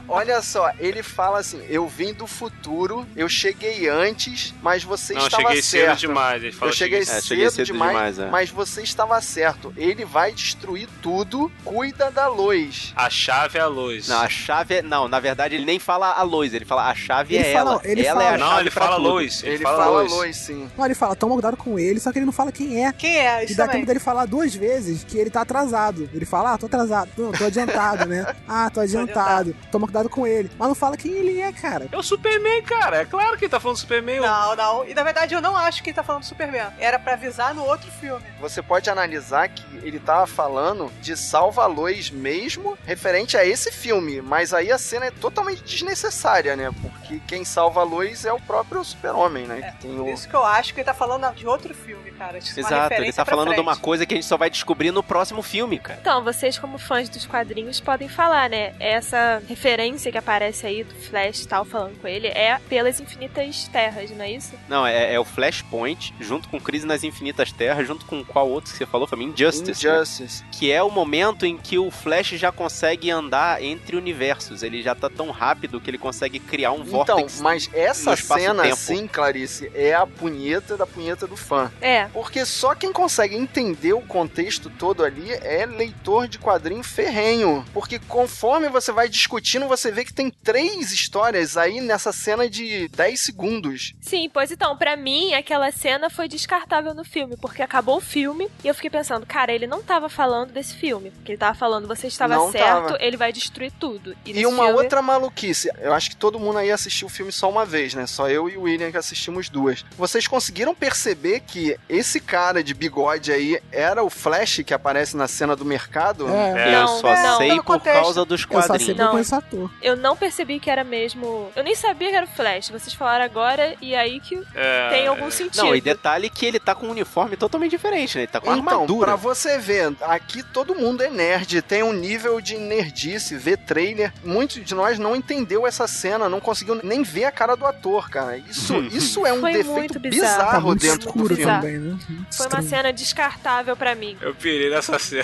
Olha 0.10 0.42
só, 0.42 0.72
ele 0.80 1.04
fala 1.04 1.40
assim: 1.40 1.62
eu 1.70 1.88
vim 1.88 2.14
do 2.14 2.26
futuro, 2.28 3.06
eu 3.16 3.30
cheguei 3.30 3.88
antes, 3.88 4.54
mas 4.62 4.84
você 4.84 5.14
Não, 5.14 5.28
estava 5.28 5.44
cheguei 5.48 5.62
cedo 5.62 5.82
certo. 5.88 6.00
demais. 6.00 6.44
Ele 6.44 6.52
fala 6.52 6.72
Eu 6.72 6.76
cheguei, 6.76 7.06
cedo. 7.06 7.12
É, 7.18 7.22
cedo, 7.22 7.28
cheguei 7.28 7.50
cedo 7.50 7.66
demais, 7.68 7.92
demais, 8.16 8.20
é. 8.20 8.30
mas 8.30 8.50
você 8.50 8.82
estava 8.82 9.20
certo. 9.22 9.74
Ele 9.78 10.04
vai 10.06 10.32
destruir 10.32 10.88
tudo, 11.02 11.52
cuida 11.64 12.10
da 12.12 12.28
luz. 12.28 12.94
A 12.96 13.10
chave 13.10 13.58
é 13.58 13.62
a 13.62 13.68
luz. 13.68 14.08
Não, 14.08 14.22
a 14.22 14.30
chave 14.30 14.76
é. 14.76 14.82
Não, 14.82 15.08
na 15.08 15.20
verdade 15.20 15.56
ele 15.56 15.66
nem 15.66 15.80
fala 15.80 16.12
a 16.14 16.24
luz, 16.24 16.54
ele 16.54 16.66
fala 16.66 16.90
a 16.90 16.96
chave 16.96 17.36
Ele 17.36 17.46
é 17.48 17.54
fala- 17.54 17.72
ela. 17.72 17.82
ele 17.84 18.06
ela 18.06 18.22
é 18.24 18.26
fala- 18.26 18.36
a 18.36 18.38
Não, 18.40 18.48
chave 18.50 18.62
ele 18.62 18.72
pra 18.72 18.84
fala 18.86 18.96
tudo. 18.98 19.10
luz. 19.10 19.44
Ele, 19.44 19.54
Ele, 19.56 19.64
fala, 19.64 19.84
fala 19.84 20.02
luz. 20.02 20.12
luz, 20.12 20.38
sim. 20.38 20.70
Não, 20.78 20.86
ele 20.86 20.96
fala, 20.96 21.16
toma 21.16 21.34
cuidado 21.34 21.58
com 21.58 21.78
ele, 21.78 22.00
só 22.00 22.12
que 22.12 22.20
ele 22.20 22.26
não 22.26 22.34
fala 22.34 22.52
quem 22.52 22.86
é. 22.86 22.92
Quem 22.94 23.18
é? 23.18 23.42
E 23.42 23.46
Isso 23.46 23.56
dá 23.58 23.66
também. 23.66 23.82
tempo 23.82 23.88
dele 23.88 24.00
falar 24.00 24.26
duas 24.26 24.54
vezes 24.56 25.04
que 25.04 25.18
ele 25.18 25.30
tá 25.30 25.42
atrasado. 25.42 26.10
Ele 26.14 26.26
fala, 26.26 26.54
ah, 26.54 26.58
tô 26.58 26.66
atrasado. 26.66 27.10
Não, 27.18 27.32
tô 27.32 27.44
adiantado, 27.46 28.06
né? 28.06 28.26
Ah, 28.48 28.70
tô 28.70 28.80
adiantado. 28.80 29.56
Toma 29.72 29.86
cuidado 29.86 29.99
cuidado 30.00 30.10
com 30.10 30.26
ele. 30.26 30.50
Mas 30.58 30.68
não 30.68 30.76
fala 30.76 30.96
quem 30.98 31.12
ele 31.12 31.40
é, 31.40 31.52
cara. 31.52 31.88
É 31.92 31.98
o 31.98 32.04
Superman, 32.04 32.62
cara. 32.64 33.02
É 33.02 33.06
claro 33.06 33.38
que 33.38 33.46
ele 33.46 33.52
tá 33.52 33.60
falando 33.60 33.76
do 33.78 33.80
Superman. 33.80 34.20
Não, 34.22 34.56
não. 34.56 34.86
E 34.88 34.94
na 34.94 35.04
verdade 35.04 35.34
eu 35.34 35.42
não 35.42 35.56
acho 35.56 35.84
que 35.84 35.90
ele 35.90 35.96
tá 35.96 36.04
falando 36.04 36.22
do 36.22 36.28
Superman. 36.28 36.68
Era 36.80 36.98
pra 36.98 37.14
avisar 37.14 37.54
no 37.54 37.66
outro 37.66 37.90
filme. 37.92 38.24
Você 38.40 38.62
pode 38.62 38.90
analisar 38.90 39.50
que 39.50 39.64
ele 39.84 40.00
tava 40.00 40.26
falando 40.28 40.92
de 41.02 41.16
salva-luz 41.18 42.10
mesmo, 42.10 42.78
referente 42.86 43.36
a 43.38 43.46
esse 43.46 43.72
filme. 43.72 44.22
Mas 44.22 44.54
aí 44.54 44.72
a 44.72 44.78
cena 44.78 45.06
é 45.08 45.12
totalmente 45.12 45.64
desnecessária, 45.64 46.56
né? 46.56 46.70
Porque 46.82 47.20
quem 47.28 47.44
salva 47.44 47.82
a 47.82 47.84
luz 47.84 48.26
é 48.26 48.32
o 48.32 48.40
próprio 48.40 48.84
Super-Homem, 48.84 49.46
né? 49.48 49.60
É, 49.60 49.72
Que 49.72 49.78
tem 49.88 49.96
Por 49.96 50.06
o... 50.06 50.10
isso 50.10 50.28
que 50.30 50.36
eu 50.36 50.44
acho 50.46 50.74
que 50.74 50.80
ele 50.80 50.86
tá 50.86 50.94
falando 50.94 51.34
de 51.36 51.48
outro 51.48 51.74
filme, 51.74 52.12
cara. 52.12 52.40
Tipo, 52.40 52.60
Exato, 52.60 52.94
ele 52.94 53.12
tá 53.12 53.26
falando 53.26 53.54
de 53.54 53.60
uma 53.60 53.74
frente. 53.74 53.84
coisa 53.84 54.06
que 54.06 54.14
a 54.14 54.18
gente 54.18 54.28
só 54.28 54.38
vai 54.38 54.50
descobrir 54.50 54.92
no 54.92 55.04
próximo 55.04 55.42
filme, 55.42 55.80
cara. 55.80 56.00
Então, 56.02 56.24
vocês 56.24 56.58
como 56.58 56.78
fãs 56.78 57.10
dos 57.10 57.26
quadrinhos 57.26 57.80
podem 57.80 58.08
falar, 58.08 58.50
né? 58.50 58.74
Essa 58.80 59.42
referência 59.48 59.89
que 59.98 60.18
aparece 60.18 60.66
aí 60.68 60.84
do 60.84 60.94
Flash 60.94 61.44
e 61.44 61.48
tal, 61.48 61.66
falando 61.66 62.00
com 62.00 62.08
ele, 62.08 62.28
é 62.28 62.60
pelas 62.70 63.00
infinitas 63.00 63.68
terras, 63.68 64.10
não 64.12 64.24
é 64.24 64.32
isso? 64.32 64.54
Não, 64.68 64.86
é, 64.86 65.14
é 65.14 65.20
o 65.20 65.26
Flashpoint, 65.26 66.14
junto 66.20 66.48
com 66.50 66.60
Crise 66.60 66.86
nas 66.86 67.04
Infinitas 67.04 67.52
Terras, 67.52 67.88
junto 67.88 68.06
com 68.06 68.24
qual 68.24 68.50
outro 68.50 68.72
que 68.72 68.78
você 68.78 68.86
falou? 68.86 69.08
Foi 69.08 69.18
mim? 69.18 69.26
Injustice. 69.34 69.86
né? 69.88 69.94
Injustice. 69.96 70.44
Que 70.52 70.72
é 70.72 70.82
o 70.84 70.90
momento 70.90 71.46
em 71.46 71.58
que 71.58 71.78
o 71.78 71.90
Flash 71.90 72.30
já 72.32 72.52
consegue 72.52 73.10
andar 73.10 73.62
entre 73.64 73.96
universos. 73.96 74.64
Ele 74.64 74.82
já 74.82 74.94
tá 74.94 75.10
tão 75.10 75.32
rápido 75.32 75.80
que 75.80 75.90
ele 75.90 75.98
consegue 75.98 76.40
criar 76.40 76.72
um 76.72 76.82
Então, 76.82 77.06
vórtex. 77.06 77.40
mas 77.42 77.70
essa 77.74 78.16
cena, 78.16 78.76
sim, 78.76 79.08
Clarice, 79.08 79.72
é 79.74 79.94
a 79.94 80.06
punheta 80.06 80.76
da 80.76 80.86
punheta 80.86 81.26
do 81.28 81.36
fã. 81.38 81.72
É. 81.82 82.06
Porque 82.08 82.46
só 82.46 82.76
quem 82.76 82.92
consegue 82.92 83.36
entender 83.36 83.94
o 83.94 84.02
contexto 84.02 84.70
todo 84.70 85.04
ali 85.04 85.32
é 85.32 85.66
leitor 85.66 86.28
de 86.28 86.38
quadrinho 86.40 86.84
ferrenho. 86.84 87.66
Porque 87.74 88.00
conforme 88.00 88.68
você 88.70 88.92
vai 88.92 89.08
discutindo, 89.08 89.68
você 89.68 89.79
vê 89.92 90.04
que 90.04 90.14
tem 90.14 90.30
três 90.30 90.92
histórias 90.92 91.56
aí 91.58 91.80
nessa 91.82 92.12
cena 92.12 92.50
de 92.50 92.88
10 92.90 93.20
segundos. 93.20 93.94
Sim, 94.02 94.30
pois 94.34 94.52
então, 94.52 94.76
pra 94.78 94.96
mim, 94.98 95.34
aquela 95.34 95.72
cena 95.72 96.10
foi 96.10 96.28
descartável 96.28 96.94
no 96.94 97.04
filme, 97.06 97.38
porque 97.38 97.62
acabou 97.62 97.98
o 97.98 98.02
filme 98.02 98.50
e 98.64 98.68
eu 98.68 98.74
fiquei 98.76 98.90
pensando, 98.90 99.26
cara, 99.26 99.52
ele 99.54 99.68
não 99.68 99.82
tava 99.82 100.10
falando 100.10 100.52
desse 100.52 100.76
filme. 100.76 101.12
Porque 101.12 101.32
ele 101.32 101.38
tava 101.38 101.56
falando, 101.58 101.88
você 101.88 102.08
estava 102.08 102.36
Não 102.36 102.52
certo, 102.52 102.88
tava. 102.94 102.98
ele 103.00 103.16
vai 103.18 103.32
destruir 103.32 103.72
tudo. 103.80 104.16
E, 104.26 104.34
nesse 104.34 104.46
uma 104.46 104.66
filme- 104.66 104.82
outra 104.82 105.02
maluquice, 105.02 105.70
eu 105.80 105.94
acho 105.94 106.10
que 106.10 106.16
todo 106.16 106.40
mundo 106.40 106.58
aí 106.60 106.72
assistiu 106.72 107.08
o 107.08 107.10
filme 107.10 107.32
só 107.32 107.50
uma 107.50 107.66
vez, 107.66 107.94
né? 107.94 108.06
Só 108.08 108.30
eu 108.30 108.50
e 108.50 108.58
o 108.58 108.64
William 108.64 108.92
que 108.92 108.98
assistimos 108.98 109.50
duas. 109.50 109.86
Vocês 109.98 110.28
conseguiram 110.28 110.74
perceber 110.76 111.42
que 111.42 111.78
esse 111.88 112.20
cara 112.20 112.64
de 112.64 112.74
bigode 112.74 113.32
aí 113.32 113.60
era 113.72 114.04
o 114.04 114.10
Flash 114.10 114.62
que 114.66 114.74
aparece 114.74 115.16
na 115.16 115.28
cena 115.28 115.56
do 115.56 115.64
mercado? 115.66 116.28
É, 116.28 116.76
Eu 116.76 116.82
Não, 116.82 116.88
só 117.00 117.14
não, 117.14 117.38
sei 117.38 117.50
pelo 117.50 117.64
por 117.64 117.74
contexto. 117.78 118.02
causa 118.02 118.26
dos 118.26 118.42
eu 118.42 118.48
só 118.48 118.78
sei 118.78 118.96
quadrinhos. 118.96 118.96
que 118.96 119.56
eu 119.56 119.69
Eu 119.82 119.96
não 119.96 120.16
percebi 120.16 120.60
que 120.60 120.70
era 120.70 120.84
mesmo. 120.84 121.52
Eu 121.56 121.64
nem 121.64 121.76
sabia 121.76 122.10
que 122.10 122.16
era 122.16 122.26
o 122.26 122.30
Flash. 122.30 122.70
Vocês 122.70 122.94
falaram 122.94 123.24
agora 123.26 123.76
e 123.82 123.96
aí 123.96 124.20
que 124.20 124.42
É, 124.56 124.90
tem 124.90 125.08
algum 125.08 125.32
sentido. 125.32 125.64
Não, 125.64 125.76
e 125.76 125.82
detalhe 125.82 126.30
que 126.30 126.46
ele 126.46 126.60
tá 126.60 126.76
com 126.76 126.88
um 126.88 126.92
uniforme 126.92 127.38
totalmente 127.38 127.72
diferente, 127.72 128.16
né? 128.18 128.24
Ele 128.24 128.32
tá 128.32 128.40
com 128.42 128.48
Então, 128.54 128.60
armadura. 128.72 129.06
pra 129.08 129.16
você 129.16 129.58
ver, 129.58 129.94
aqui 130.02 130.44
todo 130.44 130.76
mundo 130.76 131.02
é 131.02 131.10
nerd, 131.10 131.62
tem 131.62 131.82
um 131.84 131.94
nível 131.94 132.42
de 132.42 132.58
nerdice, 132.58 133.38
vê 133.38 133.56
trailer. 133.56 134.12
Muitos 134.24 134.64
de 134.64 134.76
nós 134.76 135.00
não 135.00 135.16
entendeu 135.16 135.66
essa 135.66 135.88
cena, 135.88 136.28
não 136.28 136.40
conseguiu 136.40 136.80
nem 136.84 137.02
ver 137.04 137.26
a 137.26 137.32
cara 137.32 137.56
do 137.56 137.66
ator, 137.66 138.10
cara. 138.10 138.38
Isso, 138.38 138.76
isso 138.92 139.26
é 139.26 139.32
um 139.34 139.40
Foi 139.42 139.54
defeito 139.54 139.72
muito 139.72 140.00
bizarro. 140.00 140.34
bizarro, 140.38 140.52
Tá 140.52 140.60
muito 140.60 140.82
dentro 140.82 141.12
do 141.14 141.26
filme. 141.36 141.44
também, 141.46 141.78
né? 141.78 141.98
Foi 142.36 142.48
uma 142.48 142.62
cena 142.62 142.92
descartável 142.92 143.76
pra 143.78 143.96
mim. 143.96 144.18
Eu 144.22 144.36
pirei 144.36 144.70
nessa 144.70 145.00
cena. 145.00 145.24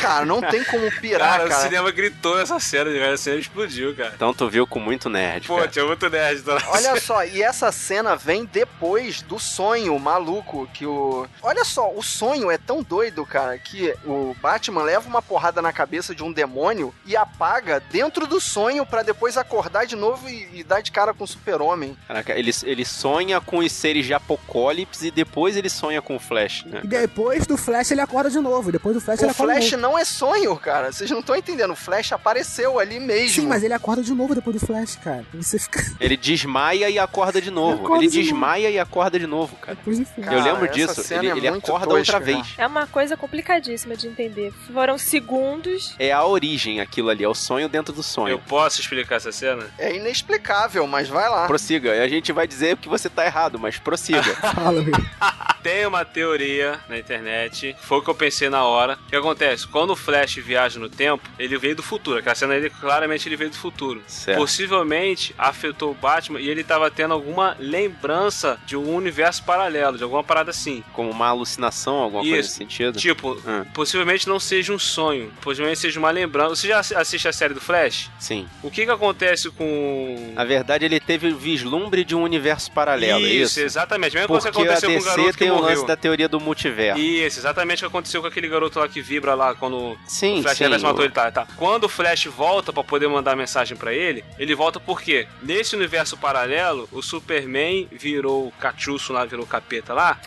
Cara, 0.00 0.24
não 0.24 0.40
tem 0.40 0.64
como 0.64 0.90
pirar, 1.00 1.30
Cara, 1.38 1.48
cara. 1.48 1.60
o 1.60 1.62
cinema 1.64 1.90
gritou 1.90 2.36
nessa 2.36 2.58
cena, 2.60 2.84
de 2.86 2.92
verdade, 2.98 3.14
a 3.14 3.18
cena 3.24 3.38
explodiu, 3.38 3.94
cara. 3.96 4.12
Então 4.14 4.34
tu 4.34 4.48
viu 4.48 4.66
com 4.66 4.78
muito 4.78 5.08
nerd, 5.08 5.46
Pô, 5.46 5.56
cara. 5.56 5.68
tinha 5.68 5.84
muito 5.84 6.08
nerd. 6.08 6.40
Então... 6.40 6.58
Olha 6.68 7.00
só, 7.00 7.24
e 7.24 7.42
essa 7.42 7.72
cena 7.72 8.14
vem 8.14 8.44
depois 8.44 9.22
do 9.22 9.38
sonho 9.38 9.98
maluco 9.98 10.68
que 10.72 10.84
o. 10.86 11.26
Olha 11.42 11.64
só, 11.64 11.90
o 11.92 12.02
sonho 12.02 12.50
é 12.50 12.58
tão 12.58 12.82
doido, 12.82 13.24
cara, 13.24 13.56
que 13.58 13.94
o 14.04 14.36
Batman 14.40 14.82
leva 14.82 15.08
uma 15.08 15.22
porrada 15.22 15.62
na 15.62 15.72
cabeça 15.72 16.14
de 16.14 16.22
um 16.22 16.32
demônio 16.32 16.94
e 17.06 17.16
apaga 17.16 17.80
dentro 17.90 18.26
do 18.26 18.40
sonho 18.40 18.84
pra 18.84 19.02
depois 19.02 19.36
acordar 19.36 19.86
de 19.86 19.96
novo 19.96 20.28
e, 20.28 20.60
e 20.60 20.64
dar 20.64 20.80
de 20.82 20.92
cara 20.92 21.14
com 21.14 21.24
o 21.24 21.28
Super-Homem. 21.28 21.96
Caraca, 22.06 22.38
ele, 22.38 22.50
ele 22.64 22.84
sonha 22.84 23.40
com 23.40 23.58
os 23.58 23.72
seres 23.72 24.04
de 24.06 24.12
Apocalipse 24.14 25.06
e 25.06 25.10
depois 25.10 25.56
ele 25.56 25.70
sonha 25.70 26.02
com 26.02 26.16
o 26.16 26.20
Flash, 26.20 26.64
né? 26.66 26.82
E 26.84 26.86
depois 26.86 27.46
do 27.46 27.56
Flash 27.56 27.90
ele 27.90 28.00
acorda 28.00 28.30
de 28.30 28.38
novo. 28.38 28.70
Depois 28.70 28.94
do 28.94 29.00
Flash 29.00 29.20
ele 29.20 29.28
O 29.28 29.30
acorda 29.30 29.54
Flash 29.54 29.66
de 29.70 29.76
novo. 29.76 29.92
não 29.92 29.98
é 29.98 30.04
sonho, 30.04 30.56
cara. 30.56 30.92
Vocês 30.92 31.10
não 31.10 31.20
estão 31.20 31.36
entendendo. 31.36 31.72
O 31.72 31.76
Flash 31.76 32.12
apareceu 32.12 32.78
ali 32.78 33.00
mesmo. 33.00 33.13
Sim, 33.28 33.46
mas 33.46 33.62
ele 33.62 33.72
acorda 33.74 34.02
de 34.02 34.12
novo 34.12 34.34
depois 34.34 34.60
do 34.60 34.66
Flash, 34.66 34.96
cara. 34.96 35.24
Você 35.34 35.58
fica 35.58 35.82
Ele 36.00 36.16
desmaia 36.16 36.88
e 36.90 36.98
acorda 36.98 37.40
de 37.40 37.50
novo. 37.50 37.84
acorda 37.84 38.04
Ele 38.04 38.10
de 38.10 38.18
novo. 38.18 38.30
desmaia 38.30 38.70
e 38.70 38.78
acorda 38.78 39.18
de 39.18 39.26
novo, 39.26 39.56
cara. 39.56 39.76
depois 39.76 39.98
do 39.98 40.04
Flash. 40.06 40.24
Cara, 40.24 40.36
Eu 40.38 40.42
lembro 40.44 40.64
essa 40.66 40.74
disso. 41.02 41.14
Ele, 41.14 41.28
é 41.28 41.36
ele 41.36 41.48
acorda 41.48 41.86
tosca. 41.86 41.98
outra 41.98 42.20
vez. 42.20 42.54
É 42.58 42.66
uma 42.66 42.86
coisa 42.86 43.16
complicadíssima 43.16 43.96
de 43.96 44.06
entender. 44.08 44.52
Foram 44.72 44.96
segundos. 44.98 45.94
É 45.98 46.12
a 46.12 46.24
origem 46.24 46.80
aquilo 46.80 47.10
ali, 47.10 47.24
é 47.24 47.28
o 47.28 47.34
sonho 47.34 47.68
dentro 47.68 47.92
do 47.92 48.00
Eu 48.00 48.02
sonho. 48.04 48.38
posso 48.48 48.80
explicar 48.80 49.16
essa 49.16 49.32
cena? 49.32 49.66
É 49.78 49.94
inexplicável, 49.96 50.86
mas 50.86 51.08
vai 51.08 51.28
lá. 51.28 51.46
Prossiga, 51.46 51.94
e 51.94 52.00
a 52.00 52.08
gente 52.08 52.32
vai 52.32 52.46
dizer 52.46 52.76
que 52.76 52.88
você 52.88 53.08
tá 53.08 53.24
errado, 53.24 53.58
mas 53.58 53.78
prossiga. 53.78 54.22
Fala. 54.54 54.82
Tem 55.62 55.86
uma 55.86 56.04
teoria 56.04 56.78
na 56.90 56.98
internet, 56.98 57.74
foi 57.80 57.98
o 57.98 58.02
que 58.02 58.10
eu 58.10 58.14
pensei 58.14 58.50
na 58.50 58.64
hora. 58.64 58.98
O 59.06 59.08
que 59.08 59.16
acontece? 59.16 59.66
Quando 59.66 59.90
o 59.90 59.96
Flash 59.96 60.34
viaja 60.36 60.78
no 60.78 60.90
tempo, 60.90 61.26
ele 61.38 61.56
veio 61.56 61.74
do 61.74 61.82
futuro. 61.82 62.18
Aquela 62.18 62.34
cena 62.34 62.54
ele 62.54 62.68
claramente 63.04 63.28
ele 63.28 63.36
veio 63.36 63.50
do 63.50 63.56
futuro. 63.56 64.02
Certo. 64.06 64.38
Possivelmente 64.38 65.34
afetou 65.36 65.90
o 65.90 65.94
Batman 65.94 66.40
e 66.40 66.48
ele 66.48 66.64
tava 66.64 66.90
tendo 66.90 67.12
alguma 67.12 67.56
lembrança 67.58 68.58
de 68.66 68.76
um 68.76 68.94
universo 68.94 69.42
paralelo, 69.44 69.96
de 69.96 70.02
alguma 70.02 70.24
parada 70.24 70.50
assim. 70.50 70.82
Como 70.92 71.10
uma 71.10 71.28
alucinação, 71.28 71.96
alguma 71.96 72.22
coisa 72.22 72.36
Isso. 72.38 72.48
nesse 72.48 72.56
sentido. 72.56 72.98
Tipo, 72.98 73.32
Hum. 73.46 73.64
possivelmente 73.74 74.28
não 74.28 74.40
seja 74.40 74.72
um 74.72 74.78
sonho, 74.78 75.32
possivelmente 75.40 75.80
seja 75.80 75.98
uma 75.98 76.10
lembrança. 76.10 76.56
Você 76.56 76.68
já 76.68 76.78
assi- 76.78 76.94
assiste 76.94 77.28
a 77.28 77.32
série 77.32 77.54
do 77.54 77.60
Flash? 77.60 78.10
Sim. 78.18 78.46
O 78.62 78.70
que 78.70 78.84
que 78.84 78.90
acontece 78.90 79.50
com. 79.50 80.32
Na 80.34 80.44
verdade, 80.44 80.84
ele 80.84 80.98
teve 81.00 81.28
o 81.28 81.36
vislumbre 81.36 82.04
de 82.04 82.14
um 82.14 82.22
universo 82.22 82.70
paralelo, 82.72 83.24
é 83.24 83.28
isso? 83.28 83.60
exatamente. 83.60 84.14
Mesma 84.14 84.28
coisa 84.28 84.48
que 84.50 84.54
Porque 84.56 84.68
a 84.68 84.72
aconteceu 84.72 84.90
com 84.90 84.96
o 84.96 85.04
DC 85.04 85.16
garoto 85.16 85.38
tem 85.38 85.50
o 85.50 85.60
lance 85.60 85.86
da 85.86 85.96
teoria 85.96 86.28
do 86.28 86.40
multiverso. 86.40 87.00
Isso, 87.00 87.38
exatamente 87.40 87.78
o 87.78 87.80
que 87.80 87.86
aconteceu 87.86 88.20
com 88.20 88.26
aquele 88.28 88.48
garoto 88.48 88.78
lá 88.78 88.88
que 88.88 89.00
vibra 89.02 89.34
lá 89.34 89.54
quando 89.54 89.98
Sim, 90.06 90.38
o 90.38 90.42
Flash 90.42 90.58
sim. 90.58 90.64
Reverso 90.64 90.84
matou 90.86 91.00
o- 91.00 91.04
ele. 91.04 91.12
Tá, 91.12 91.30
tá. 91.30 91.46
Quando 91.56 91.84
o 91.84 91.88
Flash 91.88 92.26
volta 92.26 92.72
pra 92.72 92.83
poder 92.84 93.08
mandar 93.08 93.36
mensagem 93.36 93.76
pra 93.76 93.92
ele, 93.92 94.24
ele 94.38 94.54
volta 94.54 94.78
por 94.78 95.00
quê? 95.00 95.26
Nesse 95.42 95.74
universo 95.76 96.16
paralelo, 96.16 96.88
o 96.92 97.02
Superman 97.02 97.88
virou 97.90 98.48
o 98.48 98.52
cachuço 98.52 99.12
lá, 99.12 99.24
virou 99.24 99.44
o 99.44 99.48
capeta 99.48 99.92
lá, 99.92 100.18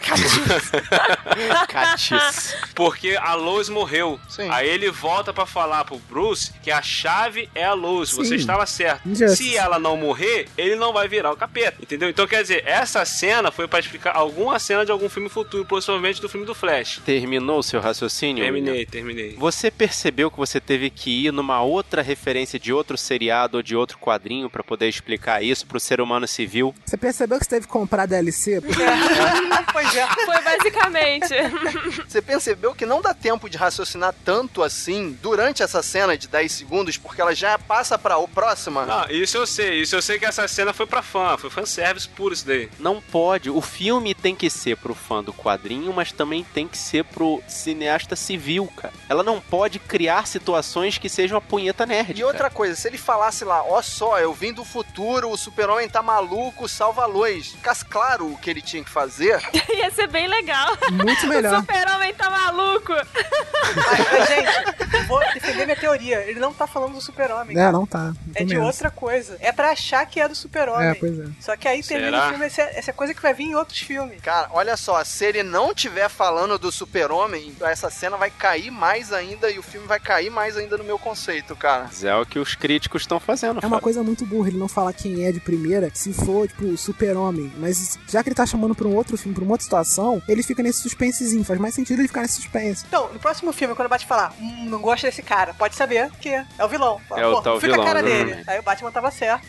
Catiço. 1.67 2.57
porque 2.75 3.17
a 3.19 3.33
Lois 3.33 3.69
morreu. 3.69 4.19
Sim. 4.29 4.47
Aí 4.49 4.67
ele 4.67 4.89
volta 4.91 5.33
pra 5.33 5.45
falar 5.45 5.85
pro 5.85 5.97
Bruce 6.09 6.51
que 6.63 6.71
a 6.71 6.81
chave 6.81 7.49
é 7.53 7.65
a 7.65 7.73
Lois, 7.73 8.11
você 8.11 8.29
Sim. 8.29 8.35
estava 8.35 8.65
certo. 8.65 9.07
Injustice. 9.07 9.43
Se 9.43 9.57
ela 9.57 9.79
não 9.79 9.97
morrer, 9.97 10.47
ele 10.57 10.75
não 10.75 10.93
vai 10.93 11.07
virar 11.07 11.31
o 11.31 11.37
capeta, 11.37 11.77
entendeu? 11.81 12.09
Então 12.09 12.27
quer 12.27 12.41
dizer, 12.41 12.63
essa 12.65 13.03
cena 13.05 13.51
foi 13.51 13.67
pra 13.67 13.79
explicar 13.79 14.15
alguma 14.15 14.59
cena 14.59 14.85
de 14.85 14.91
algum 14.91 15.09
filme 15.09 15.29
futuro, 15.29 15.65
possivelmente 15.65 16.21
do 16.21 16.29
filme 16.29 16.45
do 16.45 16.55
Flash. 16.55 17.01
Terminou 17.05 17.59
o 17.59 17.63
seu 17.63 17.79
raciocínio? 17.79 18.43
William? 18.43 18.65
Terminei, 18.65 18.85
terminei. 18.85 19.35
Você 19.37 19.69
percebeu 19.69 20.31
que 20.31 20.37
você 20.37 20.59
teve 20.59 20.89
que 20.89 21.25
ir 21.25 21.31
numa 21.31 21.61
outra 21.61 22.01
referência 22.01 22.46
de 22.57 22.71
outro 22.71 22.97
seriado 22.97 23.57
ou 23.57 23.63
de 23.63 23.75
outro 23.75 23.97
quadrinho 23.97 24.49
pra 24.49 24.63
poder 24.63 24.87
explicar 24.87 25.43
isso 25.43 25.67
pro 25.67 25.79
ser 25.79 25.99
humano 25.99 26.27
civil? 26.27 26.73
Você 26.85 26.95
percebeu 26.95 27.37
que 27.37 27.43
você 27.43 27.49
teve 27.49 27.67
que 27.67 27.73
comprar 27.73 28.05
DLC? 28.05 28.61
pois 29.73 29.95
é. 29.95 30.07
Foi 30.25 30.41
basicamente. 30.41 31.33
Você 32.07 32.21
percebeu 32.21 32.73
que 32.73 32.85
não 32.85 33.01
dá 33.01 33.13
tempo 33.13 33.49
de 33.49 33.57
raciocinar 33.57 34.13
tanto 34.23 34.63
assim 34.63 35.17
durante 35.21 35.61
essa 35.61 35.83
cena 35.83 36.17
de 36.17 36.27
10 36.27 36.51
segundos, 36.51 36.97
porque 36.97 37.21
ela 37.21 37.35
já 37.35 37.57
passa 37.59 37.97
pra 37.97 38.17
o 38.17 38.27
próxima? 38.27 38.85
Não, 38.85 39.05
isso 39.09 39.37
eu 39.37 39.45
sei. 39.45 39.81
Isso 39.81 39.95
eu 39.95 40.01
sei 40.01 40.17
que 40.17 40.25
essa 40.25 40.47
cena 40.47 40.73
foi 40.73 40.85
pra 40.85 41.01
fã. 41.01 41.37
Foi 41.37 41.49
fanservice 41.49 42.07
puro 42.07 42.33
isso 42.33 42.45
daí. 42.45 42.69
Não 42.79 43.01
pode. 43.01 43.49
O 43.49 43.61
filme 43.61 44.13
tem 44.13 44.35
que 44.35 44.49
ser 44.49 44.77
pro 44.77 44.95
fã 44.95 45.23
do 45.23 45.33
quadrinho, 45.33 45.93
mas 45.93 46.11
também 46.11 46.43
tem 46.43 46.67
que 46.67 46.77
ser 46.77 47.03
pro 47.03 47.41
cineasta 47.47 48.15
civil, 48.15 48.67
cara. 48.75 48.93
Ela 49.09 49.23
não 49.23 49.39
pode 49.39 49.79
criar 49.79 50.27
situações 50.27 50.97
que 50.97 51.09
sejam 51.09 51.37
a 51.37 51.41
punheta 51.41 51.85
nerd. 51.85 52.19
E 52.19 52.23
outra 52.23 52.36
coisa, 52.49 52.75
se 52.75 52.87
ele 52.87 52.97
falasse 52.97 53.43
lá, 53.43 53.63
ó 53.63 53.81
só, 53.81 54.19
eu 54.19 54.33
vim 54.33 54.53
do 54.53 54.63
futuro, 54.63 55.29
o 55.29 55.37
super-homem 55.37 55.89
tá 55.89 56.01
maluco, 56.01 56.67
salva 56.67 57.03
a 57.03 57.05
luz. 57.05 57.47
Ficasse 57.47 57.83
claro 57.85 58.31
o 58.31 58.37
que 58.37 58.49
ele 58.49 58.61
tinha 58.61 58.83
que 58.83 58.89
fazer. 58.89 59.41
Ia 59.69 59.91
ser 59.91 60.07
bem 60.07 60.27
legal. 60.27 60.69
Muito 60.91 61.25
O 61.25 61.29
melhor. 61.29 61.59
super-homem 61.59 62.13
tá 62.13 62.29
maluco. 62.29 62.93
Mas, 62.93 64.11
mas, 64.11 64.27
gente, 64.29 65.07
vou 65.07 65.19
defender 65.33 65.65
minha 65.65 65.77
teoria. 65.77 66.19
Ele 66.21 66.39
não 66.39 66.53
tá 66.53 66.65
falando 66.67 66.93
do 66.93 67.01
super-homem. 67.01 67.57
É, 67.57 67.71
não 67.71 67.85
tá. 67.85 68.13
É 68.35 68.43
de 68.43 68.57
outra 68.57 68.89
coisa. 68.89 69.37
É 69.39 69.51
pra 69.51 69.71
achar 69.71 70.05
que 70.05 70.19
é 70.19 70.27
do 70.27 70.35
super-homem. 70.35 70.89
É, 70.89 70.93
pois 70.93 71.19
é. 71.19 71.25
Só 71.39 71.55
que 71.55 71.67
aí 71.67 71.83
termina 71.83 72.11
Será? 72.17 72.25
o 72.27 72.29
filme, 72.29 72.45
essa, 72.45 72.61
essa 72.61 72.93
coisa 72.93 73.13
que 73.13 73.21
vai 73.21 73.33
vir 73.33 73.45
em 73.45 73.55
outros 73.55 73.79
filmes. 73.79 74.21
Cara, 74.21 74.49
olha 74.51 74.77
só, 74.77 75.03
se 75.03 75.25
ele 75.25 75.43
não 75.43 75.73
tiver 75.73 76.09
falando 76.09 76.57
do 76.57 76.71
super-homem, 76.71 77.55
essa 77.61 77.89
cena 77.89 78.17
vai 78.17 78.29
cair 78.31 78.71
mais 78.71 79.11
ainda 79.11 79.49
e 79.49 79.59
o 79.59 79.63
filme 79.63 79.87
vai 79.87 79.99
cair 79.99 80.29
mais 80.29 80.57
ainda 80.57 80.77
no 80.77 80.83
meu 80.83 80.99
conceito, 80.99 81.55
cara. 81.55 81.89
É 82.03 82.15
o 82.15 82.25
que 82.29 82.39
os 82.39 82.55
críticos 82.55 83.01
estão 83.03 83.19
fazendo. 83.19 83.57
É 83.57 83.65
uma 83.65 83.77
Fábio. 83.77 83.81
coisa 83.81 84.03
muito 84.03 84.25
burra 84.25 84.49
ele 84.49 84.57
não 84.57 84.67
falar 84.67 84.93
quem 84.93 85.25
é 85.25 85.31
de 85.31 85.39
primeira, 85.39 85.89
se 85.93 86.13
for, 86.13 86.47
tipo, 86.47 86.65
o 86.65 86.77
super-homem. 86.77 87.51
Mas 87.57 87.97
já 88.09 88.21
que 88.23 88.29
ele 88.29 88.35
tá 88.35 88.45
chamando 88.45 88.75
pra 88.75 88.87
um 88.87 88.95
outro 88.95 89.17
filme, 89.17 89.33
pra 89.35 89.43
uma 89.43 89.53
outra 89.53 89.63
situação, 89.63 90.21
ele 90.27 90.43
fica 90.43 90.61
nesse 90.63 90.81
suspensezinho. 90.81 91.43
Faz 91.43 91.59
mais 91.59 91.73
sentido 91.73 91.99
ele 91.99 92.07
ficar 92.07 92.21
nesse 92.21 92.35
suspense. 92.35 92.83
Então, 92.87 93.09
no 93.13 93.19
próximo 93.19 93.51
filme, 93.53 93.73
quando 93.75 93.85
o 93.87 93.89
Batman 93.89 94.07
falar, 94.07 94.33
hum, 94.39 94.65
não 94.69 94.79
gosto 94.79 95.03
desse 95.03 95.21
cara, 95.21 95.53
pode 95.53 95.75
saber 95.75 96.09
que 96.21 96.29
é 96.29 96.45
o 96.63 96.67
vilão. 96.67 96.99
Fala, 97.07 97.21
É 97.21 97.27
o 97.27 97.35
"Pô, 97.35 97.41
tal 97.41 97.59
fica 97.59 97.73
vilão, 97.73 97.83
a 97.83 97.87
cara 97.87 98.03
dele. 98.03 98.43
Aí 98.47 98.59
o 98.59 98.63
Batman 98.63 98.91
tava 98.91 99.11
certo. 99.11 99.45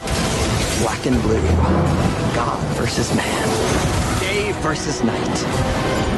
Black 0.80 1.08
and 1.08 1.16
blue. 1.18 1.38
God 2.34 2.78
versus 2.78 3.10
man. 3.10 3.24
Day 4.20 4.52
versus 4.62 5.00
night. 5.02 6.17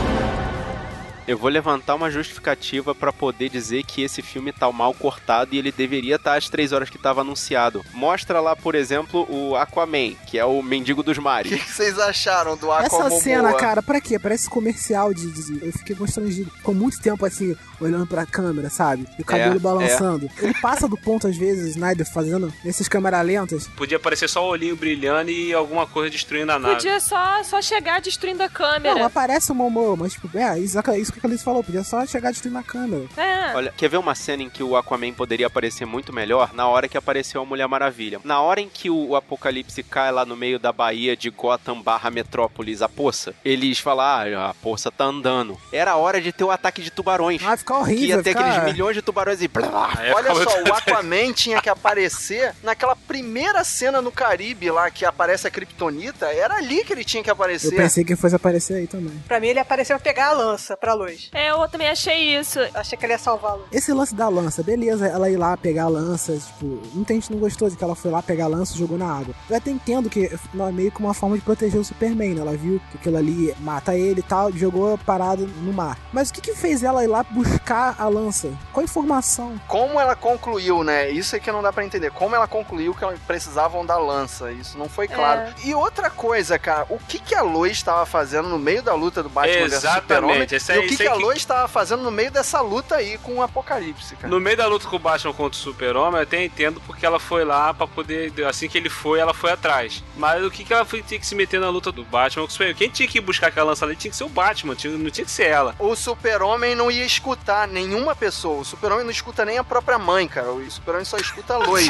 Eu 1.31 1.39
vou 1.39 1.49
levantar 1.49 1.95
uma 1.95 2.11
justificativa 2.11 2.93
pra 2.93 3.13
poder 3.13 3.49
dizer 3.49 3.85
que 3.85 4.03
esse 4.03 4.21
filme 4.21 4.51
tá 4.53 4.71
mal 4.73 4.93
cortado 4.93 5.55
e 5.55 5.59
ele 5.59 5.71
deveria 5.71 6.17
estar 6.17 6.35
às 6.37 6.49
três 6.49 6.73
horas 6.73 6.91
que 6.91 6.99
tava 6.99 7.21
anunciado. 7.21 7.85
Mostra 7.95 8.41
lá, 8.41 8.57
por 8.57 8.75
exemplo, 8.75 9.25
o 9.31 9.55
Aquaman, 9.55 10.15
que 10.27 10.37
é 10.37 10.45
o 10.45 10.61
mendigo 10.61 11.05
dos 11.05 11.19
O 11.19 11.23
mares. 11.23 11.53
que, 11.53 11.59
que 11.65 11.73
vocês 11.73 11.97
acharam 12.01 12.57
do 12.57 12.67
Essa 12.73 12.97
Aquamomoa? 12.97 13.21
cena, 13.21 13.55
cara, 13.55 13.81
pra 13.81 14.01
quê? 14.01 14.19
Parece 14.19 14.51
comercial 14.51 15.15
de, 15.15 15.31
de- 15.31 15.65
Eu 15.67 15.73
fiquei 15.73 15.95
constrangido. 15.95 16.51
Ficou 16.51 16.75
muito 16.75 17.01
tempo 17.01 17.25
assim, 17.25 17.55
olhando 17.81 18.09
pra 18.09 18.27
câmera, 18.27 18.69
sabe? 18.69 19.07
E 19.17 19.23
o 19.23 19.25
cabelo 19.25 19.55
É, 19.55 19.59
balançando. 19.61 20.29
Ele 20.43 20.55
passa 20.55 20.89
do 20.89 20.97
ponto, 20.97 21.29
às 21.29 21.37
vezes, 21.37 21.77
Snyder 21.77 22.13
fazendo 22.13 22.53
nessas 22.65 22.89
câmeras 22.89 23.25
lentas. 23.25 23.69
Podia 23.77 23.99
aparecer 23.99 24.29
só 24.29 24.45
o 24.45 24.49
olhinho 24.49 24.75
brilhando 24.75 25.31
e 25.31 25.55
alguma 25.55 25.87
coisa 25.87 26.11
destruindo 26.11 26.51
a 26.51 26.59
nave. 26.59 26.75
Podia 26.75 26.99
só, 26.99 27.41
só 27.45 27.63
chegar 27.63 28.01
destruindo 28.01 28.43
a 28.43 28.49
câmera. 28.49 28.97
Não, 28.97 29.05
aparece 29.05 29.53
o 29.53 29.55
Momoa, 29.55 29.95
mas, 29.95 30.15
tipo, 30.15 30.29
é, 30.37 30.59
isso, 30.59 30.77
isso 30.99 31.13
que 31.13 31.20
a 31.27 31.31
Alice 31.31 31.45
falou. 31.45 31.63
Podia 31.63 31.85
só 31.85 32.05
chegar 32.07 32.31
destruindo 32.31 32.59
a 32.59 32.63
câmera. 32.63 33.05
É. 33.17 33.55
Olha, 33.55 33.73
quer 33.77 33.89
ver 33.89 33.97
uma 33.99 34.15
cena 34.15 34.43
em 34.43 34.51
que 34.51 34.63
o 34.63 34.77
Aquaman 34.77 35.13
poderia 35.13 35.47
aparecer 35.47 35.85
muito 35.85 36.13
melhor? 36.13 36.53
Na 36.55 36.67
hora 36.69 36.89
que 36.89 36.97
apareceu 36.97 37.41
a 37.41 37.45
Mulher 37.45 37.67
Maravilha. 37.69 38.21
Na 38.25 38.41
hora 38.41 38.61
em 38.61 38.69
que 38.69 38.89
o, 38.91 39.09
o 39.11 39.17
Apocalipse 39.17 39.83
cai 39.83 40.11
lá 40.13 40.25
no 40.25 40.37
meio 40.37 40.59
da 40.59 40.73
Bahia 40.73 41.17
de 41.17 41.31
Gotham 41.31 41.81
barra 41.81 42.11
Metrópolis, 42.11 42.83
a 42.83 42.89
poça, 42.89 43.35
eles 43.45 43.79
falam, 43.79 44.05
ah, 44.37 44.51
a 44.51 44.55
poça 44.55 44.91
tá 44.91 45.05
andando. 45.05 45.59
Era 45.73 45.93
a 45.93 45.97
hora 45.97 46.21
de 46.21 46.33
ter 46.33 46.45
o 46.45 46.51
ataque 46.51 46.83
de 46.83 46.91
tubarões. 46.91 47.43
Ah, 47.45 47.57
ficar 47.57 47.75
que 47.75 47.81
horrível. 47.81 48.19
ia 48.19 48.23
ter 48.23 48.31
ficar... 48.31 48.49
aqueles 48.49 48.73
milhões 48.73 48.95
de 48.97 49.03
tubarões 49.03 49.43
e... 49.43 49.49
blá. 49.49 49.91
Aí 49.97 50.13
Olha 50.13 50.35
só, 50.35 50.63
o 50.63 50.73
Aquaman 50.75 51.33
tinha 51.33 51.61
que 51.61 51.69
aparecer 51.69 52.55
naquela 52.63 52.95
primeira 52.97 53.63
cena 53.65 54.01
no 54.01 54.11
Caribe 54.13 54.71
lá 54.71 54.91
que 54.91 55.05
aparece 55.05 55.47
a 55.47 55.51
Kryptonita. 55.51 56.27
Era 56.27 56.57
ali 56.57 56.85
que 56.85 56.93
ele 56.93 57.05
tinha 57.05 57.23
que 57.23 57.31
Eu 57.31 57.35
aparecer. 57.35 57.75
pensei 57.75 58.05
que 58.05 58.17
fosse 58.17 58.35
aparecer 58.37 58.75
aí 58.75 58.87
também. 58.87 59.13
Pra 59.27 59.41
mim, 59.41 59.49
ele 59.49 59.59
apareceu 59.59 59.99
pegar 60.01 60.29
a 60.29 60.33
lança 60.33 60.77
pra 60.77 60.95
É, 61.33 61.51
eu 61.51 61.69
também 61.69 61.89
achei 61.89 62.39
isso. 62.39 62.59
Eu 62.59 62.71
achei 62.75 62.97
que 62.99 63.05
ele 63.05 63.13
ia 63.15 63.19
luz. 63.33 63.63
Esse 63.73 63.93
lance 63.93 64.15
da 64.15 64.29
lança, 64.29 64.63
beleza, 64.63 65.07
ela 65.07 65.31
ir 65.31 65.37
lá 65.37 65.57
pegar 65.57 65.85
a 65.85 65.89
lança, 65.89 66.37
tipo, 66.37 66.81
muita 66.95 67.15
gente 67.15 67.31
não 67.33 67.39
gostou 67.39 67.69
de 67.69 67.77
que 67.77 67.85
ela 67.85 67.95
foi 67.95 68.11
lá 68.11 68.23
pegar 68.23 68.45
a 68.45 68.49
lança 68.49 68.75
e 68.75 68.79
jogou 68.79 68.99
na 68.99 69.11
água. 69.11 69.35
Eu 69.49 69.57
até 69.57 69.71
entendo 69.71 70.09
que 70.11 70.31
não 70.53 70.69
é 70.69 70.73
meio 70.73 70.91
que 70.91 71.01
uma 71.01 71.15
forma 71.15 71.37
de 71.37 71.43
proteger 71.45 71.81
o 71.81 71.85
Superman, 71.85 72.35
né? 72.35 72.41
Ela 72.41 72.57
viu 72.57 72.81
que 72.91 72.99
aquilo 72.99 73.17
ali 73.17 73.55
mata 73.61 73.95
ele 73.95 74.21
e 74.21 74.23
tal, 74.23 74.53
jogou 74.53 74.97
parado 74.99 75.47
no 75.47 75.73
mar. 75.73 75.99
Mas 76.13 76.31
o 76.31 76.33
que 76.35 76.41
que 76.41 76.55
fez 76.55 76.83
ela 76.83 77.03
ir 77.05 77.07
lá 77.09 77.23
buscar 77.23 77.95
a 77.99 78.09
lança? 78.09 78.51
Qual 78.73 78.83
a 78.83 78.85
informação? 78.85 79.61
Como 79.69 79.99
ela 80.01 80.15
concluiu, 80.17 80.83
né? 80.85 81.11
Isso 81.11 81.35
é 81.37 81.41
que 81.41 81.51
não 81.53 81.63
dá 81.63 81.73
pra 81.73 81.85
entender. 81.85 82.11
Como 82.11 82.35
ela 82.35 82.47
concluiu 82.47 82.95
que 82.95 83.05
elas 83.05 83.19
precisavam 83.21 83.85
da 83.85 83.97
lança. 83.97 84.51
Isso 84.53 84.77
não 84.79 84.89
foi 84.89 85.07
claro. 85.09 85.41
É. 85.41 85.55
E 85.65 85.75
outra 85.75 86.11
coisa, 86.11 86.59
cara, 86.59 86.87
o 86.91 86.99
que 86.99 87.19
que 87.19 87.35
a 87.35 87.43
Lois 87.43 87.73
estava 87.77 88.05
fazendo 88.07 88.49
no 88.49 88.59
meio 88.59 88.83
da 88.83 88.95
luta 88.95 89.23
do 89.23 89.29
Batman 89.29 89.69
versus? 89.69 89.85
Exatamente, 89.85 90.55
esse 90.55 90.73
E 90.73 90.79
aí- 90.79 90.85
o 90.85 90.89
que, 90.97 91.03
que 91.03 91.09
a 91.09 91.15
Lois 91.15 91.39
estava 91.39 91.67
fazendo 91.69 92.03
no 92.03 92.11
meio 92.11 92.31
dessa 92.31 92.61
luta 92.61 92.97
aí 92.97 93.19
com 93.19 93.37
o 93.37 93.43
Apocalipse, 93.43 94.17
cara? 94.17 94.29
No 94.29 94.41
meio 94.41 94.57
da 94.57 94.67
luta 94.67 94.87
com 94.89 94.97
o 94.97 94.99
Batman 94.99 95.33
contra 95.33 95.59
o 95.59 95.63
Super-Homem, 95.63 96.17
eu 96.17 96.23
até 96.23 96.45
entendo 96.45 96.81
porque 96.87 97.05
ela 97.05 97.19
foi 97.21 97.45
lá 97.45 97.73
pra 97.75 97.87
poder. 97.87 98.33
Assim 98.47 98.69
que 98.69 98.77
ele 98.79 98.89
foi, 98.89 99.19
ela 99.19 99.35
foi 99.35 99.51
atrás. 99.53 100.03
Mas 100.17 100.45
o 100.45 100.51
que, 100.51 100.65
que 100.65 100.73
ela 100.73 100.85
foi, 100.85 101.03
tinha 101.03 101.19
que 101.21 101.27
se 101.27 101.35
meter 101.35 101.61
na 101.61 101.69
luta 101.71 101.91
do 101.93 102.05
Batman 102.05 102.43
com 102.45 102.49
o 102.49 102.53
Superman? 102.53 102.77
Quem 102.77 102.89
tinha 102.91 103.09
que 103.09 103.21
buscar 103.21 103.49
aquela 103.49 103.71
lança 103.71 103.85
ali 103.85 103.97
tinha 103.97 104.11
que 104.11 104.17
ser 104.17 104.25
o 104.25 104.29
Batman, 104.29 104.75
tinha- 104.75 104.97
não 104.97 105.11
tinha 105.11 105.25
que 105.25 105.31
ser 105.31 105.45
ela. 105.47 105.75
O 105.79 105.95
Super-Homem 105.95 106.75
não 106.75 106.91
ia 106.91 107.05
escutar 107.05 107.67
nenhuma 107.69 108.15
pessoa. 108.17 108.61
O 108.61 108.65
Super-Homem 108.65 109.05
não 109.05 109.11
escuta 109.11 109.45
nem 109.45 109.59
a 109.59 109.65
própria 109.65 109.99
mãe, 109.99 110.27
cara. 110.29 110.51
O 110.53 110.71
Super-Homem 110.71 111.05
só 111.05 111.17
escuta 111.17 111.55
a 111.55 111.59
Lois. 111.65 111.89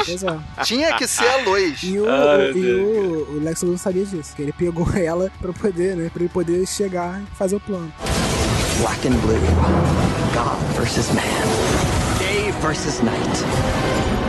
É. 0.58 0.62
Tinha 0.64 0.94
que 0.96 1.06
ser 1.06 1.28
a 1.28 1.36
Lois. 1.44 1.82
E 1.82 1.98
o, 1.98 2.06
Ai, 2.10 2.50
o- 2.52 2.56
e 2.58 2.74
o, 2.74 3.30
o 3.36 3.40
Lex 3.44 3.62
Luthor 3.62 3.78
sabia 3.78 4.04
disso, 4.04 4.34
que 4.34 4.42
ele 4.42 4.52
pegou 4.52 4.86
ela 4.96 5.30
pra 5.40 5.52
poder, 5.52 5.96
né, 5.96 6.10
pra 6.12 6.22
ele 6.22 6.28
poder 6.32 6.66
chegar 6.66 7.20
e 7.20 7.36
fazer 7.36 7.56
o 7.56 7.60
plano. 7.60 7.92
Black 8.80 9.04
and 9.04 9.20
blue. 9.20 9.38
God 10.32 10.58
versus 10.74 11.12
man. 11.14 12.18
Day 12.18 12.50
versus 12.62 13.02
night. 13.02 14.19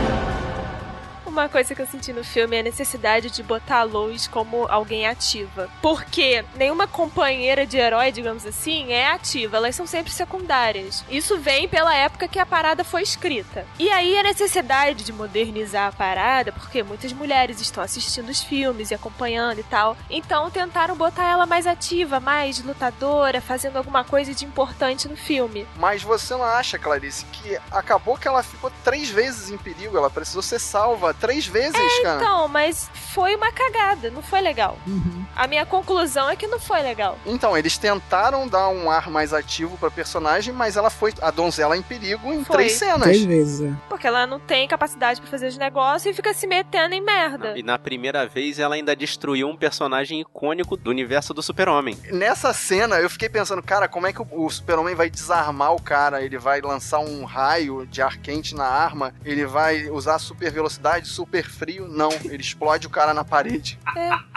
Uma 1.32 1.48
coisa 1.48 1.74
que 1.74 1.80
eu 1.80 1.86
senti 1.86 2.12
no 2.12 2.22
filme 2.22 2.56
é 2.56 2.60
a 2.60 2.62
necessidade 2.62 3.30
de 3.30 3.42
botar 3.42 3.78
a 3.78 3.82
Lois 3.84 4.28
como 4.28 4.66
alguém 4.66 5.06
ativa. 5.06 5.70
Porque 5.80 6.44
nenhuma 6.56 6.86
companheira 6.86 7.64
de 7.64 7.78
herói, 7.78 8.12
digamos 8.12 8.44
assim, 8.44 8.92
é 8.92 9.08
ativa. 9.08 9.56
Elas 9.56 9.74
são 9.74 9.86
sempre 9.86 10.12
secundárias. 10.12 11.02
Isso 11.08 11.38
vem 11.38 11.66
pela 11.66 11.96
época 11.96 12.28
que 12.28 12.38
a 12.38 12.44
parada 12.44 12.84
foi 12.84 13.00
escrita. 13.00 13.66
E 13.78 13.88
aí 13.88 14.18
a 14.18 14.22
necessidade 14.22 15.04
de 15.04 15.10
modernizar 15.10 15.88
a 15.88 15.92
parada, 15.92 16.52
porque 16.52 16.82
muitas 16.82 17.14
mulheres 17.14 17.62
estão 17.62 17.82
assistindo 17.82 18.28
os 18.28 18.42
filmes 18.42 18.90
e 18.90 18.94
acompanhando 18.94 19.60
e 19.60 19.64
tal. 19.64 19.96
Então 20.10 20.50
tentaram 20.50 20.94
botar 20.94 21.30
ela 21.30 21.46
mais 21.46 21.66
ativa, 21.66 22.20
mais 22.20 22.62
lutadora, 22.62 23.40
fazendo 23.40 23.78
alguma 23.78 24.04
coisa 24.04 24.34
de 24.34 24.44
importante 24.44 25.08
no 25.08 25.16
filme. 25.16 25.66
Mas 25.78 26.02
você 26.02 26.34
não 26.34 26.44
acha, 26.44 26.78
Clarice, 26.78 27.24
que 27.32 27.58
acabou 27.70 28.18
que 28.18 28.28
ela 28.28 28.42
ficou 28.42 28.70
três 28.84 29.08
vezes 29.08 29.48
em 29.48 29.56
perigo? 29.56 29.96
Ela 29.96 30.10
precisou 30.10 30.42
ser 30.42 30.58
salva 30.58 31.21
três 31.22 31.46
vezes, 31.46 32.02
cara. 32.02 32.20
Então, 32.20 32.48
mas 32.48 32.90
foi 33.14 33.36
uma 33.36 33.52
cagada, 33.52 34.10
não 34.10 34.22
foi 34.22 34.40
legal. 34.40 34.76
Uhum. 34.84 35.24
A 35.36 35.46
minha 35.46 35.64
conclusão 35.64 36.28
é 36.28 36.34
que 36.34 36.48
não 36.48 36.58
foi 36.58 36.82
legal. 36.82 37.16
Então, 37.24 37.56
eles 37.56 37.78
tentaram 37.78 38.48
dar 38.48 38.68
um 38.70 38.90
ar 38.90 39.08
mais 39.08 39.32
ativo 39.32 39.78
pra 39.78 39.88
personagem, 39.88 40.52
mas 40.52 40.76
ela 40.76 40.90
foi 40.90 41.14
a 41.22 41.30
donzela 41.30 41.76
em 41.76 41.82
perigo 41.82 42.32
em 42.32 42.44
Foi. 42.44 42.56
três 42.56 42.72
cenas. 42.72 43.04
Três 43.04 43.24
vezes, 43.24 43.60
é. 43.60 43.72
Porque 43.88 44.04
ela 44.04 44.26
não 44.26 44.40
tem 44.40 44.66
capacidade 44.66 45.20
pra 45.20 45.30
fazer 45.30 45.46
os 45.46 45.56
negócios 45.56 46.12
e 46.12 46.12
fica 46.12 46.34
se 46.34 46.44
metendo 46.44 46.94
em 46.94 47.00
merda. 47.00 47.56
E 47.56 47.62
na 47.62 47.78
primeira 47.78 48.26
vez 48.26 48.58
ela 48.58 48.74
ainda 48.74 48.96
destruiu 48.96 49.48
um 49.48 49.56
personagem 49.56 50.20
icônico 50.20 50.76
do 50.76 50.90
universo 50.90 51.32
do 51.32 51.42
Super-Homem. 51.42 51.96
Nessa 52.10 52.52
cena, 52.52 52.96
eu 52.96 53.08
fiquei 53.08 53.28
pensando, 53.28 53.62
cara, 53.62 53.86
como 53.86 54.08
é 54.08 54.12
que 54.12 54.20
o, 54.20 54.26
o 54.32 54.50
Super-Homem 54.50 54.96
vai 54.96 55.08
desarmar 55.08 55.72
o 55.72 55.80
cara? 55.80 56.20
Ele 56.20 56.36
vai 56.36 56.60
lançar 56.60 56.98
um 56.98 57.24
raio 57.24 57.86
de 57.86 58.02
ar 58.02 58.16
quente 58.16 58.56
na 58.56 58.66
arma? 58.66 59.14
Ele 59.24 59.46
vai 59.46 59.88
usar 59.88 60.18
super 60.18 60.50
velocidade, 60.50 61.08
super 61.12 61.48
frio? 61.48 61.86
Não, 61.88 62.10
ele 62.24 62.42
explode 62.42 62.86
o 62.86 62.90
cara 62.90 63.12
na 63.14 63.24
parede. 63.24 63.78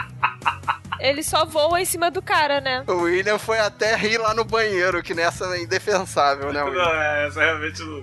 Ele 0.98 1.22
só 1.22 1.44
voa 1.44 1.78
em 1.78 1.84
cima 1.84 2.10
do 2.10 2.22
cara, 2.22 2.58
né? 2.58 2.82
O 2.86 3.02
William 3.02 3.38
foi 3.38 3.58
até 3.58 3.94
rir 3.94 4.16
lá 4.16 4.32
no 4.32 4.44
banheiro, 4.44 5.02
que 5.02 5.12
nessa 5.12 5.44
é 5.54 5.62
indefensável, 5.62 6.50
né, 6.52 6.62
William? 6.62 6.82
é, 6.82 7.26
essa 7.26 7.40
realmente 7.40 7.82
não. 7.82 8.02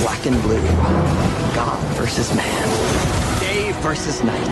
Black 0.00 0.28
and 0.28 0.38
blue. 0.40 0.58
God 1.54 1.98
versus 1.98 2.30
man. 2.30 2.42
Day 3.40 3.72
versus 3.82 4.22
night. 4.22 4.48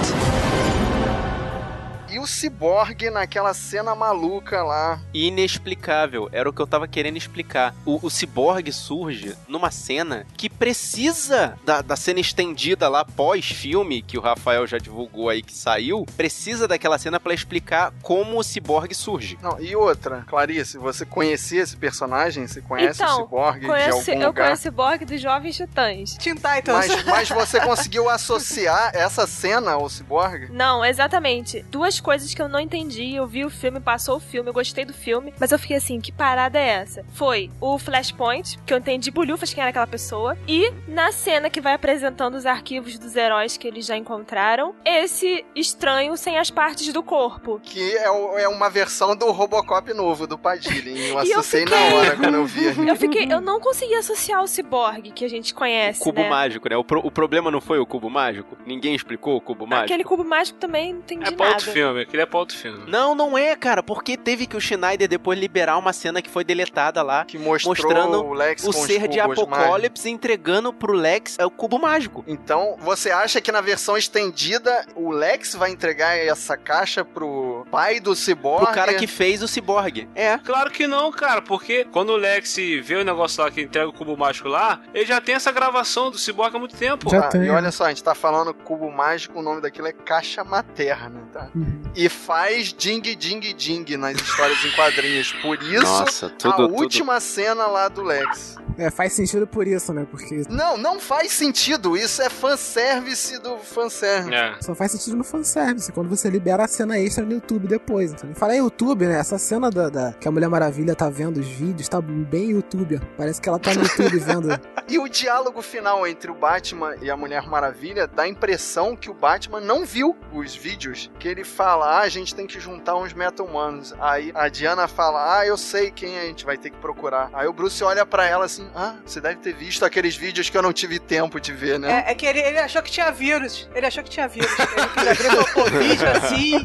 E 2.08 2.18
o 2.18 2.26
Cyborg 2.26 3.10
naquela 3.10 3.52
cena 3.52 3.94
maluca 3.94 4.62
lá. 4.62 5.00
Inexplicável, 5.12 6.28
era 6.32 6.48
o 6.48 6.52
que 6.52 6.62
eu 6.62 6.66
tava 6.66 6.88
querendo 6.88 7.16
explicar. 7.18 7.74
O, 7.84 8.06
o 8.06 8.08
Cyborg 8.10 8.72
surge 8.72 9.36
numa 9.46 9.70
cena 9.70 10.26
que 10.36 10.45
precisa 10.58 11.58
da, 11.64 11.80
da 11.82 11.96
cena 11.96 12.20
estendida 12.20 12.88
lá 12.88 13.04
pós-filme, 13.04 14.02
que 14.02 14.18
o 14.18 14.20
Rafael 14.20 14.66
já 14.66 14.78
divulgou 14.78 15.28
aí 15.28 15.42
que 15.42 15.52
saiu, 15.56 16.04
precisa 16.16 16.66
daquela 16.68 16.98
cena 16.98 17.18
pra 17.20 17.34
explicar 17.34 17.92
como 18.02 18.38
o 18.38 18.42
Cyborg 18.42 18.94
surge. 18.94 19.38
Não, 19.42 19.60
e 19.60 19.74
outra, 19.76 20.24
Clarice, 20.26 20.78
você 20.78 21.04
conhecia 21.04 21.62
esse 21.62 21.76
personagem? 21.76 22.46
Você 22.46 22.60
conhece 22.60 23.02
Então, 23.02 23.22
o 23.22 23.24
Cyborg 23.24 23.60
de 23.60 23.66
Conhece- 23.66 24.10
algum 24.10 24.22
eu 24.22 24.28
lugar? 24.28 24.44
conheço 24.46 24.68
o 24.68 24.72
Borg 24.72 25.04
dos 25.04 25.20
Jovens 25.20 25.56
Titãs. 25.56 26.14
Teen 26.16 26.34
Titans. 26.34 26.88
Mas, 26.88 27.04
mas 27.04 27.28
você 27.30 27.60
conseguiu 27.60 28.08
associar 28.08 28.90
essa 28.94 29.26
cena 29.26 29.72
ao 29.72 29.88
Cyborg? 29.88 30.48
Não, 30.50 30.84
exatamente. 30.84 31.62
Duas 31.70 32.00
coisas 32.00 32.32
que 32.34 32.40
eu 32.42 32.48
não 32.48 32.60
entendi. 32.60 33.14
Eu 33.14 33.26
vi 33.26 33.44
o 33.44 33.50
filme, 33.50 33.80
passou 33.80 34.16
o 34.16 34.20
filme, 34.20 34.48
eu 34.50 34.54
gostei 34.54 34.84
do 34.84 34.92
filme, 34.94 35.32
mas 35.38 35.52
eu 35.52 35.58
fiquei 35.58 35.76
assim, 35.76 36.00
que 36.00 36.12
parada 36.12 36.58
é 36.58 36.68
essa? 36.68 37.04
Foi 37.14 37.50
o 37.60 37.78
Flashpoint, 37.78 38.58
que 38.64 38.72
eu 38.72 38.78
entendi 38.78 39.10
bolhufas 39.10 39.52
quem 39.52 39.60
era 39.60 39.70
aquela 39.70 39.86
pessoa, 39.86 40.36
E 40.48 40.72
na 40.86 41.10
cena 41.10 41.50
que 41.50 41.60
vai 41.60 41.74
apresentando 41.74 42.34
os 42.36 42.46
arquivos 42.46 42.98
dos 42.98 43.16
heróis 43.16 43.56
que 43.56 43.66
eles 43.66 43.84
já 43.84 43.96
encontraram, 43.96 44.74
esse 44.84 45.44
estranho 45.54 46.16
sem 46.16 46.38
as 46.38 46.50
partes 46.50 46.92
do 46.92 47.02
corpo. 47.02 47.60
Que 47.62 47.96
é, 47.96 48.10
o- 48.10 48.38
é 48.38 48.46
uma 48.48 48.70
versão 48.70 49.16
do 49.16 49.30
Robocop 49.32 49.92
novo, 49.92 50.26
do 50.26 50.38
Padilha. 50.38 50.90
Eu 50.90 51.22
E 51.26 51.30
eu 51.32 51.42
fiquei- 51.42 51.64
na 51.64 51.96
hora 51.96 52.16
quando 52.16 52.34
eu 52.34 52.46
vi. 52.46 52.66
Eu 52.86 52.94
fiquei, 52.96 53.26
eu 53.30 53.40
não 53.40 53.58
consegui 53.60 53.94
associar 53.94 54.42
o 54.42 54.46
ciborgue 54.46 55.10
que 55.10 55.24
a 55.24 55.28
gente 55.28 55.52
conhece, 55.52 55.98
Cubo 56.00 56.20
né? 56.22 56.28
mágico, 56.30 56.68
né? 56.68 56.76
O, 56.76 56.84
pro- 56.84 57.00
o 57.04 57.10
problema 57.10 57.50
não 57.50 57.60
foi 57.60 57.78
o 57.80 57.86
cubo 57.86 58.08
mágico? 58.08 58.56
Ninguém 58.64 58.94
explicou 58.94 59.36
o 59.36 59.40
cubo 59.40 59.66
mágico? 59.66 59.86
Aquele 59.86 60.04
cubo 60.04 60.24
mágico 60.24 60.58
também 60.58 60.92
não 60.92 61.00
entendi 61.00 61.24
É 61.28 61.30
pra 61.32 61.46
nada. 61.46 61.56
outro 61.58 61.72
filme, 61.72 62.02
aquele 62.02 62.22
é 62.22 62.26
pra 62.26 62.38
outro 62.38 62.56
filme. 62.56 62.84
Não, 62.88 63.14
não 63.14 63.36
é, 63.36 63.56
cara, 63.56 63.82
porque 63.82 64.16
teve 64.16 64.46
que 64.46 64.56
o 64.56 64.60
Schneider 64.60 65.08
depois 65.08 65.38
liberar 65.38 65.76
uma 65.78 65.92
cena 65.92 66.22
que 66.22 66.30
foi 66.30 66.44
deletada 66.44 67.02
lá, 67.02 67.24
Que 67.24 67.38
mostrou 67.38 67.74
Mostrando 67.74 68.24
o 68.24 68.32
Lex 68.32 68.64
o 68.64 68.72
ser 68.72 69.08
de. 69.08 69.18
Apocalipse 69.18 70.08
entregando 70.08 70.35
pro 70.78 70.92
Lex 70.92 71.36
é 71.38 71.46
o 71.46 71.50
cubo 71.50 71.78
mágico. 71.78 72.24
Então, 72.26 72.76
você 72.80 73.10
acha 73.10 73.40
que 73.40 73.50
na 73.52 73.60
versão 73.60 73.96
estendida 73.96 74.84
o 74.94 75.10
Lex 75.10 75.54
vai 75.54 75.70
entregar 75.70 76.16
essa 76.16 76.56
caixa 76.56 77.04
pro 77.04 77.66
pai 77.70 78.00
do 78.00 78.14
Cyborg? 78.14 78.64
Pro 78.64 78.74
cara 78.74 78.94
que 78.94 79.06
fez 79.06 79.42
o 79.42 79.48
ciborgue. 79.48 80.08
É. 80.14 80.38
Claro 80.38 80.70
que 80.70 80.86
não, 80.86 81.10
cara, 81.10 81.42
porque 81.42 81.84
quando 81.86 82.10
o 82.10 82.16
Lex 82.16 82.56
vê 82.82 82.96
o 82.96 83.04
negócio 83.04 83.42
lá 83.42 83.50
que 83.50 83.62
entrega 83.62 83.88
o 83.88 83.92
cubo 83.92 84.16
mágico 84.16 84.48
lá, 84.48 84.80
ele 84.94 85.06
já 85.06 85.20
tem 85.20 85.34
essa 85.34 85.50
gravação 85.52 86.10
do 86.10 86.18
Cyborg 86.18 86.56
há 86.56 86.58
muito 86.58 86.76
tempo. 86.76 87.08
Já 87.10 87.20
Ah, 87.20 87.28
tem. 87.28 87.42
e 87.44 87.50
olha 87.50 87.70
só, 87.72 87.84
a 87.84 87.88
gente 87.88 88.02
tá 88.02 88.14
falando 88.14 88.52
cubo 88.54 88.90
mágico, 88.90 89.38
o 89.38 89.42
nome 89.42 89.60
daquilo 89.60 89.86
é 89.88 89.92
caixa 89.92 90.42
materna, 90.44 91.22
tá? 91.32 91.48
Uhum. 91.54 91.82
E 91.94 92.08
faz 92.08 92.72
ding 92.72 93.00
ding 93.00 93.40
ding 93.54 93.96
nas 93.96 94.16
histórias 94.20 94.64
em 94.64 94.70
quadrinhos. 94.72 95.32
Por 95.42 95.62
isso, 95.62 95.82
Nossa, 95.82 96.26
a 96.26 96.30
tudo, 96.30 96.56
tudo. 96.56 96.74
última 96.74 97.20
cena 97.20 97.66
lá 97.66 97.88
do 97.88 98.02
Lex. 98.02 98.56
É, 98.78 98.90
faz 98.90 99.12
sentido 99.14 99.46
por 99.46 99.66
isso, 99.66 99.92
né? 99.94 100.06
Porque 100.10 100.25
Não, 100.48 100.76
não 100.76 100.98
faz 101.00 101.32
sentido. 101.32 101.96
Isso 101.96 102.20
é 102.22 102.28
fanservice 102.30 103.38
do 103.40 103.58
fanservice. 103.58 104.34
É. 104.34 104.56
só 104.60 104.74
faz 104.74 104.92
sentido 104.92 105.16
no 105.16 105.24
fanservice, 105.24 105.92
quando 105.92 106.08
você 106.08 106.28
libera 106.28 106.64
a 106.64 106.68
cena 106.68 106.98
extra 106.98 107.24
no 107.24 107.32
YouTube 107.32 107.66
depois. 107.68 108.12
Então, 108.12 108.34
fala 108.34 108.54
em 108.54 108.58
YouTube, 108.58 109.06
né? 109.06 109.18
Essa 109.18 109.38
cena 109.38 109.70
da, 109.70 109.88
da- 109.88 110.12
que 110.14 110.26
a 110.28 110.30
Mulher 110.30 110.48
Maravilha 110.48 110.94
tá 110.94 111.08
vendo 111.08 111.38
os 111.38 111.46
vídeos, 111.48 111.88
tá 111.88 112.00
bem 112.00 112.50
youtuber. 112.50 113.00
Parece 113.16 113.40
que 113.40 113.48
ela 113.48 113.58
tá 113.58 113.72
no 113.74 113.82
YouTube 113.82 114.18
vendo. 114.18 114.48
E 114.88 115.00
o 115.00 115.08
diálogo 115.08 115.60
final 115.62 116.06
entre 116.06 116.30
o 116.30 116.34
Batman 116.34 116.94
e 117.02 117.10
a 117.10 117.16
Mulher 117.16 117.42
Maravilha 117.48 118.06
dá 118.06 118.22
a 118.22 118.28
impressão 118.28 118.94
que 118.94 119.10
o 119.10 119.14
Batman 119.14 119.60
não 119.60 119.84
viu 119.84 120.16
os 120.32 120.54
vídeos. 120.54 121.10
Que 121.18 121.26
ele 121.26 121.42
fala, 121.42 121.98
ah, 121.98 122.00
a 122.02 122.08
gente 122.08 122.32
tem 122.32 122.46
que 122.46 122.60
juntar 122.60 122.94
uns 122.96 123.12
meta-humanos. 123.12 123.92
Aí 123.98 124.30
a 124.32 124.48
Diana 124.48 124.86
fala, 124.86 125.40
ah, 125.40 125.44
eu 125.46 125.56
sei 125.56 125.90
quem 125.90 126.16
a 126.20 126.22
gente 126.26 126.44
vai 126.46 126.56
ter 126.56 126.70
que 126.70 126.76
procurar. 126.76 127.30
Aí 127.32 127.48
o 127.48 127.52
Bruce 127.52 127.82
olha 127.82 128.06
pra 128.06 128.26
ela 128.28 128.44
assim, 128.44 128.68
ah, 128.76 128.94
você 129.04 129.20
deve 129.20 129.40
ter 129.40 129.54
visto 129.54 129.84
aqueles 129.84 130.15
vídeos 130.16 130.48
que 130.50 130.56
eu 130.56 130.62
não 130.62 130.72
tive 130.72 130.98
tempo 130.98 131.40
de 131.40 131.52
ver, 131.52 131.78
né? 131.78 132.04
É, 132.06 132.12
é 132.12 132.14
que 132.14 132.26
ele, 132.26 132.40
ele 132.40 132.58
achou 132.58 132.82
que 132.82 132.90
tinha 132.90 133.10
vírus. 133.10 133.68
Ele 133.74 133.86
achou 133.86 134.02
que 134.02 134.10
tinha 134.10 134.26
vírus. 134.28 134.50
Ele 134.58 134.88
quis 135.16 135.56
abrir 135.56 135.78
vídeo 135.88 136.08
assim. 136.10 136.62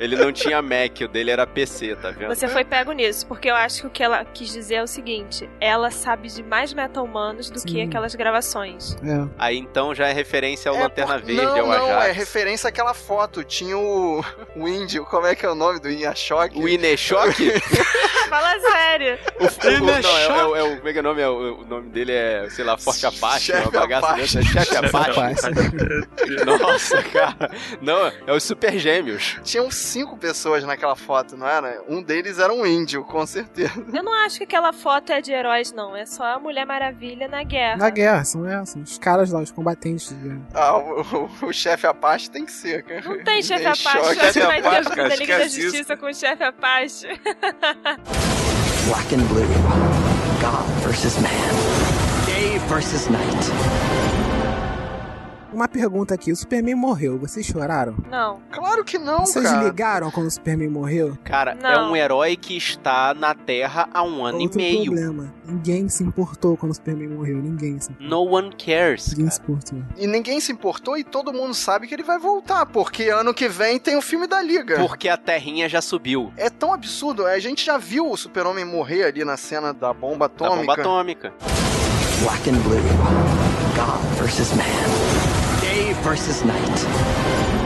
Ele 0.00 0.16
não 0.16 0.32
tinha 0.32 0.62
Mac, 0.62 0.98
o 1.02 1.08
dele 1.08 1.30
era 1.30 1.46
PC, 1.46 1.94
tá 1.96 2.10
vendo? 2.10 2.28
Você 2.34 2.48
foi 2.48 2.64
pego 2.64 2.90
nisso, 2.92 3.26
porque 3.26 3.50
eu 3.50 3.54
acho 3.54 3.82
que 3.82 3.86
o 3.86 3.90
que 3.90 4.02
ela 4.02 4.24
quis 4.24 4.50
dizer 4.50 4.76
é 4.76 4.82
o 4.82 4.86
seguinte: 4.86 5.48
ela 5.60 5.90
sabe 5.90 6.28
de 6.28 6.42
mais 6.42 6.72
meta-humanos 6.72 7.50
do 7.50 7.60
que 7.62 7.72
Sim. 7.72 7.82
aquelas 7.82 8.14
gravações. 8.14 8.96
É. 9.04 9.28
Aí 9.38 9.58
então 9.58 9.94
já 9.94 10.08
é 10.08 10.12
referência 10.12 10.70
ao 10.70 10.76
É, 10.78 10.82
Lanterna 10.84 11.14
por- 11.18 11.22
Verde, 11.26 11.42
não, 11.42 11.50
ao 11.60 11.66
não, 11.66 11.86
Ajax. 11.86 12.06
é 12.06 12.12
referência 12.12 12.68
àquela 12.68 12.94
foto. 12.94 13.44
Tinha 13.44 13.76
o, 13.76 14.24
o 14.56 14.66
índio, 14.66 15.04
como 15.04 15.26
é 15.26 15.34
que 15.34 15.44
é 15.44 15.50
o 15.50 15.54
nome 15.54 15.78
do 15.80 15.90
Inhachok? 15.90 16.58
O 16.58 16.66
Ineshock? 16.66 17.34
Fala 18.30 18.58
sério. 18.60 19.18
o, 19.38 19.44
o, 19.44 19.66
Ele 19.68 19.80
não, 19.80 19.90
é 19.94 19.98
é, 19.98 20.02
choque. 20.02 20.40
o- 20.50 20.56
é 20.56 20.62
o. 20.62 20.76
Como 20.76 20.88
é 20.88 20.92
que 20.92 20.98
é 20.98 21.00
o 21.00 21.04
nome? 21.04 21.20
É 21.22 21.28
o, 21.28 21.60
o 21.60 21.64
nome 21.66 21.88
dele 21.90 22.12
é, 22.12 22.48
sei 22.50 22.64
lá, 22.64 22.69
Forte 22.78 23.06
Apache, 23.06 23.46
Chefe 23.52 23.68
uma 23.68 23.80
bagaça 23.80 24.06
Apache. 24.08 24.38
dessa. 24.38 24.42
Chefe 24.64 24.76
Apache. 24.76 25.20
Nossa, 26.44 27.02
cara. 27.04 27.50
Não, 27.80 28.12
é 28.26 28.32
os 28.32 28.42
Super 28.44 28.78
Gêmeos. 28.78 29.38
Tinham 29.44 29.70
cinco 29.70 30.16
pessoas 30.16 30.64
naquela 30.64 30.96
foto, 30.96 31.36
não 31.36 31.46
era? 31.46 31.82
Um 31.88 32.02
deles 32.02 32.38
era 32.38 32.52
um 32.52 32.64
índio, 32.66 33.04
com 33.04 33.26
certeza. 33.26 33.72
Eu 33.92 34.02
não 34.02 34.12
acho 34.24 34.38
que 34.38 34.44
aquela 34.44 34.72
foto 34.72 35.12
é 35.12 35.20
de 35.20 35.32
heróis, 35.32 35.72
não. 35.72 35.94
É 35.96 36.06
só 36.06 36.24
a 36.24 36.38
Mulher 36.38 36.64
Maravilha 36.66 37.28
na 37.28 37.42
guerra. 37.42 37.76
Na 37.76 37.90
guerra, 37.90 38.24
são, 38.24 38.46
é, 38.48 38.64
são 38.64 38.82
os 38.82 38.98
caras 38.98 39.30
lá, 39.30 39.40
os 39.40 39.50
combatentes. 39.50 40.14
Ah, 40.54 40.76
o, 40.76 41.00
o- 41.42 41.46
o 41.46 41.52
chefe 41.52 41.86
Apache 41.86 42.30
tem 42.30 42.44
que 42.44 42.52
ser, 42.52 42.82
cara. 42.82 43.00
Não 43.02 43.22
tem 43.24 43.42
chefe 43.42 43.66
Apache. 43.66 43.98
acho 44.20 44.32
que 44.32 44.40
vai 44.40 44.62
ter 44.62 44.84
da 44.84 45.16
Liga 45.16 45.38
da 45.38 45.48
Justiça 45.48 45.96
com 45.96 46.06
o 46.06 46.14
chefe 46.14 46.42
Apache. 46.42 47.06
Black 48.86 49.14
and 49.14 49.22
blue. 49.28 49.46
God 50.40 50.66
versus 50.84 51.16
man. 51.18 51.28
Versus 52.70 53.08
night. 53.08 53.50
Uma 55.52 55.66
pergunta 55.66 56.14
aqui, 56.14 56.30
o 56.30 56.36
Superman 56.36 56.76
morreu, 56.76 57.18
vocês 57.18 57.44
choraram? 57.44 57.96
Não. 58.08 58.38
Claro 58.52 58.84
que 58.84 58.96
não, 58.98 59.26
Vocês 59.26 59.44
cara. 59.44 59.64
ligaram 59.64 60.10
quando 60.10 60.28
o 60.28 60.30
Superman 60.30 60.68
morreu? 60.68 61.18
Cara, 61.24 61.52
é 61.52 61.54
Não. 61.54 61.90
um 61.90 61.96
herói 61.96 62.36
que 62.36 62.56
está 62.56 63.12
na 63.14 63.34
Terra 63.34 63.88
há 63.92 64.02
um 64.04 64.24
ano 64.24 64.38
Outro 64.38 64.60
e 64.60 64.62
meio. 64.62 64.84
problema, 64.84 65.34
ninguém 65.44 65.88
se 65.88 66.04
importou 66.04 66.56
quando 66.56 66.70
o 66.70 66.74
Superman 66.74 67.08
morreu, 67.08 67.36
ninguém 67.38 67.80
se, 67.80 67.90
No 67.98 68.22
one 68.22 68.54
cares. 68.54 69.08
ninguém 69.08 69.24
cara. 69.26 69.30
se 69.36 69.40
importou. 69.42 69.82
E 69.98 70.06
ninguém 70.06 70.40
se 70.40 70.52
importou 70.52 70.96
e 70.96 71.02
todo 71.02 71.32
mundo 71.32 71.52
sabe 71.52 71.88
que 71.88 71.94
ele 71.94 72.04
vai 72.04 72.18
voltar, 72.20 72.64
porque 72.66 73.08
ano 73.08 73.34
que 73.34 73.48
vem 73.48 73.78
tem 73.80 73.96
o 73.96 74.02
filme 74.02 74.28
da 74.28 74.40
Liga. 74.40 74.76
Porque 74.78 75.08
a 75.08 75.16
Terrinha 75.16 75.68
já 75.68 75.82
subiu. 75.82 76.32
É 76.36 76.48
tão 76.48 76.72
absurdo, 76.72 77.26
a 77.26 77.38
gente 77.40 77.66
já 77.66 77.76
viu 77.76 78.08
o 78.08 78.16
Super-Homem 78.16 78.64
morrer 78.64 79.02
ali 79.04 79.24
na 79.24 79.36
cena 79.36 79.74
da 79.74 79.92
bomba 79.92 80.28
Da 80.28 80.46
atômica. 80.46 80.56
bomba 80.60 80.72
atômica. 80.74 81.32
Black 82.20 82.46
and 82.48 82.62
blue. 82.64 82.82
God 83.74 84.04
versus 84.18 84.54
man. 84.54 85.60
Day 85.62 85.94
versus 86.02 86.44
night. 86.44 87.59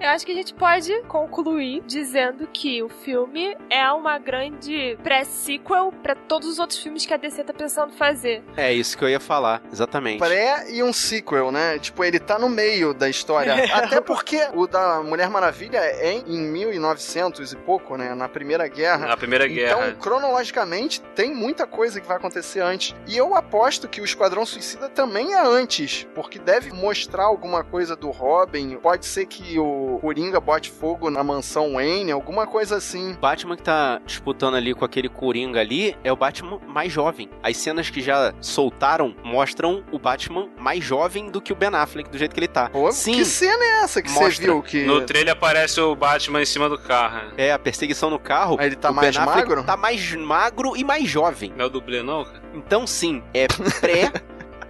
Eu 0.00 0.08
acho 0.08 0.24
que 0.24 0.32
a 0.32 0.34
gente 0.34 0.54
pode 0.54 1.02
concluir 1.02 1.82
dizendo 1.86 2.48
que 2.50 2.82
o 2.82 2.88
filme 2.88 3.54
é 3.68 3.92
uma 3.92 4.18
grande 4.18 4.96
pré-sequel 5.02 5.92
pra 6.02 6.14
todos 6.14 6.48
os 6.48 6.58
outros 6.58 6.78
filmes 6.78 7.04
que 7.04 7.12
a 7.12 7.18
DC 7.18 7.44
tá 7.44 7.52
pensando 7.52 7.92
fazer. 7.92 8.42
É 8.56 8.72
isso 8.72 8.96
que 8.96 9.04
eu 9.04 9.10
ia 9.10 9.20
falar, 9.20 9.62
exatamente. 9.70 10.18
Pré 10.18 10.70
e 10.72 10.82
um 10.82 10.90
sequel, 10.90 11.52
né? 11.52 11.78
Tipo, 11.78 12.02
ele 12.02 12.18
tá 12.18 12.38
no 12.38 12.48
meio 12.48 12.94
da 12.94 13.10
história. 13.10 13.52
Até 13.76 14.00
porque 14.00 14.40
o 14.54 14.66
da 14.66 15.02
Mulher 15.02 15.28
Maravilha 15.28 15.76
é 15.76 16.14
em 16.26 16.40
1900 16.40 17.52
e 17.52 17.56
pouco, 17.56 17.98
né? 17.98 18.14
Na 18.14 18.26
Primeira 18.26 18.66
Guerra. 18.68 19.06
Na 19.06 19.18
Primeira 19.18 19.46
Guerra. 19.46 19.88
Então, 19.88 20.00
cronologicamente, 20.00 21.02
tem 21.14 21.34
muita 21.34 21.66
coisa 21.66 22.00
que 22.00 22.08
vai 22.08 22.16
acontecer 22.16 22.60
antes. 22.60 22.96
E 23.06 23.18
eu 23.18 23.34
aposto 23.34 23.86
que 23.86 24.00
o 24.00 24.04
Esquadrão 24.06 24.46
Suicida 24.46 24.88
também 24.88 25.34
é 25.34 25.46
antes, 25.46 26.08
porque 26.14 26.38
deve 26.38 26.72
mostrar 26.72 27.24
alguma 27.24 27.62
coisa 27.62 27.94
do 27.94 28.10
Robin. 28.10 28.78
Pode 28.78 29.04
ser 29.04 29.26
que 29.26 29.58
o 29.58 29.89
Coringa 29.98 30.40
bote 30.40 30.70
fogo 30.70 31.10
na 31.10 31.22
mansão 31.24 31.74
Wayne, 31.74 32.12
alguma 32.12 32.46
coisa 32.46 32.76
assim. 32.76 33.12
O 33.12 33.18
Batman 33.18 33.56
que 33.56 33.62
tá 33.62 34.00
disputando 34.04 34.54
ali 34.54 34.74
com 34.74 34.84
aquele 34.84 35.08
Coringa 35.08 35.60
ali 35.60 35.96
é 36.04 36.12
o 36.12 36.16
Batman 36.16 36.58
mais 36.66 36.92
jovem. 36.92 37.28
As 37.42 37.56
cenas 37.56 37.90
que 37.90 38.00
já 38.00 38.32
soltaram 38.40 39.14
mostram 39.22 39.82
o 39.90 39.98
Batman 39.98 40.48
mais 40.58 40.84
jovem 40.84 41.30
do 41.30 41.40
que 41.40 41.52
o 41.52 41.56
Ben 41.56 41.70
Affleck, 41.74 42.10
do 42.10 42.18
jeito 42.18 42.32
que 42.34 42.40
ele 42.40 42.48
tá. 42.48 42.68
Pô, 42.68 42.90
Sim, 42.92 43.14
que 43.14 43.24
cena 43.24 43.62
é 43.64 43.82
essa 43.82 44.02
que 44.02 44.10
você 44.10 44.30
viu? 44.42 44.62
Que 44.62 44.84
No 44.84 45.00
trailer 45.02 45.32
aparece 45.32 45.80
o 45.80 45.94
Batman 45.94 46.42
em 46.42 46.46
cima 46.46 46.68
do 46.68 46.78
carro. 46.78 47.32
é 47.36 47.52
a 47.52 47.58
perseguição 47.58 48.10
no 48.10 48.18
carro. 48.18 48.56
Aí 48.58 48.66
ele 48.66 48.76
tá 48.76 48.90
o 48.90 48.94
mais 48.94 49.14
ben 49.16 49.22
Affleck 49.24 49.48
magro? 49.48 49.64
Tá 49.64 49.76
mais 49.76 50.14
magro 50.14 50.76
e 50.76 50.84
mais 50.84 51.08
jovem. 51.08 51.52
Não 51.56 51.64
é 51.64 51.68
o 51.68 51.70
dublê, 51.70 52.02
não, 52.02 52.24
cara? 52.24 52.40
Então 52.54 52.86
sim, 52.86 53.22
é 53.32 53.46
pré 53.80 54.12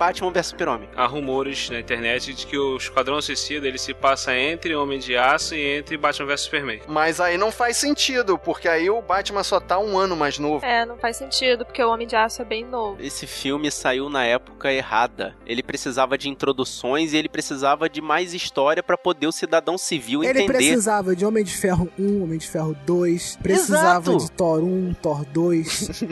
Batman 0.01 0.31
vs 0.33 0.47
Super-Homem. 0.47 0.89
Há 0.97 1.05
rumores 1.05 1.69
na 1.69 1.79
internet 1.79 2.33
de 2.33 2.47
que 2.47 2.57
o 2.57 2.79
Esquadrão 2.79 3.21
Suicida 3.21 3.69
ele 3.69 3.77
se 3.77 3.93
passa 3.93 4.35
entre 4.35 4.75
Homem 4.75 4.99
de 4.99 5.15
Aço 5.15 5.55
e 5.55 5.77
entre 5.77 5.99
Batman 5.99 6.25
vs 6.25 6.41
Superman. 6.41 6.81
Mas 6.89 7.21
aí 7.21 7.37
não 7.37 7.53
faz 7.53 7.77
sentido, 7.77 8.39
porque 8.39 8.67
aí 8.67 8.89
o 8.89 9.03
Batman 9.03 9.45
só 9.45 9.61
tá 9.61 9.79
um 9.79 9.99
ano 9.99 10.17
mais 10.17 10.39
novo. 10.39 10.65
É, 10.65 10.87
não 10.87 10.97
faz 10.97 11.19
sentido, 11.19 11.67
porque 11.67 11.85
o 11.85 11.91
Homem 11.91 12.07
de 12.07 12.17
Aço 12.17 12.41
é 12.41 12.47
bem 12.47 12.65
novo. 12.65 12.97
Esse 12.99 13.27
filme 13.27 13.71
saiu 13.71 14.09
na 14.09 14.25
época 14.25 14.73
errada. 14.73 15.37
Ele 15.45 15.63
precisava 15.63 16.17
de 16.17 16.31
introduções 16.31 17.13
e 17.13 17.19
ele 17.19 17.29
precisava 17.29 17.87
de 17.87 18.01
mais 18.01 18.33
história 18.33 18.83
pra 18.83 18.97
poder 18.97 19.27
o 19.27 19.33
cidadão 19.33 19.77
civil 19.77 20.25
Ele 20.25 20.31
entender. 20.31 20.55
precisava 20.55 21.15
de 21.15 21.27
Homem 21.27 21.45
de 21.45 21.55
Ferro 21.55 21.91
1, 21.99 22.23
Homem 22.25 22.39
de 22.39 22.49
Ferro 22.49 22.75
2, 22.87 23.37
precisava 23.43 24.13
Exato. 24.13 24.17
de 24.17 24.33
Thor 24.33 24.65
1, 24.65 24.95
Thor 24.95 25.25
2. 25.27 25.91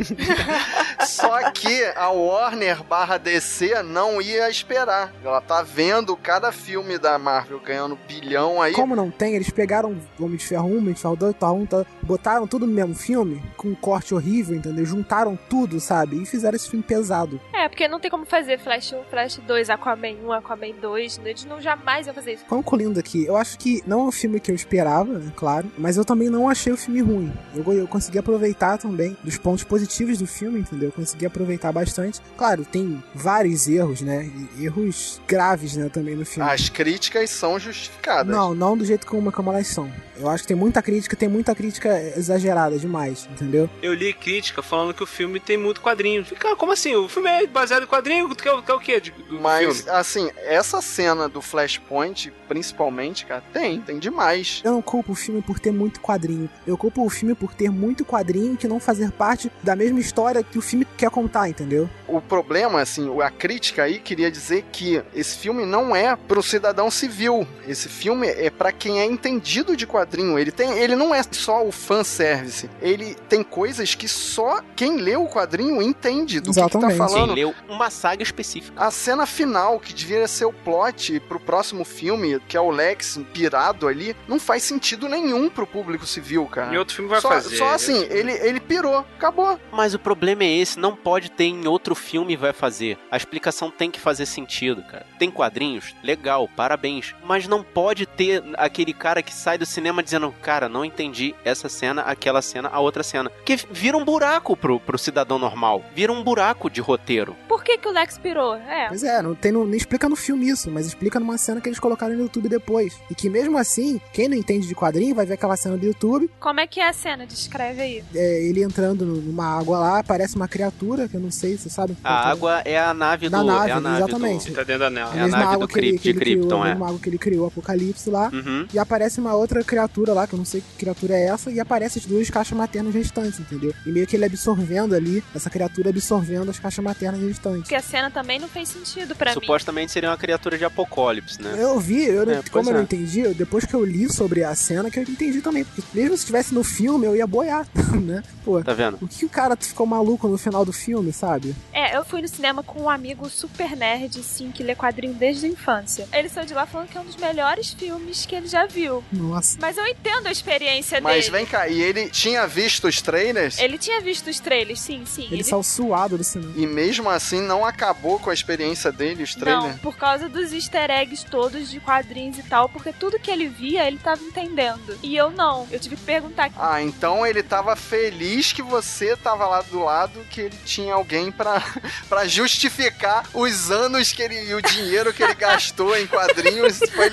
Só 1.09 1.51
que 1.53 1.85
a 1.97 2.11
Warner 2.11 2.83
barra 2.83 3.17
DC 3.17 3.78
não 3.83 4.21
ia 4.21 4.49
esperar. 4.49 5.13
Ela 5.25 5.41
tá 5.41 5.63
vendo 5.63 6.17
cada 6.17 6.53
filme 6.53 6.99
da 6.99 7.19
Marvel 7.19 7.61
ganhando 7.61 7.99
bilhão 8.07 8.61
aí. 8.61 8.73
Como 8.73 8.97
não 8.97 9.11
tem, 9.11 9.35
eles 9.35 9.51
pegaram 9.51 9.97
Homem 10.19 10.37
de 10.37 10.47
Ferro 10.47 10.69
1, 10.69 10.79
Homem 10.79 10.95
de 10.95 11.01
Ferro 11.01 11.17
2, 11.17 11.37
Thor 11.37 11.55
1, 11.55 11.67
Thor... 11.67 11.87
botaram 12.03 12.47
tudo 12.47 12.67
no 12.67 12.73
mesmo 12.73 12.95
filme, 12.95 13.43
com 13.57 13.69
um 13.69 13.75
corte 13.75 14.15
horrível, 14.15 14.57
entendeu? 14.57 14.85
Juntaram 14.85 15.39
tudo, 15.49 15.81
sabe? 15.81 16.23
E 16.23 16.27
fizeram 16.27 16.57
esse 16.57 16.69
filme 16.69 16.83
pesado. 16.83 17.41
É, 17.53 17.69
porque 17.69 17.89
não 17.89 18.01
tem 18.01 18.11
como 18.11 18.25
fazer 18.25 18.59
Flash 18.59 18.93
1, 18.93 19.05
Flash 19.05 19.41
2, 19.47 19.71
Aquaman 19.71 20.17
1, 20.25 20.33
Aquaman 20.33 20.73
2. 20.81 21.21
Eles 21.25 21.45
não 21.45 21.61
jamais 21.61 22.07
iam 22.07 22.15
fazer 22.15 22.35
isso. 22.35 22.45
Concluindo 22.47 22.99
aqui, 22.99 23.27
eu 23.27 23.37
acho 23.37 23.59
que 23.59 23.83
não 23.87 24.01
é 24.01 24.03
um 24.05 24.13
filme 24.13 24.41
que 24.41 24.51
eu 24.51 24.55
esperava, 24.55 25.19
é 25.19 25.31
claro, 25.37 25.71
mas 25.77 25.97
eu 25.97 26.05
também 26.05 26.29
não 26.29 26.49
achei 26.49 26.73
o 26.73 26.77
filme 26.77 27.01
ruim. 27.01 27.33
Eu, 27.55 27.73
eu 27.73 27.87
consegui 27.87 28.19
aproveitar 28.19 28.79
também 28.79 29.17
dos 29.23 29.37
pontos 29.37 29.65
positivos 29.65 30.19
do 30.19 30.27
filme, 30.27 30.61
entendeu? 30.61 30.89
Eu 30.89 30.93
consegui 30.93 31.27
aproveitar 31.27 31.73
bastante. 31.73 32.21
Claro, 32.37 32.65
tem 32.65 33.03
vários 33.15 33.68
erros, 33.69 34.01
né? 34.01 34.31
E 34.57 34.65
erros 34.67 35.21
graves, 35.27 35.77
né, 35.77 35.89
também 35.89 36.15
no 36.15 36.25
filme. 36.25 36.49
As 36.49 36.69
críticas 36.69 37.31
são 37.31 37.59
justificadas. 37.59 38.35
Não, 38.35 38.55
não 38.55 38.77
do 38.77 38.85
jeito 38.85 39.07
como, 39.07 39.31
como 39.31 39.51
elas 39.51 39.67
são. 39.67 39.91
Eu 40.19 40.29
acho 40.29 40.43
que 40.45 40.49
tem 40.49 40.57
muita 40.57 40.83
crítica, 40.83 41.17
tem 41.17 41.29
muita 41.29 41.55
crítica 41.55 42.01
exagerada 42.17 42.79
demais, 42.79 43.29
entendeu? 43.31 43.69
Eu 43.83 43.95
li 43.95 44.13
crítica 44.13 44.63
falando 44.63 44.93
que 44.95 45.03
o 45.03 45.07
filme 45.07 45.39
tem 45.39 45.57
muito 45.57 45.81
quadrinho. 45.81 46.25
Fica, 46.25 46.57
como 46.57 46.73
assim? 46.73 46.95
O 46.97 47.09
filme 47.09 47.29
é 47.29 47.47
baseado 47.47 47.85
em 47.85 47.87
quadrinho? 47.87 48.29
Tu 48.35 48.43
quer, 48.43 48.63
quer 48.63 48.73
o 48.75 48.81
quê 48.81 49.01
de- 49.01 49.11
do 49.13 49.41
Mas, 49.41 49.77
filme? 49.83 49.91
assim, 49.91 50.31
essa 50.45 50.81
cena 50.83 51.29
do 51.29 51.41
Flashpoint, 51.41 52.33
principalmente, 52.49 53.25
cara, 53.27 53.43
tem, 53.53 53.81
tem 53.81 53.99
demais. 53.99 54.61
Eu 54.65 54.73
não 54.73 54.83
culpo 54.83 55.13
o 55.13 55.15
filme 55.15 55.41
por 55.41 55.59
ter 55.61 55.71
muito 55.71 56.01
quadrinho. 56.01 56.49
Eu 56.67 56.77
culpo 56.77 57.05
o 57.05 57.09
filme 57.11 57.35
por 57.35 57.55
ter 57.55 57.71
muito 57.71 58.05
quadrinho 58.05 58.57
que 58.57 58.67
não 58.67 58.81
fazer 58.81 59.13
parte 59.13 59.51
da 59.63 59.77
mesma 59.77 60.01
história 60.01 60.43
que 60.43 60.59
o 60.59 60.63
filme 60.63 60.87
quer 60.97 61.11
contar, 61.11 61.49
entendeu? 61.49 61.89
O 62.09 62.21
problema, 62.21 62.81
assim, 62.81 63.09
a 63.21 63.31
crítica 63.31 63.85
aí 63.85 63.99
queria 64.01 64.31
dizer 64.31 64.65
que 64.73 65.03
esse 65.15 65.37
filme 65.39 65.65
não 65.65 65.95
é 65.95 66.17
pro 66.17 66.43
cidadão 66.43 66.91
civil. 66.91 67.47
Esse 67.67 67.89
filme 67.89 68.27
é 68.27 68.51
pra 68.51 68.73
quem 68.73 69.01
é 69.01 69.05
entendido 69.05 69.77
de 69.77 69.87
quadrinho. 69.87 70.08
Ele 70.39 70.51
tem, 70.51 70.79
ele 70.79 70.97
não 70.97 71.15
é 71.15 71.23
só 71.31 71.67
o 71.67 71.73
fan 71.73 72.05
service. 72.05 72.69
Ele 72.81 73.15
tem 73.29 73.43
coisas 73.43 73.95
que 73.95 74.09
só 74.09 74.61
quem 74.75 74.97
lê 74.97 75.17
o 75.17 75.27
quadrinho 75.27 75.83
entende 75.83 76.41
do 76.41 76.53
que, 76.53 76.55
que 76.55 76.61
tá 76.61 76.67
Exatamente. 76.67 76.99
Quem 76.99 77.09
falando. 77.09 77.35
leu 77.35 77.55
uma 77.69 77.91
saga 77.91 78.23
específica. 78.23 78.83
A 78.83 78.91
cena 78.91 79.27
final, 79.27 79.79
que 79.79 79.93
devia 79.93 80.27
ser 80.27 80.45
o 80.45 80.53
plot 80.53 81.21
pro 81.21 81.41
próximo 81.41 81.85
filme, 81.85 82.41
que 82.49 82.57
é 82.57 82.61
o 82.61 82.71
Lex 82.71 83.21
pirado 83.33 83.87
ali, 83.87 84.17
não 84.27 84.39
faz 84.39 84.63
sentido 84.63 85.09
nenhum 85.09 85.49
pro 85.49 85.67
público 85.67 86.07
civil, 86.07 86.47
cara. 86.47 86.75
E 86.75 86.79
outro 86.79 86.95
filme 86.95 87.11
vai 87.11 87.21
só, 87.21 87.29
fazer. 87.29 87.57
só 87.57 87.75
assim, 87.75 88.07
ele, 88.11 88.33
ele 88.33 88.61
pirou, 88.61 89.05
acabou. 89.17 89.59
Mas 89.73 89.95
o 89.95 89.99
problema 89.99 90.45
é 90.45 90.57
esse, 90.57 90.79
não 90.79 90.95
pode 90.95 91.31
ter 91.31 91.45
em 91.45 91.67
outro 91.67 91.95
filme 91.95 92.37
vai 92.37 92.53
fazer. 92.53 92.99
A 93.11 93.17
explicação 93.17 93.71
tem 93.71 93.91
que 93.91 94.01
fazer 94.01 94.27
sentido, 94.27 94.83
cara. 94.83 95.07
Tem 95.19 95.31
quadrinhos? 95.31 95.95
Legal, 96.03 96.49
parabéns. 96.57 97.15
Mas 97.25 97.47
não 97.47 97.63
pode 97.63 98.07
ter 98.07 98.43
aquele 98.57 98.93
cara 98.93 99.23
que 99.23 99.35
sai 99.35 99.59
do 99.59 99.67
cinema 99.67 99.98
dizendo, 100.03 100.35
cara, 100.43 100.69
não 100.69 100.85
entendi 100.85 101.35
essa 101.45 101.69
cena, 101.69 102.03
aquela 102.03 102.43
cena, 102.43 102.69
a 102.69 102.81
outra 102.81 103.03
cena. 103.03 103.31
Porque 103.31 103.59
vira 103.71 103.97
um 103.97 104.05
buraco 104.05 104.57
pro, 104.57 104.81
pro 104.81 104.99
cidadão 104.99 105.39
normal. 105.39 105.85
Vira 105.95 106.13
um 106.13 106.23
buraco 106.23 106.71
de 106.71 106.81
roteiro. 106.81 107.37
Por 107.49 107.63
que, 107.63 107.79
que 107.79 107.89
o 107.89 107.93
Lex 107.93 108.19
pirou? 108.19 108.55
É. 108.55 108.89
Pois 108.89 109.03
é, 109.03 109.21
não, 109.23 109.35
tem, 109.35 109.53
não, 109.53 109.65
nem 109.65 109.77
explica 109.77 110.09
no 110.09 110.17
filme 110.17 110.49
isso, 110.49 110.71
mas 110.71 110.87
explica 110.87 111.21
numa 111.21 111.39
cena 111.39 111.61
que 111.61 111.69
eles 111.69 111.79
colocaram 111.79 112.15
no 112.15 112.23
YouTube 112.23 112.49
depois. 112.49 112.99
E 113.11 113.15
que 113.15 113.29
mesmo 113.29 113.59
assim, 113.59 114.01
quem 114.13 114.29
não 114.29 114.37
entende 114.37 114.67
de 114.67 114.75
quadrinho 114.75 115.15
vai 115.15 115.27
ver 115.27 115.35
aquela 115.35 115.57
cena 115.57 115.77
do 115.77 115.87
YouTube, 115.87 116.31
Como 116.39 116.61
é 116.61 116.67
que 116.67 116.81
é 116.81 116.89
a 116.89 116.93
cena? 116.93 117.27
Descreve 117.27 117.81
aí. 117.81 118.05
é, 118.15 118.43
ele 118.43 118.63
entrando 118.63 119.05
numa 119.05 119.59
água 119.59 119.79
lá, 119.79 119.99
aparece 119.99 120.37
uma 120.37 120.49
criatura, 120.49 121.09
que 121.09 121.17
eu 121.17 121.21
não 121.21 121.31
sei, 121.31 121.57
você 121.57 121.69
sabe? 121.69 121.97
A 122.03 122.31
água 122.31 122.63
é 122.65 122.79
a 122.79 122.95
nave 122.95 123.29
do... 123.29 123.33
Da 123.33 123.43
nave, 123.43 123.71
é 123.71 123.73
a 123.73 123.81
nave 123.81 124.05
exatamente. 124.05 124.49
Ele 124.49 124.57
tá 124.57 124.63
dentro 124.63 124.91
da. 124.91 125.07
A 125.07 125.17
É 125.17 125.21
a 125.21 125.23
mesma 125.25 125.39
nave 125.39 125.55
água 125.55 125.67
do 125.67 125.73
que 125.73 125.79
ele, 125.79 125.99
que 125.99 126.09
ele 126.09 126.19
de 126.19 126.25
Krypton, 126.25 126.47
criou, 126.47 126.63
a 126.63 126.67
é. 126.67 126.71
mesma 126.71 126.87
água 126.89 126.99
que 126.99 127.09
ele 127.09 127.19
criou, 127.19 127.45
o 127.45 127.49
Apocalipse 127.49 128.11
lá. 128.11 128.29
Do... 128.29 128.37
Uhum. 128.37 128.67
E 128.73 128.79
aparece 128.79 129.21
uma 129.21 129.35
outra 129.35 129.63
criatura 129.63 129.88
lá, 130.15 130.27
que 130.27 130.35
eu 130.35 130.39
não 130.39 130.45
sei 130.45 130.61
que 130.61 130.67
criatura 130.79 131.15
é 131.15 131.27
essa, 131.27 131.51
e 131.51 131.59
aparece 131.61 131.99
as 131.99 132.07
duas 132.07 132.29
caixas 132.31 132.57
maternas 132.57 132.95
restantes, 132.95 133.39
entendeu? 133.41 133.75
E 133.87 133.91
meio 133.91 134.07
que 134.07 134.17
ele 134.17 134.25
absorvendo 134.25 134.95
ali, 134.95 135.23
essa 135.35 135.51
criatura 135.51 135.91
absorvendo 135.91 136.51
as 136.51 136.59
caixas 136.59 136.85
maternas 136.85 137.21
restantes. 137.21 137.63
Porque 137.63 137.75
a 137.75 137.83
cena 137.83 138.11
também 138.11 138.39
não 138.39 138.49
fez 138.49 138.69
sentido 138.69 139.15
pra 139.15 139.35
mim. 139.35 139.41
Supostamente 139.41 139.93
seria 139.93 140.11
uma 140.11 140.17
criatura 140.17 140.57
de 140.59 140.65
apocalipse, 140.65 141.41
né? 141.43 141.57
Eu 141.59 141.79
vi, 141.81 142.05
eu, 142.05 142.29
É, 142.31 142.43
como 142.51 142.69
eu 142.69 142.75
não 142.75 142.81
é. 142.81 142.83
entendi, 142.85 143.27
depois 143.35 143.65
que 143.65 143.75
eu 143.75 143.85
li 143.85 144.13
sobre 144.13 144.45
a 144.45 144.55
cena, 144.55 144.91
que 144.91 144.99
eu 144.99 145.03
entendi 145.03 145.41
também. 145.41 145.65
Porque 145.65 145.83
mesmo 145.95 146.17
se 146.17 146.23
estivesse 146.23 146.55
no 146.55 146.63
filme, 146.65 147.07
eu 147.07 147.17
ia 147.17 147.27
boiar, 147.27 147.67
né? 148.03 148.23
Pô, 148.45 148.63
Tá 148.63 148.75
vendo? 148.75 148.99
o 149.01 149.09
que 149.09 149.25
o 149.25 149.29
cara 149.29 149.57
ficou 149.57 149.87
maluco 149.87 150.29
no 150.29 150.39
final 150.39 150.65
do 150.65 150.73
filme, 150.73 151.13
sabe? 151.13 151.55
É, 151.73 151.97
eu 151.97 152.05
fui 152.05 152.21
no 152.23 152.29
cinema 152.29 152.63
com 152.63 152.83
um 152.83 152.89
amigo 152.91 153.29
super 153.31 153.77
nerd, 153.77 154.23
sim, 154.23 154.51
que 154.51 154.63
lê 154.63 154.75
quadrinho 154.75 155.15
desde 155.15 155.47
a 155.47 155.49
infância. 155.49 156.09
Ele 156.13 156.29
saiu 156.29 156.47
de 156.47 156.55
lá 156.55 156.67
falando 156.67 156.89
que 156.89 156.99
é 156.99 157.01
um 157.01 157.05
dos 157.05 157.17
melhores 157.17 157.73
filmes 157.73 158.27
que 158.27 158.35
ele 158.35 158.47
já 158.49 158.67
viu. 158.67 159.03
Nossa. 159.13 159.59
Mas 159.61 159.78
eu 159.79 159.87
entendo 159.87 160.27
a 160.27 160.31
experiência 160.33 161.01
Mas 161.01 161.25
dele. 161.27 161.37
vem 161.39 161.47
cá, 161.47 161.69
e 161.69 161.81
ele 161.81 162.09
tinha 162.11 162.47
visto 162.47 162.87
os 162.89 163.01
trailers 163.01 163.59
Ele 163.59 163.79
tinha 163.79 164.01
visto 164.01 164.29
os 164.29 164.41
trailers, 164.41 164.81
sim, 164.81 165.05
sim. 165.07 165.29
Ele 165.31 165.45
saiu 165.45 165.63
suado 165.63 166.17
do 166.19 166.25
cinema. 166.25 166.53
e 166.57 166.67
mesmo 166.67 167.09
assim 167.09 167.41
não 167.41 167.65
acabou 167.65 168.19
com 168.19 168.31
a 168.31 168.35
experiência 168.35 168.91
dele, 168.93 169.23
os 169.23 169.35
trailers. 169.35 169.65
Não, 169.73 169.79
por 169.79 169.97
causa 169.97 170.29
dos 170.29 170.53
easter 170.53 170.91
eggs 170.91 171.25
todos 171.27 171.71
de 171.71 171.81
quadrinhos 171.81 172.39
e 172.39 172.43
tal, 172.43 172.69
porque 172.69 172.93
tudo 172.93 173.19
que 173.19 173.31
ele 173.31 173.49
via, 173.49 173.87
ele 173.87 173.99
tava 173.99 174.23
entendendo. 174.23 174.99
E 175.03 175.17
eu 175.17 175.31
não. 175.31 175.67
Eu 175.71 175.79
tive 175.79 175.97
que 175.97 176.03
perguntar. 176.03 176.51
Ah, 176.57 176.83
então 176.83 177.27
ele 177.27 177.43
tava 177.43 177.75
feliz 177.77 178.53
que 178.53 178.63
você 178.63 179.17
tava 179.17 179.47
lá 179.47 179.63
do 179.63 179.83
lado, 179.83 180.21
que 180.31 180.41
ele 180.43 180.57
tinha 180.65 180.95
alguém 180.95 181.31
pra, 181.31 181.63
pra 182.09 182.27
justificar 182.27 183.25
os 183.33 183.71
anos 183.71 184.13
que 184.13 184.23
ele 184.23 184.39
e 184.49 184.55
o 184.55 184.63
dinheiro 184.63 185.13
que 185.13 185.23
ele 185.23 185.35
gastou 185.35 185.97
em 185.97 186.07
quadrinhos. 186.07 186.79
Foi, 186.95 187.13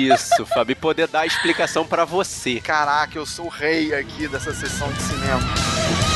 Isso, 0.00 0.44
Fábio, 0.46 0.72
e 0.72 0.74
poder 0.76 1.06
dar 1.08 1.20
a 1.20 1.26
explicação 1.26 1.86
pra 1.90 2.04
você. 2.04 2.60
caraca, 2.60 3.18
eu 3.18 3.26
sou 3.26 3.46
o 3.46 3.48
rei 3.48 3.92
aqui 3.92 4.28
dessa 4.28 4.54
sessão 4.54 4.90
de 4.92 5.02
cinema. 5.02 6.09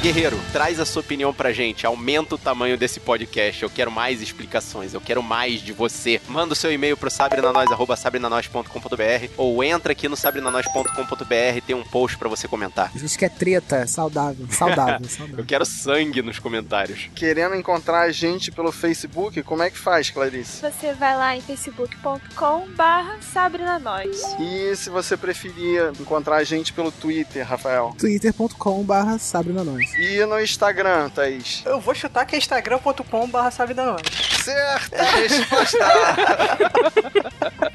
Guerreiro, 0.00 0.40
traz 0.50 0.80
a 0.80 0.86
sua 0.86 1.00
opinião 1.00 1.34
pra 1.34 1.52
gente. 1.52 1.84
Aumenta 1.84 2.34
o 2.34 2.38
tamanho 2.38 2.78
desse 2.78 2.98
podcast. 2.98 3.62
Eu 3.62 3.68
quero 3.68 3.90
mais 3.90 4.22
explicações. 4.22 4.94
Eu 4.94 5.00
quero 5.00 5.22
mais 5.22 5.60
de 5.60 5.74
você. 5.74 6.18
Manda 6.26 6.54
o 6.54 6.56
seu 6.56 6.72
e-mail 6.72 6.96
pro 6.96 7.10
sabrenanois.sabrenanois.com.br 7.10 9.30
ou 9.36 9.62
entra 9.62 9.92
aqui 9.92 10.08
no 10.08 10.16
sabrenanois.com.br. 10.16 11.60
Tem 11.66 11.76
um 11.76 11.84
post 11.84 12.16
pra 12.16 12.30
você 12.30 12.48
comentar. 12.48 12.90
A 12.94 12.98
gente 12.98 13.18
quer 13.18 13.28
treta, 13.28 13.86
saudável, 13.92 14.46
saudável, 14.50 15.00
Eu 15.02 15.08
saudável. 15.10 15.44
quero 15.44 15.66
sangue 15.66 16.22
nos 16.22 16.38
comentários. 16.38 17.10
Querendo 17.14 17.54
encontrar 17.54 18.00
a 18.00 18.10
gente 18.10 18.50
pelo 18.50 18.72
Facebook, 18.72 19.42
como 19.42 19.62
é 19.62 19.68
que 19.68 19.76
faz, 19.76 20.08
Clarice? 20.08 20.62
Você 20.62 20.94
vai 20.94 21.14
lá 21.14 21.36
em 21.36 21.42
facebook.com 21.42 22.68
barra 22.74 23.18
Sabrina 23.20 23.78
Nós. 23.78 24.22
E 24.40 24.74
se 24.76 24.88
você 24.88 25.14
preferir 25.14 25.92
encontrar 26.00 26.36
a 26.36 26.44
gente 26.44 26.72
pelo 26.72 26.90
Twitter, 26.90 27.46
Rafael? 27.46 27.94
twitter.com 27.98 28.82
barra 28.82 29.18
Sabrina 29.18 29.62
Nós. 29.62 29.89
E 29.98 30.24
no 30.24 30.40
Instagram, 30.40 31.08
Thaís? 31.10 31.62
Eu 31.64 31.80
vou 31.80 31.94
chutar 31.94 32.24
que 32.24 32.34
é 32.34 32.38
instagram.com.br 32.38 33.50
sabidanós. 33.50 34.02
Certa 34.42 35.02
resposta! 35.02 35.78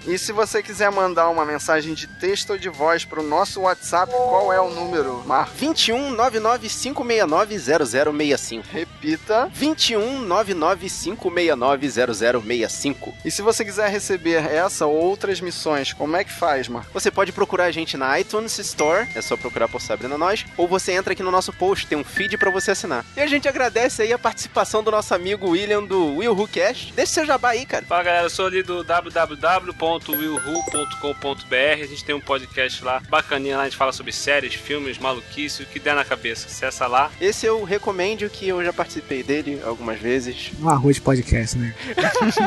e 0.07 0.17
se 0.17 0.31
você 0.31 0.63
quiser 0.63 0.91
mandar 0.91 1.29
uma 1.29 1.45
mensagem 1.45 1.93
de 1.93 2.07
texto 2.07 2.51
ou 2.51 2.57
de 2.57 2.69
voz 2.69 3.05
pro 3.05 3.21
nosso 3.21 3.61
WhatsApp, 3.61 4.11
qual 4.11 4.51
é 4.51 4.59
o 4.59 4.69
número, 4.69 5.23
Marco? 5.25 5.53
21 5.55 6.15
569 6.15 7.59
0065. 7.59 8.67
Repita. 8.71 9.49
21 9.53 10.27
569 10.27 11.89
0065. 11.89 13.13
E 13.23 13.31
se 13.31 13.41
você 13.41 13.63
quiser 13.63 13.89
receber 13.89 14.45
essa 14.51 14.85
ou 14.85 14.95
outras 14.95 15.39
missões, 15.41 15.93
como 15.93 16.15
é 16.15 16.23
que 16.23 16.31
faz, 16.31 16.67
Marco? 16.67 16.91
Você 16.93 17.11
pode 17.11 17.31
procurar 17.31 17.65
a 17.65 17.71
gente 17.71 17.97
na 17.97 18.19
iTunes 18.19 18.57
Store, 18.57 19.07
é 19.13 19.21
só 19.21 19.35
procurar 19.37 19.67
por 19.67 19.81
Sabrina 19.81 20.17
Nós, 20.17 20.45
ou 20.57 20.67
você 20.67 20.93
entra 20.93 21.13
aqui 21.13 21.21
no 21.21 21.31
nosso 21.31 21.53
post, 21.53 21.85
tem 21.85 21.97
um 21.97 22.03
feed 22.05 22.37
pra 22.37 22.49
você 22.49 22.71
assinar. 22.71 23.05
E 23.15 23.21
a 23.21 23.27
gente 23.27 23.47
agradece 23.47 24.01
aí 24.01 24.13
a 24.13 24.19
participação 24.19 24.83
do 24.83 24.91
nosso 24.91 25.13
amigo 25.13 25.49
William 25.49 25.83
do 25.83 26.17
Will 26.17 26.33
Who 26.33 26.47
Cast. 26.47 26.93
Deixa 26.93 27.13
seu 27.13 27.25
jabá 27.25 27.49
aí, 27.49 27.65
cara. 27.65 27.85
Fala 27.85 28.03
galera, 28.03 28.25
eu 28.25 28.29
sou 28.29 28.47
ali 28.47 28.63
do 28.63 28.83
www.willhu.com.br. 28.83 31.83
A 31.83 31.87
gente 31.87 32.05
tem 32.05 32.15
um 32.15 32.21
podcast 32.21 32.83
lá 32.83 33.01
bacaninha 33.09 33.57
lá, 33.57 33.63
a 33.63 33.65
gente 33.65 33.77
fala 33.77 33.91
sobre 33.91 34.11
séries, 34.11 34.53
filmes, 34.53 34.97
maluquice, 34.97 35.63
o 35.63 35.65
que 35.65 35.79
der 35.79 35.95
na 35.95 36.05
cabeça. 36.05 36.47
Acessa 36.47 36.87
lá. 36.87 37.11
Esse 37.19 37.45
eu 37.45 37.63
recomendo 37.63 38.29
que 38.29 38.47
eu 38.47 38.63
já 38.63 38.73
participei 38.73 39.23
dele 39.23 39.61
algumas 39.65 39.99
vezes. 39.99 40.51
Um 40.61 40.69
arroz 40.69 40.95
de 40.95 41.01
podcast, 41.01 41.57
né? 41.57 41.73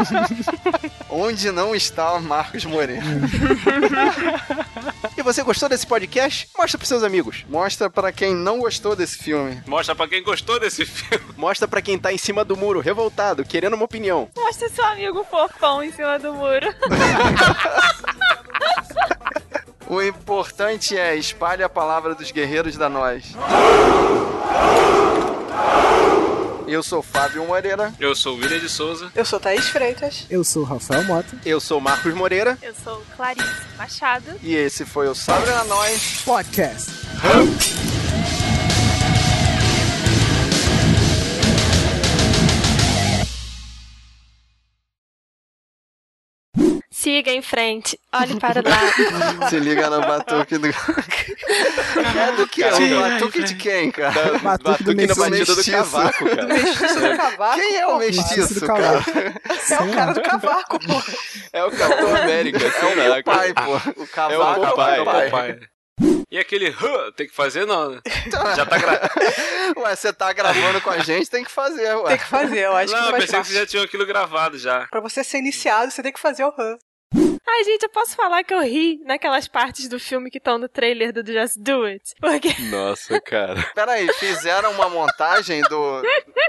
Onde 1.10 1.50
não 1.50 1.74
está 1.74 2.14
o 2.14 2.22
Marcos 2.22 2.64
Moreno? 2.64 3.02
E 5.16 5.22
você 5.22 5.42
gostou 5.42 5.68
desse 5.68 5.84
podcast? 5.84 6.48
Mostra 6.56 6.78
pros 6.78 6.88
seus 6.88 7.02
amigos. 7.02 7.44
Mostra 7.48 7.90
pra 7.90 8.12
quem 8.12 8.36
não 8.36 8.60
gostou 8.60 8.94
desse 8.94 9.18
filme. 9.18 9.47
Mostra 9.66 9.94
pra 9.94 10.08
quem 10.08 10.22
gostou 10.22 10.58
desse 10.60 10.84
filme. 10.84 11.24
Mostra 11.36 11.66
pra 11.68 11.82
quem 11.82 11.98
tá 11.98 12.12
em 12.12 12.18
cima 12.18 12.44
do 12.44 12.56
muro, 12.56 12.80
revoltado, 12.80 13.44
querendo 13.44 13.74
uma 13.74 13.84
opinião. 13.84 14.28
Mostra 14.36 14.68
seu 14.68 14.84
amigo 14.84 15.24
fofão 15.24 15.82
em 15.82 15.92
cima 15.92 16.18
do 16.18 16.32
muro. 16.32 16.66
O 19.90 20.02
importante 20.02 20.94
é 20.98 21.16
espalhe 21.16 21.62
a 21.62 21.68
palavra 21.68 22.14
dos 22.14 22.30
guerreiros 22.30 22.76
da 22.76 22.90
nós. 22.90 23.24
Eu 26.66 26.82
sou 26.82 27.02
Fábio 27.02 27.46
Moreira. 27.46 27.94
Eu 27.98 28.14
sou 28.14 28.34
o 28.36 28.38
William 28.38 28.58
de 28.58 28.68
Souza. 28.68 29.10
Eu 29.16 29.24
sou 29.24 29.40
Thaís 29.40 29.66
Freitas. 29.70 30.26
Eu 30.28 30.44
sou 30.44 30.60
o 30.62 30.66
Rafael 30.66 31.04
Mota. 31.04 31.38
Eu 31.42 31.58
sou 31.58 31.80
Marcos 31.80 32.12
Moreira. 32.12 32.58
Eu 32.60 32.74
sou 32.74 33.02
Clarice 33.16 33.48
Machado. 33.78 34.38
E 34.42 34.54
esse 34.54 34.84
foi 34.84 35.08
o 35.08 35.14
Sabre 35.14 35.50
na 35.50 35.64
Nós. 35.64 36.20
Podcast. 36.22 36.90
Siga 47.08 47.30
em 47.32 47.40
frente. 47.40 47.98
Olhe 48.12 48.38
para 48.38 48.60
o 48.60 48.68
lado. 48.68 49.48
Se 49.48 49.58
liga 49.58 49.88
no 49.88 50.02
batuque 50.02 50.58
do. 50.58 50.66
é 50.66 52.32
do 52.36 52.46
que? 52.46 52.62
O 52.62 53.00
batuque 53.00 53.42
de 53.44 53.54
quem, 53.54 53.90
cara? 53.90 54.12
Da- 54.12 54.38
Batuque 54.40 54.84
do 54.84 54.94
Batuque 54.94 54.94
na 54.94 54.94
mestiço. 54.94 55.20
batida 55.20 55.44
do 55.46 55.56
Mestiço. 55.56 55.70
cavaco, 55.70 56.26
cara. 56.28 56.46
Mestiço 56.48 57.00
do 57.00 57.16
cavaco. 57.16 57.54
Quem 57.54 57.76
é 57.78 57.86
o. 57.86 57.96
Mestiço 57.98 58.36
mestiço, 58.36 58.60
do 58.60 58.66
cara? 58.66 58.82
cavaco. 58.82 59.18
É 59.18 59.78
o 59.82 59.94
cara 59.94 60.12
do 60.12 60.20
cavaco, 60.22 60.78
pô. 60.80 61.02
É 61.50 61.64
o 61.64 61.70
Capitão 61.70 62.14
América, 62.16 62.58
É 62.66 62.84
o 62.84 62.98
lá, 62.98 63.14
meu 63.14 63.24
pai, 63.24 63.54
pô. 63.54 64.02
O 64.02 64.06
cavaco 64.06 64.32
É 64.34 64.38
o 64.38 64.60
papai, 64.60 64.98
é 64.98 65.00
o 65.00 65.04
pai. 65.06 65.30
Pai. 65.30 65.58
E 66.30 66.38
aquele 66.38 66.68
"Hã", 66.68 67.10
tem 67.16 67.26
que 67.26 67.34
fazer 67.34 67.66
não, 67.66 67.90
né? 67.92 68.00
Já 68.54 68.66
tá 68.66 68.76
gra... 68.76 69.10
Ué, 69.78 69.96
você 69.96 70.12
tá 70.12 70.30
gravando 70.32 70.78
com 70.82 70.90
a 70.90 70.98
gente, 70.98 71.28
tem 71.30 71.42
que 71.42 71.50
fazer, 71.50 71.94
ué. 71.96 72.08
Tem 72.10 72.18
que 72.18 72.26
fazer, 72.26 72.58
eu 72.66 72.76
acho 72.76 72.92
Não, 72.92 73.00
que 73.00 73.06
eu 73.06 73.10
faz 73.12 73.24
pensei 73.24 73.40
que 73.40 73.46
vocês 73.46 73.58
já 73.60 73.66
tinham 73.66 73.84
aquilo 73.84 74.04
gravado 74.06 74.58
já. 74.58 74.86
Pra 74.90 75.00
você 75.00 75.24
ser 75.24 75.38
iniciado, 75.38 75.90
você 75.90 76.02
tem 76.02 76.12
que 76.12 76.20
fazer 76.20 76.44
o 76.44 76.50
RAM. 76.50 76.76
Ai, 77.14 77.64
gente, 77.64 77.82
eu 77.84 77.88
posso 77.88 78.14
falar 78.14 78.44
que 78.44 78.52
eu 78.52 78.60
ri 78.60 79.00
naquelas 79.04 79.48
partes 79.48 79.88
do 79.88 79.98
filme 79.98 80.30
que 80.30 80.36
estão 80.38 80.58
no 80.58 80.68
trailer 80.68 81.12
do 81.12 81.24
Just 81.26 81.56
Do 81.58 81.84
It? 81.84 82.14
Porque 82.20 82.48
Nossa, 82.70 83.18
cara. 83.20 83.62
Peraí, 83.74 84.06
fizeram 84.14 84.72
uma 84.72 84.88
montagem 84.90 85.62
do 85.62 86.02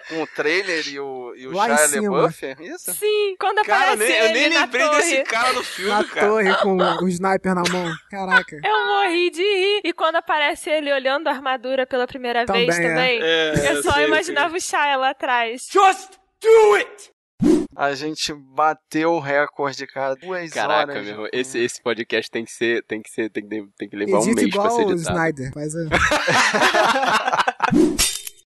com 0.10 0.22
o 0.22 0.28
trailer 0.28 0.86
e 0.88 1.00
o, 1.00 1.34
e 1.36 1.48
o 1.48 1.52
Lá 1.52 1.66
Shia. 1.78 2.02
LaBeouf? 2.02 2.46
é 2.46 2.56
Isso? 2.60 2.94
Sim, 2.94 3.36
quando 3.40 3.64
Cara, 3.64 3.94
aparece 3.94 4.12
nem, 4.12 4.20
eu 4.22 4.34
nem 4.34 4.50
na 4.50 4.60
lembrei 4.62 4.82
torre, 4.88 4.98
desse 5.02 5.24
cara 5.24 5.50
no 5.54 5.60
Na 5.60 5.64
filme, 5.64 6.04
cara. 6.10 6.28
torre 6.28 6.56
com 6.58 6.76
o 7.06 7.08
sniper 7.08 7.56
na 7.56 7.64
mão. 7.72 7.92
Caraca. 8.12 8.58
eu 8.64 8.86
morri 8.88 9.30
de 9.30 9.42
rir. 9.42 9.82
E 9.86 9.94
quando 9.94 10.18
aparece 10.18 10.70
ele 10.70 10.92
olhando 10.92 11.28
a 11.28 11.32
armadura 11.32 11.88
pela 11.88 12.06
primeira 12.06 12.46
Também, 12.46 12.66
vez 12.68 12.78
é. 12.80 12.88
também, 12.88 13.20
É, 13.24 13.72
eu 13.72 13.84
só 13.84 13.94
sei, 13.94 14.06
imaginava 14.06 14.56
o 14.56 14.60
Shia 14.60 14.98
lá 14.98 15.12
atrás. 15.12 15.68
A 17.80 17.96
gente 17.96 18.34
bateu 18.34 19.14
o 19.14 19.22
recorde, 19.22 19.88
cara. 19.88 20.14
Duas 20.14 20.52
Caraca, 20.52 20.92
horas. 20.92 21.06
meu 21.06 21.14
irmão, 21.14 21.30
esse, 21.32 21.58
esse 21.60 21.82
podcast 21.82 22.30
tem 22.30 22.44
que 22.44 22.52
ser, 22.52 22.84
tem 22.84 23.02
que 23.02 23.10
ser, 23.10 23.30
tem 23.30 23.48
que, 23.48 23.70
tem 23.78 23.88
que 23.88 23.96
levar 23.96 24.20
um 24.20 24.26
mês 24.26 24.36
pra 24.36 24.44
igual 24.44 24.70
ser 24.70 24.86
o 24.86 24.92
editado. 24.92 25.18
Snyder. 25.18 25.54
Faz 25.54 25.74
a... 25.78 25.86